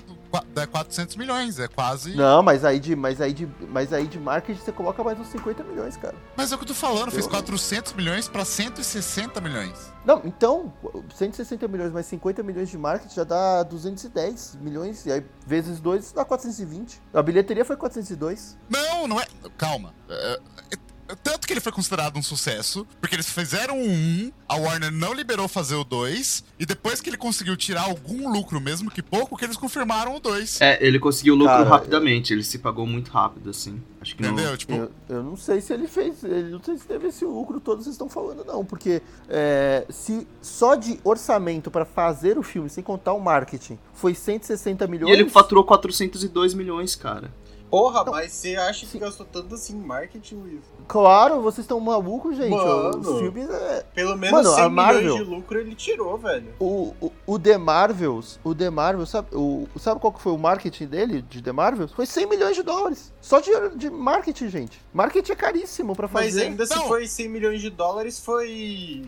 dá 0.54 0.66
400 0.66 1.16
milhões. 1.16 1.60
É 1.60 1.68
quase. 1.68 2.16
Não, 2.16 2.42
mas 2.42 2.66
aí 2.66 2.80
de, 2.80 2.96
mas 2.96 3.22
aí 3.22 3.34
de, 3.34 3.48
mas 3.70 3.94
aí 3.94 4.08
de 4.08 4.20
marketing 4.20 4.60
você 4.60 4.72
coloca 4.72 5.04
mais 5.04 5.20
uns 5.20 5.28
50 5.28 5.64
milhões, 5.64 5.98
cara. 5.98 6.16
Mas 6.36 6.52
é 6.52 6.56
o 6.56 6.58
que 6.58 6.64
eu 6.64 6.68
tô 6.70 6.74
falando, 6.74 7.12
fez 7.12 7.26
Eu- 7.26 7.32
400 7.32 7.94
milhões 7.94 8.28
pra 8.28 8.44
160 8.46 9.40
milhões. 9.42 9.92
Não, 10.06 10.22
então, 10.26 10.74
160 11.16 11.68
milhões 11.68 11.92
mais 11.94 12.06
50 12.08 12.42
milhões 12.44 12.70
de 12.70 12.78
marketing 12.78 13.16
já 13.16 13.24
dá 13.24 13.64
210 13.64 14.58
milhões, 14.62 15.06
e 15.06 15.12
aí 15.12 15.26
vezes 15.46 15.80
2 15.80 16.12
dá 16.12 16.26
420. 16.26 17.02
A 17.14 17.22
bilheteria 17.22 17.64
foi 17.64 17.76
402. 17.78 18.58
Não, 18.70 19.08
não 19.08 19.20
é. 19.20 19.26
Calma. 19.58 19.94
É, 20.10 20.40
é- 20.72 20.93
tanto 21.16 21.46
que 21.48 21.54
ele 21.54 21.60
foi 21.62 21.72
considerado 21.72 22.18
um 22.18 22.24
sucesso, 22.24 22.86
porque 23.00 23.16
eles 23.16 23.30
fizeram 23.30 23.78
o 23.82 23.86
1, 23.88 24.32
a 24.48 24.56
Warner 24.56 24.92
não 24.92 25.14
liberou 25.14 25.48
fazer 25.48 25.76
o 25.76 25.84
2, 25.84 26.44
e 26.60 26.66
depois 26.66 27.02
que 27.02 27.10
ele 27.10 27.18
conseguiu 27.18 27.56
tirar 27.58 27.84
algum 27.84 28.32
lucro, 28.32 28.60
mesmo 28.62 28.90
que 28.92 29.02
pouco, 29.02 29.38
que 29.38 29.46
eles 29.46 29.58
confirmaram 29.58 30.16
o 30.16 30.20
2. 30.20 30.62
É, 30.62 30.78
ele 30.86 31.00
conseguiu 31.00 31.36
lucro 31.36 31.54
Cara, 31.54 31.70
rapidamente, 31.70 32.34
ele 32.34 32.44
se 32.44 32.60
pagou 32.60 32.86
muito 32.86 33.12
rápido, 33.12 33.50
assim. 33.50 33.82
Acho 34.02 34.16
que 34.16 34.24
Entendeu? 34.24 34.50
não. 34.50 34.58
Tipo, 34.58 34.74
Eu, 34.74 34.92
eu 35.10 35.24
não 35.24 35.38
sei 35.38 35.62
se 35.62 35.72
ele 35.74 35.88
fez, 35.88 36.24
eu 36.24 36.50
não 36.50 36.62
sei 36.64 36.78
se 36.78 36.86
teve 36.86 37.08
esse 37.08 37.24
lucro 37.24 37.60
todo 37.60 37.78
que 37.78 37.84
vocês 37.86 37.94
estão 37.96 38.10
falando, 38.10 38.44
não, 38.46 38.66
porque 38.66 39.02
é, 39.30 39.86
se 39.90 40.28
só 40.42 40.76
de 40.76 41.00
orçamento 41.04 41.72
pra 41.72 41.86
fazer 41.86 42.38
o 42.38 42.44
filme, 42.44 42.70
sem 42.70 42.84
contar 42.84 43.14
o 43.14 43.20
marketing, 43.20 43.78
foi 43.94 44.14
160 44.14 44.84
E 44.84 44.88
milhões. 44.88 45.12
ele 45.14 45.30
faturou 45.30 45.64
402 45.64 46.54
milhões, 46.54 46.96
cara. 46.96 47.32
Porra, 47.74 48.04
Não. 48.04 48.12
mas 48.12 48.32
você 48.34 48.56
acha 48.56 48.86
que 48.86 49.00
gastou 49.00 49.26
tanto 49.26 49.56
assim 49.56 49.74
em 49.76 49.80
marketing, 49.82 50.36
Luiz? 50.36 50.62
Claro, 50.88 51.42
vocês 51.42 51.64
estão 51.64 51.80
malucos, 51.80 52.38
gente. 52.38 52.52
Mano. 52.52 53.00
Os 53.00 53.20
filmes 53.20 53.50
é. 53.50 53.84
Pelo 53.96 54.16
menos 54.16 54.44
Mano, 54.44 54.54
100 54.56 54.64
a 54.64 54.70
Marvel- 54.70 55.02
milhões 55.02 55.18
de 55.18 55.24
lucro 55.34 55.60
ele 55.60 55.74
tirou, 55.74 56.16
velho. 56.16 56.54
O, 56.60 56.94
o, 57.02 57.12
o 57.26 57.40
The 57.40 57.58
Marvels, 57.58 58.40
o 58.44 58.54
The 58.54 58.70
Marvels, 58.70 59.10
sabe, 59.10 59.30
o, 59.34 59.68
sabe 59.80 60.00
qual 60.00 60.14
que 60.14 60.22
foi 60.22 60.34
o 60.34 60.38
marketing 60.38 60.86
dele, 60.86 61.24
de 61.24 61.42
The 61.42 61.52
Marvels? 61.52 61.92
Foi 61.94 62.06
100 62.06 62.28
milhões 62.30 62.56
de 62.56 62.62
dólares. 62.62 63.12
Só 63.20 63.40
de, 63.40 63.50
de 63.76 63.90
marketing, 63.90 64.50
gente. 64.50 64.80
Marketing 64.94 65.32
é 65.32 65.36
caríssimo 65.36 65.96
pra 65.96 66.08
Mas 66.14 66.26
fazer. 66.26 66.44
ainda 66.44 66.68
se 66.68 66.76
Não. 66.76 66.88
foi 66.88 67.08
100 67.08 67.28
milhões 67.28 67.60
de 67.60 67.72
dólares, 67.72 68.20
foi 68.20 69.04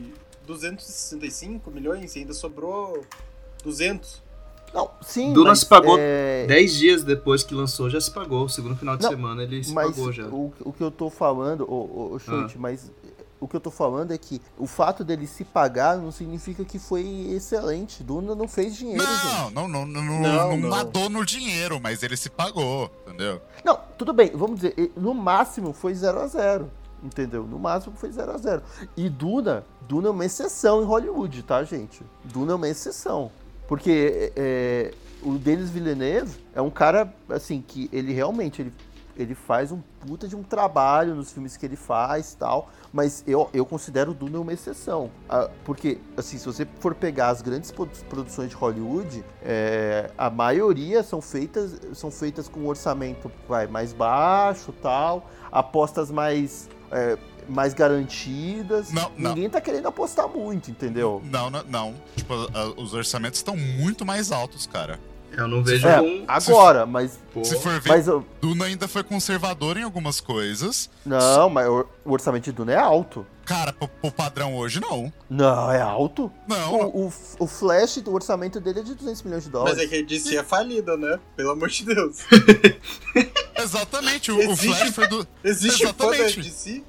265 0.48 1.70
milhões 1.70 2.16
e 2.16 2.20
ainda 2.22 2.34
sobrou 2.34 3.06
200? 3.64 4.25
Não, 4.76 4.92
sim. 5.02 5.32
Duna 5.32 5.52
mas, 5.52 5.60
se 5.60 5.66
pagou 5.66 5.96
é... 5.98 6.46
10 6.48 6.74
dias 6.76 7.04
depois 7.04 7.44
que 7.44 7.56
lançou, 7.56 7.90
já 7.90 8.00
se 8.02 8.12
pagou. 8.12 8.44
O 8.44 8.50
segundo 8.50 8.76
final 8.76 8.98
de 8.98 9.04
Não, 9.04 9.10
semana 9.10 9.42
ele 9.42 9.64
se 9.64 9.74
mas 9.74 9.88
pagou 9.96 10.12
já. 10.12 10.26
O, 10.28 10.54
o 10.60 10.74
que 10.74 10.84
eu 10.84 10.92
tô 10.92 11.10
falando, 11.10 11.62
o, 11.64 11.74
o, 11.74 12.14
o 12.16 12.20
Chute, 12.20 12.56
Ah. 12.56 12.60
mas 12.60 12.92
o 13.40 13.48
que 13.48 13.56
eu 13.56 13.60
tô 13.62 13.72
falando 13.72 14.12
é 14.12 14.18
que 14.18 14.42
o 14.58 14.68
fato 14.68 15.04
dele 15.04 15.28
se 15.28 15.46
pagar 15.46 15.98
não 15.98 16.12
significa 16.12 16.66
que 16.66 16.78
foi 16.78 17.04
excelente. 17.32 18.04
Duna 18.04 18.36
não 18.36 18.48
fez 18.50 18.76
dinheiro, 18.76 19.02
Não, 19.02 19.44
gente. 19.46 19.54
não, 19.54 19.68
não, 19.68 19.86
não, 19.86 20.02
Não, 20.04 20.58
não, 20.58 20.70
nadou 20.70 21.10
no 21.10 21.26
dinheiro, 21.26 21.80
mas 21.82 22.04
ele 22.04 22.18
se 22.18 22.30
pagou, 22.30 22.92
entendeu? 23.08 23.42
Não, 23.64 23.80
tudo 23.98 24.12
bem, 24.12 24.32
vamos 24.36 24.60
dizer, 24.60 24.92
no 24.98 25.14
máximo 25.14 25.72
foi 25.72 25.94
0 25.94 26.20
a 26.20 26.28
0 26.28 26.70
entendeu? 27.04 27.44
No 27.44 27.60
máximo 27.60 27.96
foi 27.96 28.12
0 28.12 28.32
a 28.32 28.38
0 28.38 28.62
E 28.98 29.08
Duna, 29.10 29.64
Duna 29.88 30.08
é 30.08 30.12
uma 30.12 30.26
exceção 30.26 30.82
em 30.82 30.86
Hollywood, 30.86 31.44
tá, 31.44 31.64
gente? 31.64 32.02
Duna 32.24 32.54
é 32.54 32.56
uma 32.56 32.68
exceção. 32.68 33.32
Porque 33.68 34.32
é, 34.36 34.92
o 35.24 35.34
Denis 35.38 35.70
Villeneuve 35.70 36.38
é 36.54 36.62
um 36.62 36.70
cara, 36.70 37.14
assim, 37.30 37.64
que 37.66 37.90
ele 37.92 38.14
realmente, 38.14 38.62
ele, 38.62 38.74
ele 39.18 39.34
faz 39.34 39.72
um 39.72 39.82
puta 40.06 40.28
de 40.28 40.36
um 40.36 40.44
trabalho 40.44 41.16
nos 41.16 41.32
filmes 41.32 41.58
que 41.58 41.66
ele 41.66 41.76
faz 41.76 42.36
tal, 42.36 42.70
mas 42.94 43.24
eu, 43.26 43.50
eu 43.54 43.66
considero 43.66 44.14
Duna 44.14 44.40
uma 44.40 44.54
exceção. 44.54 45.10
Ah, 45.28 45.50
porque, 45.64 45.98
assim, 46.16 46.38
se 46.38 46.46
você 46.46 46.68
for 46.80 46.94
pegar 46.94 47.30
as 47.30 47.42
grandes 47.42 47.72
produ- 47.72 48.06
produções 48.08 48.50
de 48.50 48.56
Hollywood, 48.56 49.24
é, 49.42 50.12
a 50.18 50.30
maioria 50.30 51.02
são 51.02 51.22
feitas, 51.22 51.80
são 51.94 52.12
feitas 52.12 52.48
com 52.48 52.62
um 52.62 52.68
orçamento 52.68 53.32
vai, 53.48 53.68
mais 53.68 53.94
baixo 53.94 54.72
tal, 54.82 55.30
apostas 55.52 56.12
mais, 56.12 56.70
é, 56.92 57.18
mais 57.50 57.74
garantidas. 57.74 58.92
Não, 58.92 59.12
não. 59.18 59.34
Ninguém 59.36 59.50
tá 59.50 59.60
querendo 59.62 59.88
apostar 59.88 60.28
muito, 60.28 60.70
entendeu? 60.72 61.22
Não, 61.26 61.50
não, 61.50 61.64
não. 61.64 61.96
Tipo, 62.16 62.34
a- 62.34 62.74
os 62.82 62.94
orçamentos 62.94 63.40
estão 63.40 63.56
muito 63.56 64.06
mais 64.06 64.32
altos, 64.32 64.66
cara. 64.68 65.00
Eu 65.38 65.50
não 65.50 65.62
vejo 65.62 65.86
É, 65.86 66.00
agora, 66.30 66.86
mas. 66.86 67.20
Pô, 67.34 67.44
Se 67.44 67.60
for 67.60 67.78
ver, 67.82 67.90
Mas 67.90 68.08
eu- 68.08 68.26
Duna 68.40 68.66
ainda 68.66 68.88
foi 68.88 69.04
conservador 69.04 69.76
em 69.76 69.84
algumas 69.84 70.22
coisas. 70.22 70.90
não, 71.06 71.50
mas 71.50 71.68
o 71.68 71.86
o 72.06 72.12
orçamento 72.14 72.46
de 72.46 72.52
Duna 72.54 72.72
é 72.72 72.78
alto. 72.78 73.26
Cara, 73.44 73.74
pro, 73.74 73.88
pro 73.88 74.12
padrão 74.12 74.56
hoje, 74.56 74.80
não. 74.80 75.12
Não, 75.30 75.70
é 75.72 75.82
alto? 75.82 76.32
Não. 76.48 76.74
O, 76.88 77.08
o, 77.08 77.14
o 77.40 77.48
Flash, 77.48 77.98
o 78.06 78.14
orçamento 78.14 78.62
dele 78.62 78.80
é 78.80 78.84
de 78.84 78.94
200 78.96 79.24
milhões 79.24 79.44
de 79.44 79.50
dólares. 79.50 79.76
Mas 79.78 79.86
é 79.86 79.90
que 79.90 79.96
a 80.02 80.06
DC 80.06 80.38
é 80.38 80.44
falida, 80.44 80.96
né? 80.96 81.20
Pelo 81.36 81.50
amor 81.52 81.68
de 81.70 81.84
Deus. 81.84 82.20
Exatamente, 83.58 84.32
o, 84.32 84.38
o 84.38 84.42
Existe- 84.42 84.68
Flash 84.68 84.90
foi 84.96 85.08
do. 85.08 85.28
Existe 85.44 85.84
Exatamente. 85.84 86.42
DC? 86.42 86.84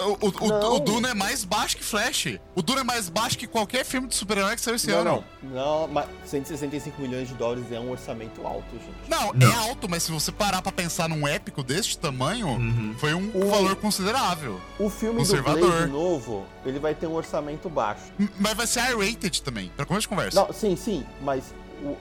O, 0.00 0.18
o, 0.26 0.76
o, 0.76 0.80
Duna 0.80 1.10
é 1.10 1.14
mais 1.14 1.44
baixo 1.44 1.76
que 1.76 1.84
Flash. 1.84 2.38
O 2.54 2.62
Duna 2.62 2.80
é 2.80 2.84
mais 2.84 3.08
baixo 3.08 3.36
que 3.38 3.46
qualquer 3.46 3.84
filme 3.84 4.08
de 4.08 4.14
super-herói 4.14 4.54
que 4.54 4.60
saiu 4.60 4.76
esse 4.76 4.86
Não, 4.90 4.98
ano. 5.00 5.24
não. 5.42 5.50
Não, 5.50 5.88
mas 5.88 6.06
165 6.26 7.00
milhões 7.00 7.28
de 7.28 7.34
dólares 7.34 7.64
é 7.70 7.78
um 7.78 7.90
orçamento 7.90 8.46
alto, 8.46 8.64
gente. 8.72 9.08
Não, 9.08 9.32
Não. 9.34 9.50
é 9.50 9.68
alto, 9.68 9.88
mas 9.88 10.02
se 10.02 10.10
você 10.12 10.30
parar 10.32 10.62
pra 10.62 10.72
pensar 10.72 11.08
num 11.08 11.26
épico 11.26 11.62
deste 11.62 11.98
tamanho, 11.98 12.48
Uhum. 12.48 12.94
foi 12.98 13.14
um 13.14 13.30
O- 13.34 13.48
valor 13.50 13.76
considerável. 13.76 14.60
O 14.78 14.88
filme 14.88 15.14
do 15.16 15.18
Conservador. 15.26 15.70
Blade 15.70 15.92
novo, 15.92 16.46
ele 16.64 16.78
vai 16.78 16.94
ter 16.94 17.06
um 17.06 17.14
orçamento 17.14 17.68
baixo. 17.68 18.02
Mas 18.38 18.54
vai 18.54 18.66
ser 18.66 18.80
R-rated 18.80 19.42
também, 19.42 19.70
pra 19.76 19.84
começo 19.84 20.02
de 20.02 20.08
conversa. 20.08 20.40
Não, 20.40 20.52
sim, 20.52 20.76
sim, 20.76 21.04
mas 21.22 21.52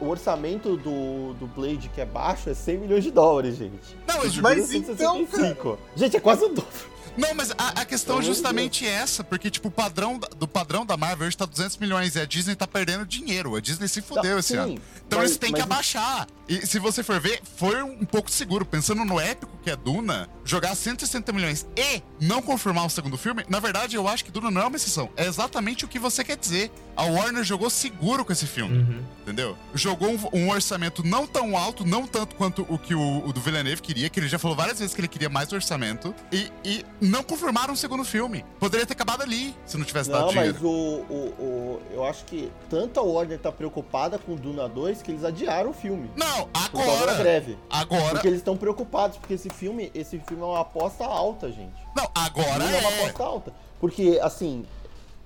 o, 0.02 0.06
orçamento 0.10 0.76
do, 0.78 1.34
do 1.36 1.48
Blade 1.48 1.90
que 1.94 2.02
é 2.02 2.06
baixo 2.06 2.50
é 2.50 2.54
100 2.54 2.78
milhões 2.80 3.04
de 3.04 3.12
dólares, 3.12 3.56
gente. 3.58 3.96
Não, 4.08 4.18
mas- 4.18 4.38
O 4.38 4.42
mas 4.42 4.72
é 4.74 4.78
então, 4.78 4.96
165. 5.26 5.80
Gente, 5.96 6.18
é 6.18 6.20
quase 6.20 6.44
o 6.44 6.50
dobro. 6.50 6.90
Não, 7.18 7.34
mas 7.34 7.52
a, 7.52 7.82
a 7.82 7.86
questão 7.86 8.20
é 8.20 8.22
justamente 8.22 8.86
essa, 8.86 9.24
porque, 9.24 9.50
tipo, 9.50 9.68
o 9.68 9.72
padrão 9.72 10.20
do 10.38 10.48
padrão 10.48 10.86
da 10.86 10.96
Marvel 10.96 11.28
hoje 11.28 11.36
tá 11.38 11.46
200 11.46 11.78
milhões 11.78 12.16
e 12.16 12.20
a 12.20 12.26
Disney 12.26 12.56
tá 12.56 12.66
perdendo 12.68 13.06
dinheiro. 13.06 13.56
A 13.56 13.60
Disney 13.62 13.88
se 13.88 14.02
fudeu 14.02 14.32
Não, 14.34 14.40
esse 14.40 14.50
sim, 14.50 14.58
ano. 14.58 14.80
Então 15.08 15.20
mas- 15.20 15.30
eles 15.32 15.38
têm 15.38 15.52
mas- 15.52 15.60
que 15.60 15.64
abaixar. 15.64 16.28
E 16.48 16.66
se 16.66 16.80
você 16.80 17.04
for 17.04 17.20
ver, 17.20 17.42
foi 17.58 17.84
um 17.84 18.06
pouco 18.06 18.32
seguro. 18.32 18.66
Pensando 18.66 19.04
no 19.06 19.20
épico 19.20 19.52
que 19.70 19.74
é 19.74 19.76
Duna, 19.76 20.28
jogar 20.44 20.74
160 20.76 21.32
milhões 21.32 21.68
e 21.78 22.02
não 22.20 22.42
confirmar 22.42 22.88
o 22.88 22.90
segundo 22.90 23.16
filme, 23.18 23.46
na 23.48 23.60
verdade, 23.60 23.96
eu 23.96 24.08
acho 24.08 24.26
que 24.26 24.32
Duna 24.32 24.50
não 24.50 24.62
é 24.62 24.66
uma 24.66 24.76
exceção. 24.78 25.10
É 25.16 25.26
exatamente 25.28 25.86
o 25.86 25.88
que 25.88 26.00
você 26.00 26.24
quer 26.24 26.38
dizer. 26.38 26.72
A 26.98 27.04
Warner 27.04 27.44
jogou 27.44 27.70
seguro 27.70 28.26
com 28.26 28.32
esse 28.34 28.46
filme. 28.48 28.80
Uhum. 28.80 29.04
Entendeu? 29.22 29.56
Jogou 29.76 30.10
um, 30.10 30.20
um 30.34 30.50
orçamento 30.50 31.02
não 31.06 31.26
tão 31.28 31.56
alto, 31.56 31.86
não 31.86 32.06
tanto 32.08 32.36
quanto 32.36 32.66
o 32.68 32.78
que 32.80 32.94
o, 32.96 33.26
o 33.26 33.32
do 33.32 33.40
Villeneuve 33.40 33.82
queria, 33.82 34.10
que 34.10 34.20
ele 34.20 34.28
já 34.28 34.40
falou 34.40 34.58
várias 34.58 34.80
vezes 34.80 34.94
que 34.96 35.00
ele 35.02 35.08
queria 35.08 35.30
mais 35.30 35.54
orçamento, 35.54 36.14
e, 36.32 36.52
e 36.66 36.84
não 37.00 37.22
confirmaram 37.24 37.74
o 37.74 37.78
segundo 37.78 38.04
filme. 38.04 38.44
Poderia 38.60 38.86
ter 38.88 38.94
acabado 38.94 39.22
ali, 39.22 39.56
se 39.66 39.78
não 39.78 39.86
tivesse 39.86 40.10
dado 40.10 40.24
Não, 40.24 40.30
dinheiro. 40.30 40.54
mas 40.56 40.64
o, 40.64 40.68
o, 40.68 41.34
o- 41.40 41.82
Eu 41.94 42.04
acho 42.06 42.26
que 42.26 42.52
tanto 42.70 43.00
a 43.00 43.04
Warner 43.04 43.38
tá 43.40 43.52
preocupada 43.52 44.18
com 44.18 44.36
Duna 44.36 44.68
2 44.68 45.02
que 45.04 45.12
eles 45.12 45.24
adiaram 45.24 45.70
o 45.70 45.74
filme. 45.74 46.10
Não, 46.18 46.50
agora. 46.54 47.14
greve. 47.16 47.58
Agora. 47.70 48.10
Porque 48.10 48.28
eles 48.28 48.40
estão 48.40 48.58
preocupados, 48.58 49.18
porque 49.18 49.36
esse 49.36 49.50
filme, 49.60 49.92
esse 49.94 50.18
filme 50.20 50.42
é 50.42 50.46
uma 50.46 50.62
aposta 50.62 51.04
alta, 51.06 51.52
gente. 51.52 51.76
Não, 51.96 52.10
agora 52.16 52.54
Duna 52.60 52.72
é 52.78 52.80
uma 52.80 52.90
é. 52.92 53.00
aposta 53.02 53.24
alta. 53.24 53.54
Porque, 53.80 54.20
assim, 54.22 54.66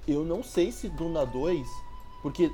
eu 0.07 0.23
não 0.23 0.43
sei 0.43 0.71
se 0.71 0.89
Duna 0.89 1.25
2. 1.25 1.65
Porque 2.21 2.49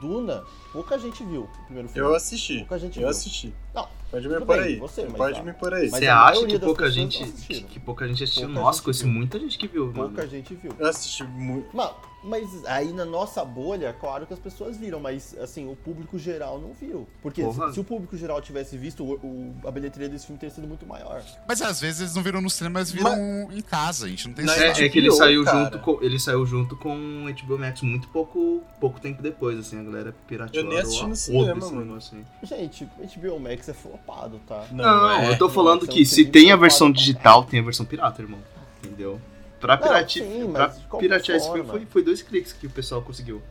Duna, 0.00 0.44
pouca 0.72 0.96
gente 0.98 1.24
viu 1.24 1.42
o 1.42 1.64
primeiro 1.64 1.88
filme. 1.88 2.08
Eu 2.08 2.14
assisti. 2.14 2.58
Pouca 2.60 2.78
gente 2.78 2.96
Eu 2.96 3.02
viu. 3.02 3.08
assisti. 3.10 3.52
Não, 3.74 3.88
Pode 4.10 4.28
me 4.28 4.36
pôr 4.38 4.46
bem, 4.46 4.60
aí. 4.60 4.76
você, 4.76 5.02
mas 5.04 5.16
Pode 5.16 5.40
a- 5.40 5.42
me 5.42 5.52
pôr 5.52 5.74
aí. 5.74 5.90
mas 5.90 5.98
Você 6.00 6.06
acha 6.08 6.46
que 6.46 6.58
pouca 6.58 6.90
gente. 6.90 7.24
Que, 7.32 7.80
pouca 7.80 8.06
gente 8.06 8.22
assistiu? 8.24 8.46
Pouca 8.46 8.60
Nossa, 8.60 8.76
gente 8.78 8.84
conheci 8.84 9.04
viu. 9.04 9.12
muita 9.12 9.38
gente 9.38 9.58
que 9.58 9.66
viu, 9.68 9.86
mano. 9.86 9.98
pouca 10.10 10.26
gente 10.28 10.54
viu. 10.54 10.72
Eu 10.78 10.86
assisti 10.86 11.24
muito. 11.24 11.68
Mas, 11.72 11.90
mas 12.22 12.64
aí 12.66 12.92
na 12.92 13.04
nossa 13.04 13.44
bolha, 13.44 13.92
claro 13.98 14.26
que 14.26 14.32
as 14.34 14.38
pessoas 14.38 14.76
viram, 14.76 15.00
mas 15.00 15.36
assim, 15.40 15.70
o 15.70 15.74
público 15.74 16.18
geral 16.18 16.60
não 16.60 16.72
viu. 16.72 17.06
Porque 17.22 17.42
se, 17.42 17.72
se 17.74 17.80
o 17.80 17.84
público 17.84 18.16
geral 18.16 18.40
tivesse 18.42 18.76
visto, 18.76 19.02
o, 19.04 19.14
o- 19.14 19.54
a 19.66 19.70
bilheteria 19.70 20.08
desse 20.08 20.26
filme 20.26 20.38
teria 20.38 20.54
sido 20.54 20.66
muito 20.68 20.86
maior. 20.86 21.22
Mas 21.48 21.62
às 21.62 21.80
vezes 21.80 22.00
eles 22.00 22.14
não 22.14 22.22
viram 22.22 22.40
no 22.40 22.50
cinema, 22.50 22.80
mas 22.80 22.90
viram 22.90 23.48
em 23.52 23.60
casa. 23.62 24.06
A 24.06 24.08
gente 24.08 24.28
não 24.28 24.34
tem 24.34 24.44
Não, 24.44 24.52
certeza. 24.54 24.82
É, 24.82 24.86
é 24.86 24.88
que 24.88 24.98
ele 24.98 25.10
saiu 25.12 25.44
cara. 25.44 25.64
junto 25.64 25.78
com 25.78 25.98
ele 26.02 26.18
saiu 26.20 26.44
junto 26.46 26.76
com 26.76 26.94
o 27.24 27.32
HBO 27.46 27.58
Max 27.58 27.80
muito 27.82 28.08
pouco 28.08 28.62
pouco 28.80 29.00
tempo 29.00 29.22
depois 29.22 29.58
assim 29.58 29.78
a 29.80 29.82
galera 29.82 30.14
pirateou 30.28 30.64
Eu 30.64 30.68
nem 30.70 30.78
assisti 30.78 31.06
no 31.06 31.16
cinema, 31.16 31.70
mano. 31.70 31.98
aí. 32.12 32.24
Gente, 32.46 32.84
HBO 33.16 33.40
Max 33.40 33.68
é 33.68 33.72
flopado, 33.72 34.40
tá? 34.46 34.66
Não, 34.70 35.10
é. 35.10 35.30
eu 35.32 35.38
tô 35.38 35.48
falando 35.48 35.86
Não, 35.86 35.88
que 35.92 36.04
se 36.04 36.24
tem 36.26 36.52
a 36.52 36.56
versão 36.56 36.88
flopado. 36.88 36.98
digital, 36.98 37.44
tem 37.44 37.60
a 37.60 37.62
versão 37.62 37.86
pirata, 37.86 38.20
irmão. 38.22 38.40
Entendeu? 38.84 39.20
Pra, 39.60 39.76
Não, 39.76 39.82
pirate... 39.82 40.20
sim, 40.20 40.50
pra 40.52 40.68
mas 40.68 40.98
piratear 40.98 41.38
foi, 41.38 41.48
forma. 41.48 41.72
foi, 41.72 41.86
foi 41.86 42.02
dois 42.02 42.22
cliques 42.22 42.52
que 42.52 42.66
o 42.66 42.70
pessoal 42.70 43.02
conseguiu. 43.02 43.42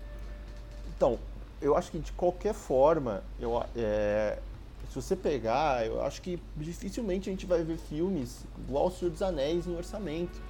Então, 0.98 1.20
eu 1.62 1.78
acho 1.78 1.92
que 1.92 2.00
de 2.00 2.12
qualquer 2.14 2.54
forma, 2.54 3.24
eu, 3.40 3.64
é, 3.76 4.40
se 4.90 4.96
você 4.96 5.16
pegar, 5.16 5.86
eu 5.86 6.02
acho 6.02 6.22
que 6.22 6.40
dificilmente 6.58 7.30
a 7.30 7.32
gente 7.32 7.46
vai 7.46 7.64
ver 7.64 7.78
filmes 7.78 8.40
igual 8.58 8.88
O 8.88 8.92
Senhor 8.92 9.12
dos 9.12 9.22
Anéis 9.22 9.68
em 9.68 9.76
orçamento. 9.76 10.42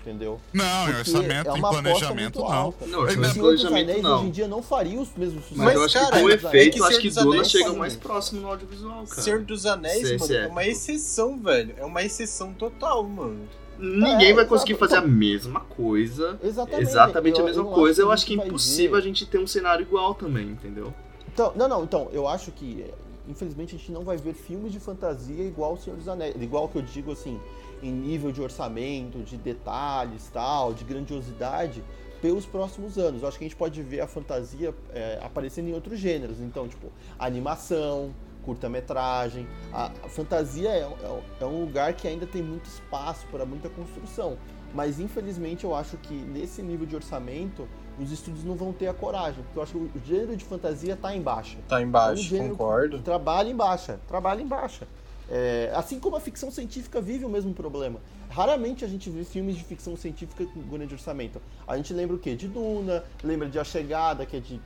Entendeu? 0.00 0.40
Não, 0.50 0.88
em 0.88 0.94
orçamento, 0.96 1.50
é 1.50 1.58
em 1.58 1.60
planejamento, 1.60 2.38
não. 2.38 2.74
Não, 2.86 3.00
O 3.00 3.02
orçamento 3.02 3.32
Senhor 3.34 3.52
e 3.52 3.56
dos 3.56 3.62
planejamento, 3.62 3.90
Anéis 3.90 4.02
não. 4.02 4.16
hoje 4.16 4.26
em 4.26 4.30
dia 4.30 4.48
não 4.48 4.62
faria 4.62 4.98
os 4.98 5.14
mesmos 5.14 5.42
sucessos. 5.42 5.62
Mas, 5.62 5.74
eu 5.74 5.84
acho 5.84 5.94
cara, 5.94 6.06
que 6.06 6.18
com 6.20 6.24
o 6.24 6.30
é 6.30 6.34
efeito, 6.34 6.78
eu 6.78 6.84
acho 6.84 7.00
que 7.00 7.10
Duna 7.10 7.44
chega 7.44 7.72
mais 7.74 7.96
próximo 7.96 8.40
no 8.40 8.48
audiovisual, 8.48 9.06
cara. 9.06 9.20
Senhor 9.20 9.40
dos 9.42 9.66
Anéis, 9.66 10.08
Sei, 10.08 10.16
mano, 10.16 10.26
sei, 10.26 10.36
é 10.38 10.46
uma 10.46 10.64
exceção, 10.64 11.38
velho. 11.38 11.74
É 11.76 11.84
uma 11.84 12.02
exceção 12.02 12.54
total, 12.54 13.02
mano. 13.02 13.46
Ninguém 13.80 14.30
É, 14.30 14.34
vai 14.34 14.44
conseguir 14.44 14.72
exato. 14.72 14.88
fazer 14.90 15.04
a 15.04 15.06
mesma 15.08 15.60
coisa. 15.60 16.38
Exatamente. 16.42 16.82
Exatamente 16.82 17.38
Eu- 17.38 17.44
a 17.44 17.48
mesma 17.48 17.62
eu 17.62 17.68
coisa. 17.70 18.02
acho 18.02 18.08
Eu 18.08 18.12
acho 18.12 18.26
que 18.26 18.32
é 18.38 18.46
impossível 18.46 18.96
a 18.96 19.00
gente 19.00 19.24
ter 19.26 19.38
um 19.38 19.46
cenário 19.46 19.82
igual 19.82 20.14
também, 20.14 20.48
entendeu? 20.48 20.92
Então, 21.32 21.52
não, 21.56 21.66
não, 21.68 21.84
então, 21.84 22.08
eu 22.12 22.28
acho 22.28 22.50
que, 22.52 22.84
infelizmente, 23.28 23.74
a 23.74 23.78
gente 23.78 23.90
não 23.92 24.02
vai 24.02 24.16
ver 24.16 24.34
filmes 24.34 24.72
de 24.72 24.80
fantasia 24.80 25.44
igual 25.44 25.74
o 25.74 25.78
Senhor 25.78 25.96
dos 25.96 26.08
Anéis. 26.08 26.34
Igual 26.40 26.68
que 26.68 26.76
eu 26.76 26.82
digo, 26.82 27.12
assim, 27.12 27.40
em 27.82 27.90
nível 27.92 28.30
de 28.32 28.42
orçamento, 28.42 29.18
de 29.20 29.36
detalhes, 29.38 30.28
tal, 30.32 30.74
de 30.74 30.84
grandiosidade, 30.84 31.82
pelos 32.20 32.44
próximos 32.44 32.98
anos. 32.98 33.22
Eu 33.22 33.28
acho 33.28 33.38
que 33.38 33.44
a 33.44 33.48
gente 33.48 33.56
pode 33.56 33.80
ver 33.80 34.00
a 34.00 34.06
fantasia 34.06 34.74
é, 34.92 35.18
aparecendo 35.22 35.68
em 35.68 35.72
outros 35.72 35.98
gêneros. 35.98 36.38
Então, 36.40 36.68
tipo, 36.68 36.88
animação, 37.18 38.10
curta-metragem. 38.40 39.46
A, 39.72 39.86
a 40.04 40.08
fantasia 40.08 40.68
é, 40.70 40.80
é- 40.82 41.22
é 41.40 41.44
um 41.46 41.60
lugar 41.64 41.92
que 41.94 42.06
ainda 42.08 42.26
tem 42.26 42.42
muito 42.42 42.66
espaço 42.66 43.26
para 43.30 43.44
muita 43.44 43.68
construção. 43.68 44.36
Mas, 44.74 45.00
infelizmente, 45.00 45.64
eu 45.64 45.74
acho 45.74 45.96
que 45.96 46.14
nesse 46.14 46.62
nível 46.62 46.86
de 46.86 46.94
orçamento, 46.94 47.66
os 47.98 48.12
estúdios 48.12 48.44
não 48.44 48.54
vão 48.54 48.72
ter 48.72 48.86
a 48.86 48.94
coragem. 48.94 49.42
Porque 49.42 49.58
eu 49.58 49.62
acho 49.62 49.72
que 49.72 49.98
o 49.98 50.02
gênero 50.06 50.36
de 50.36 50.44
fantasia 50.44 50.94
está 50.94 51.14
em 51.14 51.20
baixa. 51.20 51.58
Tá 51.68 51.80
É 51.80 51.84
um 51.84 51.88
embaixo, 51.88 52.36
concordo. 52.36 52.98
Trabalha 53.00 53.48
em 53.50 53.56
baixa, 53.56 53.98
trabalha 54.06 54.40
em 54.40 54.46
baixa. 54.46 54.86
É, 55.28 55.72
assim 55.76 55.98
como 56.00 56.16
a 56.16 56.20
ficção 56.20 56.50
científica 56.50 57.00
vive 57.00 57.24
o 57.24 57.28
mesmo 57.28 57.52
problema. 57.54 58.00
Raramente 58.28 58.84
a 58.84 58.88
gente 58.88 59.08
vê 59.10 59.24
filmes 59.24 59.56
de 59.56 59.62
ficção 59.64 59.96
científica 59.96 60.44
com 60.44 60.60
grande 60.62 60.94
orçamento. 60.94 61.40
A 61.66 61.76
gente 61.76 61.92
lembra 61.92 62.16
o 62.16 62.18
quê? 62.18 62.34
De 62.36 62.46
Duna, 62.48 63.04
lembra 63.22 63.48
de 63.48 63.58
A 63.58 63.64
Chegada, 63.64 64.24
que 64.26 64.36
é 64.36 64.40
de 64.40 64.60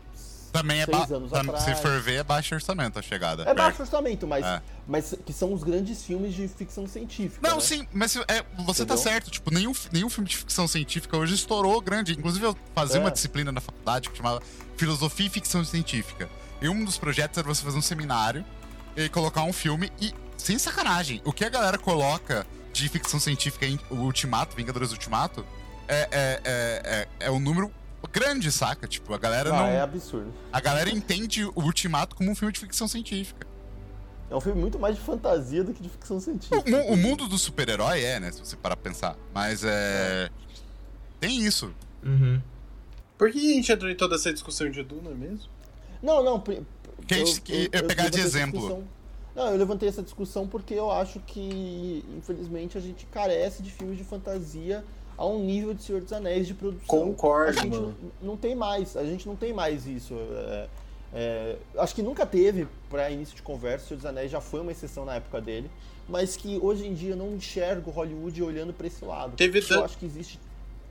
Também 0.54 0.80
é 0.82 0.86
ba- 0.86 1.04
tam-. 1.04 1.58
Se 1.58 1.74
for 1.74 2.00
ver, 2.00 2.20
é 2.20 2.22
baixo 2.22 2.54
orçamento 2.54 2.96
a 2.96 3.02
chegada. 3.02 3.42
É 3.42 3.52
baixo 3.52 3.82
orçamento, 3.82 4.24
mas, 4.24 4.44
É. 4.46 4.62
mas 4.86 5.12
que 5.26 5.32
são 5.32 5.52
os 5.52 5.64
grandes 5.64 6.04
filmes 6.04 6.32
de 6.32 6.46
ficção 6.46 6.86
científica. 6.86 7.40
Não, 7.46 7.56
né? 7.56 7.60
sim, 7.60 7.88
mas 7.92 8.14
é, 8.14 8.44
você 8.64 8.86
tá 8.86 8.94
Entendeu? 8.94 8.96
certo. 8.98 9.30
Tipo, 9.32 9.52
nenhum, 9.52 9.72
nenhum 9.90 10.08
filme 10.08 10.30
de 10.30 10.36
ficção 10.36 10.68
científica 10.68 11.16
hoje 11.16 11.34
estourou 11.34 11.80
grande. 11.80 12.12
Inclusive, 12.12 12.46
eu 12.46 12.56
fazia 12.72 12.98
É. 12.98 13.00
uma 13.00 13.10
disciplina 13.10 13.50
na 13.50 13.60
faculdade 13.60 14.08
que 14.10 14.16
chamava 14.16 14.40
Filosofia 14.76 15.26
e 15.26 15.30
Ficção 15.30 15.64
Científica. 15.64 16.30
E 16.62 16.68
um 16.68 16.84
dos 16.84 16.96
projetos 16.98 17.36
era 17.36 17.46
você 17.48 17.64
fazer 17.64 17.76
um 17.76 17.82
seminário 17.82 18.44
e 18.96 19.08
colocar 19.08 19.42
um 19.42 19.52
filme 19.52 19.90
e, 20.00 20.14
sem 20.36 20.56
sacanagem, 20.56 21.20
o 21.24 21.32
que 21.32 21.44
a 21.44 21.48
galera 21.48 21.76
coloca 21.76 22.46
de 22.72 22.88
ficção 22.88 23.18
científica 23.18 23.66
em 23.66 23.78
Ultimato, 23.90 24.54
Vingadores 24.54 24.92
Ultimato, 24.92 25.44
é, 25.88 26.08
é, 26.12 26.40
é, 26.44 27.08
é, 27.20 27.26
é 27.26 27.30
um 27.32 27.40
número 27.40 27.72
grande, 28.06 28.50
saca? 28.52 28.86
Tipo, 28.88 29.12
a 29.14 29.18
galera 29.18 29.50
Ah, 29.50 29.58
não. 29.58 29.66
é 29.66 29.80
absurdo. 29.80 30.32
A 30.52 30.60
galera 30.60 30.90
entende 30.90 31.44
o 31.44 31.52
Ultimato 31.60 32.14
como 32.16 32.30
um 32.30 32.34
filme 32.34 32.52
de 32.52 32.60
ficção 32.60 32.86
científica. 32.88 33.46
É 34.30 34.34
um 34.36 34.40
filme 34.40 34.60
muito 34.60 34.78
mais 34.78 34.96
de 34.96 35.02
fantasia 35.02 35.62
do 35.62 35.72
que 35.74 35.82
de 35.82 35.88
ficção 35.88 36.18
científica. 36.18 36.58
O, 36.58 36.92
o 36.94 36.96
mundo 36.96 37.28
do 37.28 37.38
super-herói 37.38 38.02
é, 38.02 38.18
né? 38.18 38.32
Se 38.32 38.40
você 38.40 38.56
parar 38.56 38.76
pra 38.76 38.90
pensar. 38.90 39.16
Mas 39.32 39.62
é. 39.64 40.28
Tem 41.20 41.40
isso. 41.44 41.72
Uhum. 42.02 42.40
Por 43.16 43.30
que 43.30 43.38
a 43.38 43.54
gente 43.54 43.70
entrou 43.70 43.90
em 43.90 43.94
toda 43.94 44.16
essa 44.16 44.32
discussão 44.32 44.70
de 44.70 44.82
Duna 44.82 45.10
mesmo? 45.10 45.48
Não, 46.02 46.22
não. 46.22 46.40
Que 46.40 47.14
a 47.14 47.16
gente- 47.18 47.40
que 47.40 47.68
eu 47.72 47.84
pegar 47.86 48.08
de 48.08 48.18
exemplo. 48.20 48.84
Não, 49.36 49.48
eu 49.48 49.56
levantei 49.56 49.88
essa 49.88 50.02
discussão 50.02 50.46
porque 50.46 50.74
eu 50.74 50.90
acho 50.90 51.18
que, 51.20 52.04
infelizmente, 52.16 52.78
a 52.78 52.80
gente 52.80 53.04
carece 53.06 53.62
de 53.62 53.70
filmes 53.70 53.98
de 53.98 54.04
fantasia 54.04 54.84
a 55.16 55.26
um 55.26 55.44
nível 55.44 55.72
de 55.74 55.82
Senhor 55.82 56.00
dos 56.02 56.12
Anéis 56.12 56.46
de 56.46 56.54
produção. 56.54 56.86
Concordo, 56.86 57.58
A 57.58 57.62
gente 57.62 57.72
mano. 57.76 57.94
não- 58.22 58.28
não 58.30 58.36
tem 58.36 58.54
mais, 58.54 58.96
a 58.96 59.04
gente 59.04 59.26
não 59.26 59.36
tem 59.36 59.52
mais 59.52 59.86
isso. 59.86 60.14
é, 60.14 60.66
é, 61.16 61.56
acho 61.78 61.94
que 61.94 62.02
nunca 62.02 62.26
teve, 62.26 62.66
para 62.90 63.08
início 63.10 63.36
de 63.36 63.42
conversa, 63.42 63.84
o 63.84 63.88
Senhor 63.88 63.98
dos 63.98 64.06
Anéis 64.06 64.30
já 64.30 64.40
foi 64.40 64.60
uma 64.60 64.72
exceção 64.72 65.04
na 65.04 65.14
época 65.14 65.40
dele, 65.40 65.70
mas 66.08 66.36
que 66.36 66.58
hoje 66.60 66.86
em 66.86 66.92
dia 66.94 67.10
eu 67.12 67.16
não 67.16 67.32
enxergo 67.34 67.90
Hollywood 67.90 68.42
olhando 68.42 68.72
para 68.72 68.86
esse 68.86 69.04
lado. 69.04 69.36
Teve 69.36 69.62
eu 69.70 69.84
acho 69.84 69.96
que 69.96 70.04
existe. 70.06 70.40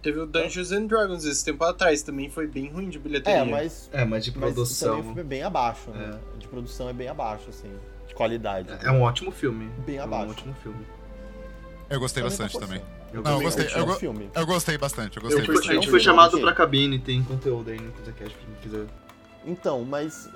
Teve 0.01 0.19
o 0.19 0.25
Dungeons 0.25 0.71
and 0.73 0.85
Dragons 0.87 1.23
esse 1.23 1.43
tempo 1.45 1.63
atrás, 1.63 2.01
também 2.01 2.29
foi 2.29 2.45
bem 2.45 2.69
ruim 2.69 2.89
de 2.89 2.99
bilheteria. 2.99 3.39
É, 3.39 3.45
mas. 3.45 3.89
É, 3.93 4.03
mas 4.03 4.25
de 4.25 4.31
Mas 4.37 4.53
produção. 4.53 4.87
também 4.89 5.01
o 5.01 5.05
filme 5.05 5.21
é 5.21 5.23
bem 5.23 5.43
abaixo, 5.43 5.89
né? 5.91 6.19
De 6.39 6.47
produção 6.47 6.89
é 6.89 6.93
bem 6.93 7.07
abaixo, 7.07 7.49
assim. 7.49 7.71
De 8.07 8.13
qualidade. 8.13 8.67
É 8.81 8.91
um 8.91 9.01
ótimo 9.01 9.31
filme. 9.31 9.69
Bem 9.85 9.97
É 9.97 10.01
um 10.01 10.03
abaixo. 10.03 10.31
ótimo 10.31 10.53
filme. 10.61 10.85
Eu 11.89 11.99
gostei 12.01 12.21
Também 12.23 12.37
bastante 12.37 12.53
tá 12.59 12.65
também. 12.65 12.81
Eu 13.13 13.21
Não, 13.21 13.33
eu 13.33 13.41
gostei. 13.41 13.65
curti 13.65 13.79
Eu, 13.79 13.85
go- 13.85 13.93
filme. 13.95 14.29
eu 14.33 14.45
gostei 14.45 14.77
bastante. 14.77 15.17
Eu 15.17 15.21
Eu 15.23 15.29
gostei 15.29 15.45
fui- 15.45 15.53
bastante. 15.55 15.71
a 15.71 15.75
gente 15.81 15.89
foi 15.89 15.99
chamado 15.99 16.39
pra 16.39 16.51
cabine, 16.53 16.97
tem 16.99 17.23
conteúdo 17.23 17.69
aí 17.69 17.79
no 17.79 17.91
CasaCast, 17.91 18.35
quem 18.37 18.55
quiser. 18.61 18.85
Então, 19.45 19.83
mas 19.85 20.27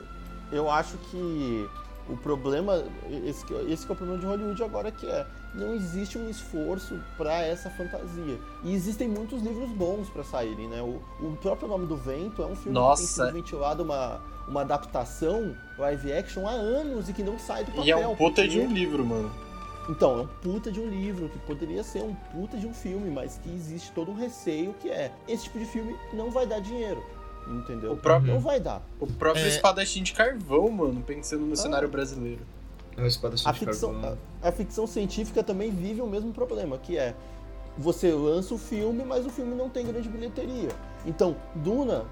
eu 0.52 0.70
acho 0.70 0.98
que 1.10 1.68
o 2.10 2.16
problema, 2.18 2.84
esse, 3.26 3.44
que- 3.46 3.54
esse 3.72 3.86
que 3.86 3.92
é 3.92 3.94
o 3.94 3.98
problema 3.98 4.20
de 4.20 4.26
Hollywood 4.28 4.64
agora, 4.64 4.92
que 4.92 5.06
é, 5.08 5.26
não 5.56 5.74
existe 5.74 6.18
um 6.18 6.30
esforço 6.30 7.00
para 7.18 7.42
essa 7.42 7.70
fantasia. 7.72 8.38
E 8.64 8.74
existem 8.74 9.08
muitos 9.08 9.42
livros 9.42 9.70
bons 9.72 10.08
para 10.10 10.24
saírem, 10.24 10.68
né? 10.68 10.82
O, 10.82 11.02
o 11.20 11.38
próprio 11.42 11.68
Nome 11.68 11.88
do 11.88 11.98
Vento 11.98 12.42
é 12.44 12.46
um 12.46 12.56
filme 12.56 12.74
Nossa. 12.74 13.02
que 13.02 13.08
tem 13.08 13.26
sido 13.26 13.34
ventilado 13.34 13.84
uma, 13.84 14.22
uma 14.48 14.62
adaptação 14.62 15.56
live 15.78 16.14
action 16.14 16.48
há 16.48 16.52
anos 16.52 17.10
e 17.10 17.14
que 17.14 17.24
não 17.24 17.40
sai 17.40 17.64
do 17.66 17.72
papel. 17.72 17.86
E 17.86 17.92
é 17.92 17.98
um 18.08 18.16
puta 18.16 18.42
porque- 18.42 18.48
de 18.50 18.60
um 18.60 18.72
livro, 18.72 19.04
mano. 19.06 19.32
Então, 19.90 20.20
é 20.20 20.22
um 20.24 20.28
puta 20.28 20.72
de 20.72 20.80
um 20.80 20.88
livro, 20.90 21.30
que 21.30 21.40
poderia 21.40 21.84
ser 21.84 22.04
um 22.04 22.14
puta 22.14 22.58
de 22.58 22.68
um 22.68 22.74
filme, 22.74 23.10
mas 23.10 23.40
que 23.42 23.50
existe 23.50 23.92
todo 23.94 24.12
um 24.12 24.16
receio 24.16 24.74
que 24.82 24.90
é, 24.90 25.12
esse 25.28 25.44
tipo 25.46 25.60
de 25.60 25.66
filme 25.66 25.96
não 26.14 26.30
vai 26.30 26.46
dar 26.46 26.60
dinheiro, 26.60 27.02
entendeu? 27.48 27.94
O 27.94 27.98
próprio- 27.98 28.34
Não 28.34 28.40
vai 28.42 28.60
dar. 28.60 28.82
O 29.00 29.08
próprio 29.08 29.46
É. 29.46 29.48
espadachim 29.48 30.04
de 30.04 30.12
carvão, 30.14 30.70
mano, 30.70 31.02
pensando 31.02 31.46
no 31.46 31.54
Ah. 31.54 31.58
cenário 31.58 31.88
brasileiro. 31.88 32.42
É 32.98 33.02
o 33.02 33.08
espadachim 33.08 33.48
A 33.48 33.52
de 33.54 33.60
ficção, 33.60 33.94
carvão. 33.94 34.18
a, 34.42 34.50
a 34.50 34.52
ficção 34.52 34.86
científica 34.88 35.42
também 35.44 35.72
vive 35.72 36.02
o 36.02 36.08
mesmo 36.08 36.34
problema, 36.34 36.78
que 36.78 36.98
é 36.98 37.16
você 37.78 38.12
lança 38.12 38.54
o 38.56 38.58
filme, 38.58 39.06
mas 39.06 39.26
o 39.26 39.30
filme 39.30 39.56
não 39.56 39.70
tem 39.70 39.86
grande 39.86 40.10
bilheteria. 40.10 40.70
Então, 41.06 41.36
Duna 41.56 42.06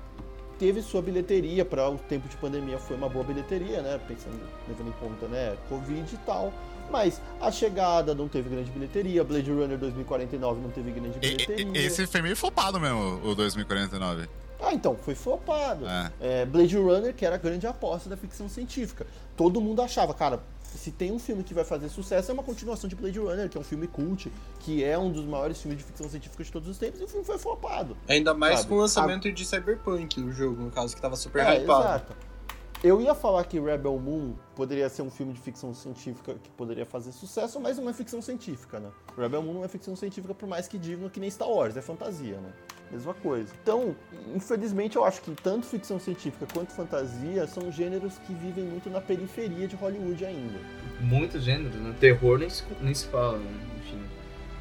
teve 0.60 0.82
sua 0.82 1.02
bilheteria 1.02 1.66
para 1.66 1.90
o 1.90 1.98
tempo 1.98 2.30
de 2.30 2.38
pandemia, 2.38 2.78
foi 2.78 2.96
uma 2.96 3.10
boa 3.10 3.26
bilheteria, 3.26 3.82
né? 3.82 4.00
Pensando, 4.08 4.40
levando 4.70 4.88
em 4.90 4.92
conta, 4.94 5.28
né, 5.28 5.58
Covid 5.68 6.14
e 6.14 6.18
tal. 6.20 6.54
Mas 6.90 7.22
a 7.42 7.52
chegada 7.52 8.14
não 8.16 8.28
teve 8.28 8.50
grande 8.50 8.70
bilheteria, 8.72 9.24
Blade 9.24 9.52
Runner 9.52 9.78
2049 9.78 10.62
não 10.62 10.70
teve 10.70 10.92
grande 10.92 11.18
E- 11.22 11.28
e- 11.28 11.36
bilheteria. 11.36 11.82
Esse 11.86 12.06
foi 12.08 12.22
meio 12.22 12.36
flopado 12.36 12.80
mesmo, 12.80 13.20
o 13.24 13.36
2049. 13.36 14.28
Ah, 14.62 14.74
então, 14.74 14.96
foi 14.96 15.16
flopado. 15.16 15.86
É. 15.88 16.12
É, 16.22 16.46
Blade 16.46 16.78
Runner, 16.78 17.14
que 17.14 17.26
era 17.26 17.36
a 17.36 17.38
grande 17.38 17.68
aposta 17.68 18.10
da 18.10 18.16
ficção 18.16 18.48
científica. 18.48 19.06
Todo 19.36 19.60
mundo 19.60 19.82
achava, 19.82 20.14
cara, 20.14 20.42
se 20.64 20.92
tem 20.92 21.12
um 21.12 21.20
filme 21.20 21.44
que 21.44 21.54
vai 21.54 21.64
fazer 21.66 21.90
sucesso, 21.90 22.32
é 22.32 22.34
uma 22.34 22.42
continuação 22.44 22.90
de 22.90 22.96
Blade 22.96 23.20
Runner, 23.20 23.50
que 23.50 23.58
é 23.58 23.62
um 23.62 23.64
filme 23.64 23.86
cult, 23.88 24.32
que 24.60 24.84
é 24.84 24.98
um 24.98 25.12
dos 25.12 25.26
maiores 25.26 25.62
filmes 25.62 25.78
de 25.80 25.84
ficção 25.84 26.10
científica 26.10 26.44
de 26.44 26.52
todos 26.52 26.70
os 26.70 26.78
tempos, 26.78 27.02
e 27.02 27.04
o 27.04 27.08
filme 27.08 27.26
foi 27.26 27.38
flopado. 27.38 27.98
Ainda 28.08 28.34
mais 28.34 28.60
Sabe? 28.60 28.70
com 28.70 28.76
o 28.76 28.80
lançamento 28.80 29.32
de 29.32 29.46
Cyberpunk, 29.46 30.20
o 30.22 30.32
jogo, 30.32 30.64
no 30.64 30.72
caso, 30.72 30.96
que 30.96 31.02
tava 31.02 31.16
super 31.18 31.46
É, 31.46 31.58
hypado. 31.60 31.82
exato. 31.84 32.14
Eu 32.86 33.02
ia 33.02 33.16
falar 33.16 33.44
que 33.46 33.60
Rebel 33.60 33.98
Moon 33.98 34.36
poderia 34.56 34.88
ser 34.90 35.02
um 35.02 35.10
filme 35.10 35.34
de 35.34 35.40
ficção 35.40 35.74
científica 35.74 36.36
que 36.36 36.52
poderia 36.52 36.86
fazer 36.86 37.12
sucesso, 37.14 37.60
mas 37.60 37.80
não 37.80 37.90
é 37.90 37.94
ficção 37.94 38.22
científica, 38.22 38.80
né? 38.80 38.90
Rebel 39.18 39.42
Moon 39.42 39.54
não 39.56 39.66
é 39.66 39.68
ficção 39.68 39.96
científica, 39.96 40.36
por 40.36 40.48
mais 40.48 40.68
que 40.68 40.78
digam 40.78 41.10
que 41.10 41.20
nem 41.20 41.28
Star 41.32 41.50
Wars, 41.50 41.76
é 41.76 41.82
fantasia, 41.82 42.38
né? 42.38 42.50
Mesma 42.92 43.16
coisa. 43.16 43.52
Então, 43.64 43.96
infelizmente, 44.36 44.98
eu 44.98 45.04
acho 45.04 45.20
que 45.22 45.32
tanto 45.32 45.66
ficção 45.66 46.00
científica 46.00 46.46
quanto 46.54 46.74
fantasia 46.74 47.48
são 47.48 47.72
gêneros 47.72 48.20
que 48.20 48.36
vivem 48.36 48.66
muito 48.66 48.88
na 48.92 49.02
periferia 49.02 49.68
de 49.68 49.76
Hollywood 49.76 50.24
ainda. 50.24 50.60
Muitos 51.02 51.44
gêneros, 51.44 51.76
né? 51.82 51.96
Terror 52.00 52.38
nem 52.38 52.52
se, 52.52 52.64
nem 52.82 52.94
se 52.94 53.08
fala, 53.08 53.40
né? 53.40 53.52
Enfim. 53.80 54.00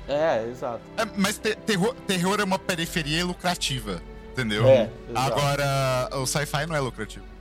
É, 0.09 0.49
exato. 0.49 0.81
É, 0.97 1.05
mas 1.19 1.37
te- 1.37 1.55
terror, 1.57 1.95
terror 2.07 2.41
é 2.41 2.45
uma 2.45 2.59
periferia 2.59 3.23
lucrativa, 3.23 4.01
entendeu? 4.33 4.67
É, 4.67 4.91
exato. 5.11 5.39
Agora, 5.39 6.09
o 6.23 6.27
sci-fi 6.27 6.65
não 6.67 6.75
é 6.75 6.81
lucrativo. 6.81 7.34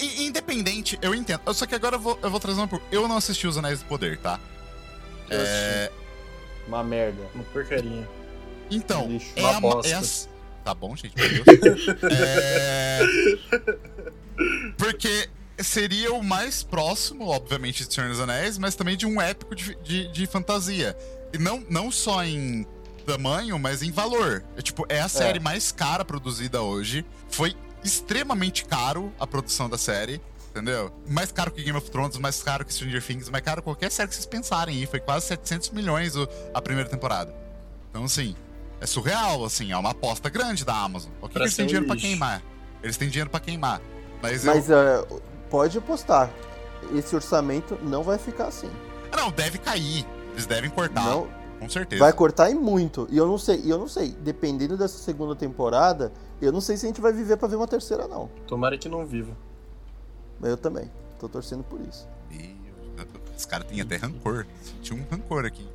Independente, 0.00 0.98
eu 1.02 1.14
entendo. 1.14 1.40
Só 1.54 1.66
que 1.66 1.74
agora 1.74 1.96
eu 1.96 2.00
vou, 2.00 2.18
eu 2.22 2.30
vou 2.30 2.40
trazer 2.40 2.60
uma 2.60 2.68
por. 2.68 2.80
Eu 2.90 3.06
não 3.08 3.16
assisti 3.16 3.46
Os 3.46 3.56
Anéis 3.58 3.80
do 3.80 3.84
Poder, 3.86 4.18
tá? 4.18 4.38
Eu 5.28 5.38
É, 5.40 5.90
Uma 6.66 6.82
merda. 6.84 7.22
Uma 7.34 7.44
porcaria. 7.44 8.08
então, 8.70 9.06
Lixo. 9.08 9.32
é 9.36 9.40
Uma 9.42 9.56
a, 9.56 9.60
bosta. 9.60 9.92
é 9.92 9.94
a- 9.96 10.30
Tá 10.64 10.74
bom, 10.74 10.94
gente, 10.94 11.14
meu 11.16 11.44
Deus. 11.58 11.86
é... 12.12 13.00
Porque 14.76 15.28
seria 15.58 16.12
o 16.12 16.22
mais 16.22 16.62
próximo, 16.62 17.26
obviamente, 17.28 17.86
de 17.86 17.92
Senhor 17.94 18.08
dos 18.08 18.20
Anéis, 18.20 18.58
mas 18.58 18.74
também 18.74 18.96
de 18.96 19.06
um 19.06 19.20
épico 19.20 19.54
de, 19.54 19.74
de, 19.76 20.08
de 20.12 20.26
fantasia. 20.26 20.96
E 21.32 21.38
não, 21.38 21.64
não 21.68 21.90
só 21.90 22.22
em 22.24 22.66
tamanho, 23.06 23.58
mas 23.58 23.82
em 23.82 23.90
valor. 23.90 24.42
É, 24.56 24.62
tipo, 24.62 24.84
é 24.88 25.00
a 25.00 25.08
série 25.08 25.40
mais 25.40 25.72
cara 25.72 26.04
produzida 26.04 26.62
hoje. 26.62 27.04
Foi 27.28 27.54
extremamente 27.84 28.64
caro 28.64 29.12
a 29.18 29.26
produção 29.26 29.68
da 29.68 29.78
série. 29.78 30.20
Entendeu? 30.50 30.90
Mais 31.08 31.30
caro 31.30 31.52
que 31.52 31.62
Game 31.62 31.78
of 31.78 31.88
Thrones, 31.90 32.18
mais 32.18 32.42
caro 32.42 32.64
que 32.64 32.74
Stranger 32.74 33.00
Things, 33.06 33.28
mais 33.30 33.44
caro 33.44 33.62
que 33.62 33.64
qualquer 33.66 33.90
série 33.92 34.08
que 34.08 34.14
vocês 34.16 34.26
pensarem 34.26 34.76
aí. 34.78 34.86
Foi 34.86 34.98
quase 34.98 35.26
700 35.26 35.70
milhões 35.70 36.16
o- 36.16 36.28
a 36.52 36.60
primeira 36.60 36.88
temporada. 36.90 37.32
Então, 37.88 38.02
assim, 38.04 38.34
é 38.80 38.86
surreal, 38.86 39.44
assim, 39.44 39.70
é 39.70 39.76
uma 39.76 39.90
aposta 39.90 40.28
grande 40.28 40.64
da 40.64 40.74
Amazon. 40.74 41.12
O 41.22 41.28
que, 41.28 41.38
eles 41.38 41.54
têm 41.54 41.66
dinheiro 41.66 41.86
pra 41.86 41.94
lixo. 41.94 42.06
queimar? 42.08 42.42
Eles 42.82 42.96
têm 42.96 43.08
dinheiro 43.08 43.30
pra 43.30 43.38
queimar. 43.38 43.80
Mas, 44.20 44.44
eu... 44.44 44.52
Mas 44.54 44.68
é, 44.70 45.04
pode 45.48 45.78
apostar, 45.78 46.28
esse 46.96 47.14
orçamento 47.14 47.78
não 47.82 48.02
vai 48.02 48.18
ficar 48.18 48.46
assim. 48.48 48.70
Ah, 49.12 49.16
Não, 49.18 49.30
deve 49.30 49.56
cair. 49.58 50.04
Eles 50.32 50.46
devem 50.46 50.68
cortar. 50.70 51.04
Não, 51.04 51.28
Com 51.60 51.68
certeza. 51.68 52.02
Vai 52.02 52.12
cortar 52.12 52.50
e 52.50 52.54
muito. 52.56 53.06
E 53.10 53.16
eu 53.16 53.26
não 53.28 53.38
sei, 53.38 53.60
e 53.62 53.70
eu 53.70 53.78
não 53.78 53.86
sei, 53.86 54.10
dependendo 54.20 54.76
dessa 54.76 54.98
segunda 54.98 55.36
temporada, 55.36 56.12
eu 56.46 56.52
não 56.52 56.60
sei 56.60 56.76
se 56.76 56.86
a 56.86 56.88
gente 56.88 57.00
vai 57.00 57.12
viver 57.12 57.36
pra 57.36 57.48
ver 57.48 57.56
uma 57.56 57.66
terceira 57.68 58.06
não. 58.08 58.28
Tomara 58.46 58.76
que 58.78 58.88
não 58.88 59.04
viva. 59.06 59.36
Mas 60.38 60.50
eu 60.50 60.56
também. 60.56 60.90
Tô 61.18 61.28
torcendo 61.28 61.62
por 61.62 61.80
isso. 61.82 62.08
Ih, 62.30 62.56
Os 63.36 63.44
caras 63.44 63.66
têm 63.66 63.80
até 63.80 63.96
rancor. 63.96 64.46
Tinha 64.82 64.98
um 65.00 65.04
rancor 65.10 65.44
aqui. 65.44 65.68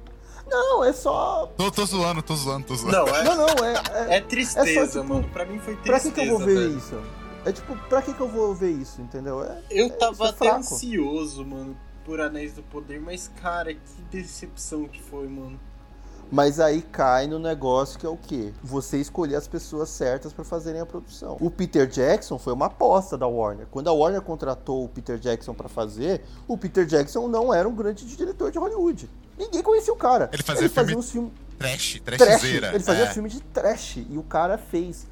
Não, 0.48 0.84
é 0.84 0.94
só. 0.94 1.48
Tô, 1.58 1.72
tô 1.72 1.86
zoando, 1.86 2.22
tô 2.22 2.36
zoando, 2.36 2.68
tô 2.68 2.76
zoando. 2.76 2.92
Não, 2.98 3.08
é, 3.08 3.24
Não, 3.24 3.36
não, 3.36 3.66
é. 3.66 3.74
é... 4.14 4.18
é 4.18 4.22
tristeza, 4.22 4.70
é 4.70 4.88
só, 4.88 5.02
tipo, 5.02 5.14
mano. 5.14 5.30
Pra 5.30 5.46
mim 5.46 5.60
foi 5.60 5.76
Pra 5.76 6.00
tristeza. 6.00 6.14
que, 6.16 6.22
que 6.22 6.28
eu 6.28 6.38
vou 6.38 6.46
ver 6.48 6.56
velho. 6.56 6.78
isso? 6.78 7.02
É 7.46 7.52
tipo, 7.52 7.76
pra 7.90 8.02
que, 8.02 8.14
que 8.14 8.22
eu 8.22 8.28
vou 8.28 8.54
ver 8.56 8.72
isso, 8.72 9.02
entendeu? 9.02 9.44
É, 9.44 9.62
Eu 9.70 9.86
é- 9.88 9.90
tava 9.90 10.26
é 10.26 10.30
até 10.30 10.52
ansioso, 10.52 11.46
mano, 11.46 11.78
por 12.04 12.20
Anéis 12.20 12.54
do 12.54 12.64
Poder, 12.64 13.00
mas, 13.00 13.32
cara, 13.42 13.72
que 13.74 14.02
decepção 14.12 14.88
que 14.88 15.02
foi, 15.02 15.28
mano. 15.28 15.60
Mas 16.32 16.60
aí 16.60 16.82
cai 16.82 17.28
no 17.28 17.40
negócio 17.40 18.00
que 18.00 18.06
é 18.06 18.10
o 18.10 18.18
quê? 18.18 18.52
Você 18.64 18.98
escolher 18.98 19.36
as 19.36 19.48
pessoas 19.48 19.90
certas 19.90 20.34
pra 20.34 20.44
fazerem 20.44 20.82
a 20.82 20.86
produção. 20.86 21.38
O 21.40 21.50
Peter 21.50 21.88
Jackson 21.88 22.38
foi 22.38 22.54
uma 22.54 22.66
aposta 22.66 23.18
da 23.18 23.28
Warner. 23.28 23.68
Quando 23.70 23.88
a 23.88 23.94
Warner 23.94 24.22
contratou 24.22 24.84
o 24.84 24.90
Peter 24.90 25.18
Jackson 25.18 25.54
pra 25.54 25.70
fazer, 25.70 26.24
o 26.48 26.58
Peter 26.58 26.86
Jackson 26.86 27.28
não 27.28 27.54
era 27.54 27.68
um 27.68 27.76
grande 27.76 28.06
diretor 28.06 28.52
de 28.52 28.58
Hollywood. 28.58 29.10
Ninguém 29.38 29.62
conhecia 29.62 29.94
o 29.94 29.98
cara. 29.98 30.30
Ele 30.32 30.44
fazia 30.44 30.64
Ele 30.66 30.70
fazia 30.70 30.88
filme 30.88 31.00
uns 31.00 31.12
filmes 31.12 31.32
Trash, 31.58 32.02
trash. 32.04 32.18
trashzeira. 32.18 32.70
Ele 32.74 32.84
fazia 32.84 33.06
é. 33.06 33.14
filme 33.14 33.30
de 33.30 33.42
trash 33.42 33.98
e 34.10 34.18
o 34.18 34.24
cara 34.24 34.58
fez. 34.58 35.08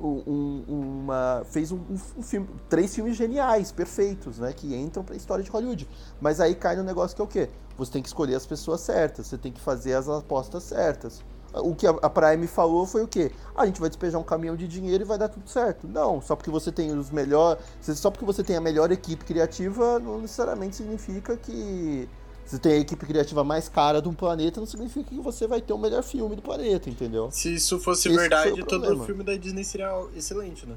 Um- 0.00 0.64
um- 0.68 1.00
uma 1.02 1.42
fez 1.50 1.70
um, 1.72 1.78
um- 1.90 2.22
filme, 2.22 2.48
três 2.68 2.94
filmes 2.94 3.16
geniais, 3.16 3.70
perfeitos, 3.72 4.38
né, 4.38 4.52
que 4.52 4.74
entram 4.74 5.04
pra 5.04 5.14
história 5.16 5.44
de 5.44 5.50
Hollywood. 5.50 5.88
Mas 6.20 6.40
aí 6.40 6.54
cai 6.54 6.76
no 6.76 6.82
negócio 6.82 7.14
que 7.14 7.22
é 7.22 7.24
o 7.24 7.28
quê? 7.28 7.48
Você 7.78 7.92
tem 7.92 8.02
que 8.02 8.08
escolher 8.08 8.34
as 8.34 8.46
pessoas 8.46 8.80
certas, 8.80 9.26
você 9.26 9.38
tem 9.38 9.52
que 9.52 9.60
fazer 9.60 9.94
as 9.94 10.08
apostas 10.08 10.64
certas. 10.64 11.22
O 11.52 11.74
que 11.74 11.84
a 11.86 11.90
a 11.90 12.08
Prime 12.08 12.46
falou 12.46 12.86
foi 12.86 13.02
o 13.02 13.08
quê? 13.08 13.32
A 13.56 13.66
gente 13.66 13.80
vai 13.80 13.88
despejar 13.88 14.20
um 14.20 14.24
caminhão 14.24 14.54
de 14.54 14.68
dinheiro 14.68 15.02
e 15.02 15.06
vai 15.06 15.18
dar 15.18 15.28
tudo 15.28 15.48
certo. 15.50 15.88
Não, 15.88 16.20
só 16.22 16.36
porque 16.36 16.50
você 16.50 16.70
tem 16.70 16.96
os 16.96 17.10
melhores, 17.10 17.60
só 17.80 18.08
porque 18.10 18.24
você 18.24 18.44
tem 18.44 18.54
a 18.56 18.60
melhor 18.60 18.92
equipe 18.92 19.24
criativa, 19.24 19.98
não 19.98 20.20
necessariamente 20.20 20.76
significa 20.76 21.36
que 21.36 22.08
você 22.50 22.58
tem 22.58 22.72
a 22.72 22.78
equipe 22.78 23.06
criativa 23.06 23.44
mais 23.44 23.68
cara 23.68 24.02
do 24.02 24.12
planeta, 24.12 24.58
não 24.58 24.66
significa 24.66 25.08
que 25.08 25.20
você 25.20 25.46
vai 25.46 25.60
ter 25.60 25.72
o 25.72 25.78
melhor 25.78 26.02
filme 26.02 26.34
do 26.34 26.42
planeta, 26.42 26.90
entendeu? 26.90 27.30
Se 27.30 27.54
isso 27.54 27.78
fosse 27.78 28.08
Esse 28.08 28.16
verdade, 28.16 28.60
o 28.60 28.66
todo 28.66 28.80
problema. 28.80 29.06
filme 29.06 29.22
da 29.22 29.36
Disney 29.36 29.62
seria 29.62 30.04
excelente, 30.16 30.66
né? 30.66 30.76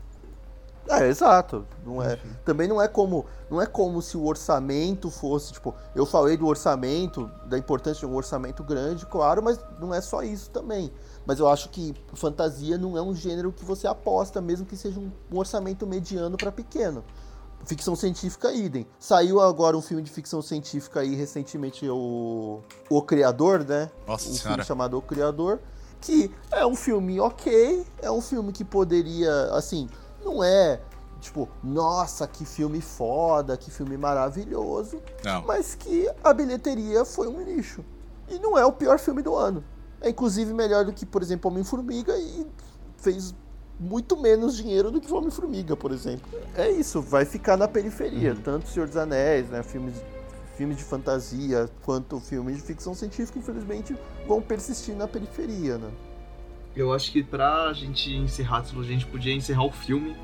É, 0.87 1.07
exato. 1.07 1.65
Não 1.83 1.99
é, 2.03 2.19
também 2.45 2.67
não 2.67 2.79
é 2.79 2.87
como 2.87 3.25
não 3.49 3.59
é 3.59 3.65
como 3.65 4.03
se 4.03 4.15
o 4.15 4.23
orçamento 4.23 5.09
fosse, 5.09 5.53
tipo, 5.53 5.73
eu 5.95 6.05
falei 6.05 6.37
do 6.37 6.45
orçamento, 6.45 7.31
da 7.47 7.57
importância 7.57 8.05
de 8.05 8.13
um 8.13 8.15
orçamento 8.15 8.63
grande, 8.63 9.05
claro, 9.07 9.41
mas 9.41 9.59
não 9.79 9.91
é 9.91 10.01
só 10.01 10.21
isso 10.21 10.51
também. 10.51 10.91
Mas 11.25 11.39
eu 11.39 11.47
acho 11.47 11.69
que 11.69 11.95
fantasia 12.13 12.77
não 12.77 12.95
é 12.95 13.01
um 13.01 13.15
gênero 13.15 13.51
que 13.51 13.65
você 13.65 13.87
aposta, 13.87 14.41
mesmo 14.41 14.65
que 14.67 14.77
seja 14.77 14.99
um, 14.99 15.09
um 15.31 15.39
orçamento 15.39 15.87
mediano 15.87 16.37
para 16.37 16.51
pequeno. 16.51 17.03
Ficção 17.65 17.95
científica, 17.95 18.51
idem. 18.51 18.85
Saiu 18.99 19.39
agora 19.39 19.77
um 19.77 19.81
filme 19.81 20.03
de 20.03 20.11
ficção 20.11 20.41
científica 20.41 20.99
aí 20.99 21.15
recentemente, 21.15 21.87
o, 21.89 22.61
o 22.89 23.01
Criador, 23.01 23.63
né? 23.63 23.89
Nossa 24.05 24.29
um 24.29 24.33
Senhora. 24.33 24.49
filme 24.49 24.63
chamado 24.65 24.97
O 24.97 25.01
Criador, 25.01 25.59
que 26.01 26.29
é 26.51 26.65
um 26.65 26.75
filme 26.75 27.19
ok, 27.19 27.85
é 28.01 28.11
um 28.11 28.21
filme 28.21 28.51
que 28.51 28.65
poderia, 28.65 29.45
assim, 29.53 29.89
não 30.23 30.43
é 30.43 30.81
tipo, 31.21 31.47
nossa, 31.63 32.27
que 32.27 32.43
filme 32.43 32.81
foda, 32.81 33.55
que 33.55 33.71
filme 33.71 33.95
maravilhoso, 33.97 35.01
Não. 35.23 35.45
mas 35.45 35.73
que 35.73 36.11
a 36.21 36.33
bilheteria 36.33 37.05
foi 37.05 37.29
um 37.29 37.41
lixo. 37.41 37.83
E 38.27 38.37
não 38.39 38.57
é 38.57 38.65
o 38.65 38.73
pior 38.73 38.99
filme 38.99 39.21
do 39.21 39.33
ano. 39.33 39.63
É 40.01 40.09
inclusive 40.09 40.53
melhor 40.53 40.83
do 40.83 40.91
que, 40.91 41.05
por 41.05 41.21
exemplo, 41.21 41.49
Homem-Formiga 41.49 42.17
e 42.17 42.45
fez 42.97 43.33
muito 43.79 44.15
menos 44.17 44.55
dinheiro 44.55 44.91
do 44.91 45.01
que 45.01 45.11
Homem-Formiga, 45.11 45.75
por 45.75 45.91
exemplo. 45.91 46.27
É 46.55 46.69
isso, 46.69 47.01
vai 47.01 47.25
ficar 47.25 47.57
na 47.57 47.67
periferia, 47.67 48.35
tanto 48.43 48.69
Senhor 48.69 48.87
dos 48.87 48.97
Anéis, 48.97 49.49
né, 49.49 49.63
filmes 49.63 49.95
filmes 50.55 50.77
de 50.77 50.83
fantasia 50.83 51.69
quanto 51.81 52.19
filmes 52.19 52.57
de 52.57 52.61
ficção 52.61 52.93
científica, 52.93 53.39
infelizmente, 53.39 53.95
vão 54.27 54.41
persistir 54.41 54.95
na 54.95 55.07
periferia, 55.07 55.77
né? 55.77 55.89
Eu 56.75 56.93
acho 56.93 57.11
que 57.11 57.23
pra 57.23 57.71
gente 57.73 58.11
encerrar 58.11 58.59
a 58.59 58.61
trilogia, 58.61 58.95
a 58.95 58.99
gente 58.99 59.09
podia 59.09 59.33
encerrar 59.33 59.63
o 59.63 59.71
filme, 59.71 60.15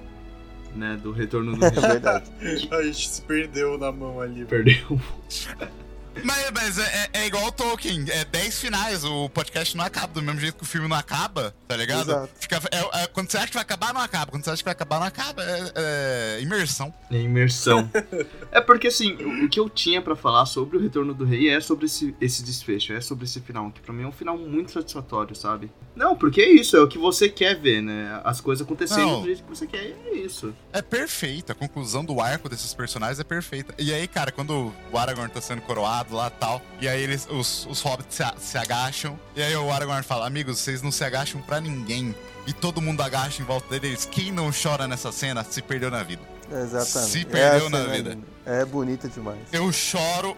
né, 0.76 0.98
do 1.02 1.12
Retorno 1.12 1.56
do 1.56 1.60
Rei. 1.60 1.70
É 1.78 1.82
verdade. 1.82 2.32
A 2.72 2.84
gente 2.84 3.10
se 3.10 3.22
perdeu 3.22 3.78
na 3.78 3.92
mão 3.92 4.22
ali. 4.22 4.46
Perdeu. 4.46 5.00
Mas, 6.24 6.52
mas 6.52 6.78
é, 6.78 7.10
é- 7.14 7.22
é 7.22 7.28
igual 7.28 7.46
o 7.46 7.52
Tolkien, 7.52 8.06
é 8.10 8.26
10 8.26 8.60
finais, 8.60 9.04
o 9.04 9.30
podcast 9.30 9.76
não 9.76 9.84
acaba 9.84 10.14
do 10.14 10.22
mesmo 10.22 10.40
jeito 10.40 10.56
que 10.58 10.64
o 10.64 10.66
filme 10.68 10.88
não 10.88 10.96
acaba, 10.98 11.54
tá 11.68 11.76
ligado? 11.76 12.10
Exato. 12.12 12.30
Fica, 12.40 12.62
é- 12.72 13.04
é- 13.04 13.08
quando 13.08 13.30
você 13.32 13.38
acha 13.38 13.48
que 13.48 13.54
vai 13.54 13.64
acabar, 13.64 13.94
não 13.94 14.02
acaba. 14.02 14.32
Quando 14.32 14.44
você 14.44 14.50
acha 14.52 14.58
que 14.62 14.66
vai 14.66 14.74
acabar, 14.74 15.00
não 15.00 15.08
acaba. 15.08 15.44
É, 15.44 15.72
é 15.76 16.42
imersão. 16.42 16.94
É 17.12 17.18
imersão. 17.18 17.90
é 18.52 18.62
porque 18.62 18.88
assim, 18.88 19.14
o, 19.16 19.46
o 19.46 19.50
que 19.50 19.60
eu 19.60 19.70
tinha 19.70 20.02
pra 20.02 20.16
falar 20.16 20.46
sobre 20.46 20.78
o 20.78 20.80
Retorno 20.82 21.14
do 21.14 21.26
Rei 21.26 21.50
é 21.50 21.60
sobre 21.62 21.86
esse, 21.86 22.16
esse 22.20 22.44
desfecho, 22.44 22.94
é 22.94 23.02
sobre 23.02 23.26
esse 23.26 23.40
final, 23.42 23.72
que 23.72 23.80
pra 23.82 23.94
mim 23.94 24.04
é 24.04 24.08
um 24.08 24.12
final 24.12 24.38
muito 24.38 24.72
satisfatório, 24.72 25.36
sabe? 25.36 25.72
Não, 26.00 26.16
porque 26.16 26.40
é 26.40 26.50
isso, 26.50 26.78
é 26.78 26.80
o 26.82 26.88
que 26.88 26.98
você 26.98 27.28
quer 27.28 27.60
ver, 27.60 27.82
né? 27.82 28.22
As 28.24 28.40
coisas 28.40 28.66
acontecendo 28.66 29.06
Não. 29.06 29.20
do 29.20 29.26
jeito 29.26 29.44
que 29.44 29.50
você 29.50 29.68
quer, 29.68 29.84
e 29.84 29.96
é 30.08 30.14
isso. 30.14 30.56
É 30.72 30.82
perfeita, 30.82 31.52
a 31.52 31.56
conclusão 31.56 32.06
do 32.06 32.22
arco 32.22 32.48
desses 32.48 32.74
personagens 32.74 33.20
é 33.20 33.24
perfeita. 33.26 33.76
E 33.78 33.94
aí, 33.94 34.08
cara, 34.08 34.32
quando 34.32 34.74
o 34.94 34.98
Aragorn 34.98 35.30
tá 35.30 35.42
sendo 35.42 35.62
coroado 35.62 36.16
lá 36.16 36.28
e 36.28 36.40
tal, 36.40 36.62
e 36.80 36.88
aí 36.88 37.02
eles, 37.04 37.28
os, 37.30 37.66
os 37.70 37.82
hobbits 37.82 38.16
se, 38.16 38.24
se 38.38 38.58
agacham, 38.58 39.20
e 39.36 39.42
aí 39.42 39.54
o 39.58 39.70
Aragorn 39.70 40.02
fala: 40.02 40.26
Amigos, 40.26 40.60
vocês 40.60 40.82
não 40.82 40.90
se 40.90 41.04
agacham 41.04 41.42
pra 41.42 41.60
ninguém. 41.60 42.16
E 42.48 42.54
todo 42.54 42.82
mundo 42.82 43.02
agacha 43.02 43.42
em 43.42 43.46
volta 43.46 43.78
deles. 43.78 44.06
Quem 44.06 44.32
não 44.32 44.52
chora 44.52 44.88
nessa 44.88 45.12
cena 45.12 45.44
se 45.44 45.62
perdeu 45.62 45.92
na 45.92 46.02
vida. 46.02 46.22
Exatamente. 46.50 47.12
Se 47.12 47.20
É 47.20 47.26
perdeu 47.26 47.70
na 47.70 47.82
cena 47.82 47.94
vida. 47.94 48.18
É 48.46 48.64
bonita 48.64 49.10
demais. 49.10 49.38
Eu 49.52 49.70
choro 49.74 50.36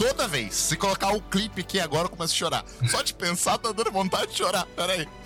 toda 0.00 0.26
vez. 0.26 0.54
Se 0.54 0.76
colocar 0.76 1.14
o 1.14 1.20
clipe 1.20 1.60
aqui 1.60 1.78
agora, 1.78 2.06
eu 2.06 2.10
começo 2.10 2.32
a 2.32 2.36
chorar. 2.36 2.64
Só 2.88 3.02
de 3.02 3.12
pensar, 3.12 3.58
tá 3.58 3.70
dando 3.70 3.92
vontade 3.92 4.32
de 4.32 4.38
chorar. 4.38 4.64
Pera 4.74 4.94
aí. 4.94 5.06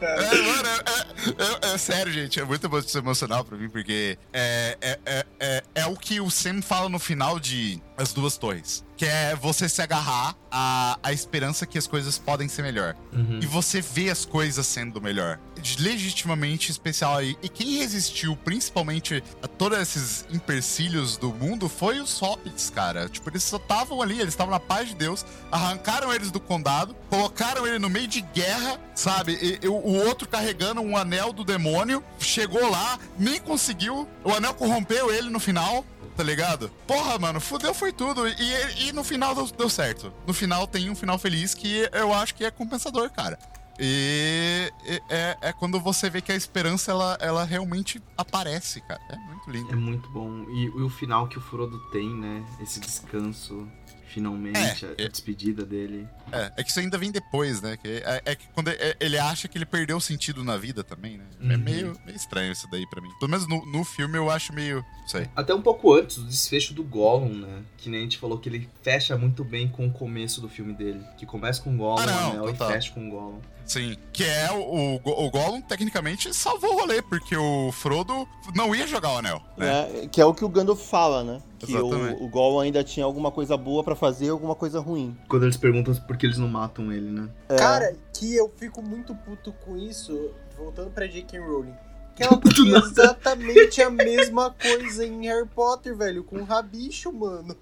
É, 0.00 0.42
mano, 0.42 0.68
é, 0.68 0.74
é- 0.78 1.70
é- 1.70 1.74
é 1.74 1.78
sério, 1.78 2.10
gente. 2.12 2.40
É 2.40 2.44
muito 2.44 2.64
emo- 2.66 2.82
emocional 2.96 3.44
pra 3.44 3.56
mim, 3.58 3.68
porque 3.68 4.16
é, 4.32 4.78
é, 4.80 4.98
é, 5.04 5.26
é, 5.38 5.64
é 5.74 5.86
o 5.86 5.94
que 5.96 6.20
o 6.20 6.30
Sam 6.30 6.62
fala 6.62 6.88
no 6.88 6.98
final 6.98 7.38
de 7.38 7.82
As 8.00 8.14
Duas 8.14 8.38
Torres. 8.38 8.82
Que 8.96 9.04
é 9.04 9.36
você 9.36 9.68
se 9.68 9.80
agarrar 9.80 10.34
à, 10.50 10.98
à 11.02 11.12
esperança 11.12 11.66
que 11.66 11.78
as 11.78 11.86
coisas 11.86 12.18
podem 12.18 12.48
ser 12.48 12.62
melhor. 12.62 12.96
E 13.42 13.46
você 13.46 13.80
vê 13.80 14.10
as 14.10 14.24
coisas 14.24 14.66
sendo 14.66 15.00
melhor. 15.00 15.38
Legitimamente 15.78 16.70
especial 16.70 17.16
aí. 17.16 17.36
E 17.42 17.48
quem 17.48 17.78
resistiu, 17.78 18.36
principalmente, 18.36 19.22
a 19.42 19.46
todos 19.46 19.78
esses 19.78 20.26
empecilhos 20.30 21.16
do 21.16 21.32
mundo, 21.32 21.68
foi 21.68 22.00
os 22.00 22.18
hobbits, 22.18 22.70
cara. 22.70 23.08
Tipo, 23.08 23.30
eles 23.30 23.42
só 23.42 23.56
estavam 23.56 24.00
ali, 24.00 24.14
eles 24.20 24.34
estavam 24.34 24.52
na 24.52 24.60
paz 24.60 24.88
de 24.88 24.94
Deus, 24.94 25.24
arrancaram 25.50 26.12
eles 26.12 26.30
do 26.30 26.40
condado, 26.40 26.94
colocaram 27.08 27.66
ele 27.66 27.78
no 27.78 27.90
meio 27.90 28.06
de 28.06 28.20
guerra, 28.20 28.80
sabe? 28.94 29.38
E, 29.40 29.60
e 29.64 29.68
o 29.68 29.74
outro 30.06 30.28
carregando 30.28 30.80
um 30.80 30.96
anel 30.96 31.32
do 31.32 31.44
demônio, 31.44 32.02
chegou 32.18 32.70
lá, 32.70 32.98
nem 33.18 33.40
conseguiu, 33.40 34.08
o 34.24 34.30
anel 34.32 34.54
corrompeu 34.54 35.12
ele 35.12 35.30
no 35.30 35.40
final. 35.40 35.84
Tá 36.16 36.22
ligado? 36.22 36.70
Porra, 36.86 37.18
mano, 37.18 37.40
fudeu 37.40 37.72
foi 37.72 37.92
tudo. 37.92 38.28
E, 38.28 38.88
e- 38.88 38.92
no 38.92 39.02
final 39.02 39.34
deu, 39.34 39.46
deu 39.46 39.68
certo. 39.70 40.12
No 40.26 40.34
final 40.34 40.66
tem 40.66 40.90
um 40.90 40.94
final 40.94 41.18
feliz 41.18 41.54
que 41.54 41.88
eu 41.92 42.12
acho 42.12 42.34
que 42.34 42.44
é 42.44 42.50
compensador, 42.50 43.10
cara. 43.10 43.38
E 43.78 44.70
e- 44.84 45.02
é, 45.08 45.36
é 45.40 45.52
quando 45.52 45.80
você 45.80 46.10
vê 46.10 46.20
que 46.20 46.30
a 46.30 46.34
esperança 46.36 46.90
ela, 46.90 47.16
ela 47.20 47.44
realmente 47.44 48.02
aparece, 48.18 48.80
cara. 48.82 49.00
É 49.08 49.16
muito 49.16 49.50
lindo. 49.50 49.72
É 49.72 49.76
muito 49.76 50.10
bom. 50.10 50.44
E, 50.50 50.64
e 50.66 50.82
o 50.82 50.90
final 50.90 51.26
que 51.26 51.38
o 51.38 51.40
Frodo 51.40 51.78
tem, 51.90 52.08
né? 52.10 52.44
Esse 52.60 52.78
descanso, 52.80 53.66
finalmente, 54.10 54.84
a, 54.86 54.90
a 55.04 55.08
despedida 55.08 55.64
dele. 55.64 56.06
É, 56.32 56.52
é 56.58 56.62
que 56.64 56.70
isso 56.70 56.80
ainda 56.80 56.98
vem 56.98 57.10
depois, 57.10 57.60
né? 57.62 57.76
Que 57.76 57.88
é, 58.04 58.22
é 58.24 58.34
que 58.34 58.46
quando 58.48 58.68
é- 58.68 58.96
ele 59.00 59.18
acha 59.18 59.48
que 59.48 59.56
ele 59.56 59.64
perdeu 59.66 59.96
o 59.96 60.00
sentido 60.00 60.44
na 60.44 60.56
vida 60.56 60.82
também, 60.84 61.18
né? 61.18 61.24
É 61.40 61.44
Uhum. 61.54 61.58
meio, 61.58 62.00
meio 62.04 62.16
estranho 62.16 62.52
isso 62.52 62.68
daí 62.70 62.86
pra 62.88 63.00
mim. 63.00 63.10
Pelo 63.18 63.30
menos 63.30 63.46
no, 63.48 63.64
no 63.66 63.84
filme 63.84 64.16
eu 64.18 64.30
acho 64.30 64.52
meio. 64.52 64.84
Não 65.00 65.08
sei. 65.08 65.28
Até 65.34 65.54
um 65.54 65.62
pouco 65.62 65.94
antes, 65.94 66.18
o 66.18 66.24
desfecho 66.24 66.74
do 66.74 66.82
Gollum, 66.84 67.34
né? 67.34 67.62
Que 67.76 67.88
nem 67.88 68.00
a 68.00 68.02
gente 68.02 68.18
falou 68.18 68.38
que 68.38 68.48
ele 68.48 68.68
fecha 68.82 69.16
muito 69.16 69.42
bem 69.44 69.68
com 69.68 69.86
o 69.86 69.92
começo 69.92 70.40
do 70.40 70.48
filme 70.48 70.72
dele. 70.72 71.00
Que 71.16 71.24
começa 71.26 71.60
com 71.62 71.74
o 71.74 71.76
Gollum, 71.76 72.02
Ah, 72.02 72.06
não, 72.06 72.30
anel, 72.30 72.50
e 72.50 72.56
fecha 72.56 72.92
com 72.92 73.06
o 73.08 73.10
Gollum. 73.10 73.40
Sim, 73.70 73.96
que 74.12 74.24
é 74.24 74.50
o, 74.50 75.00
o, 75.04 75.26
o 75.26 75.30
Gollum, 75.30 75.60
tecnicamente, 75.60 76.34
salvou 76.34 76.74
o 76.74 76.80
rolê, 76.80 77.00
porque 77.00 77.36
o 77.36 77.70
Frodo 77.70 78.26
não 78.52 78.74
ia 78.74 78.84
jogar 78.84 79.12
o 79.12 79.18
anel, 79.18 79.40
né? 79.56 80.02
É, 80.02 80.08
que 80.08 80.20
é 80.20 80.24
o 80.24 80.34
que 80.34 80.44
o 80.44 80.48
Gandalf 80.48 80.82
fala, 80.82 81.22
né? 81.22 81.40
Que 81.56 81.70
Exatamente. 81.70 82.20
o, 82.20 82.24
o 82.24 82.28
Gollum 82.28 82.58
ainda 82.58 82.82
tinha 82.82 83.06
alguma 83.06 83.30
coisa 83.30 83.56
boa 83.56 83.84
pra 83.84 83.94
fazer 83.94 84.26
e 84.26 84.28
alguma 84.28 84.56
coisa 84.56 84.80
ruim. 84.80 85.16
Quando 85.28 85.44
eles 85.44 85.56
perguntam 85.56 85.94
por 85.94 86.16
que 86.16 86.26
eles 86.26 86.36
não 86.36 86.48
matam 86.48 86.92
ele, 86.92 87.12
né? 87.12 87.28
É. 87.48 87.54
Cara, 87.54 87.96
que 88.12 88.34
eu 88.34 88.52
fico 88.56 88.82
muito 88.82 89.14
puto 89.14 89.52
com 89.64 89.76
isso, 89.76 90.32
voltando 90.58 90.90
pra 90.90 91.06
J.K. 91.06 91.38
Rowling. 91.38 91.74
Que 92.16 92.24
ela 92.24 92.40
fez 92.40 92.58
exatamente 92.90 93.80
a 93.80 93.88
mesma 93.88 94.50
coisa 94.50 95.06
em 95.06 95.28
Harry 95.28 95.46
Potter, 95.46 95.96
velho, 95.96 96.24
com 96.24 96.38
o 96.38 96.44
rabicho, 96.44 97.12
mano. 97.12 97.56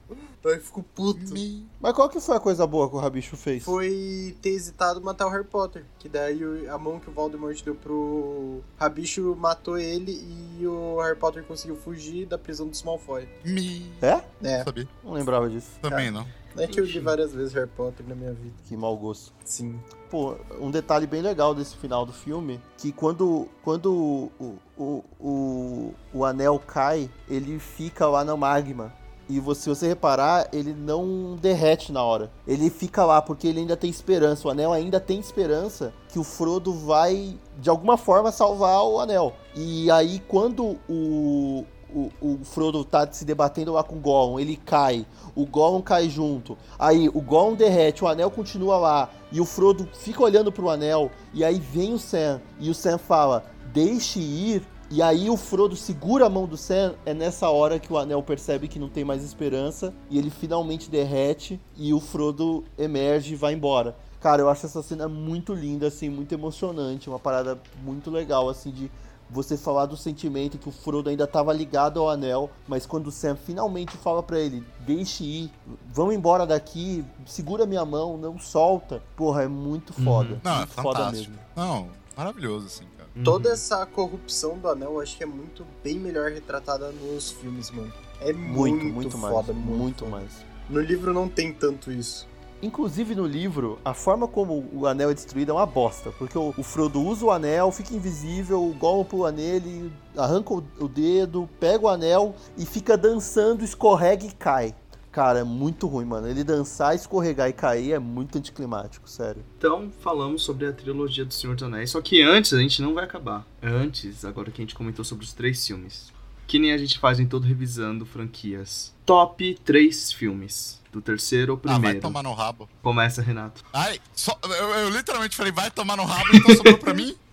Eu 0.44 0.60
fico 0.60 0.82
puto. 0.82 1.35
Mas 1.81 1.93
qual 1.93 2.09
que 2.09 2.20
foi 2.20 2.36
a 2.36 2.40
coisa 2.40 2.66
boa 2.66 2.89
que 2.89 2.97
o 2.97 2.98
Rabicho 2.98 3.36
fez? 3.36 3.65
Foi 3.65 4.36
ter 4.40 4.51
hesitado 4.51 5.01
matar 5.01 5.27
o 5.27 5.31
Harry 5.31 5.44
Potter. 5.44 5.85
Que 5.98 6.09
daí 6.09 6.40
a 6.69 6.78
mão 6.78 7.01
que 7.01 7.09
o 7.09 7.12
Voldemort 7.12 7.60
deu 7.62 7.74
pro 7.74 8.60
Rabicho 8.78 9.36
matou 9.36 9.78
ele 9.78 10.12
e 10.59 10.66
o 10.66 11.01
Harry 11.01 11.16
Potter 11.16 11.44
conseguiu 11.44 11.77
fugir 11.77 12.27
da 12.27 12.39
prisão 12.39 12.69
dos 12.69 12.82
Malfoy. 12.82 13.28
Me... 13.44 13.90
É? 14.01 14.23
É. 14.43 14.65
Sabia. 14.65 14.89
Não 15.05 15.12
lembrava 15.12 15.48
disso. 15.48 15.70
Também 15.81 16.10
não. 16.10 16.27
É 16.56 16.66
que 16.66 16.81
eu 16.81 16.85
li 16.85 16.98
várias 16.98 17.32
vezes 17.32 17.52
Harry 17.52 17.69
Potter 17.69 18.06
na 18.06 18.15
minha 18.15 18.32
vida. 18.32 18.55
Que 18.65 18.77
mau 18.77 18.97
gosto. 18.97 19.32
Sim. 19.44 19.78
Pô, 20.10 20.36
um 20.59 20.70
detalhe 20.70 21.06
bem 21.06 21.20
legal 21.20 21.55
desse 21.55 21.77
final 21.77 22.06
do 22.06 22.12
filme, 22.12 22.60
que 22.78 22.90
quando, 22.90 23.47
quando 23.62 23.93
o, 24.40 24.59
o, 24.77 25.05
o, 25.20 25.94
o 26.12 26.24
anel 26.24 26.59
cai, 26.59 27.10
ele 27.28 27.59
fica 27.59 28.06
lá 28.06 28.24
no 28.24 28.36
magma. 28.36 28.93
E 29.28 29.38
você, 29.38 29.62
se 29.62 29.68
você 29.68 29.88
reparar, 29.88 30.48
ele 30.52 30.72
não 30.72 31.36
derrete 31.36 31.92
na 31.92 32.02
hora. 32.02 32.30
Ele 32.46 32.70
fica 32.70 33.05
lá 33.05 33.20
porque 33.20 33.46
ele 33.46 33.60
ainda 33.60 33.76
tem 33.76 33.90
esperança. 33.90 34.48
O 34.48 34.50
anel 34.50 34.72
ainda 34.72 34.98
tem 34.98 35.20
esperança 35.20 35.92
que 36.09 36.18
o 36.18 36.24
Frodo 36.24 36.72
vai, 36.72 37.38
de 37.59 37.68
alguma 37.68 37.96
forma, 37.98 38.32
salvar 38.32 38.82
o 38.84 38.98
anel. 38.98 39.34
E 39.55 39.90
aí, 39.90 40.20
quando 40.26 40.78
o, 40.88 41.64
o, 41.94 42.10
o 42.20 42.38
Frodo 42.42 42.84
tá 42.84 43.06
se 43.10 43.24
debatendo 43.24 43.72
lá 43.72 43.82
com 43.82 43.96
o 43.96 44.00
Gollum, 44.00 44.38
ele 44.38 44.56
cai, 44.56 45.06
o 45.34 45.46
Gollum 45.46 45.82
cai 45.82 46.09
junto, 46.09 46.56
aí 46.78 47.09
o 47.09 47.20
Gollum 47.20 47.55
derrete, 47.55 48.05
o 48.05 48.09
anel 48.09 48.30
continua 48.30 48.76
lá, 48.76 49.10
e 49.32 49.40
o 49.40 49.44
Frodo 49.44 49.88
fica 49.92 50.22
olhando 50.22 50.52
pro 50.52 50.70
anel, 50.70 51.10
e 51.32 51.44
aí 51.44 51.59
vem 51.59 51.94
o 51.94 51.98
Sam, 51.98 52.40
e 52.59 52.70
o 52.70 52.74
Sam 52.74 52.98
fala, 52.98 53.44
deixe 53.72 54.20
ir, 54.20 54.62
e 54.90 55.02
aí 55.02 55.28
o 55.28 55.36
Frodo 55.36 55.77
segura 55.77 56.27
a 56.27 56.31
mão 56.31 56.47
do 56.47 56.56
Sam, 56.56 56.94
é 57.05 57.12
nessa 57.12 57.51
hora 57.51 57.78
que 57.78 57.93
o 57.93 57.98
anel 57.98 58.23
percebe 58.23 58.69
que 58.69 58.78
não 58.78 58.89
tem 58.89 59.05
mais 59.05 59.23
esperança, 59.23 59.93
e 60.09 60.19
ele 60.19 60.31
finalmente 60.31 60.90
derrete, 60.90 61.60
e 61.77 61.93
o 61.93 62.01
Frodo 62.01 62.65
emerge 62.78 63.35
e 63.35 63.36
vai 63.36 63.52
embora. 63.52 63.94
Cara, 64.20 64.43
eu 64.43 64.48
acho 64.48 64.66
essa 64.66 64.82
cena 64.82 65.06
muito 65.06 65.52
linda, 65.52 65.89
assim, 65.89 66.09
muito 66.09 66.32
emocionante, 66.32 67.09
uma 67.09 67.19
parada 67.19 67.60
muito 67.85 68.10
legal, 68.10 68.48
assim, 68.48 68.70
de 68.70 68.90
você 69.31 69.59
falar 69.59 69.86
do 69.86 69.97
sentimento 69.97 70.56
que 70.56 70.69
o 70.69 70.73
Frodo 70.73 71.10
ainda 71.10 71.24
estava 71.24 71.52
ligado 71.52 72.01
ao 72.01 72.09
anel, 72.09 72.51
mas 72.66 72.86
quando 72.86 73.09
o 73.09 73.12
Sam 73.12 73.36
finalmente 73.36 73.97
fala 73.98 74.23
para 74.23 74.40
ele, 74.40 74.65
deixe 74.81 75.23
ir, 75.23 75.52
vamos 75.93 76.15
embora 76.15 76.47
daqui, 76.47 77.05
segura 77.27 77.66
minha 77.66 77.85
mão, 77.85 78.16
não 78.16 78.39
solta. 78.39 79.02
Porra, 79.15 79.43
é 79.43 79.48
muito 79.48 79.93
foda. 79.93 80.35
Uhum. 80.35 80.40
Não, 80.43 80.56
muito 80.56 80.73
é 80.78 80.82
foda 80.82 80.98
fantástico. 80.98 81.31
mesmo. 81.31 81.44
Não, 81.55 81.89
maravilhoso, 82.16 82.66
assim, 82.66 82.85
cara. 83.18 83.24
Toda 83.24 83.50
essa 83.50 83.84
corrupção 83.86 84.58
do 84.58 84.68
anel 84.68 84.94
eu 84.94 85.00
acho 85.00 85.16
que 85.16 85.22
é 85.22 85.26
muito 85.26 85.66
bem 85.82 85.98
melhor 85.98 86.30
retratada 86.30 86.90
nos 86.90 87.32
filmes, 87.32 87.70
mano. 87.70 87.92
É 88.20 88.32
Muito, 88.32 88.82
muito, 88.82 88.94
muito, 88.94 89.18
mais, 89.18 89.34
foda, 89.34 89.52
muito, 89.52 90.04
foda. 90.04 90.10
mais. 90.10 90.44
No 90.68 90.80
livro 90.80 91.12
não 91.14 91.28
tem 91.28 91.52
tanto 91.52 91.90
isso. 91.92 92.26
Inclusive 92.60 93.14
no 93.14 93.24
livro, 93.24 93.78
a 93.84 93.94
forma 93.94 94.26
como 94.26 94.68
o 94.72 94.84
anel 94.84 95.10
é 95.10 95.14
destruído 95.14 95.52
é 95.52 95.54
uma 95.54 95.64
bosta. 95.66 96.10
Porque 96.18 96.36
o, 96.36 96.52
o 96.58 96.62
Frodo 96.64 97.00
usa 97.00 97.24
o 97.24 97.30
anel, 97.30 97.70
fica 97.70 97.94
invisível, 97.94 98.64
o 98.64 98.74
Gollum 98.74 99.04
pula 99.04 99.30
nele, 99.30 99.92
arranca 100.16 100.52
o, 100.52 100.64
o 100.80 100.88
dedo, 100.88 101.48
pega 101.60 101.84
o 101.84 101.88
anel 101.88 102.34
e 102.56 102.66
fica 102.66 102.96
dançando, 102.96 103.64
escorrega 103.64 104.26
e 104.26 104.32
cai. 104.32 104.74
Cara, 105.10 105.40
é 105.40 105.44
muito 105.44 105.86
ruim, 105.86 106.05
mano. 106.05 106.28
Ele 106.28 106.44
dançar, 106.44 106.94
escorregar 106.94 107.48
e 107.48 107.52
cair 107.52 107.93
é 107.93 107.98
muito 107.98 108.39
anticlimático, 108.39 109.09
sério. 109.09 109.43
Então, 109.56 109.90
falamos 110.01 110.43
sobre 110.43 110.66
a 110.66 110.72
trilogia 110.72 111.24
do 111.24 111.32
Senhor 111.35 111.55
dos 111.55 111.62
Anéis. 111.64 111.90
Só 111.90 112.01
que 112.01 112.22
antes, 112.22 112.52
a 112.52 112.59
gente 112.59 112.80
não 112.82 112.94
vai 112.94 113.05
acabar. 113.05 113.47
Antes, 113.62 114.24
agora 114.24 114.51
que 114.51 114.60
a 114.60 114.64
gente 114.64 114.74
comentou 114.74 115.05
sobre 115.05 115.24
os 115.24 115.32
três 115.32 115.66
filmes. 115.66 116.12
Que 116.47 116.59
nem 116.59 116.72
a 116.72 116.78
gente 116.78 116.98
faz 116.98 117.18
em 117.20 117.26
todo 117.26 117.44
Revisando 117.47 118.06
Franquias. 118.06 118.94
Top 119.05 119.59
3 119.64 120.12
filmes. 120.12 120.80
Do 120.90 121.02
terceiro 121.02 121.52
ao 121.52 121.59
Ah, 121.59 121.60
vai 121.72 121.74
primeiro. 121.74 122.01
tomar 122.01 122.22
no 122.22 122.32
rabo. 122.32 122.68
Começa, 122.82 123.20
Renato. 123.20 123.62
Ai, 123.72 124.01
só, 124.14 124.39
eu, 124.43 124.51
eu 124.51 124.90
literalmente 124.90 125.36
falei, 125.36 125.52
vai 125.52 125.70
tomar 125.70 125.97
no 125.98 126.05
rabo, 126.05 126.28
então 126.35 126.55
sobrou 126.56 126.78
pra 126.78 126.94
mim? 126.94 127.14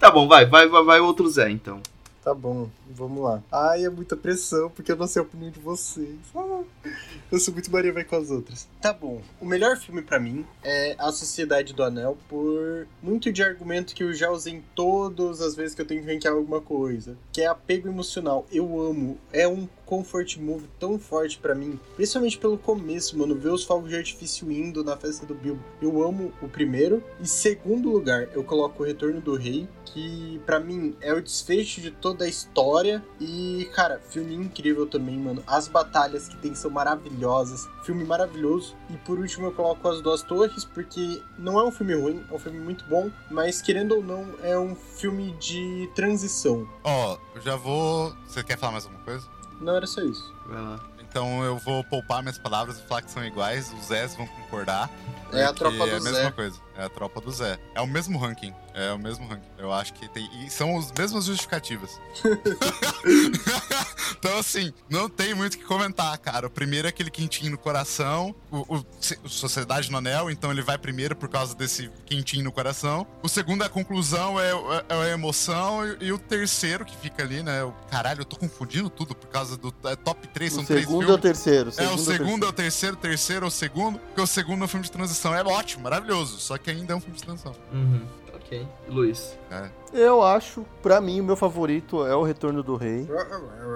Tá 0.00 0.10
bom, 0.10 0.26
vai, 0.26 0.46
vai, 0.46 0.66
vai, 0.68 0.82
vai 0.82 1.00
outro 1.00 1.28
Zé, 1.28 1.48
então. 1.50 1.80
Tá 2.24 2.34
bom, 2.34 2.68
vamos 2.90 3.22
lá. 3.22 3.40
Ai, 3.52 3.84
é 3.84 3.90
muita 3.90 4.16
pressão, 4.16 4.68
porque 4.70 4.90
eu 4.90 4.96
não 4.96 5.06
sei 5.06 5.20
a 5.20 5.24
opinião 5.24 5.50
de 5.50 5.60
vocês. 5.60 6.16
Ah, 6.34 6.62
eu 7.30 7.38
sou 7.38 7.52
muito 7.52 7.70
Maria 7.70 7.92
vai 7.92 8.04
com 8.04 8.16
as 8.16 8.30
outras. 8.30 8.68
Tá 8.80 8.92
bom. 8.92 9.20
O 9.40 9.46
melhor 9.46 9.76
filme 9.76 10.02
pra 10.02 10.18
mim 10.18 10.44
é 10.62 10.94
A 10.98 11.10
Sociedade 11.12 11.72
do 11.72 11.82
Anel, 11.82 12.16
por 12.28 12.86
muito 13.02 13.32
de 13.32 13.42
argumento 13.42 13.94
que 13.94 14.02
eu 14.02 14.12
já 14.12 14.30
usei 14.30 14.54
em 14.54 14.64
todas 14.74 15.40
as 15.40 15.54
vezes 15.54 15.74
que 15.74 15.82
eu 15.82 15.86
tenho 15.86 16.02
que 16.02 16.12
rankear 16.12 16.34
alguma 16.34 16.60
coisa. 16.60 17.16
Que 17.32 17.42
é 17.42 17.46
apego 17.46 17.88
emocional. 17.88 18.46
Eu 18.50 18.80
amo. 18.80 19.18
É 19.32 19.46
um 19.46 19.68
comfort 19.86 20.36
movie 20.36 20.68
tão 20.78 20.98
forte 20.98 21.38
pra 21.38 21.54
mim. 21.54 21.80
Principalmente 21.94 22.36
pelo 22.36 22.58
começo, 22.58 23.16
mano. 23.16 23.34
Ver 23.34 23.50
os 23.50 23.64
fogos 23.64 23.88
de 23.88 23.96
artifício 23.96 24.50
indo 24.50 24.84
na 24.84 24.96
festa 24.96 25.24
do 25.24 25.34
Bilbo. 25.34 25.62
Eu 25.80 26.02
amo 26.02 26.32
o 26.42 26.48
primeiro. 26.48 27.02
E 27.20 27.26
segundo 27.26 27.90
lugar, 27.90 28.28
eu 28.34 28.44
coloco 28.44 28.82
o 28.82 28.86
Retorno 28.86 29.20
do 29.20 29.36
Rei. 29.36 29.68
Que 29.84 30.40
pra 30.44 30.60
mim 30.60 30.94
é 31.00 31.14
o 31.14 31.22
desfecho 31.22 31.80
de 31.80 31.90
toda 31.90 32.24
a 32.24 32.28
história. 32.28 33.02
E, 33.20 33.70
cara, 33.74 34.00
filme 34.10 34.34
incrível 34.34 34.86
também, 34.86 35.16
mano. 35.16 35.42
As 35.46 35.68
batalhas 35.68 36.28
que 36.28 36.36
tem 36.36 36.54
são 36.54 36.70
maravilhosas. 36.70 37.66
Filme 37.84 38.04
maravilhoso. 38.04 38.76
E 38.90 38.96
por 38.98 39.18
último 39.18 39.46
eu 39.46 39.52
coloco 39.52 39.88
As 39.88 40.02
Duas 40.02 40.22
Torres, 40.22 40.64
porque 40.64 41.22
não 41.38 41.58
é 41.58 41.64
um 41.64 41.70
filme 41.70 41.94
ruim, 41.94 42.22
é 42.30 42.34
um 42.34 42.38
filme 42.38 42.58
muito 42.58 42.84
bom. 42.86 43.10
Mas 43.30 43.62
querendo 43.62 43.94
ou 43.94 44.02
não, 44.02 44.26
é 44.42 44.58
um 44.58 44.74
filme 44.74 45.32
de 45.38 45.88
transição. 45.94 46.68
Ó, 46.82 47.16
eu 47.34 47.40
já 47.40 47.56
vou. 47.56 48.12
Você 48.26 48.42
quer 48.42 48.58
falar 48.58 48.72
mais 48.72 48.84
alguma 48.84 49.02
coisa? 49.04 49.35
Não 49.60 49.74
era 49.76 49.86
só 49.86 50.00
isso. 50.02 50.32
Vai 50.46 50.60
lá. 50.62 50.80
Então 51.08 51.42
eu 51.44 51.56
vou 51.56 51.82
poupar 51.84 52.22
minhas 52.22 52.36
palavras 52.38 52.78
e 52.78 52.82
falar 52.82 53.02
que 53.02 53.10
são 53.10 53.24
iguais, 53.24 53.72
os 53.72 53.86
Zés 53.86 54.14
vão 54.16 54.26
concordar. 54.26 54.90
É 55.32 55.44
a 55.44 55.52
tropa 55.52 55.76
do 55.78 55.86
É 55.86 55.96
a 55.96 56.00
mesma 56.00 56.12
Zé. 56.12 56.30
coisa, 56.30 56.58
é 56.78 56.84
a 56.84 56.88
tropa 56.88 57.20
do 57.20 57.30
Zé. 57.30 57.58
É 57.74 57.80
o 57.80 57.86
mesmo 57.86 58.18
ranking, 58.18 58.52
é 58.74 58.92
o 58.92 58.98
mesmo 58.98 59.26
ranking. 59.26 59.46
Eu 59.58 59.72
acho 59.72 59.92
que 59.94 60.08
tem. 60.08 60.28
E 60.44 60.50
são 60.50 60.76
as 60.78 60.92
mesmas 60.92 61.24
justificativas. 61.24 61.98
então, 64.18 64.38
assim, 64.38 64.72
não 64.88 65.08
tem 65.08 65.34
muito 65.34 65.54
o 65.54 65.58
que 65.58 65.64
comentar, 65.64 66.16
cara. 66.18 66.46
O 66.46 66.50
primeiro 66.50 66.86
é 66.86 66.90
aquele 66.90 67.10
quentinho 67.10 67.50
no 67.52 67.58
coração, 67.58 68.34
o, 68.50 68.76
o- 68.76 68.86
o 69.24 69.28
Sociedade 69.28 69.90
no 69.90 69.98
Anel, 69.98 70.30
então 70.30 70.50
ele 70.50 70.62
vai 70.62 70.78
primeiro 70.78 71.14
por 71.16 71.28
causa 71.28 71.54
desse 71.54 71.90
quentinho 72.04 72.44
no 72.44 72.52
coração. 72.52 73.06
O 73.22 73.28
segundo 73.28 73.62
é 73.62 73.66
a 73.66 73.70
conclusão, 73.70 74.38
é, 74.40 74.50
é 74.88 74.94
a 74.94 75.08
emoção. 75.08 75.86
E, 76.00 76.06
e 76.06 76.12
o 76.12 76.18
terceiro 76.18 76.84
que 76.84 76.96
fica 76.96 77.22
ali, 77.22 77.42
né? 77.42 77.62
O, 77.64 77.72
caralho, 77.90 78.20
eu 78.20 78.24
tô 78.24 78.36
confundindo 78.36 78.88
tudo 78.90 79.14
por 79.14 79.28
causa 79.28 79.56
do 79.56 79.72
é, 79.84 79.96
top 79.96 80.26
3, 80.28 80.52
são 80.52 80.62
O 80.62 80.66
três 80.66 80.80
segundo 80.82 81.00
filmes. 81.06 81.14
é 81.16 81.18
o 81.18 81.22
terceiro. 81.22 81.70
É, 81.76 81.88
o 81.88 81.98
segundo 81.98 82.04
segundo 82.26 82.46
é 82.46 82.48
o 82.48 82.52
terceiro, 82.52 82.96
o 82.96 82.98
terceiro 82.98 83.44
é 83.44 83.48
o 83.48 83.50
segundo, 83.50 83.98
porque 83.98 84.20
o 84.20 84.26
segundo 84.26 84.62
é 84.62 84.64
um 84.64 84.68
filme 84.68 84.84
de 84.84 84.90
transição. 84.92 85.34
É 85.34 85.42
ótimo, 85.44 85.84
maravilhoso, 85.84 86.38
só 86.38 86.56
que 86.58 86.65
ainda 86.70 86.92
é 86.92 86.96
um 86.96 87.00
filme 87.00 87.16
de 87.16 87.22
transição. 87.22 87.52
Uhum. 87.72 88.02
Ok. 88.34 88.66
Luiz. 88.88 89.36
É. 89.50 89.70
Eu 89.92 90.22
acho, 90.22 90.64
pra 90.82 91.00
mim, 91.00 91.20
o 91.20 91.24
meu 91.24 91.36
favorito 91.36 92.06
é 92.06 92.14
o 92.14 92.22
Retorno 92.22 92.62
do 92.62 92.76
Rei. 92.76 93.08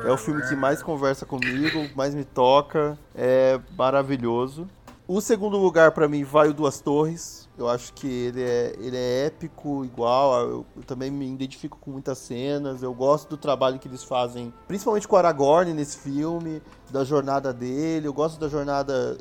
É 0.05 0.13
o 0.13 0.17
filme 0.17 0.41
que 0.49 0.55
mais 0.55 0.83
conversa 0.83 1.27
comigo, 1.27 1.89
mais 1.97 2.15
me 2.15 2.25
toca, 2.25 2.99
é 3.15 3.59
maravilhoso. 3.77 4.69
O 5.13 5.21
segundo 5.21 5.57
lugar 5.57 5.91
pra 5.91 6.07
mim 6.07 6.23
vai 6.23 6.49
o 6.49 6.55
Duas 6.55 6.81
Torres. 6.81 7.49
Eu 7.59 7.69
acho 7.69 7.93
que 7.95 8.07
ele 8.07 8.43
é, 8.43 8.77
ele 8.79 8.97
é 8.97 9.27
épico, 9.27 9.85
igual. 9.85 10.41
Eu, 10.41 10.67
eu 10.77 10.83
também 10.85 11.11
me 11.11 11.27
identifico 11.27 11.77
com 11.81 11.91
muitas 11.91 12.17
cenas. 12.19 12.81
Eu 12.81 12.95
gosto 12.95 13.29
do 13.29 13.37
trabalho 13.37 13.81
que 13.81 13.89
eles 13.89 14.05
fazem, 14.05 14.55
principalmente 14.69 15.09
com 15.09 15.17
o 15.17 15.19
Aragorn 15.19 15.75
nesse 15.75 15.99
filme, 15.99 16.63
da 16.93 17.05
jornada 17.05 17.53
dele. 17.53 18.07
Eu 18.07 18.13
gosto 18.13 18.39
da 18.39 18.49
jornada 18.49 19.17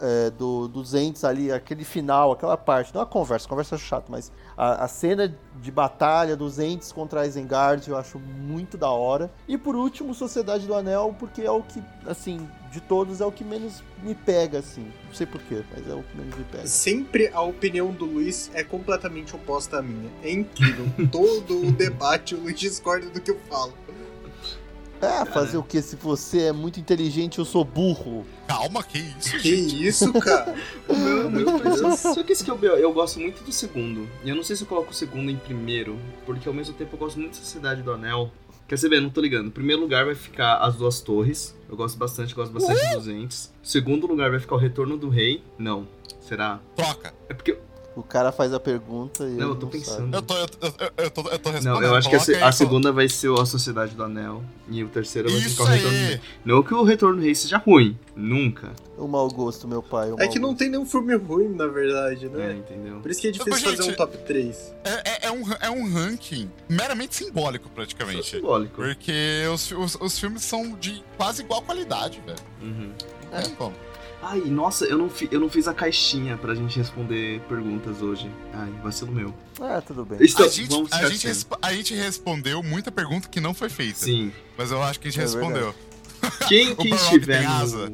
é, 0.00 0.30
do, 0.30 0.68
dos 0.68 0.94
entes 0.94 1.24
ali, 1.24 1.52
aquele 1.52 1.84
final, 1.84 2.32
aquela 2.32 2.56
parte. 2.56 2.94
Não 2.94 3.02
a 3.02 3.06
conversa, 3.06 3.48
conversa 3.48 3.76
é 3.76 3.78
chato, 3.78 4.06
mas 4.08 4.32
a, 4.56 4.84
a 4.84 4.88
cena 4.88 5.34
de 5.60 5.70
batalha 5.70 6.36
dos 6.36 6.58
entes 6.58 6.92
contra 6.92 7.26
Isengard 7.26 7.88
eu 7.88 7.96
acho 7.96 8.18
muito 8.18 8.76
da 8.76 8.90
hora. 8.90 9.30
E 9.48 9.56
por 9.56 9.76
último, 9.76 10.14
Sociedade 10.14 10.66
do 10.66 10.74
Anel, 10.74 11.14
porque 11.18 11.42
é 11.42 11.50
o 11.50 11.62
que, 11.62 11.82
assim, 12.06 12.48
de 12.70 12.80
todos 12.80 13.20
é 13.20 13.26
o 13.26 13.32
que 13.32 13.44
menos 13.44 13.82
me 14.02 14.14
pega, 14.14 14.58
assim. 14.58 14.92
Não 15.06 15.14
sei 15.14 15.26
porquê, 15.26 15.62
mas 15.72 15.88
é 15.88 15.94
o 15.94 16.02
que 16.02 16.16
menos 16.16 16.36
me 16.36 16.44
pega. 16.44 16.66
Sempre 16.66 17.30
a 17.32 17.40
opinião 17.40 17.92
do 17.92 18.04
Luiz 18.04 18.50
é 18.52 18.64
completamente 18.64 19.34
oposta 19.34 19.78
à 19.78 19.82
minha. 19.82 20.10
É 20.22 20.30
incrível. 20.30 20.86
Todo 21.10 21.68
o 21.68 21.72
debate 21.72 22.34
o 22.34 22.40
Luiz 22.40 22.58
discorda 22.58 23.08
do 23.08 23.20
que 23.20 23.30
eu 23.30 23.38
falo. 23.48 23.72
É, 25.04 25.24
fazer 25.26 25.56
o 25.56 25.62
que? 25.62 25.80
Se 25.82 25.96
você 25.96 26.44
é 26.44 26.52
muito 26.52 26.80
inteligente, 26.80 27.38
eu 27.38 27.44
sou 27.44 27.64
burro. 27.64 28.24
Calma, 28.46 28.82
que 28.82 28.98
isso, 28.98 29.38
Que 29.38 29.48
isso, 29.48 30.12
cara? 30.14 30.54
O 30.88 30.94
meu 30.96 31.26
é 31.26 31.28
muito 31.28 31.62
parecido. 31.62 31.96
Só 31.96 32.22
que 32.22 32.32
esse 32.32 32.44
que 32.44 32.50
é 32.50 32.52
o 32.52 32.58
meu. 32.58 32.76
Eu 32.76 32.92
gosto 32.92 33.20
muito 33.20 33.42
do 33.44 33.52
segundo. 33.52 34.08
E 34.24 34.28
eu 34.28 34.36
não 34.36 34.42
sei 34.42 34.56
se 34.56 34.62
eu 34.62 34.66
coloco 34.68 34.90
o 34.90 34.94
segundo 34.94 35.30
em 35.30 35.36
primeiro, 35.36 35.98
porque 36.26 36.48
ao 36.48 36.54
mesmo 36.54 36.74
tempo 36.74 36.94
eu 36.94 36.98
gosto 36.98 37.18
muito 37.18 37.32
da 37.32 37.38
Sociedade 37.38 37.82
do 37.82 37.92
Anel. 37.92 38.30
Quer 38.66 38.78
saber? 38.78 39.00
Não 39.00 39.10
tô 39.10 39.20
ligando. 39.20 39.48
Em 39.48 39.50
primeiro 39.50 39.82
lugar 39.82 40.06
vai 40.06 40.14
ficar 40.14 40.56
As 40.56 40.76
Duas 40.76 41.00
Torres. 41.00 41.54
Eu 41.68 41.76
gosto 41.76 41.98
bastante, 41.98 42.34
gosto 42.34 42.52
bastante 42.52 42.94
dos 42.94 43.08
entes. 43.08 43.52
Segundo 43.62 44.06
lugar 44.06 44.30
vai 44.30 44.40
ficar 44.40 44.54
O 44.54 44.58
Retorno 44.58 44.96
do 44.96 45.08
Rei. 45.08 45.42
Não. 45.58 45.86
Será? 46.20 46.60
Troca. 46.74 47.12
É 47.28 47.34
porque. 47.34 47.58
O 47.96 48.02
cara 48.02 48.32
faz 48.32 48.52
a 48.52 48.58
pergunta 48.58 49.22
e. 49.24 49.34
Não, 49.34 49.50
eu 49.50 49.54
tô 49.54 49.66
sabe. 49.66 49.78
pensando. 49.78 50.14
Eu 50.16 50.22
tô, 50.22 50.34
eu, 50.36 50.46
eu, 50.62 51.04
eu 51.04 51.10
tô, 51.10 51.20
eu 51.28 51.38
tô 51.38 51.50
respondendo. 51.50 51.64
Não, 51.80 51.82
eu 51.82 51.94
acho 51.94 52.08
que 52.10 52.16
a, 52.16 52.18
coloca 52.18 52.44
a 52.44 52.48
aí, 52.48 52.52
segunda 52.52 52.90
vai 52.90 53.08
ser 53.08 53.30
A 53.38 53.46
Sociedade 53.46 53.94
do 53.94 54.02
Anel. 54.02 54.42
E 54.68 54.82
o 54.82 54.88
terceiro 54.88 55.30
vai 55.30 55.40
ficar 55.40 55.62
O 55.62 55.66
Retorno 55.66 55.96
aí. 55.96 56.04
Rei. 56.06 56.20
Não 56.44 56.62
que 56.62 56.74
o 56.74 56.82
Retorno 56.82 57.16
do 57.18 57.22
Rei 57.22 57.34
seja 57.36 57.56
ruim. 57.58 57.96
Nunca. 58.16 58.72
O 58.98 59.06
mau 59.06 59.28
gosto, 59.28 59.68
meu 59.68 59.80
pai. 59.82 60.10
o 60.10 60.16
É 60.20 60.26
que 60.26 60.38
não 60.40 60.48
gosto. 60.48 60.58
tem 60.58 60.70
nenhum 60.70 60.86
filme 60.86 61.14
ruim, 61.14 61.48
na 61.54 61.66
verdade, 61.68 62.26
É, 62.26 62.28
né? 62.30 62.56
entendeu? 62.58 62.98
Por 63.00 63.10
isso 63.12 63.20
que 63.20 63.28
é 63.28 63.30
difícil 63.30 63.52
Mas, 63.52 63.62
fazer 63.62 63.82
gente, 63.82 63.92
um 63.92 63.96
top 63.96 64.16
3. 64.18 64.74
É, 64.84 64.90
é- 65.10 65.26
é 65.26 65.30
um, 65.30 65.44
é 65.60 65.70
um 65.70 65.92
ranking 65.92 66.50
meramente 66.68 67.14
simbólico, 67.14 67.68
Só 67.68 67.74
praticamente. 67.74 68.28
simbólico. 68.30 68.74
Porque 68.74 69.42
os, 69.52 69.70
os, 69.70 69.94
os 70.00 70.18
filmes 70.18 70.42
são 70.42 70.72
de 70.76 71.00
quase 71.16 71.42
igual 71.42 71.62
qualidade, 71.62 72.20
velho. 72.26 72.38
Uhum. 72.62 72.90
Não 73.32 73.42
tem 73.42 73.54
como. 73.54 73.74
Ai, 74.26 74.40
nossa, 74.40 74.84
eu 74.86 74.96
não, 74.96 75.10
fi- 75.10 75.28
eu 75.30 75.38
não 75.38 75.50
fiz 75.50 75.68
a 75.68 75.74
caixinha 75.74 76.36
pra 76.36 76.54
gente 76.54 76.78
responder 76.78 77.40
perguntas 77.48 78.00
hoje. 78.00 78.30
Ai, 78.52 78.70
vacilo 78.82 79.12
meu. 79.12 79.34
Ah, 79.60 79.82
tudo 79.86 80.04
bem. 80.04 80.18
Então, 80.22 80.46
a, 80.46 80.48
gente, 80.48 80.68
vamos 80.70 80.92
a, 80.92 81.02
gente 81.02 81.14
assim. 81.16 81.26
resp- 81.28 81.52
a 81.60 81.72
gente 81.74 81.94
respondeu 81.94 82.62
muita 82.62 82.90
pergunta 82.90 83.28
que 83.28 83.40
não 83.40 83.52
foi 83.52 83.68
feita. 83.68 83.98
Sim. 83.98 84.32
Mas 84.56 84.70
eu 84.70 84.82
acho 84.82 84.98
que 84.98 85.08
a 85.08 85.10
gente 85.10 85.20
É 85.20 85.24
respondeu. 85.24 85.74
Quem, 86.48 86.74
estiver 86.94 87.40
tem 87.40 87.46
no... 87.48 87.54
asa? 87.54 87.92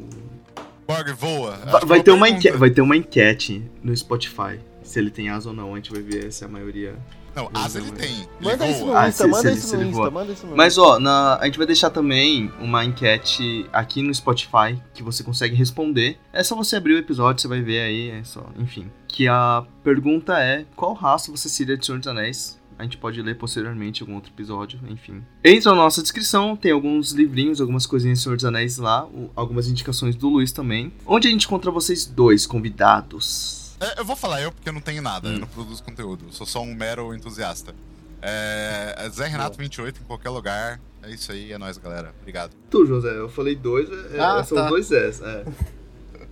Borg 0.87 1.13
voa. 1.13 1.57
Vai, 1.87 1.99
é 1.99 2.03
ter 2.03 2.11
uma 2.13 2.29
enquete, 2.29 2.57
vai 2.57 2.71
ter 2.71 2.81
uma 2.81 2.97
enquete 2.97 3.63
no 3.83 3.97
Spotify. 3.97 4.59
se 4.83 4.99
ele 4.99 5.11
tem 5.11 5.29
asa 5.31 5.49
ou 5.51 5.55
não. 5.55 5.73
A 5.75 5.77
gente 5.77 5.91
vai 5.91 6.03
ver 6.03 6.33
se 6.33 6.45
a 6.45 6.49
maioria. 6.49 6.97
Não, 7.35 7.51
asa 7.55 7.79
ele 7.79 7.93
tem. 7.93 8.27
Manda 8.41 8.67
isso 8.67 8.85
no 8.87 8.93
Insta, 9.07 9.13
se- 9.25 9.27
manda 9.31 9.53
isso 9.53 9.77
no 9.77 9.83
Insta, 9.85 10.11
manda 10.11 10.33
isso 10.33 10.47
no 10.47 10.57
Mas 10.57 10.73
Insta. 10.77 10.83
ó, 10.89 10.99
na- 10.99 11.39
a 11.41 11.45
gente 11.47 11.59
vai 11.59 11.67
deixar 11.67 11.91
também 11.91 12.51
uma 12.61 12.85
enquete 12.85 13.67
aqui 13.73 14.03
no 14.03 14.13
Spotify 14.15 14.81
que 14.95 15.03
você 15.03 15.23
consegue 15.23 15.55
responder. 15.55 16.19
É 16.33 16.43
só 16.43 16.57
você 16.57 16.77
abrir 16.77 16.95
o 16.95 16.99
episódio, 16.99 17.41
você 17.43 17.49
vai 17.49 17.61
ver 17.63 17.81
aí, 17.81 18.11
é 18.11 18.25
só, 18.25 18.47
enfim. 18.59 18.91
Que 19.09 19.29
a 19.29 19.65
pergunta 19.85 20.39
é: 20.41 20.65
qual 20.77 20.93
raça 20.95 21.31
você 21.31 21.49
seria 21.49 21.77
de 21.77 21.85
Senhor 21.87 21.99
dos 21.99 22.09
Anéis? 22.09 22.59
A 22.79 22.83
gente 22.83 22.97
pode 22.97 23.21
ler 23.21 23.37
posteriormente 23.37 24.01
em 24.01 24.05
algum 24.05 24.15
outro 24.15 24.33
episódio, 24.33 24.81
enfim. 24.89 25.23
Entra 25.45 25.73
na 25.73 25.77
nossa 25.77 26.01
descrição, 26.01 26.57
tem 26.57 26.73
alguns 26.73 27.13
livrinhos, 27.13 27.61
algumas 27.61 27.85
coisinhas 27.85 28.17
de 28.19 28.25
Senhor 28.25 28.37
dos 28.37 28.45
Anéis 28.47 28.79
lá, 28.79 29.07
algumas 29.37 29.69
indicações 29.69 30.17
do 30.17 30.31
Luiz 30.31 30.51
também. 30.51 30.91
Onde 31.05 31.29
a 31.29 31.31
gente 31.31 31.45
encontra 31.45 31.71
vocês 31.71 32.07
dois 32.07 32.47
convidados? 32.47 33.60
É, 33.81 34.01
eu 34.01 34.05
vou 34.05 34.15
falar 34.15 34.43
eu 34.43 34.53
porque 34.53 34.69
eu 34.69 34.73
não 34.73 34.81
tenho 34.81 35.01
nada, 35.03 35.29
Hum. 35.29 35.33
eu 35.35 35.39
não 35.41 35.49
produzo 35.49 35.83
conteúdo. 35.83 36.27
Eu 36.27 36.33
sou 36.33 36.47
só 36.47 36.61
um 36.63 36.75
mero 36.75 37.15
entusiasta. 37.15 37.75
É, 38.23 38.95
é 38.99 39.09
Zé 39.09 39.27
Renato 39.27 39.57
28 39.57 40.01
em 40.03 40.05
qualquer 40.05 40.29
lugar. 40.31 40.79
É 41.03 41.11
isso 41.11 41.33
aí, 41.33 41.51
é 41.53 41.57
nóis, 41.59 41.79
galera. 41.79 42.15
Obrigado. 42.21 42.55
Tu, 42.69 42.85
José, 42.85 43.17
eu 43.17 43.29
falei 43.31 43.57
dois, 43.57 43.89
é, 44.15 44.21
Ah, 44.21 44.45
são 44.45 44.59
tá. 44.59 44.69
dois 44.69 44.93
S. 44.93 45.23
É. 45.25 45.45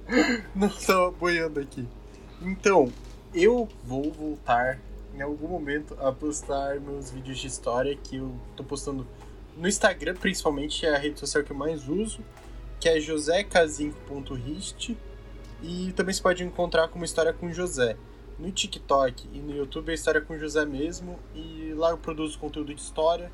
Não, 0.55 0.69
tava 0.69 1.11
boiando 1.13 1.59
aqui. 1.61 1.89
Então, 2.43 2.93
eu 3.35 3.67
vou 3.85 4.13
voltar 4.13 4.79
em 5.15 5.23
algum 5.23 5.49
momento 5.49 5.97
a 6.01 6.13
postar 6.13 6.79
meus 6.81 7.11
vídeos 7.11 7.39
de 7.39 7.47
história 7.47 7.97
que 7.97 8.17
eu 8.17 8.35
tô 8.57 8.63
postando 8.63 9.07
no 9.57 9.67
Instagram, 9.67 10.15
principalmente, 10.15 10.85
é 10.87 10.95
a 10.95 10.99
rede 10.99 11.19
social 11.19 11.43
que 11.43 11.51
eu 11.51 11.57
mais 11.57 11.89
uso, 11.89 12.21
que 12.79 12.89
é 12.89 13.01
josecasinco.rist. 13.01 14.91
E 15.63 15.93
também 15.93 16.15
você 16.15 16.23
pode 16.23 16.43
encontrar 16.45 16.89
como 16.89 17.05
História 17.05 17.33
com 17.33 17.53
José. 17.53 17.97
No 18.39 18.51
TikTok 18.53 19.29
e 19.33 19.39
no 19.41 19.53
YouTube 19.55 19.91
é 19.91 19.95
História 19.95 20.21
com 20.21 20.39
José 20.39 20.65
mesmo, 20.65 21.19
e 21.35 21.73
lá 21.77 21.91
eu 21.91 21.99
produzo 21.99 22.39
conteúdo 22.39 22.73
de 22.73 22.81
história, 22.81 23.33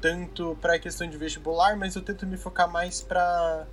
tanto 0.00 0.56
para 0.60 0.78
questão 0.78 1.08
de 1.08 1.16
vestibular, 1.16 1.76
mas 1.76 1.94
eu 1.94 2.02
tento 2.02 2.26
me 2.26 2.36
focar 2.36 2.68
mais 2.68 3.00
para 3.00 3.66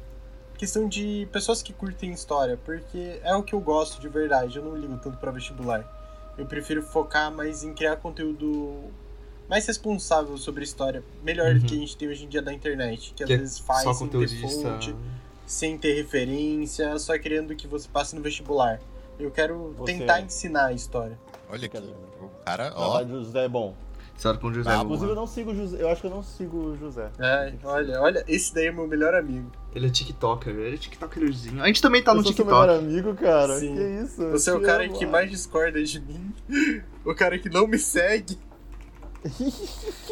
questão 0.56 0.88
de 0.88 1.28
pessoas 1.32 1.62
que 1.64 1.74
curtem 1.74 2.12
história, 2.12 2.58
porque 2.64 3.20
é 3.24 3.36
o 3.36 3.42
que 3.44 3.54
eu 3.54 3.60
gosto 3.60 4.00
de 4.00 4.08
verdade, 4.08 4.58
eu 4.58 4.64
não 4.66 4.76
ligo 4.76 4.98
tanto 4.98 5.18
para 5.18 5.32
vestibular. 5.32 5.84
Eu 6.38 6.46
prefiro 6.46 6.84
focar 6.84 7.32
mais 7.32 7.64
em 7.64 7.74
criar 7.74 7.96
conteúdo 7.98 8.84
mais 9.50 9.66
responsável 9.66 10.38
sobre 10.38 10.64
história, 10.64 11.04
melhor 11.24 11.54
do 11.54 11.62
Uhum. 11.62 11.66
que 11.66 11.76
a 11.76 11.78
gente 11.80 11.96
tem 11.98 12.08
hoje 12.10 12.26
em 12.26 12.28
dia 12.28 12.42
da 12.42 12.54
internet, 12.54 13.14
que 13.16 13.24
às 13.24 13.28
Que 13.28 13.34
é 13.34 13.38
vezes 13.38 13.58
faz 13.60 13.84
ter 13.84 13.98
conteudista. 13.98 14.78
Sem 15.48 15.78
ter 15.78 15.94
referência, 15.94 17.00
só 17.00 17.18
querendo 17.18 17.56
que 17.56 17.66
você 17.68 17.88
passe 17.92 18.16
no 18.16 18.22
vestibular. 18.22 18.80
Eu 19.20 19.32
quero 19.32 19.74
Você- 19.78 19.94
tentar 19.94 20.22
ensinar 20.22 20.66
a 20.68 20.74
história. 20.74 21.18
Olha 21.50 21.66
aqui. 21.66 21.78
O 22.22 22.30
cara, 22.46 22.72
O 22.76 22.80
ó. 22.80 22.84
trabalho 23.00 23.08
do 23.08 23.24
José 23.26 23.46
é 23.46 23.50
bom. 23.50 23.74
História 24.16 24.40
com 24.40 24.52
José. 24.52 24.68
Ah, 24.70 24.78
vamos 24.78 24.86
Inclusive, 24.98 25.12
eu 25.12 25.16
lá. 25.16 25.22
não 25.22 25.28
sigo 25.28 25.52
o 25.52 25.56
José. 25.56 25.78
Eu 25.82 25.90
acho 25.90 26.02
que 26.02 26.08
eu 26.08 26.12
não 26.12 26.24
sigo 26.24 26.58
o 26.58 26.78
José. 26.78 27.10
É, 27.20 27.54
olha, 27.64 28.02
olha, 28.02 28.24
esse 28.28 28.54
daí 28.54 28.66
é 28.68 28.72
meu 28.72 28.88
melhor 28.88 29.14
amigo. 29.14 29.52
Ele 29.76 29.86
é 29.86 29.90
TikToker, 29.92 30.54
ele 30.56 30.74
é 30.76 30.78
TikTokerzinho. 30.78 31.62
A 31.62 31.68
gente 31.68 31.82
também 31.84 32.02
tá 32.04 32.12
eu 32.12 32.16
no 32.16 32.24
sou 32.24 32.34
seu 32.34 32.44
melhor 32.46 32.68
TikTok. 32.68 32.86
amigo, 32.92 33.16
cara. 33.16 33.60
Sim. 33.60 33.76
Que 33.76 33.82
isso? 34.04 34.22
eu 34.24 34.32
Você 34.32 34.50
é 34.50 34.54
o 34.54 34.62
cara 34.62 34.86
amo. 34.86 34.98
que 34.98 35.06
mais 35.06 35.30
discorda 35.30 35.84
de 35.84 36.00
mim, 36.02 36.34
o 37.06 37.14
cara 37.14 37.38
que 37.38 37.48
não 37.48 37.68
me 37.68 37.78
segue. 37.78 38.38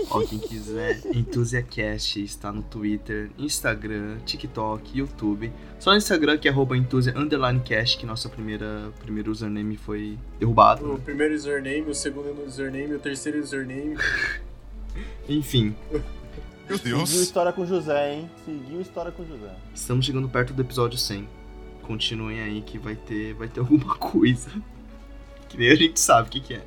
Ó, 0.10 0.22
quem 0.22 0.40
quiser, 0.40 1.02
Enthusiacast 1.14 2.22
está 2.24 2.52
no 2.52 2.62
Twitter, 2.64 3.30
Instagram, 3.38 4.18
TikTok, 4.26 4.98
YouTube. 4.98 5.52
Só 5.80 5.92
no 5.92 5.98
Instagram 5.98 6.38
que 6.38 6.48
é 6.48 6.52
arroba 6.52 6.76
cast, 7.64 7.98
que 7.98 8.06
nossa 8.06 8.30
primeira 8.30 8.92
primeiro 9.00 9.32
username 9.32 9.78
foi 9.78 10.18
derrubado. 10.40 10.94
O 10.94 11.00
primeiro 11.00 11.34
username, 11.34 11.90
o 11.90 11.96
segundo 11.96 12.44
username, 12.46 12.94
o 12.96 13.00
terceiro 13.00 13.40
username. 13.42 13.98
Enfim, 15.28 15.76
Meu 16.70 16.78
Seguiu 16.78 16.98
Deus. 16.98 17.12
história 17.14 17.52
com 17.52 17.62
o 17.62 17.66
José, 17.66 18.14
hein? 18.14 18.30
Seguiu 18.46 18.82
história 18.82 19.12
com 19.12 19.24
o 19.24 19.26
José. 19.26 19.54
estamos 19.74 20.06
chegando 20.06 20.30
perto 20.30 20.54
do 20.54 20.62
episódio 20.62 20.98
100. 20.98 21.28
Continuem 21.82 22.42
aí 22.42 22.62
que 22.62 22.78
vai 22.80 22.96
ter, 22.96 23.34
vai 23.34 23.48
ter 23.48 23.60
alguma 23.62 23.96
coisa. 23.96 24.50
Que 25.50 25.58
nem 25.58 25.70
a 25.70 25.76
gente 25.76 26.00
sabe 26.00 26.28
o 26.28 26.32
que, 26.32 26.40
que 26.40 26.54
é. 26.56 26.66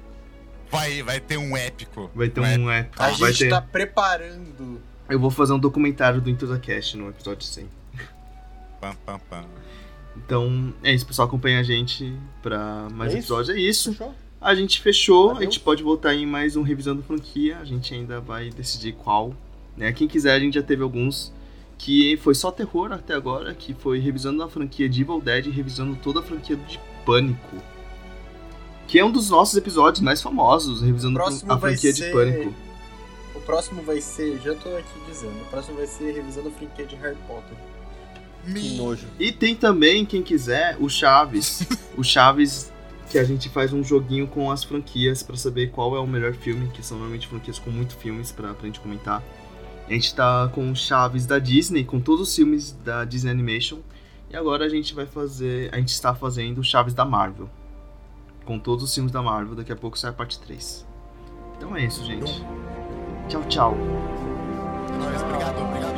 Vai, 0.70 1.02
vai 1.02 1.20
ter 1.20 1.36
um 1.36 1.56
épico. 1.56 2.10
Vai 2.14 2.28
ter 2.28 2.40
Um 2.40 2.64
um 2.64 2.70
épico. 2.70 3.02
A 3.02 3.10
vai 3.10 3.32
gente 3.32 3.44
ter... 3.44 3.50
tá 3.50 3.60
preparando. 3.60 4.80
Eu 5.08 5.18
vou 5.18 5.30
fazer 5.30 5.52
um 5.54 5.58
documentário 5.58 6.20
do 6.20 6.28
Enthusiacast 6.28 6.96
no 6.96 7.08
episódio 7.08 7.42
100. 7.46 7.68
Pam, 8.80 8.94
pam, 9.06 9.18
pam. 9.30 9.44
Então, 10.16 10.74
é 10.82 10.92
isso, 10.92 11.06
pessoal. 11.06 11.26
Acompanha 11.26 11.60
a 11.60 11.62
gente 11.62 12.14
pra 12.42 12.88
mais 12.90 13.14
É 13.14 13.18
isso? 13.18 13.26
episódios. 13.26 13.56
É 13.56 13.60
isso. 13.60 13.92
Fechou? 13.92 14.14
A 14.40 14.54
gente 14.54 14.80
fechou, 14.80 15.30
a 15.32 15.42
gente 15.42 15.58
pode 15.58 15.82
voltar 15.82 16.14
em 16.14 16.24
mais 16.24 16.54
um 16.54 16.62
Revisando 16.62 17.02
Franquia, 17.02 17.58
a 17.58 17.64
gente 17.64 17.92
ainda 17.92 18.20
vai 18.20 18.50
decidir 18.50 18.92
qual. 18.92 19.34
Né? 19.76 19.92
Quem 19.92 20.06
quiser, 20.06 20.32
a 20.32 20.38
gente 20.38 20.54
já 20.54 20.62
teve 20.62 20.80
alguns 20.82 21.32
que 21.76 22.16
foi 22.18 22.36
só 22.36 22.52
terror 22.52 22.92
até 22.92 23.14
agora, 23.14 23.52
que 23.52 23.74
foi 23.74 23.98
revisando 23.98 24.40
a 24.42 24.48
franquia 24.48 24.88
de 24.88 25.00
Evil 25.00 25.20
Dead 25.20 25.46
e 25.46 25.50
revisando 25.50 25.96
toda 25.96 26.20
a 26.20 26.22
franquia 26.22 26.54
de 26.56 26.78
Pânico. 27.04 27.56
Que 28.89 28.98
é 28.98 29.05
um 29.05 29.12
dos 29.12 29.31
nossos 29.31 29.56
episódios 29.56 30.01
mais 30.01 30.20
famosos, 30.20 30.82
revisando 30.82 31.20
a 31.20 31.59
franquia 31.59 31.93
ser- 31.94 32.06
de 32.06 32.12
Pânico. 32.12 32.55
O 33.35 33.40
próximo 33.43 33.82
vai 33.82 34.01
ser, 34.01 34.40
já 34.43 34.55
tô 34.55 34.70
aqui 34.77 34.98
dizendo, 35.09 35.40
o 35.40 35.44
próximo 35.47 35.77
vai 35.77 35.86
ser 35.86 36.12
revisando 36.12 36.48
a 36.48 36.51
franquia 36.51 36.85
de 36.86 36.97
Harry 36.97 37.16
Potter. 37.27 37.56
Que 38.52 38.77
nojo. 38.77 39.06
E 39.19 39.31
tem 39.31 39.55
também, 39.55 40.05
quem 40.05 40.23
quiser, 40.23 40.77
o 40.81 40.89
Chaves. 40.89 41.66
o 41.97 42.02
Chaves, 42.02 42.73
que 43.10 43.19
a 43.19 43.24
gente 43.24 43.48
faz 43.48 43.73
um 43.73 43.82
joguinho 43.85 44.27
com 44.27 44.51
as 44.51 44.65
franquias 44.65 45.23
pra 45.23 45.36
saber 45.36 45.70
qual 45.70 45.94
é 45.94 46.01
o 46.01 46.06
melhor 46.06 46.32
filme, 46.35 46.69
que 46.70 46.82
são 46.85 46.97
normalmente 46.98 47.27
franquias 47.28 47.59
com 47.59 47.70
muitos 47.70 47.94
filmes 47.97 48.32
pra, 48.32 48.55
pra 48.55 48.66
gente 48.66 48.81
comentar. 48.81 49.23
A 49.86 49.93
gente 49.93 50.15
tá 50.15 50.51
com 50.55 50.70
o 50.70 50.77
Chaves 50.77 51.24
da 51.27 51.39
Disney, 51.39 51.85
com 51.85 52.01
todos 52.01 52.28
os 52.28 52.35
filmes 52.36 52.73
da 52.85 53.05
Disney 53.05 53.31
Animation. 53.31 53.78
E 54.31 54.36
agora 54.36 54.65
a 54.65 54.69
gente 54.69 54.94
vai 54.94 55.06
fazer. 55.06 55.69
A 55.73 55.78
gente 55.78 55.89
está 55.90 56.15
fazendo 56.15 56.59
o 56.59 56.65
Chaves 56.65 56.93
da 56.94 57.05
Marvel. 57.05 57.48
Com 58.48 58.58
todos 58.58 58.82
os 58.82 58.94
filmes 58.94 59.12
da 59.12 59.20
Marvel, 59.20 59.54
daqui 59.54 59.70
a 59.70 59.76
pouco 59.76 59.98
sai 59.98 60.08
a 60.08 60.12
parte 60.14 60.40
3. 60.40 60.86
Então 61.58 61.76
é 61.76 61.84
isso, 61.84 62.02
gente. 62.02 62.42
Tchau, 63.28 63.42
tchau. 63.44 63.74
É 63.74 64.96
nóis, 64.96 65.22
obrigado, 65.22 65.60
obrigado. 65.60 65.97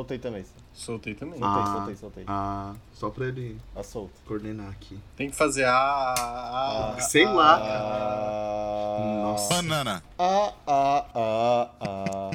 Soltei 0.00 0.18
também. 0.18 0.44
Soltei 0.72 1.14
também. 1.14 1.38
Soltei, 1.38 1.62
Ah. 1.62 1.74
soltei, 1.76 1.96
soltei. 1.96 2.24
Ah, 2.26 2.74
só 2.94 3.10
pra 3.10 3.26
ele 3.26 3.60
Tá 3.74 3.82
solto. 3.82 4.12
coordenar 4.26 4.70
aqui. 4.70 4.98
Tem 5.16 5.28
que 5.28 5.36
fazer 5.36 5.64
a. 5.64 6.94
a, 6.96 7.00
Sei 7.00 7.26
lá, 7.26 7.60
Ah, 7.62 9.22
Nossa. 9.22 9.54
Banana. 9.54 10.02
Ah, 10.18 10.52
ah, 10.66 11.04
ah, 11.14 11.70
ah. 11.80 12.30